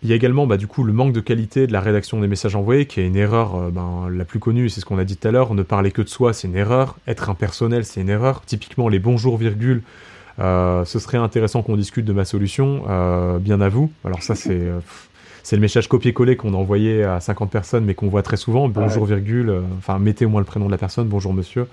Il 0.03 0.09
y 0.09 0.13
a 0.13 0.15
également 0.15 0.45
bah, 0.45 0.57
du 0.57 0.67
coup 0.67 0.83
le 0.83 0.91
manque 0.91 1.13
de 1.13 1.21
qualité 1.21 1.65
de 1.65 1.71
la 1.71 1.79
rédaction 1.79 2.19
des 2.19 2.27
messages 2.27 2.55
envoyés, 2.55 2.85
qui 2.85 2.99
est 2.99 3.07
une 3.07 3.15
erreur 3.15 3.55
euh, 3.55 3.69
ben, 3.69 4.09
la 4.11 4.25
plus 4.25 4.39
connue, 4.39 4.67
c'est 4.67 4.81
ce 4.81 4.85
qu'on 4.85 4.99
a 4.99 5.05
dit 5.05 5.15
tout 5.15 5.27
à 5.27 5.31
l'heure. 5.31 5.53
Ne 5.53 5.63
parler 5.63 5.91
que 5.91 6.01
de 6.01 6.09
soi, 6.09 6.33
c'est 6.33 6.47
une 6.47 6.57
erreur. 6.57 6.97
Être 7.07 7.29
impersonnel, 7.29 7.85
c'est 7.85 8.01
une 8.01 8.09
erreur. 8.09 8.41
Typiquement, 8.45 8.89
les 8.89 8.99
bonjours 8.99 9.37
virgules, 9.37 9.81
euh, 10.39 10.83
ce 10.83 10.99
serait 10.99 11.17
intéressant 11.17 11.61
qu'on 11.61 11.77
discute 11.77 12.03
de 12.03 12.11
ma 12.11 12.25
solution, 12.25 12.83
euh, 12.89 13.39
bien 13.39 13.61
à 13.61 13.69
vous. 13.69 13.91
Alors 14.03 14.21
ça, 14.21 14.35
c'est 14.35 14.61
c'est 15.45 15.57
le 15.57 15.61
message 15.61 15.89
copier-coller 15.89 16.37
qu'on 16.37 16.53
a 16.53 16.57
envoyé 16.57 17.03
à 17.03 17.19
50 17.19 17.51
personnes, 17.51 17.83
mais 17.83 17.95
qu'on 17.95 18.07
voit 18.07 18.23
très 18.23 18.37
souvent. 18.37 18.69
Bonjour 18.69 19.05
virgule, 19.05 19.53
enfin 19.77 19.99
mettez 19.99 20.25
au 20.25 20.29
moins 20.29 20.39
le 20.39 20.45
prénom 20.45 20.67
de 20.67 20.71
la 20.71 20.77
personne. 20.77 21.07
Bonjour 21.07 21.33
monsieur. 21.33 21.67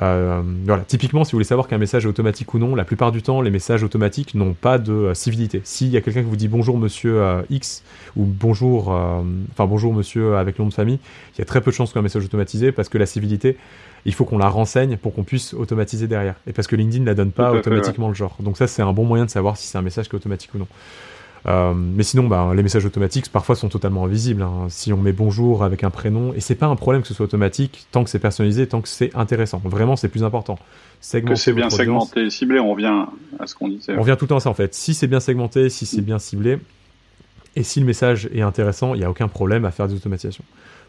Euh, 0.00 0.40
voilà, 0.64 0.84
typiquement, 0.84 1.24
si 1.24 1.32
vous 1.32 1.36
voulez 1.36 1.44
savoir 1.44 1.68
qu'un 1.68 1.78
message 1.78 2.06
est 2.06 2.08
automatique 2.08 2.54
ou 2.54 2.58
non, 2.58 2.74
la 2.74 2.84
plupart 2.84 3.12
du 3.12 3.22
temps, 3.22 3.42
les 3.42 3.50
messages 3.50 3.82
automatiques 3.82 4.34
n'ont 4.34 4.54
pas 4.54 4.78
de 4.78 4.92
euh, 4.92 5.14
civilité. 5.14 5.60
S'il 5.64 5.88
y 5.88 5.96
a 5.96 6.00
quelqu'un 6.00 6.22
qui 6.22 6.28
vous 6.28 6.36
dit 6.36 6.48
bonjour 6.48 6.78
monsieur 6.78 7.20
euh, 7.20 7.42
X 7.50 7.82
ou 8.16 8.24
bonjour, 8.24 8.88
enfin 8.88 9.66
bonjour 9.66 9.92
monsieur 9.92 10.36
avec 10.36 10.58
nom 10.58 10.66
de 10.66 10.74
famille, 10.74 10.98
il 11.34 11.38
y 11.38 11.42
a 11.42 11.44
très 11.44 11.60
peu 11.60 11.70
de 11.70 11.76
chances 11.76 11.92
qu'un 11.92 12.02
message 12.02 12.24
automatisé 12.24 12.72
parce 12.72 12.88
que 12.88 12.98
la 12.98 13.06
civilité, 13.06 13.56
il 14.04 14.14
faut 14.14 14.24
qu'on 14.24 14.38
la 14.38 14.48
renseigne 14.48 14.96
pour 14.96 15.14
qu'on 15.14 15.24
puisse 15.24 15.54
automatiser 15.54 16.06
derrière. 16.06 16.34
Et 16.46 16.52
parce 16.52 16.68
que 16.68 16.76
LinkedIn 16.76 17.02
ne 17.02 17.06
la 17.06 17.14
donne 17.14 17.32
pas 17.32 17.52
automatiquement 17.52 18.08
le 18.08 18.14
genre. 18.14 18.36
Donc 18.40 18.56
ça, 18.56 18.66
c'est 18.66 18.82
un 18.82 18.92
bon 18.92 19.04
moyen 19.04 19.24
de 19.24 19.30
savoir 19.30 19.56
si 19.56 19.66
c'est 19.66 19.78
un 19.78 19.82
message 19.82 20.08
qui 20.08 20.14
est 20.14 20.18
automatique 20.18 20.54
ou 20.54 20.58
non. 20.58 20.68
Euh, 21.46 21.74
mais 21.74 22.04
sinon, 22.04 22.28
bah, 22.28 22.52
les 22.54 22.62
messages 22.62 22.84
automatiques 22.84 23.28
parfois 23.30 23.56
sont 23.56 23.68
totalement 23.68 24.04
invisibles. 24.04 24.42
Hein. 24.42 24.66
Si 24.68 24.92
on 24.92 24.96
met 24.96 25.12
bonjour 25.12 25.64
avec 25.64 25.82
un 25.82 25.90
prénom, 25.90 26.32
et 26.34 26.40
c'est 26.40 26.54
pas 26.54 26.66
un 26.66 26.76
problème 26.76 27.02
que 27.02 27.08
ce 27.08 27.14
soit 27.14 27.24
automatique, 27.24 27.86
tant 27.90 28.04
que 28.04 28.10
c'est 28.10 28.18
personnalisé, 28.18 28.66
tant 28.66 28.80
que 28.80 28.88
c'est 28.88 29.14
intéressant. 29.16 29.60
Vraiment, 29.64 29.96
c'est 29.96 30.08
plus 30.08 30.24
important. 30.24 30.58
que 31.22 31.34
c'est 31.34 31.52
bien 31.52 31.68
segmenté 31.68 32.26
et 32.26 32.30
ciblé, 32.30 32.60
on 32.60 32.70
revient 32.70 33.06
à 33.40 33.46
ce 33.46 33.54
qu'on 33.54 33.68
disait. 33.68 33.96
On 33.98 34.02
vient 34.02 34.16
tout 34.16 34.24
le 34.24 34.30
temps 34.30 34.36
à 34.36 34.40
ça 34.40 34.50
en 34.50 34.54
fait. 34.54 34.74
Si 34.74 34.94
c'est 34.94 35.08
bien 35.08 35.20
segmenté, 35.20 35.68
si 35.68 35.84
c'est 35.84 36.00
bien 36.00 36.20
ciblé, 36.20 36.58
et 37.56 37.64
si 37.64 37.80
le 37.80 37.86
message 37.86 38.28
est 38.32 38.40
intéressant, 38.40 38.94
il 38.94 38.98
n'y 38.98 39.04
a 39.04 39.10
aucun 39.10 39.28
problème 39.28 39.64
à 39.64 39.70
faire 39.72 39.88
des 39.88 39.94
automatisations 39.94 40.44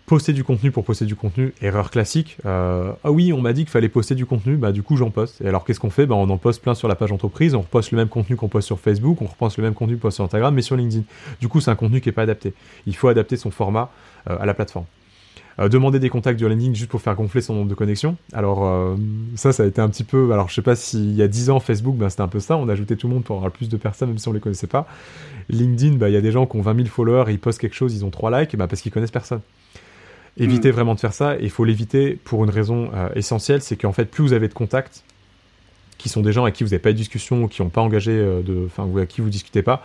poster 0.06 0.34
du 0.34 0.44
contenu 0.44 0.72
pour 0.72 0.84
poster 0.84 1.06
du 1.06 1.16
contenu, 1.16 1.54
erreur 1.62 1.90
classique. 1.90 2.38
Euh, 2.46 2.92
ah 3.04 3.12
oui, 3.12 3.32
on 3.34 3.42
m'a 3.42 3.54
dit 3.54 3.62
qu'il 3.62 3.72
fallait 3.72 3.90
poster 3.90 4.16
du 4.16 4.26
contenu, 4.26 4.58
bah 4.58 4.72
du 4.72 4.84
coup 4.84 4.98
j'en 4.98 5.10
poste. 5.10 5.42
Et 5.42 5.48
alors 5.48 5.64
qu'est-ce 5.64 5.80
qu'on 5.80 5.90
fait? 5.90 6.06
Bah, 6.06 6.16
On 6.16 6.30
en 6.30 6.38
poste 6.38 6.62
plein 6.62 6.76
sur 6.76 6.88
la 6.88 6.96
page 6.96 7.12
entreprise, 7.12 7.56
on 7.56 7.62
reposte 7.62 7.92
le 7.92 7.98
même 7.98 8.10
contenu 8.10 8.36
qu'on 8.36 8.50
poste 8.50 8.68
sur 8.68 8.80
Facebook, 8.80 9.22
on 9.22 9.26
reposte 9.26 9.58
le 9.58 9.64
même 9.64 9.74
contenu 9.74 9.96
qu'on 9.96 10.02
poste 10.02 10.16
sur 10.16 10.26
Instagram, 10.26 10.54
mais 10.54 10.62
sur 10.62 10.76
LinkedIn. 10.76 11.04
Du 11.40 11.48
coup, 11.48 11.62
c'est 11.62 11.72
un 11.72 11.76
contenu 11.76 12.02
qui 12.02 12.10
n'est 12.10 12.14
pas 12.14 12.24
adapté. 12.24 12.54
Il 12.86 12.96
faut 12.96 13.08
adapter 13.08 13.38
son 13.38 13.52
format 13.52 13.92
euh, 14.30 14.38
à 14.40 14.46
la 14.46 14.54
plateforme. 14.54 14.86
Euh, 15.60 15.70
demander 15.70 16.00
des 16.00 16.10
contacts 16.10 16.40
du 16.40 16.50
LinkedIn 16.50 16.74
juste 16.74 16.90
pour 16.90 17.00
faire 17.00 17.16
gonfler 17.16 17.42
son 17.42 17.54
nombre 17.54 17.70
de 17.70 17.76
connexions. 17.76 18.18
Alors 18.34 18.98
ça, 19.36 19.54
ça 19.54 19.64
a 19.64 19.66
été 19.68 19.80
un 19.80 19.90
petit 19.90 20.04
peu... 20.04 20.34
Alors 20.34 20.50
je 20.50 20.56
sais 20.56 20.62
pas 20.64 20.76
s'il 20.76 21.14
y 21.14 21.22
a 21.22 21.28
10 21.28 21.50
ans, 21.52 21.60
Facebook, 21.60 21.96
bah, 21.96 22.10
c'était 22.10 22.24
un 22.24 22.28
peu 22.28 22.40
ça, 22.40 22.58
on 22.58 22.68
ajoutait 22.70 22.96
tout 22.96 23.08
le 23.08 23.14
monde 23.14 23.24
pour 23.24 23.38
avoir 23.38 23.52
plus 23.52 23.70
de 23.70 23.78
personnes, 23.78 24.10
même 24.10 24.18
si 24.18 24.28
on 24.28 24.34
les 24.34 24.40
connaissait 24.40 24.68
pas. 24.68 24.88
LinkedIn, 25.50 25.98
bah, 25.98 26.10
il 26.10 26.14
y 26.14 26.18
a 26.18 26.22
des 26.22 26.32
gens 26.32 26.46
qui 26.46 26.58
ont 26.58 26.62
20 26.62 26.76
000 26.76 26.88
followers, 26.88 27.32
ils 27.32 27.40
postent 27.40 27.60
quelque 27.60 27.76
chose, 27.76 27.96
ils 27.96 28.04
ont 28.04 28.10
3 28.10 28.42
likes, 28.42 28.56
bah, 28.56 28.68
parce 28.68 28.82
qu'ils 28.82 28.92
connaissent 28.92 29.12
personne. 29.12 29.42
Évitez 30.38 30.70
mm. 30.70 30.72
vraiment 30.72 30.96
de 30.96 31.00
faire 31.00 31.14
ça. 31.14 31.36
Et 31.36 31.44
il 31.44 31.50
faut 31.50 31.66
l'éviter 31.66 32.20
pour 32.24 32.44
une 32.44 32.50
raison 32.50 32.92
euh, 32.94 33.10
essentielle, 33.16 33.62
c'est 33.62 33.76
qu'en 33.76 33.94
fait, 33.94 34.06
plus 34.06 34.24
vous 34.24 34.34
avez 34.34 34.48
de 34.48 34.54
contacts, 34.54 35.04
qui 35.98 36.10
sont 36.10 36.22
des 36.22 36.34
gens 36.34 36.44
avec 36.44 36.56
qui 36.56 36.64
vous 36.64 36.72
n'avez 36.72 36.82
pas 36.82 36.92
de 36.92 36.98
discussion 36.98 37.44
ou 37.44 37.48
qui 37.48 37.62
n'ont 37.62 37.70
pas 37.70 37.82
engagé, 37.82 38.12
euh, 38.12 38.42
de, 38.42 38.66
enfin, 38.66 38.84
avec 38.84 39.10
qui 39.10 39.22
vous 39.22 39.30
discutez 39.30 39.62
pas, 39.62 39.84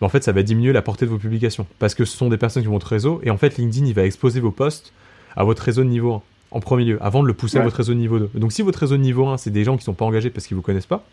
bah, 0.00 0.06
en 0.06 0.08
fait, 0.08 0.24
ça 0.24 0.32
va 0.32 0.42
diminuer 0.42 0.72
la 0.72 0.82
portée 0.82 1.04
de 1.04 1.10
vos 1.10 1.18
publications. 1.18 1.66
Parce 1.78 1.94
que 1.94 2.04
ce 2.04 2.16
sont 2.16 2.28
des 2.28 2.38
personnes 2.38 2.62
qui 2.62 2.66
vont 2.66 2.74
votre 2.74 2.88
réseau, 2.88 3.20
et 3.22 3.30
en 3.30 3.36
fait, 3.36 3.56
LinkedIn, 3.58 3.86
il 3.86 3.94
va 3.94 4.04
exposer 4.04 4.40
vos 4.40 4.50
posts 4.50 4.92
à 5.36 5.44
votre 5.44 5.62
réseau 5.62 5.84
de 5.84 5.88
niveau 5.88 6.14
1, 6.14 6.22
en 6.50 6.60
premier 6.60 6.84
lieu, 6.84 6.98
avant 7.00 7.22
de 7.22 7.28
le 7.28 7.34
pousser 7.34 7.58
à 7.58 7.62
votre 7.62 7.76
réseau 7.76 7.94
de 7.94 7.98
niveau 7.98 8.18
2. 8.18 8.30
Donc 8.34 8.52
si 8.52 8.62
votre 8.62 8.78
réseau 8.78 8.96
de 8.96 9.02
niveau 9.02 9.26
1, 9.28 9.36
c'est 9.36 9.50
des 9.50 9.64
gens 9.64 9.76
qui 9.76 9.84
sont 9.84 9.94
pas 9.94 10.04
engagés 10.04 10.30
parce 10.30 10.46
qu'ils 10.46 10.56
vous 10.56 10.62
connaissent 10.62 10.86
pas, 10.86 11.04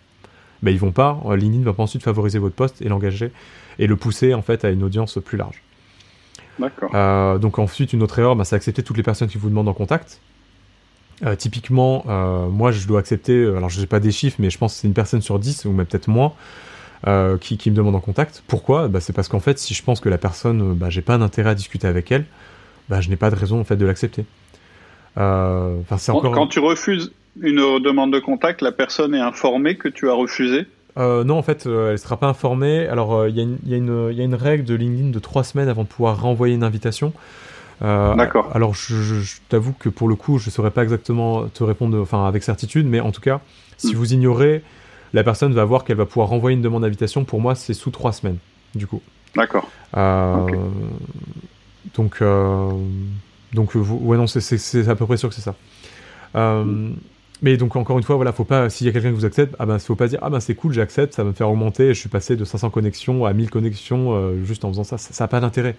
bah, 0.63 0.71
ils 0.71 0.79
vont 0.79 0.91
pas, 0.91 1.21
euh, 1.25 1.37
LinkedIn 1.37 1.63
va 1.63 1.73
pas 1.73 1.83
ensuite 1.83 2.03
favoriser 2.03 2.39
votre 2.39 2.55
post 2.55 2.81
et 2.81 2.89
l'engager, 2.89 3.31
et 3.77 3.87
le 3.87 3.95
pousser, 3.95 4.33
en 4.33 4.41
fait, 4.41 4.65
à 4.65 4.71
une 4.71 4.83
audience 4.83 5.19
plus 5.23 5.37
large. 5.37 5.61
D'accord. 6.59 6.91
Euh, 6.93 7.37
donc 7.37 7.59
ensuite, 7.59 7.93
une 7.93 8.03
autre 8.03 8.19
erreur, 8.19 8.35
bah, 8.35 8.43
c'est 8.43 8.55
accepter 8.55 8.83
toutes 8.83 8.97
les 8.97 9.03
personnes 9.03 9.27
qui 9.27 9.37
vous 9.37 9.49
demandent 9.49 9.69
en 9.69 9.73
contact. 9.73 10.19
Euh, 11.25 11.35
typiquement, 11.35 12.05
euh, 12.07 12.47
moi, 12.47 12.71
je 12.71 12.87
dois 12.87 12.99
accepter, 12.99 13.43
alors 13.45 13.69
je 13.69 13.79
n'ai 13.79 13.87
pas 13.87 13.99
des 13.99 14.11
chiffres, 14.11 14.37
mais 14.39 14.49
je 14.49 14.57
pense 14.57 14.73
que 14.73 14.81
c'est 14.81 14.87
une 14.87 14.93
personne 14.93 15.21
sur 15.21 15.39
10, 15.39 15.65
ou 15.65 15.71
même 15.71 15.85
peut-être 15.85 16.07
moins, 16.07 16.33
qui, 17.39 17.57
qui, 17.57 17.71
me 17.71 17.75
demande 17.75 17.95
en 17.95 17.99
contact. 17.99 18.43
Pourquoi? 18.47 18.87
Bah, 18.87 18.99
C'est 18.99 19.13
parce 19.13 19.27
qu'en 19.27 19.39
fait, 19.39 19.57
si 19.57 19.73
je 19.73 19.83
pense 19.83 19.99
que 19.99 20.09
la 20.09 20.17
personne, 20.17 20.73
bah, 20.73 20.89
j'ai 20.89 21.01
pas 21.01 21.17
d'intérêt 21.17 21.51
à 21.51 21.55
discuter 21.55 21.87
avec 21.87 22.11
elle, 22.11 22.25
bah, 22.89 23.01
je 23.01 23.09
n'ai 23.09 23.15
pas 23.15 23.29
de 23.29 23.35
raison 23.35 23.59
en 23.59 23.63
fait 23.63 23.77
de 23.77 23.85
l'accepter. 23.85 24.25
encore... 25.15 26.31
Quand 26.31 26.47
tu 26.47 26.59
refuses 26.59 27.13
une 27.41 27.79
demande 27.79 28.11
de 28.11 28.19
contact, 28.19 28.61
la 28.61 28.71
personne 28.71 29.13
est 29.13 29.21
informée 29.21 29.75
que 29.75 29.87
tu 29.87 30.09
as 30.09 30.13
refusé? 30.13 30.67
Euh, 30.99 31.23
non, 31.23 31.37
en 31.37 31.41
fait, 31.41 31.65
euh, 31.65 31.87
elle 31.87 31.91
ne 31.93 31.97
sera 31.97 32.17
pas 32.17 32.27
informée. 32.27 32.87
Alors, 32.87 33.15
euh, 33.15 33.29
il 33.29 33.37
y, 33.37 33.41
y, 33.41 33.71
y, 33.71 33.73
a 33.73 34.23
une 34.23 34.35
règle 34.35 34.65
de 34.65 34.75
LinkedIn 34.75 35.09
de 35.09 35.19
trois 35.19 35.43
semaines 35.43 35.69
avant 35.69 35.83
de 35.83 35.87
pouvoir 35.87 36.21
renvoyer 36.21 36.55
une 36.55 36.63
invitation. 36.63 37.13
D'accord. 37.81 38.49
Alors, 38.53 38.73
je, 38.73 38.93
je, 38.95 39.37
t'avoue 39.47 39.71
que 39.71 39.87
pour 39.87 40.09
le 40.09 40.15
coup, 40.15 40.37
je 40.37 40.47
ne 40.47 40.51
saurais 40.51 40.71
pas 40.71 40.83
exactement 40.83 41.47
te 41.47 41.63
répondre 41.63 41.97
enfin, 42.01 42.27
avec 42.27 42.43
certitude, 42.43 42.85
mais 42.85 42.99
en 42.99 43.11
tout 43.11 43.21
cas, 43.21 43.39
si 43.77 43.93
hmm. 43.95 43.97
vous 43.97 44.13
ignorez, 44.13 44.63
la 45.13 45.23
personne 45.23 45.53
va 45.53 45.63
voir 45.63 45.85
qu'elle 45.85 45.95
va 45.95 46.05
pouvoir 46.05 46.27
renvoyer 46.27 46.57
une 46.57 46.61
demande 46.61 46.81
d'invitation. 46.81 47.23
Pour 47.23 47.39
moi, 47.39 47.55
c'est 47.55 47.73
sous 47.73 47.91
trois 47.91 48.11
semaines, 48.11 48.37
du 48.75 48.85
coup. 48.85 49.01
D'accord. 49.33 49.69
Donc, 51.95 52.21
donc 53.53 53.75
ouais, 53.75 54.17
non, 54.17 54.27
c'est 54.27 54.89
à 54.89 54.95
peu 54.95 55.05
près 55.05 55.15
sûr 55.15 55.29
que 55.29 55.35
c'est 55.35 55.41
ça. 55.41 55.55
Hmm. 56.33 56.95
Mais 57.41 57.55
donc 57.55 57.75
encore 57.75 57.97
une 57.97 58.03
fois, 58.03 58.15
voilà, 58.15 58.33
faut 58.33 58.43
pas 58.43 58.69
s'il 58.69 58.85
y 58.85 58.89
a 58.89 58.93
quelqu'un 58.93 59.09
qui 59.09 59.15
vous 59.15 59.25
accepte, 59.25 59.55
ah 59.59 59.65
ben 59.65 59.79
faut 59.79 59.95
pas 59.95 60.07
dire 60.07 60.19
ah 60.21 60.29
ben 60.29 60.39
c'est 60.39 60.55
cool, 60.55 60.73
j'accepte, 60.73 61.13
ça 61.13 61.23
va 61.23 61.29
me 61.29 61.33
faire 61.33 61.49
augmenter, 61.49 61.93
je 61.93 61.99
suis 61.99 62.09
passé 62.09 62.35
de 62.35 62.43
500 62.43 62.69
connexions 62.69 63.25
à 63.25 63.33
1000 63.33 63.49
connexions 63.49 64.13
euh, 64.13 64.43
juste 64.43 64.65
en 64.65 64.69
faisant 64.69 64.83
ça, 64.83 64.97
ça 64.97 65.23
n'a 65.23 65.27
pas 65.29 65.39
d'intérêt. 65.39 65.75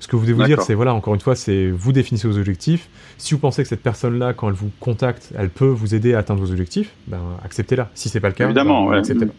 Ce 0.00 0.08
que 0.08 0.16
vous 0.16 0.22
devez 0.22 0.34
vous 0.34 0.44
dire, 0.44 0.60
c'est 0.60 0.74
voilà, 0.74 0.92
encore 0.94 1.14
une 1.14 1.20
fois, 1.20 1.34
c'est 1.34 1.70
vous 1.70 1.92
définissez 1.92 2.28
vos 2.28 2.36
objectifs. 2.38 2.88
Si 3.16 3.32
vous 3.32 3.40
pensez 3.40 3.62
que 3.62 3.68
cette 3.68 3.82
personne-là, 3.82 4.34
quand 4.34 4.48
elle 4.48 4.54
vous 4.54 4.70
contacte, 4.78 5.32
elle 5.38 5.48
peut 5.48 5.68
vous 5.68 5.94
aider 5.94 6.14
à 6.14 6.18
atteindre 6.18 6.40
vos 6.40 6.50
objectifs, 6.50 6.92
ben 7.06 7.20
acceptez-la. 7.44 7.90
Si 7.94 8.08
c'est 8.08 8.20
pas 8.20 8.28
le 8.28 8.34
cas, 8.34 8.44
évidemment, 8.44 8.90
ben, 8.90 8.98
acceptez-la. 8.98 9.32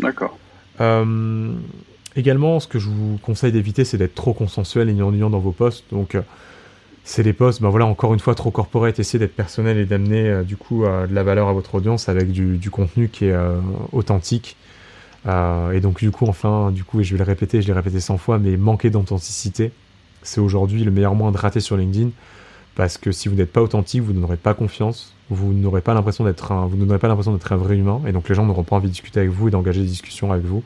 D'accord. 0.00 0.36
Euh, 0.80 1.52
également, 2.16 2.58
ce 2.60 2.66
que 2.66 2.78
je 2.78 2.88
vous 2.88 3.18
conseille 3.22 3.52
d'éviter, 3.52 3.84
c'est 3.84 3.96
d'être 3.96 4.14
trop 4.14 4.32
consensuel 4.32 4.88
et 4.88 4.92
gnangnan 4.92 5.30
dans 5.30 5.38
vos 5.38 5.52
posts. 5.52 5.84
Donc, 5.92 6.14
euh, 6.14 6.22
c'est 7.04 7.22
les 7.22 7.34
posts, 7.34 7.60
ben 7.60 7.68
voilà, 7.68 7.84
encore 7.84 8.14
une 8.14 8.20
fois, 8.20 8.34
trop 8.34 8.50
corporate, 8.50 8.98
essayer 8.98 9.18
d'être 9.18 9.36
personnel 9.36 9.76
et 9.76 9.84
d'amener 9.84 10.26
euh, 10.26 10.42
du 10.42 10.56
coup 10.56 10.84
euh, 10.84 11.06
de 11.06 11.14
la 11.14 11.22
valeur 11.22 11.48
à 11.48 11.52
votre 11.52 11.74
audience 11.74 12.08
avec 12.08 12.32
du, 12.32 12.70
contenu 12.70 13.10
qui 13.10 13.26
est 13.26 13.32
euh, 13.32 13.60
authentique. 13.92 14.56
et 15.26 15.80
donc 15.80 15.98
du 15.98 16.10
coup, 16.10 16.26
enfin, 16.26 16.70
du 16.72 16.82
coup, 16.82 17.00
et 17.00 17.04
je 17.04 17.12
vais 17.14 17.18
le 17.18 17.24
répéter, 17.24 17.60
je 17.60 17.66
l'ai 17.66 17.74
répété 17.74 18.00
100 18.00 18.16
fois, 18.16 18.38
mais 18.38 18.56
manquer 18.56 18.88
d'authenticité, 18.88 19.70
c'est 20.22 20.40
aujourd'hui 20.40 20.82
le 20.82 20.90
meilleur 20.90 21.14
moyen 21.14 21.30
de 21.30 21.36
rater 21.36 21.60
sur 21.60 21.76
LinkedIn, 21.76 22.08
parce 22.74 22.96
que 22.96 23.12
si 23.12 23.28
vous 23.28 23.34
n'êtes 23.34 23.52
pas 23.52 23.60
authentique, 23.60 24.00
vous 24.02 24.14
n'aurez 24.14 24.38
pas 24.38 24.54
confiance, 24.54 25.14
vous 25.28 25.52
n'aurez 25.52 25.82
pas 25.82 25.92
l'impression 25.92 26.24
d'être 26.24 26.52
un, 26.52 26.66
vous 26.66 26.86
pas 26.98 27.08
l'impression 27.08 27.32
d'être 27.32 27.52
un 27.52 27.56
vrai 27.56 27.76
humain, 27.76 28.00
et 28.06 28.12
donc 28.12 28.30
les 28.30 28.34
gens 28.34 28.46
n'auront 28.46 28.64
pas 28.64 28.76
envie 28.76 28.88
de 28.88 28.92
discuter 28.92 29.20
avec 29.20 29.30
vous 29.30 29.48
et 29.48 29.50
d'engager 29.50 29.82
des 29.82 29.88
discussions 29.88 30.32
avec 30.32 30.46
vous. 30.46 30.62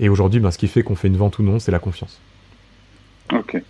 Et 0.00 0.08
aujourd'hui, 0.08 0.40
ben, 0.40 0.50
ce 0.50 0.58
qui 0.58 0.66
fait 0.66 0.82
qu'on 0.82 0.96
fait 0.96 1.08
une 1.08 1.16
vente 1.16 1.38
ou 1.38 1.44
non, 1.44 1.60
c'est 1.60 1.72
la 1.72 1.78
confiance. 1.78 2.20
Ok. 3.32 3.62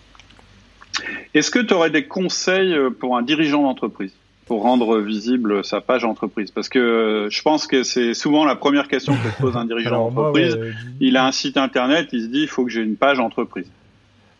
Est-ce 1.34 1.50
que 1.50 1.58
tu 1.58 1.74
aurais 1.74 1.90
des 1.90 2.04
conseils 2.04 2.74
euh, 2.74 2.90
pour 2.90 3.16
un 3.16 3.22
dirigeant 3.22 3.62
d'entreprise 3.62 4.12
pour 4.46 4.62
rendre 4.62 4.98
visible 4.98 5.64
sa 5.64 5.80
page 5.80 6.04
entreprise? 6.04 6.50
Parce 6.50 6.68
que 6.68 6.78
euh, 6.78 7.30
je 7.30 7.42
pense 7.42 7.66
que 7.66 7.82
c'est 7.82 8.14
souvent 8.14 8.44
la 8.44 8.56
première 8.56 8.88
question 8.88 9.14
que 9.14 9.30
se 9.30 9.40
pose 9.40 9.56
un 9.56 9.66
dirigeant 9.66 10.10
d'entreprise. 10.10 10.58
il 11.00 11.16
a 11.16 11.26
un 11.26 11.32
site 11.32 11.56
internet, 11.56 12.08
il 12.12 12.22
se 12.22 12.26
dit 12.28 12.42
il 12.42 12.48
faut 12.48 12.64
que 12.64 12.70
j'ai 12.70 12.82
une 12.82 12.96
page 12.96 13.20
entreprise. 13.20 13.70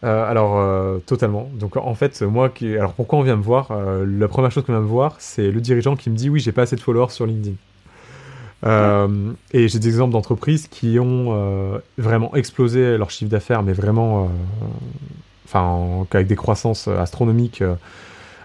Euh, 0.04 0.30
alors 0.30 1.02
totalement. 1.02 1.50
Donc 1.54 1.76
en 1.76 1.94
fait 1.94 2.22
moi 2.22 2.48
qui 2.48 2.76
alors 2.76 2.94
pourquoi 2.94 3.18
on 3.18 3.22
vient 3.22 3.36
me 3.36 3.42
voir 3.42 3.72
La 4.06 4.28
première 4.28 4.50
chose 4.50 4.64
qu'on 4.64 4.72
vient 4.72 4.80
me 4.80 4.86
voir 4.86 5.16
c'est 5.18 5.50
le 5.50 5.60
dirigeant 5.60 5.96
qui 5.96 6.08
me 6.08 6.16
dit 6.16 6.30
oui 6.30 6.40
j'ai 6.40 6.52
pas 6.52 6.62
assez 6.62 6.76
de 6.76 6.80
followers 6.80 7.10
sur 7.10 7.26
LinkedIn. 7.26 7.56
Et 9.52 9.68
j'ai 9.68 9.78
des 9.78 9.88
exemples 9.88 10.12
d'entreprises 10.12 10.68
qui 10.68 10.98
ont 10.98 11.80
vraiment 11.98 12.34
explosé 12.34 12.96
leur 12.96 13.10
chiffre 13.10 13.30
d'affaires 13.30 13.62
mais 13.62 13.72
vraiment 13.72 14.30
enfin 15.48 16.06
avec 16.12 16.26
des 16.26 16.36
croissances 16.36 16.88
euh, 16.88 16.98
astronomiques, 16.98 17.62
euh, 17.62 17.74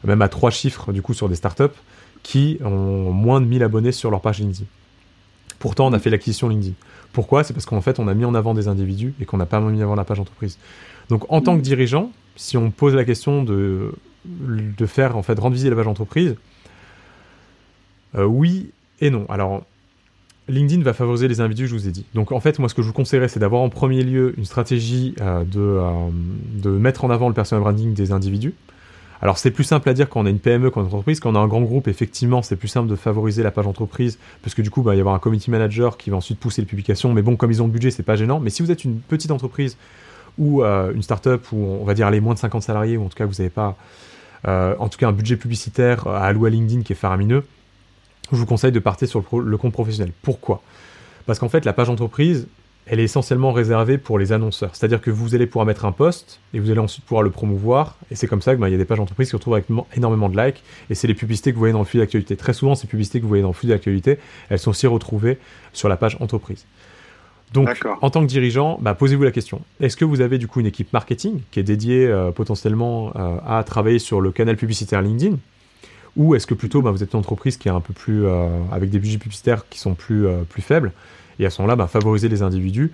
même 0.04 0.22
à 0.22 0.30
trois 0.30 0.51
chiffres 0.51 0.93
du 0.93 1.01
coup 1.01 1.14
sur 1.14 1.30
des 1.30 1.36
startups 1.36 1.76
qui 2.24 2.58
ont 2.64 3.12
moins 3.12 3.41
de 3.41 3.45
1000 3.45 3.64
abonnés 3.64 3.91
sur 3.91 4.10
leur 4.10 4.22
page 4.22 4.39
LinkedIn. 4.39 4.66
Pourtant, 5.60 5.88
on 5.88 5.93
a 5.93 5.99
fait 5.99 6.10
l'acquisition 6.10 6.47
LinkedIn. 6.47 6.74
Pourquoi? 7.12 7.43
C'est 7.43 7.54
parce 7.54 7.66
qu'en 7.66 7.82
fait, 7.82 7.99
on 7.99 8.08
a 8.08 8.14
mis 8.14 8.26
en 8.26 8.34
avant 8.34 8.54
des 8.54 8.68
individus 8.68 9.14
et 9.20 9.26
qu'on 9.26 9.38
n'a 9.38 9.45
pas 9.45 9.60
mis 9.60 9.80
en 9.80 9.84
avant 9.84 9.95
la 9.95 10.06
page 10.06 10.20
entreprise. 10.20 10.58
Donc, 11.10 11.26
en 11.32 11.41
tant 11.41 11.58
que 11.58 11.62
dirigeant, 11.62 12.12
si 12.38 12.56
on 12.58 12.72
pose 12.72 12.95
la 12.95 13.04
question 13.04 13.43
de, 13.43 13.93
de 14.26 14.86
faire, 14.86 15.18
en 15.18 15.24
fait, 15.24 15.38
rendre 15.38 15.54
visible 15.54 15.72
la 15.72 15.82
page 15.82 15.88
entreprise, 15.88 16.36
euh, 18.16 18.24
oui 18.24 18.72
et 19.01 19.10
non. 19.10 19.26
Alors, 19.30 19.64
LinkedIn 20.50 20.84
va 20.84 20.94
favoriser 20.94 21.28
les 21.28 21.39
individus, 21.39 21.68
je 21.68 21.74
vous 21.74 21.88
ai 21.88 21.91
dit. 21.91 22.06
Donc 22.14 22.32
en 22.32 22.39
fait, 22.39 22.60
moi 22.60 22.68
ce 22.68 22.76
que 22.76 22.82
je 22.82 22.88
vous 22.88 22.94
conseillerais, 22.94 23.30
c'est 23.30 23.39
d'avoir 23.39 23.62
en 23.62 23.70
premier 23.70 24.04
lieu 24.04 24.34
une 24.38 24.46
stratégie 24.46 25.16
euh, 25.22 25.44
de, 25.46 25.60
euh, 25.60 25.91
de 26.56 26.70
mettre 26.70 27.06
en 27.06 27.10
avant 27.10 27.30
le 27.30 27.34
personal 27.34 27.62
branding 27.62 27.94
des 27.94 28.12
individus. 28.12 28.54
Alors 29.22 29.38
c'est 29.38 29.52
plus 29.52 29.64
simple 29.64 29.88
à 29.88 29.94
dire 29.94 30.10
quand 30.10 30.20
on 30.20 30.26
a 30.26 30.30
une 30.30 30.39
PME 30.39 30.70
qu'en 30.70 30.82
entreprise. 30.82 31.22
Quand 31.22 31.32
on 31.32 31.36
a 31.36 31.39
un 31.39 31.48
grand 31.48 31.62
groupe, 31.62 31.88
effectivement, 31.88 32.41
c'est 32.41 32.58
plus 32.58 32.68
simple 32.68 32.89
de 32.89 32.96
favoriser 32.98 33.41
la 33.41 33.52
page 33.52 33.68
entreprise, 33.68 34.20
parce 34.41 34.54
que 34.54 34.62
du 34.62 34.70
coup, 34.70 34.82
bah, 34.82 34.91
il 34.91 34.96
va 34.96 34.98
y 34.98 35.00
avoir 35.00 35.16
un 35.16 35.20
community 35.20 35.50
manager 35.50 35.96
qui 35.96 36.10
va 36.10 36.18
ensuite 36.18 36.39
pousser 36.39 36.62
les 36.62 36.66
publications. 36.66 37.14
Mais 37.14 37.22
bon, 37.22 37.38
comme 37.38 37.50
ils 37.50 37.62
ont 37.62 37.68
le 37.68 37.72
budget, 37.72 37.89
c'est 37.89 38.04
pas 38.04 38.18
gênant. 38.18 38.41
Mais 38.41 38.50
si 38.50 38.62
vous 38.62 38.72
êtes 38.72 38.84
une 38.84 39.00
petite 39.00 39.32
entreprise 39.32 39.78
ou 40.38 40.62
euh, 40.62 40.91
une 40.94 41.04
startup 41.04 41.41
on 41.54 41.86
va 41.86 41.94
dire 41.94 42.10
les 42.10 42.20
moins 42.20 42.34
de 42.34 42.39
50 42.39 42.64
salariés, 42.64 42.98
ou 42.98 43.06
en 43.06 43.08
tout 43.08 43.16
cas 43.16 43.26
vous 43.26 43.36
n'avez 43.36 43.50
pas, 43.50 43.78
en 44.46 44.89
tout 44.89 44.98
cas 44.98 45.08
un 45.08 45.14
budget 45.14 45.38
publicitaire 45.38 46.06
à 46.06 46.26
allouer 46.26 46.50
à 46.50 46.52
LinkedIn 46.52 46.82
qui 46.82 46.91
est 46.91 46.98
faramineux, 46.98 47.46
je 48.32 48.38
vous 48.38 48.45
conseille 48.45 48.71
de 48.71 48.80
partir 48.80 49.07
sur 49.07 49.24
le, 49.39 49.57
compte 49.57 49.74
professionnel. 49.74 50.11
Pourquoi? 50.21 50.61
Parce 51.26 51.39
qu'en 51.39 51.49
fait, 51.49 51.65
la 51.65 51.74
page 51.74 51.89
entreprise, 51.89 52.47
elle 52.86 52.99
est 52.99 53.03
essentiellement 53.03 53.53
réservée 53.53 53.97
pour 53.97 54.19
les 54.19 54.32
annonceurs. 54.32 54.76
C'est-à-dire 54.76 55.01
que 55.01 55.09
vous 55.09 55.36
allez 55.36 55.47
pouvoir 55.47 55.65
mettre 55.65 55.86
un 55.86 55.91
post 55.91 56.41
et 56.53 56.59
vous 56.59 56.69
allez 56.69 56.80
ensuite 56.80 57.05
pouvoir 57.05 57.24
le 57.24 57.30
promouvoir. 57.30 57.97
Et 58.11 58.15
c'est 58.15 58.28
comme 58.28 58.41
ça 58.41 58.51
qu'il 58.51 58.61
ben, 58.61 58.67
y 58.67 58.76
a 58.76 58.78
des 58.78 58.86
pages 58.86 58.99
entreprises 58.99 59.28
qui 59.28 59.32
se 59.32 59.36
retrouvent 59.38 59.53
avec 59.53 59.67
énormément 59.95 60.30
de 60.30 60.38
likes. 60.38 60.63
Et 60.89 60.95
c'est 60.95 61.07
les 61.07 61.13
publicités 61.13 61.51
que 61.51 61.55
vous 61.55 61.61
voyez 61.61 61.74
dans 61.74 61.80
le 61.80 61.86
flux 61.86 61.99
d'actualité. 61.99 62.36
Très 62.36 62.53
souvent, 62.53 62.76
ces 62.76 62.88
publicités 62.88 63.19
que 63.19 63.24
vous 63.24 63.30
voyez 63.30 63.43
dans 63.43 63.49
le 63.49 63.53
flux 63.53 63.69
d'actualité, 63.69 64.19
elles 64.49 64.59
sont 64.59 64.71
aussi 64.71 64.88
retrouvées 64.88 65.38
sur 65.71 65.88
la 65.88 65.95
page 65.95 66.17
entreprise. 66.19 66.65
Donc, 67.53 67.69
en 68.01 68.09
tant 68.09 68.21
que 68.21 68.26
dirigeant, 68.26 68.80
bah, 68.82 68.95
posez-vous 68.95 69.24
la 69.24 69.32
question. 69.32 69.61
Est-ce 69.80 69.95
que 69.95 70.05
vous 70.05 70.21
avez 70.21 70.39
du 70.39 70.47
coup 70.47 70.59
une 70.59 70.65
équipe 70.65 70.91
marketing 70.91 71.41
qui 71.51 71.59
est 71.59 71.63
dédiée 71.63 72.07
euh, 72.07 72.32
potentiellement 72.32 73.13
euh, 73.15 73.38
à 73.45 73.63
travailler 73.63 73.99
sur 73.99 74.21
le 74.21 74.32
canal 74.32 74.57
publicitaire 74.57 75.03
LinkedIn? 75.03 75.38
Ou 76.16 76.36
est-ce 76.36 76.45
que 76.45 76.53
plutôt 76.53 76.82
bah, 76.82 76.91
vous 76.91 77.03
êtes 77.03 77.14
une 77.14 77.20
entreprise 77.20 77.57
qui 77.57 77.68
est 77.68 77.72
un 77.72 77.82
peu 77.82 77.93
plus 77.93 78.26
euh, 78.26 78.47
avec 78.72 78.89
des 78.89 78.99
budgets 78.99 79.18
publicitaires 79.18 79.68
qui 79.70 79.80
sont 79.80 79.95
plus, 79.95 80.28
euh, 80.28 80.43
plus 80.47 80.61
faibles 80.61 80.91
et 81.39 81.47
à 81.47 81.49
ce 81.49 81.61
moment-là, 81.61 81.76
bah, 81.76 81.88
favorisez 81.88 82.30
les 82.30 82.43
individus 82.43 82.91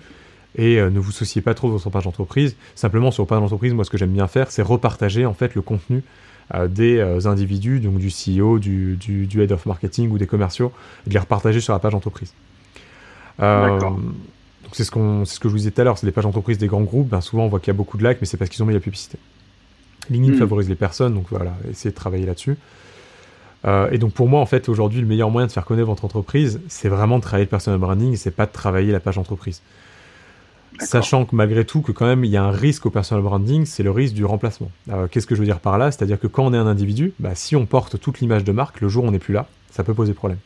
et 0.56 0.80
euh, 0.80 0.88
ne 0.88 0.98
vous 0.98 1.12
souciez 1.12 1.42
pas 1.42 1.52
trop 1.52 1.68
de 1.68 1.74
votre 1.74 1.90
page 1.90 2.04
d'entreprise. 2.04 2.56
Simplement 2.74 3.10
sur 3.10 3.26
page 3.26 3.40
d'entreprise, 3.40 3.74
moi 3.74 3.84
ce 3.84 3.90
que 3.90 3.98
j'aime 3.98 4.12
bien 4.12 4.26
faire, 4.26 4.50
c'est 4.50 4.62
repartager 4.62 5.26
en 5.26 5.34
fait 5.34 5.54
le 5.54 5.62
contenu 5.62 6.02
des 6.68 7.00
individus, 7.28 7.78
donc 7.78 7.98
du 7.98 8.08
CEO, 8.08 8.58
du, 8.58 8.96
du, 8.96 9.28
du, 9.28 9.40
head 9.40 9.52
of 9.52 9.66
marketing 9.66 10.10
ou 10.10 10.18
des 10.18 10.26
commerciaux, 10.26 10.72
et 11.06 11.08
de 11.08 11.14
les 11.14 11.20
repartager 11.20 11.60
sur 11.60 11.72
la 11.72 11.78
page 11.78 11.92
d'entreprise. 11.92 12.34
donc 13.38 14.00
c'est 14.72 14.82
ce, 14.82 14.90
qu'on, 14.90 15.24
c'est 15.24 15.36
ce 15.36 15.38
que 15.38 15.48
je 15.48 15.52
vous 15.52 15.58
disais 15.58 15.70
tout 15.70 15.80
à 15.80 15.84
l'heure, 15.84 15.96
c'est 15.96 16.06
les 16.06 16.12
pages 16.12 16.24
d'entreprise 16.24 16.58
des 16.58 16.66
grands 16.66 16.80
groupes, 16.80 17.06
ben, 17.06 17.20
souvent 17.20 17.44
on 17.44 17.48
voit 17.48 17.60
qu'il 17.60 17.68
y 17.68 17.70
a 17.70 17.74
beaucoup 17.74 17.98
de 17.98 18.04
likes, 18.04 18.18
mais 18.20 18.26
c'est 18.26 18.36
parce 18.36 18.50
qu'ils 18.50 18.64
ont 18.64 18.66
mis 18.66 18.74
la 18.74 18.80
publicité. 18.80 19.16
LinkedIn 20.10 20.34
hmm. 20.34 20.38
favorise 20.38 20.68
les 20.68 20.74
personnes, 20.74 21.14
donc 21.14 21.26
voilà, 21.30 21.56
essayez 21.70 21.92
de 21.92 21.96
travailler 21.96 22.26
là-dessus. 22.26 22.56
Euh, 23.66 23.90
et 23.90 23.98
donc 23.98 24.12
pour 24.12 24.28
moi, 24.28 24.40
en 24.40 24.46
fait, 24.46 24.68
aujourd'hui, 24.68 25.00
le 25.00 25.06
meilleur 25.06 25.30
moyen 25.30 25.46
de 25.46 25.52
faire 25.52 25.64
connaître 25.64 25.88
votre 25.88 26.04
entreprise, 26.04 26.60
c'est 26.68 26.88
vraiment 26.88 27.18
de 27.18 27.22
travailler 27.22 27.44
le 27.44 27.50
personal 27.50 27.78
branding, 27.78 28.16
c'est 28.16 28.30
pas 28.30 28.46
de 28.46 28.52
travailler 28.52 28.92
la 28.92 29.00
page 29.00 29.18
entreprise. 29.18 29.62
Sachant 30.78 31.26
que 31.26 31.36
malgré 31.36 31.66
tout, 31.66 31.82
que 31.82 31.92
quand 31.92 32.06
même, 32.06 32.24
il 32.24 32.30
y 32.30 32.38
a 32.38 32.42
un 32.42 32.52
risque 32.52 32.86
au 32.86 32.90
personal 32.90 33.22
branding, 33.22 33.66
c'est 33.66 33.82
le 33.82 33.90
risque 33.90 34.14
du 34.14 34.24
remplacement. 34.24 34.70
Qu'est-ce 35.10 35.26
que 35.26 35.34
je 35.34 35.40
veux 35.40 35.46
dire 35.46 35.60
par 35.60 35.76
là? 35.76 35.90
C'est-à-dire 35.90 36.18
que 36.18 36.26
quand 36.26 36.46
on 36.46 36.54
est 36.54 36.56
un 36.56 36.66
individu, 36.66 37.12
bah, 37.18 37.34
si 37.34 37.54
on 37.54 37.66
porte 37.66 38.00
toute 38.00 38.20
l'image 38.20 38.44
de 38.44 38.52
marque, 38.52 38.80
le 38.80 38.88
jour 38.88 39.04
où 39.04 39.08
on 39.08 39.10
n'est 39.10 39.18
plus 39.18 39.34
là, 39.34 39.46
ça 39.70 39.84
peut 39.84 39.92
poser 39.92 40.14
problème. 40.14 40.38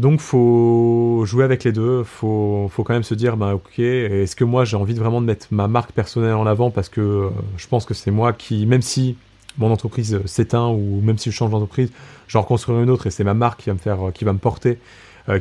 Donc 0.00 0.20
faut 0.20 1.24
jouer 1.26 1.44
avec 1.44 1.62
les 1.62 1.72
deux, 1.72 2.04
faut, 2.04 2.70
faut 2.72 2.84
quand 2.84 2.94
même 2.94 3.02
se 3.02 3.12
dire, 3.12 3.36
bah 3.36 3.54
ok, 3.54 3.78
est-ce 3.78 4.34
que 4.34 4.44
moi 4.44 4.64
j'ai 4.64 4.78
envie 4.78 4.94
de 4.94 4.98
vraiment 4.98 5.20
de 5.20 5.26
mettre 5.26 5.48
ma 5.50 5.68
marque 5.68 5.92
personnelle 5.92 6.32
en 6.32 6.46
avant 6.46 6.70
parce 6.70 6.88
que 6.88 7.02
euh, 7.02 7.28
je 7.58 7.66
pense 7.66 7.84
que 7.84 7.92
c'est 7.92 8.10
moi 8.10 8.32
qui, 8.32 8.64
même 8.64 8.80
si 8.80 9.16
mon 9.60 9.70
entreprise 9.70 10.20
s'éteint 10.26 10.68
ou 10.68 11.00
même 11.02 11.18
si 11.18 11.30
je 11.30 11.36
change 11.36 11.50
d'entreprise, 11.50 11.90
j'en 12.26 12.42
reconstruirai 12.42 12.82
une 12.82 12.90
autre 12.90 13.06
et 13.06 13.10
c'est 13.10 13.24
ma 13.24 13.34
marque 13.34 13.60
qui 13.60 13.70
va 13.70 13.74
me 13.74 13.78
faire, 13.78 13.98
qui 14.12 14.24
va 14.24 14.32
me 14.32 14.38
porter 14.38 14.78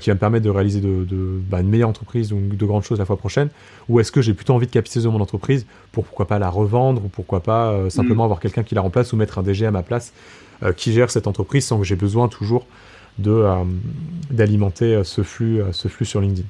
qui 0.02 0.12
va 0.12 0.14
me 0.14 0.20
permettre 0.20 0.46
de 0.46 0.52
réaliser 0.52 0.82
de, 0.82 1.08
bah, 1.50 1.62
une 1.62 1.70
meilleure 1.70 1.90
entreprise 1.90 2.32
ou 2.32 2.38
de 2.40 2.66
grandes 2.66 2.84
choses 2.84 3.00
la 3.00 3.06
fois 3.06 3.18
prochaine 3.18 3.50
Ou 3.88 4.00
est-ce 4.00 4.12
que 4.12 4.22
j'ai 4.22 4.36
plutôt 4.36 4.54
envie 4.54 4.68
de 4.68 4.72
capitaliser 4.72 5.10
mon 5.10 5.22
entreprise 5.22 5.66
pour 5.92 6.04
pourquoi 6.04 6.28
pas 6.28 6.38
la 6.38 6.50
revendre 6.50 7.06
ou 7.06 7.08
pourquoi 7.08 7.40
pas 7.40 7.90
simplement 7.90 8.24
mm. 8.24 8.26
avoir 8.26 8.40
quelqu'un 8.40 8.62
qui 8.62 8.76
la 8.76 8.82
remplace 8.82 9.14
ou 9.14 9.16
mettre 9.16 9.40
un 9.40 9.42
DG 9.42 9.66
à 9.66 9.72
ma 9.72 9.82
place 9.82 10.14
qui 10.76 10.92
gère 10.92 11.10
cette 11.10 11.26
entreprise 11.26 11.66
sans 11.66 11.80
que 11.80 11.86
j'ai 11.86 11.96
besoin 11.96 12.28
toujours 12.28 12.68
de 13.18 13.48
d'alimenter 14.30 15.02
ce 15.04 15.24
flux, 15.24 15.62
ce 15.72 15.88
flux 15.88 16.06
sur 16.06 16.22
LinkedIn 16.22 16.48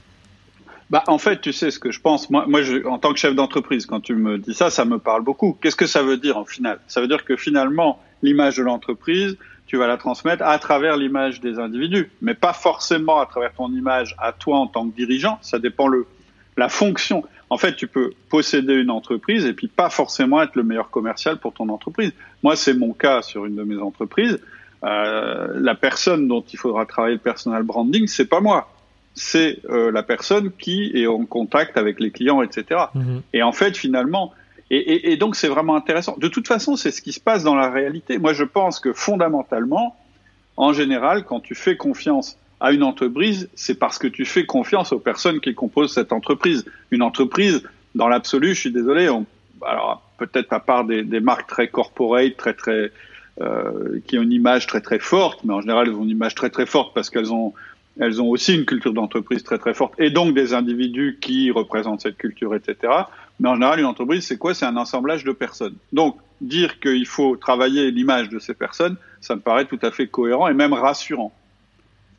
bah, 0.90 1.03
en 1.07 1.20
fait, 1.20 1.41
tu 1.41 1.53
sais 1.53 1.70
ce 1.70 1.80
que 1.80 1.91
je 1.91 2.02
pense. 2.02 2.30
Moi, 2.30 2.45
moi 2.48 2.61
je, 2.64 2.86
en 2.88 2.98
tant 2.98 3.14
que 3.14 3.20
chef 3.20 3.36
d'entreprise, 3.36 3.86
quand 3.86 3.99
tu 3.99 4.16
me 4.16 4.38
dis 4.38 4.53
ça, 4.53 4.70
ça 4.70 4.86
me 4.86 4.98
parle 4.98 5.24
beaucoup. 5.24 5.57
Qu'est-ce 5.61 5.76
que 5.76 5.86
ça 5.86 6.02
veut 6.02 6.18
dire 6.18 6.38
en 6.38 6.45
final? 6.45 6.80
Ça 6.88 6.99
veut 6.99 7.07
dire 7.07 7.26
que 7.26 7.36
finalement, 7.36 8.02
l'image 8.24 8.57
de 8.57 8.64
l'entreprise, 8.64 9.38
tu 9.68 9.78
vas 9.78 9.86
la 9.86 9.98
transmettre 9.98 10.44
à 10.44 10.57
travers 10.57 10.98
l'image 10.98 11.41
des 11.41 11.60
individus, 11.60 12.11
mais 12.22 12.34
pas 12.34 12.53
forcément 12.53 13.20
à 13.20 13.28
travers 13.28 13.53
ton 13.53 13.72
image 13.72 14.16
à 14.18 14.32
toi 14.32 14.57
en 14.57 14.68
tant 14.68 14.90
que 14.90 14.95
dirigeant. 14.95 15.38
Ça 15.41 15.60
dépend 15.60 15.88
le 15.88 16.07
la 16.57 16.70
fonction. 16.70 17.24
En 17.49 17.57
fait, 17.57 17.76
tu 17.76 17.88
peux 17.88 18.11
posséder 18.30 18.74
une 18.74 18.91
entreprise 18.91 19.45
et 19.45 19.53
puis 19.53 19.68
pas 19.68 19.90
forcément 19.90 20.41
être 20.41 20.56
le 20.56 20.64
meilleur 20.64 20.90
commercial 20.90 21.38
pour 21.38 21.53
ton 21.53 21.70
entreprise. 21.70 22.11
Moi, 22.44 22.56
c'est 22.56 22.74
mon 22.74 22.94
cas 22.94 23.22
sur 23.22 23.45
une 23.45 23.56
de 23.56 23.64
mes 23.64 23.78
entreprises. 23.78 24.40
Euh, 24.84 25.48
la 25.56 25.76
personne 25.76 26.28
dont 26.28 26.41
il 26.41 26.57
faudra 26.57 26.86
travailler 26.86 27.16
le 27.16 27.22
personal 27.22 27.64
branding, 27.64 28.07
c'est 28.07 28.28
pas 28.28 28.40
moi 28.40 28.70
c'est 29.15 29.60
euh, 29.69 29.91
la 29.91 30.03
personne 30.03 30.52
qui 30.52 30.91
est 30.95 31.07
en 31.07 31.26
contact 31.26 31.77
avec 31.77 31.99
les 31.99 32.11
clients, 32.11 32.41
etc. 32.41 32.81
Mhm. 32.94 33.22
Et 33.34 33.44
en 33.44 33.52
fait, 33.52 33.76
finalement, 33.77 34.34
et, 34.72 35.18
donc 35.18 35.36
c'est 35.36 35.48
vraiment 35.48 35.76
intéressant. 35.76 36.15
De 36.19 36.27
toute 36.27 36.48
façon, 36.48 36.76
c'est 36.76 36.91
ce 36.91 37.02
qui 37.02 37.11
se 37.11 37.19
passe 37.19 37.44
dans 37.44 37.56
la 37.56 37.72
réalité. 37.72 38.19
Moi, 38.19 38.34
je 38.34 38.44
pense 38.44 38.80
que 38.80 38.94
fondamentalement, 38.94 39.98
en 40.57 40.73
général, 40.73 41.26
quand 41.26 41.40
tu 41.40 41.56
fais 41.56 41.76
confiance 41.76 42.38
à 42.60 42.72
une 42.72 42.84
entreprise, 42.84 43.49
c'est 43.56 43.80
parce 43.80 43.98
que 43.98 44.07
tu 44.07 44.26
fais 44.26 44.45
confiance 44.45 44.91
aux 44.91 44.99
personnes 44.99 45.40
qui 45.40 45.56
composent 45.56 45.94
cette 45.94 46.14
entreprise. 46.14 46.65
Une 46.91 47.02
entreprise, 47.02 47.64
dans 47.95 48.07
l'absolu, 48.07 48.53
je 48.53 48.60
suis 48.60 48.72
désolé, 48.72 49.10
on, 49.10 49.26
alors 49.65 50.03
peut-être 50.19 50.53
à 50.53 50.60
part 50.60 50.86
des, 50.86 51.03
des, 51.03 51.19
marques 51.19 51.49
très 51.49 51.69
corporate, 51.69 52.38
très 52.38 52.53
très 52.53 52.91
euh, 53.41 54.02
qui 54.06 54.19
ont 54.19 54.22
une 54.22 54.34
image 54.34 54.68
très 54.68 54.81
très 54.81 54.99
forte, 54.99 55.45
mais 55.45 55.53
en 55.53 55.61
général, 55.61 55.88
elles 55.88 55.95
ont 55.95 56.03
une 56.03 56.10
image 56.10 56.36
très 56.36 56.49
très 56.49 56.65
forte 56.65 56.94
parce 56.94 57.10
qu'elles 57.10 57.31
ont 57.31 57.53
elles 58.00 58.22
ont 58.22 58.30
aussi 58.30 58.56
une 58.56 58.66
culture 58.66 58.94
d'entreprise 58.94 59.44
très 59.44 59.58
très 59.58 59.74
forte 59.74 59.94
et 60.00 60.10
donc 60.10 60.34
des 60.34 60.54
individus 60.54 61.18
qui 61.22 61.52
représentent 61.52 62.02
cette 62.02 62.18
culture, 62.18 62.56
etc. 62.56 62.94
Mais 63.40 63.50
en 63.50 63.56
général, 63.56 63.80
une 63.80 63.86
entreprise, 63.86 64.26
c'est 64.26 64.38
quoi? 64.38 64.54
C'est 64.54 64.66
un 64.66 64.78
assemblage 64.78 65.24
de 65.24 65.32
personnes. 65.32 65.76
Donc, 65.94 66.18
dire 66.42 66.80
qu'il 66.80 67.06
faut 67.06 67.36
travailler 67.36 67.92
l'image 67.92 68.30
de 68.30 68.40
ces 68.40 68.54
personnes, 68.54 68.96
ça 69.20 69.36
me 69.36 69.42
paraît 69.42 69.66
tout 69.66 69.80
à 69.82 69.92
fait 69.92 70.08
cohérent 70.08 70.48
et 70.48 70.54
même 70.54 70.74
rassurant. 70.74 71.34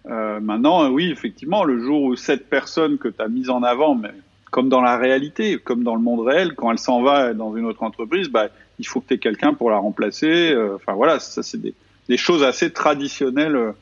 Euh, 0.07 0.40
maintenant, 0.40 0.89
oui, 0.90 1.11
effectivement, 1.11 1.65
le 1.65 1.81
jour 1.81 2.02
où 2.02 2.16
cette 2.16 2.48
personne 2.48 2.98
que 2.98 3.09
tu 3.09 3.20
as 3.20 3.28
mise 3.28 3.51
en 3.51 3.62
avant, 3.62 3.94
mais 3.94 4.12
comme 4.51 4.69
dans 4.69 4.81
la 4.82 4.97
réalité, 4.97 5.59
comme 5.59 5.85
dans 5.85 5.94
le 5.94 6.02
monde 6.02 6.27
réel, 6.27 6.55
quand 6.55 6.70
elle 6.70 6.78
s'en 6.78 7.02
va 7.02 7.35
dans 7.35 7.57
une 7.57 7.65
autre 7.65 7.82
entreprise, 7.82 8.28
bah, 8.28 8.48
il 8.78 8.86
faut 8.86 9.01
que 9.01 9.09
tu 9.09 9.15
aies 9.15 9.19
quelqu'un 9.19 9.55
pour 9.55 9.70
la 9.70 9.77
remplacer. 9.77 10.52
Euh, 10.52 10.77
enfin 10.77 10.94
voilà, 10.94 11.20
ça 11.20 11.43
c'est 11.43 11.61
des, 11.61 11.74
des, 12.09 12.16
choses 12.16 12.43
assez 12.43 12.73
traditionnelles 12.73 13.57
euh, 13.57 13.73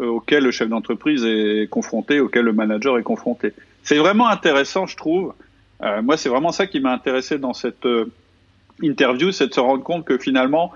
auquel 0.00 0.44
le 0.44 0.50
chef 0.50 0.68
d'entreprise 0.68 1.24
est 1.24 1.68
confronté, 1.68 2.20
auquel 2.20 2.44
le 2.44 2.52
manager 2.52 2.98
est 2.98 3.02
confronté. 3.02 3.52
C'est 3.82 3.98
vraiment 3.98 4.28
intéressant, 4.28 4.86
je 4.86 4.96
trouve. 4.96 5.34
Euh, 5.82 6.02
moi, 6.02 6.16
c'est 6.16 6.28
vraiment 6.28 6.52
ça 6.52 6.66
qui 6.66 6.80
m'a 6.80 6.92
intéressé 6.92 7.38
dans 7.38 7.54
cette 7.54 7.86
euh, 7.86 8.10
interview, 8.82 9.32
c'est 9.32 9.48
de 9.48 9.54
se 9.54 9.60
rendre 9.60 9.82
compte 9.82 10.04
que 10.04 10.18
finalement, 10.18 10.72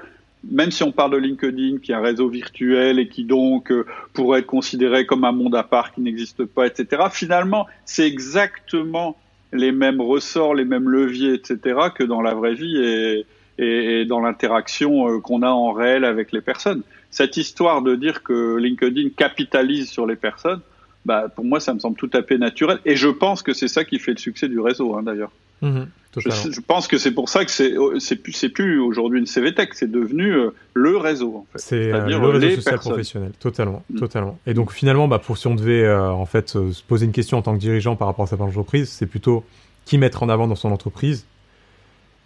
même 0.50 0.70
si 0.70 0.82
on 0.82 0.92
parle 0.92 1.12
de 1.12 1.16
LinkedIn, 1.18 1.78
qui 1.78 1.92
est 1.92 1.94
un 1.94 2.00
réseau 2.00 2.28
virtuel 2.28 2.98
et 2.98 3.08
qui 3.08 3.24
donc 3.24 3.72
pourrait 4.12 4.40
être 4.40 4.46
considéré 4.46 5.06
comme 5.06 5.24
un 5.24 5.32
monde 5.32 5.54
à 5.54 5.62
part 5.62 5.92
qui 5.92 6.00
n'existe 6.00 6.44
pas, 6.44 6.66
etc., 6.66 7.02
finalement, 7.10 7.66
c'est 7.84 8.06
exactement 8.06 9.16
les 9.52 9.70
mêmes 9.70 10.00
ressorts, 10.00 10.54
les 10.54 10.64
mêmes 10.64 10.88
leviers, 10.88 11.34
etc., 11.34 11.58
que 11.94 12.02
dans 12.02 12.22
la 12.22 12.34
vraie 12.34 12.54
vie 12.54 12.76
et, 12.78 13.26
et 13.58 14.04
dans 14.04 14.20
l'interaction 14.20 15.20
qu'on 15.20 15.42
a 15.42 15.50
en 15.50 15.72
réel 15.72 16.04
avec 16.04 16.32
les 16.32 16.40
personnes 16.40 16.82
cette 17.12 17.36
histoire 17.36 17.82
de 17.82 17.94
dire 17.94 18.24
que 18.24 18.56
LinkedIn 18.56 19.10
capitalise 19.16 19.88
sur 19.88 20.06
les 20.06 20.16
personnes, 20.16 20.60
bah, 21.04 21.28
pour 21.28 21.44
moi, 21.44 21.60
ça 21.60 21.74
me 21.74 21.78
semble 21.78 21.96
tout 21.96 22.10
à 22.14 22.22
fait 22.22 22.38
naturel. 22.38 22.78
Et 22.84 22.96
je 22.96 23.08
pense 23.08 23.42
que 23.42 23.52
c'est 23.52 23.68
ça 23.68 23.84
qui 23.84 23.98
fait 23.98 24.12
le 24.12 24.18
succès 24.18 24.48
du 24.48 24.58
réseau, 24.58 24.96
hein, 24.96 25.02
d'ailleurs. 25.02 25.30
Mhm, 25.60 25.86
je, 26.16 26.60
pense 26.60 26.88
que 26.88 26.98
c'est 26.98 27.12
pour 27.12 27.28
ça 27.28 27.44
que 27.44 27.50
c'est 27.52 27.74
c'est 28.00 28.16
plus 28.16 28.32
c'est 28.32 28.48
plus 28.48 28.80
aujourd'hui 28.80 29.20
une 29.20 29.26
CVTech, 29.26 29.74
c'est 29.74 29.90
devenu 29.90 30.34
euh, 30.34 30.50
le 30.74 30.96
réseau. 30.96 31.36
En 31.36 31.46
fait. 31.52 31.58
C'est 31.58 31.92
euh, 31.92 32.06
le 32.06 32.16
réseau 32.16 32.56
social 32.56 32.78
professionnel, 32.80 33.32
totalement, 33.38 33.84
mm. 33.88 33.98
totalement. 33.98 34.38
Et 34.46 34.54
donc 34.54 34.72
finalement, 34.72 35.06
bah, 35.06 35.20
pour 35.20 35.38
si 35.38 35.46
on 35.46 35.54
devait 35.54 35.84
euh, 35.84 36.10
en 36.10 36.26
fait 36.26 36.48
se 36.48 36.82
poser 36.82 37.06
une 37.06 37.12
question 37.12 37.38
en 37.38 37.42
tant 37.42 37.54
que 37.54 37.60
dirigeant 37.60 37.94
par 37.94 38.08
rapport 38.08 38.24
à 38.24 38.26
sa 38.26 38.36
entreprise, 38.42 38.88
c'est 38.88 39.06
plutôt 39.06 39.44
qui 39.84 39.98
mettre 39.98 40.24
en 40.24 40.28
avant 40.28 40.48
dans 40.48 40.56
son 40.56 40.72
entreprise 40.72 41.26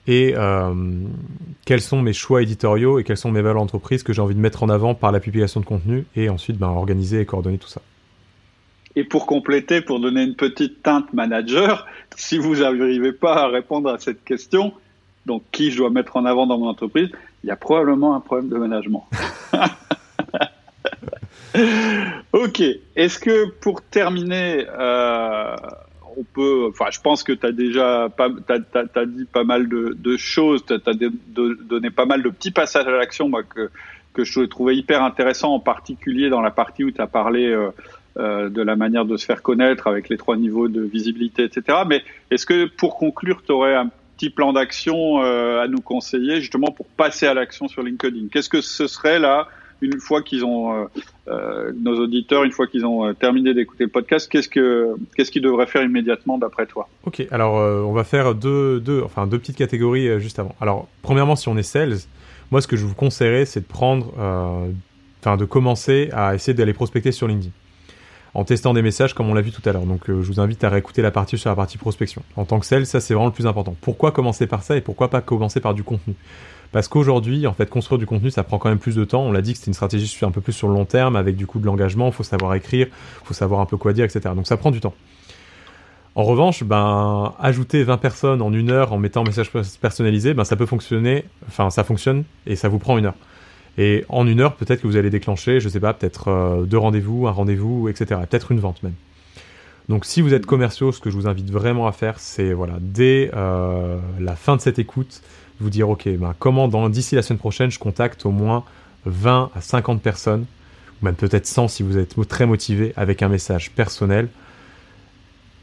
et 0.07 0.35
euh, 0.37 0.75
quels 1.65 1.81
sont 1.81 2.01
mes 2.01 2.13
choix 2.13 2.43
éditoriaux 2.43 2.99
et 2.99 3.05
quelles 3.05 3.17
sont 3.17 3.31
mes 3.31 3.43
valeurs 3.43 3.61
d'entreprise 3.61 4.03
que 4.03 4.13
j'ai 4.13 4.23
envie 4.23 4.35
de 4.35 4.41
mettre 4.41 4.63
en 4.63 4.69
avant 4.69 4.95
par 4.95 5.13
la 5.13 5.21
publication 5.21 5.61
de 5.61 5.67
contenu 5.67 6.07
et 6.15 6.29
ensuite 6.29 6.59
ben, 6.59 6.69
organiser 6.69 7.21
et 7.21 7.27
coordonner 7.27 7.59
tout 7.59 7.69
ça. 7.69 7.83
Et 8.95 9.05
pour 9.05 9.27
compléter, 9.27 9.83
pour 9.83 10.01
donner 10.01 10.23
une 10.23 10.37
petite 10.37 10.83
teinte 10.83 11.13
manager, 11.13 11.87
si 12.17 12.39
vous 12.39 12.57
n'arrivez 12.57 13.13
pas 13.13 13.45
à 13.45 13.49
répondre 13.49 13.91
à 13.91 13.99
cette 13.99 14.25
question, 14.25 14.73
donc 15.27 15.43
qui 15.53 15.71
je 15.71 15.79
dois 15.79 15.91
mettre 15.91 16.17
en 16.17 16.25
avant 16.25 16.47
dans 16.47 16.59
mon 16.59 16.69
entreprise, 16.69 17.11
il 17.45 17.49
y 17.49 17.51
a 17.51 17.57
probablement 17.57 18.15
un 18.15 18.21
problème 18.21 18.49
de 18.49 18.57
management. 18.57 19.05
ok. 22.33 22.63
Est-ce 22.97 23.19
que 23.19 23.51
pour 23.61 23.83
terminer, 23.83 24.65
euh, 24.69 25.57
on 26.17 26.25
peut, 26.25 26.67
enfin, 26.71 26.87
je 26.91 27.01
pense 27.01 27.23
que 27.23 27.33
tu 27.33 27.47
as 27.47 27.53
déjà 27.53 28.09
pas, 28.09 28.29
as, 28.49 29.07
dit 29.07 29.27
pas 29.27 29.45
mal 29.45 29.69
de, 29.69 30.17
choses, 30.17 30.65
tu 30.65 30.73
as, 30.73 30.95
donné 31.29 31.91
pas 31.91 32.07
mal 32.07 32.23
de 32.23 32.31
petits 32.31 32.51
passages 32.51 32.87
à 32.87 32.91
l'action, 32.91 33.31
que, 33.31 33.71
que 34.13 34.25
je 34.25 34.41
trouvais 34.41 34.77
hyper 34.77 35.03
intéressant, 35.03 35.53
en 35.53 35.61
particulier 35.61 36.31
dans 36.31 36.41
la 36.41 36.51
partie 36.51 36.85
où 36.85 36.91
tu 36.91 37.01
as 37.01 37.07
parlé 37.07 37.47
euh, 37.47 37.71
euh, 38.19 38.49
de 38.49 38.63
la 38.63 38.77
manière 38.77 39.05
de 39.05 39.19
se 39.19 39.27
faire 39.27 39.43
connaître 39.43 39.87
avec 39.87 40.09
les 40.09 40.17
trois 40.17 40.37
niveaux 40.37 40.69
de 40.69 40.81
visibilité, 40.81 41.45
etc. 41.45 41.81
Mais 41.87 42.03
est-ce 42.31 42.47
que 42.47 42.65
pour 42.65 42.97
conclure, 42.97 43.43
tu 43.45 43.53
aurais 43.53 43.75
un 43.75 43.91
petit 44.17 44.31
plan 44.31 44.55
d'action 44.55 45.23
euh, 45.23 45.61
à 45.61 45.69
nous 45.69 45.83
conseiller 45.83 46.41
justement 46.41 46.71
pour 46.71 46.87
passer 46.87 47.27
à 47.27 47.35
l'action 47.35 47.69
sur 47.69 47.83
LinkedIn? 47.83 48.29
Qu'est-ce 48.33 48.49
que 48.49 48.63
ce 48.63 48.87
serait 48.87 49.19
là 49.19 49.49
une 49.81 50.01
fois 50.01 50.23
qu'ils 50.23 50.45
ont 50.45 50.73
euh, 50.73 50.87
euh, 51.29 51.73
nos 51.79 51.99
auditeurs, 51.99 52.45
une 52.45 52.53
fois 52.53 52.67
qu'ils 52.67 52.87
ont 52.87 53.07
euh, 53.07 53.13
terminé 53.13 53.55
d'écouter 53.55 53.85
le 53.85 53.91
podcast, 53.91 54.29
qu'est-ce 54.31 54.49
que 54.49 54.97
qu'ils 55.17 55.43
devraient 55.43 55.67
faire 55.67 55.83
immédiatement 55.83 56.39
d'après 56.39 56.67
toi? 56.67 56.89
Ok, 57.05 57.27
alors 57.31 57.55
on 57.55 57.93
va 57.93 58.05
faire 58.05 58.35
deux, 58.35 58.81
deux, 58.81 59.03
enfin 59.03 59.27
deux 59.27 59.39
petites 59.39 59.57
catégories 59.57 60.21
juste 60.21 60.39
avant. 60.39 60.55
Alors 60.61 60.89
premièrement, 61.03 61.37
si 61.37 61.49
on 61.49 61.57
est 61.57 61.63
sales, 61.63 61.99
moi 62.51 62.61
ce 62.61 62.67
que 62.67 62.77
je 62.77 62.87
vous 62.87 62.95
conseillerais, 62.95 63.45
c'est 63.45 63.61
de 63.61 63.67
prendre, 63.67 64.13
enfin 65.21 65.37
de 65.37 65.45
commencer 65.45 66.09
à 66.13 66.35
essayer 66.35 66.55
d'aller 66.55 66.75
prospecter 66.75 67.13
sur 67.13 67.29
LinkedIn 67.29 67.53
en 68.35 68.45
testant 68.45 68.75
des 68.75 68.83
messages 68.83 69.15
comme 69.15 69.31
on 69.31 69.35
l'a 69.35 69.41
vu 69.41 69.51
tout 69.51 69.67
à 69.67 69.73
l'heure. 69.73 69.87
Donc 69.87 70.03
je 70.07 70.13
vous 70.13 70.41
invite 70.41 70.63
à 70.63 70.69
réécouter 70.69 71.03
la 71.03 71.11
partie 71.11 71.39
sur 71.39 71.51
la 71.51 71.57
partie 71.57 71.79
prospection. 71.79 72.23
En 72.37 72.45
tant 72.45 72.61
que 72.61 72.67
sales, 72.67 72.87
ça 72.87 73.01
c'est 73.01 73.15
vraiment 73.15 73.29
le 73.29 73.33
plus 73.33 73.47
important. 73.47 73.75
Pourquoi 73.81 74.13
commencer 74.13 74.47
par 74.47 74.63
ça 74.63 74.77
et 74.77 74.81
pourquoi 74.81 75.11
pas 75.11 75.21
commencer 75.21 75.61
par 75.61 75.75
du 75.75 75.83
contenu? 75.83 76.15
Parce 76.73 76.89
qu'aujourd'hui, 76.89 77.47
en 77.47 77.53
fait, 77.53 77.69
construire 77.71 77.99
du 77.99 78.07
contenu, 78.07 78.31
ça 78.31 78.43
prend 78.43 78.59
quand 78.59 78.69
même 78.69 78.79
plus 78.79 78.97
de 78.97 79.05
temps. 79.05 79.23
On 79.23 79.33
l'a 79.33 79.43
dit 79.43 79.53
que 79.53 79.59
c'est 79.59 79.69
une 79.69 79.75
stratégie 79.75 80.17
un 80.23 80.31
peu 80.31 80.41
plus 80.41 80.53
sur 80.53 80.69
le 80.69 80.75
long 80.75 80.85
terme, 80.85 81.17
avec 81.17 81.37
du 81.37 81.47
coup 81.47 81.59
de 81.59 81.67
l'engagement, 81.67 82.07
il 82.07 82.13
faut 82.13 82.23
savoir 82.23 82.55
écrire, 82.55 82.87
il 82.89 83.27
faut 83.27 83.35
savoir 83.35 83.61
un 83.61 83.67
peu 83.67 83.77
quoi 83.77 83.93
dire, 83.93 84.05
etc. 84.05 84.35
Donc 84.35 84.47
ça 84.47 84.57
prend 84.57 84.71
du 84.71 84.81
temps. 84.81 84.95
En 86.15 86.25
revanche, 86.25 86.65
ben, 86.65 87.35
ajouter 87.39 87.85
20 87.85 87.99
personnes 87.99 88.41
en 88.41 88.53
une 88.53 88.71
heure 88.71 88.95
en 88.95 88.99
mettant 88.99 89.21
un 89.21 89.25
message 89.25 89.51
personnalisé, 89.81 90.33
ben, 90.33 90.45
ça 90.45 90.57
peut 90.57 90.65
fonctionner, 90.65 91.25
enfin, 91.47 91.69
ça 91.69 91.85
fonctionne 91.85 92.25
et 92.47 92.57
ça 92.57 92.69
vous 92.69 92.79
prend 92.79 92.97
une 92.97 93.07
heure. 93.07 93.17
Et 93.77 94.07
en 94.09 94.27
une 94.27 94.41
heure, 94.41 94.55
peut-être 94.55 94.81
que 94.81 94.87
vous 94.87 94.97
allez 94.97 95.11
déclencher, 95.11 95.61
je 95.61 95.69
sais 95.69 95.81
pas, 95.81 95.93
peut-être 95.93 96.29
euh, 96.29 96.63
deux 96.63 96.79
rendez-vous, 96.79 97.27
un 97.27 97.33
rendez-vous, 97.33 97.91
etc. 97.91 98.21
Peut-être 98.29 98.51
une 98.51 98.61
vente 98.61 98.83
même. 98.83 98.95
Donc 99.91 100.05
si 100.05 100.23
vous 100.23 100.35
êtes 100.35 100.47
commerciaux, 100.47 100.91
ce 100.91 101.01
que 101.01 101.11
je 101.11 101.17
vous 101.17 101.29
invite 101.29 101.51
vraiment 101.51 101.87
à 101.87 101.93
faire, 101.93 102.19
c'est 102.19 102.53
voilà, 102.53 102.79
dès 102.81 103.31
euh, 103.35 103.99
la 104.19 104.35
fin 104.35 104.57
de 104.57 104.63
cette 104.63 104.79
écoute, 104.79 105.23
vous 105.61 105.71
dire, 105.71 105.89
ok, 105.89 106.09
ben, 106.09 106.35
comment 106.39 106.69
d'ici 106.89 107.15
la 107.15 107.23
semaine 107.23 107.39
prochaine, 107.39 107.71
je 107.71 107.79
contacte 107.79 108.27
au 108.27 108.31
moins 108.31 108.65
20 109.07 109.51
à 109.55 109.61
50 109.61 110.03
personnes, 110.03 110.45
ou 111.01 111.05
même 111.05 111.15
peut-être 111.15 111.47
100 111.47 111.69
si 111.69 111.83
vous 111.83 111.99
êtes 111.99 112.15
très 112.29 112.47
motivé, 112.47 112.93
avec 112.97 113.23
un 113.23 113.29
message 113.29 113.71
personnel, 113.71 114.29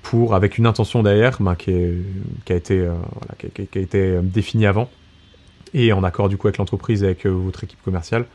pour, 0.02 0.36
avec 0.36 0.58
une 0.58 0.66
intention 0.66 1.04
derrière, 1.04 1.38
ben, 1.40 1.56
qui, 1.56 1.72
a 1.72 2.54
été, 2.54 2.80
euh, 2.80 2.94
qui, 3.54 3.78
a, 3.78 3.82
été 3.82 4.00
euh, 4.00 4.22
définie 4.22 4.66
avant, 4.66 4.90
et 5.74 5.94
en 5.94 6.04
accord 6.04 6.30
du 6.30 6.38
coup 6.38 6.48
avec 6.48 6.58
l'entreprise 6.58 7.04
et 7.04 7.08
avec 7.08 7.26
euh, 7.26 7.30
votre 7.30 7.64
équipe 7.64 7.82
commerciale. 7.84 8.26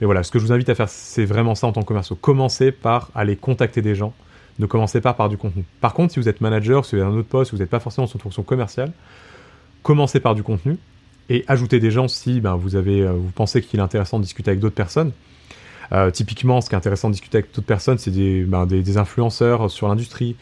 Mais 0.00 0.06
voilà, 0.06 0.22
ce 0.22 0.30
que 0.30 0.38
je 0.38 0.44
vous 0.44 0.52
invite 0.52 0.68
à 0.68 0.74
faire, 0.74 0.88
c'est 0.88 1.24
vraiment 1.24 1.54
ça 1.54 1.66
en 1.66 1.72
tant 1.72 1.82
que 1.82 1.86
commercial. 1.86 2.18
Commencez 2.20 2.72
par 2.72 3.10
aller 3.14 3.36
contacter 3.36 3.82
des 3.82 3.94
gens. 3.94 4.14
Ne 4.58 4.66
commencez 4.66 5.00
pas 5.00 5.12
par 5.12 5.28
du 5.28 5.36
contenu. 5.36 5.64
Par 5.80 5.92
contre, 5.92 6.12
si 6.12 6.20
vous 6.20 6.28
êtes 6.28 6.40
manager, 6.40 6.84
si 6.84 6.96
vous 6.96 7.02
avez 7.02 7.10
un 7.10 7.16
autre 7.16 7.28
poste, 7.28 7.50
si 7.50 7.56
vous 7.56 7.62
n'êtes 7.62 7.70
pas 7.70 7.80
forcément 7.80 8.06
dans 8.06 8.12
une 8.12 8.20
fonction 8.20 8.42
commerciale, 8.42 8.92
commencez 9.82 10.20
par 10.20 10.34
du 10.34 10.42
contenu 10.42 10.76
et 11.28 11.44
ajouter 11.48 11.80
des 11.80 11.90
gens 11.90 12.08
si 12.08 12.40
ben, 12.40 12.56
vous, 12.56 12.76
avez, 12.76 13.02
euh, 13.02 13.12
vous 13.12 13.30
pensez 13.30 13.62
qu'il 13.62 13.80
est 13.80 13.82
intéressant 13.82 14.18
de 14.18 14.24
discuter 14.24 14.50
avec 14.50 14.60
d'autres 14.60 14.74
personnes. 14.74 15.12
typiquement, 16.12 16.60
ce 16.60 16.68
qui 16.68 16.74
est 16.74 16.78
intéressant 16.78 17.08
de 17.08 17.14
discuter 17.14 17.38
avec 17.38 17.52
toute 17.52 17.64
personne, 17.64 17.98
c'est 17.98 18.10
des, 18.10 18.44
ben, 18.44 18.66
des, 18.66 18.98
influenceurs 18.98 19.70
sur 19.70 19.88
l'industrie, 19.88 20.36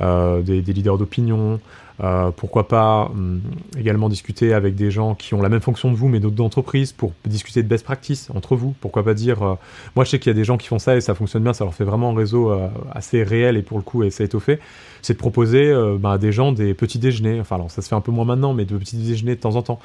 des, 0.00 0.62
des, 0.62 0.72
leaders 0.72 0.98
d'opinion, 0.98 1.60
euh, 2.02 2.30
pourquoi 2.34 2.66
pas 2.68 3.04
hum, 3.12 3.40
également 3.78 4.08
discuter 4.08 4.54
avec 4.54 4.74
des 4.74 4.90
gens 4.90 5.14
qui 5.14 5.34
ont 5.34 5.42
la 5.42 5.48
même 5.48 5.60
fonction 5.60 5.92
que 5.92 5.96
vous, 5.96 6.08
mais 6.08 6.20
d'autres 6.20 6.42
entreprises, 6.42 6.92
pour 6.92 7.12
discuter 7.24 7.62
de 7.62 7.68
best 7.68 7.84
practice 7.84 8.28
entre 8.34 8.56
vous. 8.56 8.74
Pourquoi 8.80 9.04
pas 9.04 9.14
dire, 9.14 9.42
euh, 9.42 9.54
moi 9.94 10.04
je 10.04 10.10
sais 10.10 10.18
qu'il 10.18 10.30
y 10.30 10.34
a 10.34 10.36
des 10.36 10.44
gens 10.44 10.56
qui 10.56 10.68
font 10.68 10.78
ça 10.78 10.96
et 10.96 11.00
ça 11.00 11.14
fonctionne 11.14 11.42
bien, 11.42 11.52
ça 11.52 11.64
leur 11.64 11.74
fait 11.74 11.84
vraiment 11.84 12.10
un 12.10 12.16
réseau 12.16 12.50
euh, 12.50 12.68
assez 12.92 13.22
réel 13.22 13.56
et 13.56 13.62
pour 13.62 13.78
le 13.78 13.84
coup 13.84 14.02
assez 14.02 14.24
étoffé. 14.24 14.58
C'est 15.02 15.14
de 15.14 15.18
proposer 15.18 15.74
bah, 15.98 16.12
à 16.12 16.18
des 16.18 16.30
gens 16.30 16.52
des 16.52 16.74
petits 16.74 17.00
déjeuners, 17.00 17.40
enfin 17.40 17.56
alors 17.56 17.72
ça 17.72 17.82
se 17.82 17.88
fait 17.88 17.96
un 17.96 18.00
peu 18.00 18.12
moins 18.12 18.24
maintenant, 18.24 18.54
mais 18.54 18.64
de 18.64 18.76
petits 18.76 18.96
déjeuners 18.96 19.34
de 19.34 19.40
temps 19.40 19.56
en 19.56 19.62
temps. 19.62 19.80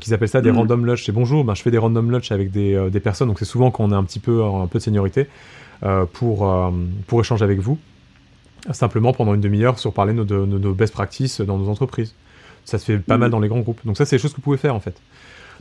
Qu'ils 0.00 0.14
appellent 0.14 0.28
ça 0.28 0.40
des 0.40 0.52
mmh. 0.52 0.56
random 0.56 0.86
lunch. 0.86 1.04
C'est 1.04 1.12
bonjour, 1.12 1.44
ben, 1.44 1.54
je 1.54 1.62
fais 1.62 1.70
des 1.70 1.78
random 1.78 2.10
lunch 2.10 2.32
avec 2.32 2.50
des, 2.50 2.90
des 2.90 3.00
personnes, 3.00 3.28
donc 3.28 3.38
c'est 3.38 3.44
souvent 3.44 3.70
quand 3.70 3.84
on 3.84 3.92
a 3.92 3.96
un 3.96 4.04
petit 4.04 4.20
peu 4.20 4.44
un 4.44 4.66
peu 4.66 4.78
de 4.78 4.84
seniorité 4.84 5.26
pour 6.12 6.72
pour 7.06 7.20
échanger 7.20 7.44
avec 7.44 7.60
vous 7.60 7.78
simplement 8.70 9.12
pendant 9.12 9.34
une 9.34 9.40
demi-heure 9.40 9.78
sur 9.78 9.92
parler 9.92 10.14
de 10.14 10.22
nos, 10.22 10.74
best 10.74 10.92
practices 10.92 11.40
dans 11.40 11.58
nos 11.58 11.68
entreprises. 11.68 12.14
Ça 12.64 12.78
se 12.78 12.84
fait 12.84 12.98
pas 12.98 13.18
mal 13.18 13.28
mm. 13.28 13.32
dans 13.32 13.40
les 13.40 13.48
grands 13.48 13.60
groupes. 13.60 13.80
Donc 13.84 13.96
ça, 13.96 14.04
c'est 14.04 14.16
des 14.16 14.22
choses 14.22 14.32
que 14.32 14.36
vous 14.36 14.42
pouvez 14.42 14.58
faire 14.58 14.74
en 14.74 14.80
fait. 14.80 14.94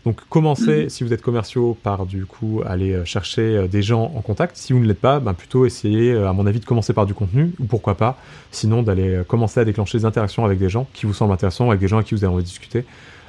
Donc 0.05 0.19
commencez, 0.29 0.85
mm. 0.85 0.89
si 0.89 1.03
vous 1.03 1.13
êtes 1.13 1.21
commerciaux, 1.21 1.77
par 1.81 2.05
du 2.05 2.25
coup 2.25 2.61
aller 2.65 2.91
euh, 2.91 3.05
chercher 3.05 3.41
euh, 3.41 3.67
des 3.67 3.81
gens 3.81 4.11
en 4.15 4.21
contact. 4.21 4.55
Si 4.57 4.73
vous 4.73 4.79
ne 4.79 4.85
l'êtes 4.85 5.01
pas, 5.01 5.19
ben, 5.19 5.33
plutôt 5.33 5.65
essayer, 5.65 6.11
euh, 6.11 6.29
à 6.29 6.33
mon 6.33 6.45
avis, 6.45 6.59
de 6.59 6.65
commencer 6.65 6.93
par 6.93 7.05
du 7.05 7.13
contenu, 7.13 7.51
ou 7.59 7.65
pourquoi 7.65 7.95
pas, 7.95 8.17
sinon 8.51 8.83
d'aller 8.83 9.21
commencer 9.27 9.59
à 9.59 9.65
déclencher 9.65 9.97
des 9.97 10.05
interactions 10.05 10.45
avec 10.45 10.59
des 10.59 10.69
gens 10.69 10.87
qui 10.93 11.05
vous 11.05 11.13
semblent 11.13 11.33
intéressants, 11.33 11.69
avec 11.69 11.79
des 11.79 11.87
gens 11.87 11.97
avec 11.97 12.07
qui 12.07 12.15
vous 12.15 12.23
avez 12.23 12.33
envie 12.33 12.43
de 12.43 12.47
discuter 12.47 12.85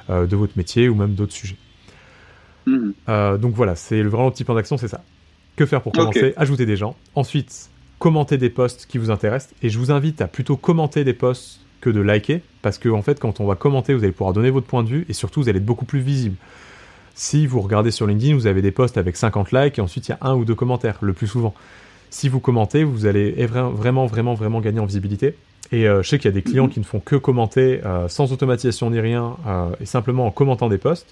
de 0.09 0.35
votre 0.35 0.53
métier 0.57 0.89
ou 0.89 0.95
même 0.95 1.13
d'autres 1.13 1.33
sujets. 1.33 1.57
Mm. 2.65 2.91
donc 3.39 3.53
voilà, 3.53 3.75
c'est 3.75 4.01
le 4.01 4.09
vraiment 4.09 4.31
petit 4.31 4.43
plan 4.43 4.55
d'action, 4.55 4.77
c'est 4.77 4.87
ça. 4.87 5.03
Que 5.55 5.65
faire 5.65 5.81
pour 5.81 5.91
commencer? 5.91 6.33
Ajouter 6.37 6.65
des 6.65 6.77
gens. 6.77 6.95
Ensuite, 7.15 7.69
commenter 7.99 8.37
des 8.37 8.49
posts 8.49 8.85
qui 8.85 8.97
vous 8.97 9.11
intéressent. 9.11 9.53
Et 9.61 9.69
je 9.69 9.79
vous 9.79 9.89
invite 9.89 10.21
à 10.21 10.27
plutôt 10.27 10.57
commenter 10.57 11.05
des 11.05 11.13
posts 11.13 11.61
que 11.79 11.89
de 11.89 12.01
liker, 12.01 12.41
parce 12.61 12.77
que 12.77 12.89
en 12.89 13.01
fait, 13.01 13.19
quand 13.19 13.39
on 13.39 13.45
va 13.45 13.55
commenter, 13.55 13.93
vous 13.93 14.03
allez 14.03 14.11
pouvoir 14.11 14.33
donner 14.33 14.49
votre 14.49 14.67
point 14.67 14.83
de 14.83 14.89
vue 14.89 15.05
et 15.07 15.13
surtout, 15.13 15.41
vous 15.41 15.49
allez 15.49 15.59
être 15.59 15.65
beaucoup 15.65 15.85
plus 15.85 15.99
visible. 15.99 16.35
Si 17.15 17.45
vous 17.45 17.61
regardez 17.61 17.91
sur 17.91 18.07
LinkedIn, 18.07 18.35
vous 18.35 18.47
avez 18.47 18.61
des 18.61 18.71
posts 18.71 18.97
avec 18.97 19.15
50 19.15 19.51
likes 19.51 19.77
et 19.77 19.81
ensuite 19.81 20.07
il 20.07 20.11
y 20.11 20.13
a 20.13 20.17
un 20.21 20.35
ou 20.35 20.45
deux 20.45 20.55
commentaires, 20.55 20.97
le 21.01 21.13
plus 21.13 21.27
souvent. 21.27 21.53
Si 22.09 22.27
vous 22.27 22.39
commentez, 22.39 22.83
vous 22.83 23.05
allez 23.05 23.31
vraiment, 23.45 24.05
vraiment, 24.05 24.33
vraiment 24.33 24.61
gagner 24.61 24.79
en 24.79 24.85
visibilité. 24.85 25.35
Et 25.73 25.87
euh, 25.87 26.03
je 26.03 26.09
sais 26.09 26.19
qu'il 26.19 26.29
y 26.29 26.33
a 26.33 26.35
des 26.35 26.43
clients 26.43 26.67
qui 26.67 26.79
ne 26.79 26.85
font 26.85 26.99
que 26.99 27.15
commenter 27.15 27.81
euh, 27.83 28.07
sans 28.07 28.31
automatisation 28.31 28.91
ni 28.91 28.99
rien 28.99 29.37
euh, 29.47 29.71
et 29.81 29.85
simplement 29.85 30.27
en 30.27 30.31
commentant 30.31 30.69
des 30.69 30.77
posts 30.77 31.07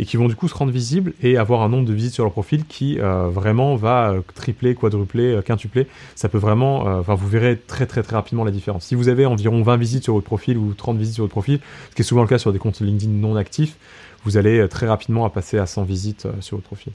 et 0.00 0.04
qui 0.04 0.16
vont 0.16 0.26
du 0.26 0.34
coup 0.34 0.48
se 0.48 0.54
rendre 0.54 0.72
visibles 0.72 1.12
et 1.22 1.36
avoir 1.36 1.62
un 1.62 1.68
nombre 1.68 1.86
de 1.86 1.92
visites 1.92 2.14
sur 2.14 2.24
leur 2.24 2.32
profil 2.32 2.64
qui 2.64 2.98
vraiment 2.98 3.76
va 3.76 4.12
tripler, 4.34 4.74
quadrupler, 4.74 5.38
quintupler. 5.46 5.86
Ça 6.16 6.28
peut 6.28 6.38
vraiment, 6.38 6.80
enfin 6.80 7.14
vous 7.14 7.28
verrez 7.28 7.56
très 7.56 7.86
très 7.86 8.02
très 8.02 8.16
rapidement 8.16 8.42
la 8.42 8.50
différence. 8.50 8.86
Si 8.86 8.96
vous 8.96 9.08
avez 9.08 9.24
environ 9.24 9.62
20 9.62 9.76
visites 9.76 10.02
sur 10.02 10.14
votre 10.14 10.26
profil 10.26 10.58
ou 10.58 10.74
30 10.74 10.98
visites 10.98 11.14
sur 11.14 11.22
votre 11.22 11.30
profil, 11.30 11.60
ce 11.90 11.94
qui 11.94 12.02
est 12.02 12.04
souvent 12.04 12.22
le 12.22 12.26
cas 12.26 12.38
sur 12.38 12.52
des 12.52 12.58
comptes 12.58 12.80
LinkedIn 12.80 13.12
non 13.12 13.36
actifs, 13.36 13.76
vous 14.24 14.36
allez 14.36 14.66
très 14.68 14.88
rapidement 14.88 15.26
à 15.26 15.30
passer 15.30 15.58
à 15.58 15.66
100 15.66 15.84
visites 15.84 16.26
sur 16.40 16.56
votre 16.56 16.66
profil. 16.66 16.92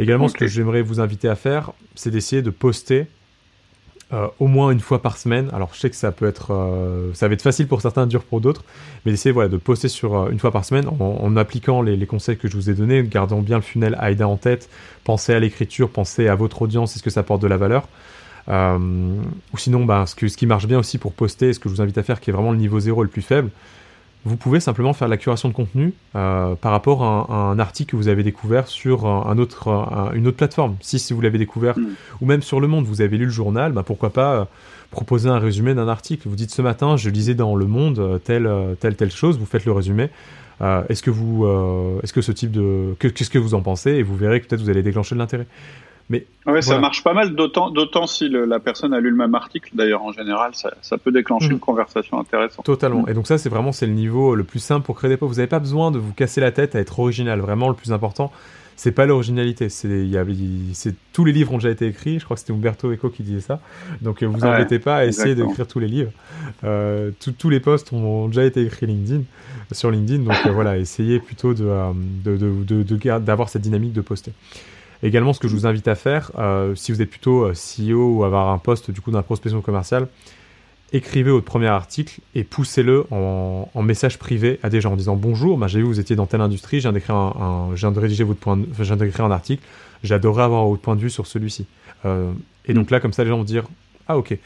Également, 0.00 0.26
ce 0.26 0.34
que 0.34 0.48
j'aimerais 0.48 0.82
vous 0.82 0.98
inviter 0.98 1.28
à 1.28 1.36
faire, 1.36 1.70
c'est 1.94 2.10
d'essayer 2.10 2.42
de 2.42 2.50
poster 2.50 3.06
euh, 4.14 4.28
au 4.38 4.46
moins 4.46 4.70
une 4.70 4.80
fois 4.80 5.02
par 5.02 5.18
semaine. 5.18 5.50
Alors 5.52 5.70
je 5.74 5.80
sais 5.80 5.90
que 5.90 5.96
ça 5.96 6.12
peut 6.12 6.26
être, 6.26 6.52
euh, 6.52 7.10
ça 7.14 7.26
va 7.26 7.34
être 7.34 7.42
facile 7.42 7.66
pour 7.66 7.80
certains, 7.80 8.06
dur 8.06 8.22
pour 8.22 8.40
d'autres, 8.40 8.62
mais 9.04 9.12
essayez 9.12 9.32
voilà, 9.32 9.48
de 9.48 9.56
poster 9.56 9.88
sur 9.88 10.16
euh, 10.16 10.30
une 10.30 10.38
fois 10.38 10.52
par 10.52 10.64
semaine 10.64 10.86
en, 11.00 11.36
appliquant 11.36 11.82
les, 11.82 12.06
conseils 12.06 12.36
que 12.36 12.46
je 12.46 12.54
vous 12.56 12.70
ai 12.70 12.74
donnés, 12.74 13.02
gardant 13.02 13.40
bien 13.40 13.56
le 13.56 13.62
funnel 13.62 13.98
AIDA 14.00 14.28
en 14.28 14.36
tête, 14.36 14.68
pensez 15.02 15.34
à 15.34 15.40
l'écriture, 15.40 15.90
pensez 15.90 16.28
à 16.28 16.36
votre 16.36 16.62
audience, 16.62 16.94
est-ce 16.94 17.02
que 17.02 17.10
ça 17.10 17.24
porte 17.24 17.42
de 17.42 17.48
la 17.48 17.56
valeur. 17.56 17.88
ou 18.48 19.58
sinon, 19.58 19.84
bah, 19.84 20.04
ce, 20.06 20.28
ce 20.28 20.36
qui 20.36 20.46
marche 20.46 20.66
bien 20.66 20.78
aussi 20.78 20.98
pour 20.98 21.12
poster, 21.12 21.52
ce 21.52 21.58
que 21.58 21.68
je 21.68 21.74
vous 21.74 21.82
invite 21.82 21.98
à 21.98 22.04
faire, 22.04 22.20
qui 22.20 22.30
est 22.30 22.32
vraiment 22.32 22.52
le 22.52 22.58
niveau 22.58 22.78
zéro 22.78 23.02
le 23.02 23.08
plus 23.08 23.22
faible, 23.22 23.50
vous 24.24 24.36
pouvez 24.36 24.58
simplement 24.58 24.92
faire 24.94 25.08
la 25.08 25.16
curation 25.16 25.48
de 25.48 25.54
contenu 25.54 25.92
euh, 26.16 26.54
par 26.54 26.72
rapport 26.72 27.04
à 27.04 27.50
un, 27.50 27.58
article 27.58 27.92
que 27.92 27.96
vous 27.96 28.08
avez 28.08 28.22
découvert 28.22 28.68
sur 28.68 29.06
un 29.06 29.38
autre, 29.38 29.68
une 30.14 30.26
autre 30.26 30.36
plateforme. 30.36 30.76
Si, 30.80 30.98
si 30.98 31.12
vous 31.12 31.20
l'avez 31.20 31.38
découvert, 31.38 31.78
mm. 31.78 31.86
ou 32.20 32.26
même 32.26 32.42
sur 32.42 32.60
Le 32.60 32.66
Monde, 32.66 32.86
vous 32.86 33.02
avez 33.02 33.18
lu 33.18 33.26
le 33.26 33.30
journal, 33.30 33.72
bah 33.72 33.82
pourquoi 33.84 34.10
pas 34.10 34.34
euh, 34.34 34.44
proposer 34.90 35.28
un 35.28 35.38
résumé 35.38 35.74
d'un 35.74 35.88
article. 35.88 36.28
Vous 36.28 36.36
dites 36.36 36.50
ce 36.50 36.62
matin, 36.62 36.96
je 36.96 37.10
lisais 37.10 37.34
dans 37.34 37.54
Le 37.54 37.66
Monde 37.66 37.98
euh, 37.98 38.18
telle, 38.18 38.48
telle, 38.80 38.96
telle 38.96 39.10
chose, 39.10 39.38
vous 39.38 39.46
faites 39.46 39.66
le 39.66 39.72
résumé. 39.72 40.08
est-ce 40.88 41.02
que 41.02 41.10
vous, 41.10 41.46
est-ce 42.02 42.12
que 42.12 42.22
ce 42.22 42.32
type 42.32 42.50
de, 42.50 42.94
qu'est-ce 42.98 43.30
que 43.30 43.38
vous 43.38 43.54
en 43.54 43.60
pensez? 43.60 43.90
Et 43.90 44.02
vous 44.02 44.16
verrez 44.16 44.40
que 44.40 44.46
peut-être 44.46 44.62
vous 44.62 44.70
allez 44.70 44.82
déclencher 44.82 45.14
de 45.14 45.20
l'intérêt. 45.20 45.46
Mais 46.10 46.26
ouais, 46.46 46.60
ça 46.60 46.78
marche 46.78 47.02
pas 47.02 47.14
mal, 47.14 47.34
d'autant, 47.34 47.70
d'autant 47.70 48.06
si 48.06 48.28
la 48.28 48.58
personne 48.60 48.92
a 48.92 49.00
lu 49.00 49.10
le 49.10 49.16
même 49.16 49.34
article. 49.34 49.70
D'ailleurs, 49.74 50.02
en 50.02 50.12
général, 50.12 50.52
ça, 50.54 50.98
peut 50.98 51.12
déclencher 51.12 51.46
mhm. 51.46 51.52
une 51.52 51.60
conversation 51.60 52.18
intéressante. 52.18 52.64
Totalement. 52.64 53.02
Mhm. 53.02 53.08
Et 53.08 53.14
donc 53.14 53.26
ça, 53.26 53.38
c'est 53.38 53.48
vraiment 53.48 53.72
c'est 53.72 53.86
le 53.86 53.94
niveau 53.94 54.34
le 54.34 54.44
plus 54.44 54.58
simple 54.58 54.84
pour 54.84 54.96
créer 54.96 55.08
des 55.08 55.16
posts. 55.16 55.32
Vous 55.32 55.36
n'avez 55.36 55.48
pas 55.48 55.60
besoin 55.60 55.90
de 55.90 55.98
vous 55.98 56.12
casser 56.12 56.40
la 56.40 56.52
tête 56.52 56.74
à 56.74 56.80
être 56.80 56.98
original. 57.00 57.40
Vraiment, 57.40 57.68
le 57.68 57.74
plus 57.74 57.92
important, 57.92 58.30
c'est 58.76 58.92
pas 58.92 59.06
l'originalité. 59.06 59.68
C'est, 59.68 60.10
c'est 60.72 60.94
tous 61.12 61.24
les 61.24 61.32
livres 61.32 61.52
ont 61.52 61.58
déjà 61.58 61.70
été 61.70 61.86
écrits. 61.86 62.18
Je 62.18 62.24
crois 62.24 62.36
que 62.36 62.40
c'était 62.40 62.52
Umberto 62.52 62.92
Eco 62.92 63.08
qui 63.08 63.22
disait 63.22 63.40
ça. 63.40 63.60
Donc 64.02 64.22
euh, 64.22 64.26
vous 64.26 64.44
embêtez 64.44 64.78
pas 64.78 64.96
à 64.96 65.04
essayer 65.04 65.34
d'écrire 65.34 65.66
tous 65.66 65.78
les 65.78 65.88
livres. 65.88 66.12
Euh, 66.64 67.10
tous 67.38 67.50
les 67.50 67.60
posts 67.60 67.92
ont 67.92 68.28
déjà 68.28 68.44
été 68.44 68.62
écrits 68.62 68.86
LinkedIn 68.86 69.22
sur 69.72 69.90
LinkedIn. 69.90 70.24
Donc 70.24 70.36
euh, 70.46 70.50
voilà, 70.50 70.76
essayez 70.78 71.20
plutôt 71.20 71.54
de, 71.54 71.66
de, 72.24 72.36
de, 72.36 73.18
d'avoir 73.18 73.48
cette 73.48 73.62
dynamique 73.62 73.92
de 73.92 74.00
poster. 74.00 74.32
Également, 75.04 75.34
ce 75.34 75.38
que 75.38 75.48
je 75.48 75.54
vous 75.54 75.66
invite 75.66 75.86
à 75.86 75.94
faire, 75.96 76.32
euh, 76.38 76.74
si 76.74 76.90
vous 76.90 77.02
êtes 77.02 77.10
plutôt 77.10 77.44
euh, 77.44 77.52
CEO 77.52 78.08
ou 78.08 78.24
avoir 78.24 78.48
un 78.48 78.56
poste 78.56 78.90
du 78.90 79.02
coup 79.02 79.10
dans 79.10 79.18
la 79.18 79.22
prospection 79.22 79.60
commerciale, 79.60 80.08
écrivez 80.94 81.30
votre 81.30 81.44
premier 81.44 81.66
article 81.66 82.20
et 82.34 82.42
poussez-le 82.42 83.04
en, 83.10 83.68
message 83.82 84.18
privé 84.18 84.58
à 84.62 84.70
des 84.70 84.80
gens 84.80 84.92
en 84.92 84.96
disant 84.96 85.14
bonjour, 85.14 85.58
bah, 85.58 85.66
j'ai 85.66 85.80
vu 85.80 85.84
que 85.84 85.88
vous 85.88 86.00
étiez 86.00 86.16
dans 86.16 86.24
telle 86.24 86.40
industrie, 86.40 86.78
je 86.78 86.84
viens 86.84 86.92
d'écrire 86.94 87.16
un, 87.16 87.74
de 87.74 87.98
rédiger 87.98 88.24
votre 88.24 88.40
point, 88.40 88.56
d'écrire 88.56 89.26
un 89.26 89.30
article, 89.30 89.62
j'adorerais 90.02 90.44
avoir 90.44 90.64
votre 90.64 90.80
point 90.80 90.96
de 90.96 91.02
vue 91.02 91.10
sur 91.10 91.26
celui-ci. 91.26 91.66
Euh, 92.06 92.32
et 92.64 92.72
donc 92.72 92.90
là, 92.90 92.98
comme 92.98 93.12
ça, 93.12 93.24
les 93.24 93.28
gens 93.28 93.36
vont 93.36 93.44
dire 93.44 93.64
ah 94.08 94.16
ok. 94.16 94.38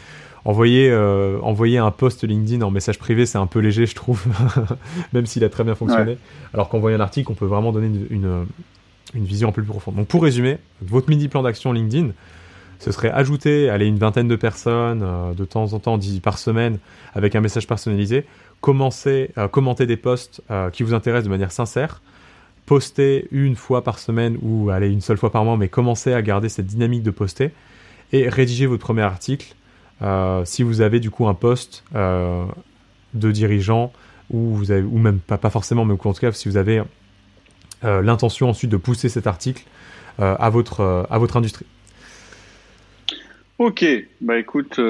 Envoyer, 0.44 0.94
envoyer 1.42 1.78
un 1.78 1.90
post 1.90 2.24
LinkedIn 2.24 2.62
en 2.62 2.70
message 2.70 2.98
privé, 2.98 3.26
c'est 3.26 3.38
un 3.38 3.46
peu 3.46 3.58
léger, 3.58 3.86
je 3.86 3.94
trouve, 3.94 4.24
même 5.12 5.26
s'il 5.26 5.44
a 5.44 5.50
très 5.50 5.62
bien 5.62 5.74
fonctionné. 5.74 6.16
Alors 6.54 6.68
qu'envoyer 6.68 6.96
un 6.96 7.00
article, 7.00 7.30
on 7.30 7.34
peut 7.34 7.44
vraiment 7.44 7.70
donner 7.70 7.88
une, 7.88 8.06
une 8.10 8.46
vision 9.14 9.48
un 9.48 9.52
peu 9.52 9.62
plus 9.62 9.70
profonde. 9.70 9.96
Donc 9.96 10.08
pour 10.08 10.22
résumer, 10.22 10.58
votre 10.82 11.08
mini 11.08 11.28
plan 11.28 11.42
d'action 11.42 11.72
LinkedIn, 11.72 12.10
ce 12.78 12.92
serait 12.92 13.10
ajouter 13.10 13.70
allez, 13.70 13.86
une 13.86 13.98
vingtaine 13.98 14.28
de 14.28 14.36
personnes 14.36 15.02
euh, 15.02 15.34
de 15.34 15.44
temps 15.44 15.72
en 15.72 15.78
temps, 15.78 15.98
par 16.22 16.38
semaine, 16.38 16.78
avec 17.14 17.34
un 17.34 17.40
message 17.40 17.66
personnalisé, 17.66 18.24
commencer, 18.60 19.30
à 19.36 19.48
commenter 19.48 19.86
des 19.86 19.96
posts 19.96 20.42
euh, 20.50 20.70
qui 20.70 20.82
vous 20.82 20.94
intéressent 20.94 21.24
de 21.24 21.30
manière 21.30 21.52
sincère, 21.52 22.00
poster 22.66 23.26
une 23.30 23.56
fois 23.56 23.82
par 23.82 23.98
semaine 23.98 24.38
ou 24.42 24.70
allez, 24.70 24.90
une 24.90 25.00
seule 25.00 25.16
fois 25.16 25.32
par 25.32 25.44
mois, 25.44 25.56
mais 25.56 25.68
commencer 25.68 26.12
à 26.12 26.22
garder 26.22 26.48
cette 26.48 26.66
dynamique 26.66 27.02
de 27.02 27.10
poster, 27.10 27.52
et 28.12 28.28
rédiger 28.28 28.66
votre 28.66 28.82
premier 28.82 29.02
article. 29.02 29.54
Euh, 30.00 30.44
si 30.44 30.62
vous 30.62 30.80
avez 30.80 31.00
du 31.00 31.10
coup 31.10 31.26
un 31.26 31.34
poste 31.34 31.82
de 31.92 33.32
dirigeant 33.32 33.92
ou, 34.30 34.58
même 34.98 35.18
pas, 35.18 35.38
pas 35.38 35.50
forcément, 35.50 35.84
mais 35.84 35.94
en 35.94 35.96
tout 35.96 36.12
cas 36.12 36.32
si 36.32 36.48
vous 36.48 36.56
avez 36.56 36.78
euh, 36.78 36.84
l'intention 37.82 38.48
ensuite 38.48 38.70
de 38.70 38.76
pousser 38.76 39.08
cet 39.08 39.26
article 39.26 39.64
euh, 40.20 40.34
à, 40.40 40.50
votre, 40.50 40.80
euh, 40.80 41.04
à 41.10 41.18
votre 41.18 41.36
industrie. 41.36 41.66
Ok, 43.60 43.84
bah 44.20 44.36
écoute, 44.36 44.80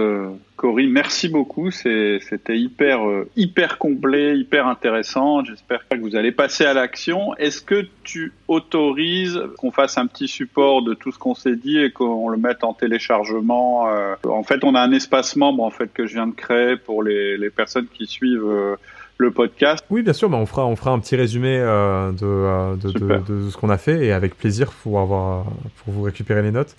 Cory, 0.57 0.87
merci 0.89 1.29
beaucoup. 1.29 1.71
C'était 1.71 2.59
hyper, 2.59 3.01
hyper 3.35 3.79
complet, 3.79 4.39
hyper 4.39 4.67
intéressant. 4.67 5.43
J'espère 5.43 5.87
que 5.89 5.97
vous 5.97 6.17
allez 6.17 6.33
passer 6.33 6.65
à 6.67 6.75
l'action. 6.75 7.35
Est-ce 7.37 7.63
que 7.63 7.87
tu 8.05 8.33
autorises 8.47 9.41
qu'on 9.57 9.71
fasse 9.71 9.97
un 9.97 10.07
petit 10.07 10.29
support 10.29 10.83
de 10.83 10.93
tout 10.93 11.13
ce 11.13 11.19
qu'on 11.19 11.35
s'est 11.35 11.57
dit 11.57 11.79
et 11.79 11.91
qu'on 11.91 12.29
le 12.29 12.37
mette 12.37 12.63
en 12.63 12.75
téléchargement 12.75 13.87
En 14.25 14.43
fait, 14.43 14.63
on 14.65 14.75
a 14.75 14.81
un 14.83 14.93
espace 14.93 15.37
membre 15.37 15.63
en 15.63 15.71
fait 15.71 15.91
que 15.91 16.07
je 16.07 16.15
viens 16.15 16.27
de 16.27 16.35
créer 16.35 16.77
pour 16.77 17.03
les, 17.03 17.39
les 17.39 17.51
personnes 17.51 17.87
qui 17.95 18.07
suivent 18.07 18.77
le 19.19 19.33
podcast. 19.33 19.85
Oui, 19.91 20.03
bien 20.03 20.13
sûr, 20.13 20.31
bah, 20.31 20.39
on, 20.39 20.47
fera, 20.47 20.65
on 20.65 20.77
fera 20.77 20.93
un 20.93 20.99
petit 21.01 21.17
résumé 21.17 21.59
euh, 21.59 22.13
euh, 22.23 22.77
de, 22.77 22.93
de, 23.27 23.51
ce 23.51 23.57
qu'on 23.57 23.69
a 23.69 23.79
fait 23.79 24.07
et 24.07 24.13
avec 24.13 24.37
plaisir 24.37 24.71
pour, 24.71 25.01
avoir, 25.01 25.45
pour 25.85 25.93
vous 25.93 26.03
récupérer 26.03 26.43
les 26.43 26.53
notes. 26.53 26.75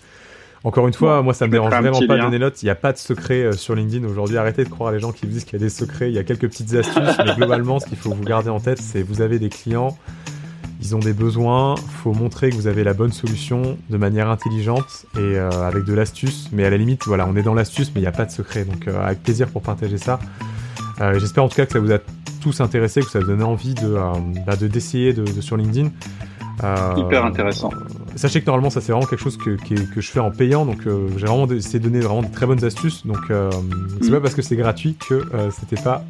Encore 0.64 0.88
une 0.88 0.94
fois, 0.94 1.22
moi 1.22 1.34
ça 1.34 1.48
me 1.48 1.52
dérange 1.52 1.72
vraiment 1.72 2.00
pas 2.06 2.18
de 2.18 2.22
donner 2.22 2.40
notes. 2.40 2.62
Il 2.64 2.66
n'y 2.66 2.72
a 2.72 2.76
pas 2.76 2.92
de 2.92 2.98
secret 2.98 3.44
euh, 3.44 3.52
sur 3.54 3.76
LinkedIn 3.76 4.06
aujourd'hui. 4.06 4.38
Arrêtez 4.38 4.64
de 4.64 4.70
croire 4.70 4.92
les 4.92 5.00
gens 5.00 5.12
qui 5.12 5.26
vous 5.26 5.32
disent 5.32 5.46
qu'il 5.46 5.54
y 5.54 5.62
a 5.62 5.64
des 5.64 5.70
secrets. 5.70 6.10
Il 6.10 6.16
y 6.16 6.18
a 6.18 6.24
quelques 6.24 6.50
petites 6.50 6.74
astuces, 6.74 7.18
mais 7.26 7.34
globalement, 7.36 7.80
ce 7.80 7.86
qu'il 7.86 7.98
faut 7.98 8.12
vous 8.12 8.24
garder 8.24 8.50
en 8.50 8.60
tête, 8.60 8.82
c'est 8.82 9.02
vous 9.02 9.22
avez 9.22 9.40
des 9.40 9.48
clients, 9.48 9.98
ils 10.82 10.96
ont 10.98 11.00
des 11.00 11.14
besoins. 11.14 11.76
faut 11.76 12.14
montrer 12.14 12.50
que 12.50 12.56
vous 12.56 12.68
avez 12.68 12.84
la 12.84 12.94
bonne 12.94 13.14
solution 13.14 13.78
de 13.90 13.98
manière 13.98 14.30
intelligente 14.30 15.06
et 15.18 15.38
avec 15.38 15.86
de 15.86 15.94
l'astuce. 15.94 16.50
Mais 16.52 16.66
à 16.66 16.70
la 16.70 16.78
limite, 16.78 17.06
voilà, 17.06 17.26
on 17.28 17.38
est 17.38 17.44
dans 17.44 17.54
l'astuce, 17.54 17.92
mais 17.96 18.02
il 18.02 18.04
n'y 18.04 18.08
a 18.08 18.14
pas 18.14 18.26
de 18.26 18.32
secret. 18.32 18.66
Donc 18.66 18.88
avec 18.88 19.24
plaisir 19.24 19.48
pour 19.48 19.62
partager 19.62 19.98
ça. 19.98 20.20
J'espère 21.18 21.46
en 21.46 21.48
tout 21.48 21.56
cas 21.56 21.66
que 21.66 21.72
ça 21.72 21.80
vous 21.80 21.94
a 21.94 22.00
tous 22.40 22.62
intéressés, 22.62 23.02
que 23.02 23.10
ça 23.10 23.20
donne 23.20 23.44
envie 23.44 23.74
de, 23.74 23.88
euh, 23.88 24.14
bah, 24.46 24.56
d'essayer 24.56 25.14
de, 25.14 25.42
sur 25.42 25.58
LinkedIn. 25.58 25.90
Euh, 26.64 26.94
Hyper 26.98 27.24
intéressant. 27.26 27.70
sachez 28.16 28.42
que 28.42 28.46
normalement, 28.46 28.70
ça 28.70 28.82
c'est 28.82 28.92
vraiment 28.92 29.08
quelque 29.08 29.22
chose 29.22 29.38
que, 29.38 29.52
que, 29.52 30.02
je 30.02 30.12
fais 30.12 30.20
en 30.20 30.30
payant, 30.30 30.66
donc 30.66 30.82
j'ai 30.84 31.26
vraiment 31.26 31.48
essayé 31.48 31.80
de 31.80 31.86
donner 31.86 32.02
vraiment 32.02 32.24
de 32.24 32.32
très 32.32 32.46
bonnes 32.46 32.64
astuces. 32.66 33.06
Donc 33.06 33.20
c'est 33.30 34.10
mm. 34.10 34.12
pas 34.12 34.20
parce 34.20 34.36
que 34.36 34.42
c'est 34.42 34.58
gratuit 34.58 34.96
que 34.96 35.24
c'était 35.52 35.82
pas 35.82 36.04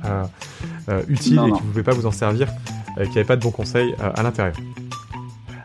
utile 1.07 1.41
et 1.45 1.51
que 1.51 1.57
vous 1.57 1.69
pouvez 1.69 1.83
pas 1.83 1.93
vous 1.93 2.07
en 2.07 2.11
servir, 2.11 2.47
qu'il 2.95 3.05
n'y 3.05 3.17
avait 3.17 3.25
pas 3.25 3.35
de 3.35 3.43
bons 3.43 3.51
conseils 3.51 3.93
à 3.99 4.23
l'intérieur. 4.23 4.55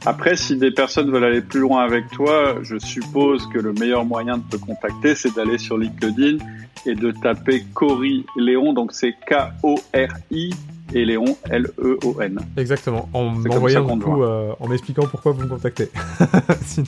Après, 0.06 0.36
si 0.36 0.56
des 0.56 0.70
personnes 0.70 1.10
veulent 1.10 1.24
aller 1.24 1.40
plus 1.40 1.60
loin 1.60 1.82
avec 1.82 2.10
toi, 2.10 2.56
je 2.62 2.78
suppose 2.78 3.46
que 3.48 3.58
le 3.58 3.72
meilleur 3.72 4.04
moyen 4.04 4.38
de 4.38 4.42
te 4.50 4.56
contacter, 4.56 5.14
c'est 5.14 5.34
d'aller 5.34 5.56
sur 5.56 5.78
LinkedIn 5.78 6.44
et 6.84 6.94
de 6.94 7.10
taper 7.10 7.64
Cory 7.72 8.26
Léon. 8.36 8.74
Donc 8.74 8.92
c'est 8.92 9.14
K-O-R-I 9.26 10.50
et 10.92 11.04
Léon 11.06 11.36
L-E-O-N. 11.48 12.38
Exactement. 12.56 13.08
En 13.14 13.30
m'envoyant 13.30 13.86
euh, 13.88 14.52
en 14.60 14.68
m'expliquant 14.68 15.06
pourquoi 15.06 15.32
vous 15.32 15.42
me 15.42 15.48
contactez. 15.48 15.90
sinon, 16.66 16.86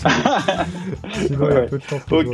il 1.23 1.55
y 1.55 1.57
a 1.57 1.61
peu 1.63 1.79
de 1.79 1.83
chance. 1.83 2.03
Ok. 2.11 2.27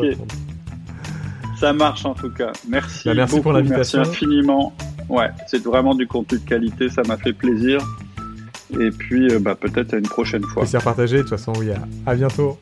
Ça 1.60 1.72
marche 1.72 2.04
en 2.04 2.14
tout 2.14 2.30
cas. 2.30 2.50
Merci. 2.68 3.02
Bah, 3.04 3.14
merci 3.14 3.40
pour 3.40 3.52
l'invitation. 3.52 4.00
Merci 4.00 4.24
infiniment. 4.24 4.72
Ouais, 5.08 5.30
c'est 5.46 5.62
vraiment 5.62 5.94
du 5.94 6.08
contenu 6.08 6.38
de 6.38 6.44
qualité. 6.44 6.88
Ça 6.88 7.02
m'a 7.06 7.16
fait 7.16 7.32
plaisir. 7.32 7.78
Et 8.80 8.90
puis, 8.90 9.32
euh, 9.32 9.38
bah, 9.38 9.54
peut-être 9.54 9.94
à 9.94 9.98
une 9.98 10.08
prochaine 10.08 10.44
fois. 10.44 10.62
Plaisir 10.62 10.82
partagé. 10.82 11.18
De 11.18 11.22
toute 11.22 11.30
façon, 11.30 11.52
oui. 11.58 11.70
À, 12.06 12.14
bientôt. 12.14 12.58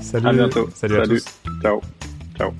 Salut. 0.00 0.26
À 0.26 0.32
bientôt. 0.32 0.68
Salut, 0.74 0.96
à 0.96 1.06
tous. 1.06 1.24
Ciao. 1.62 1.80
Ciao. 2.36 2.52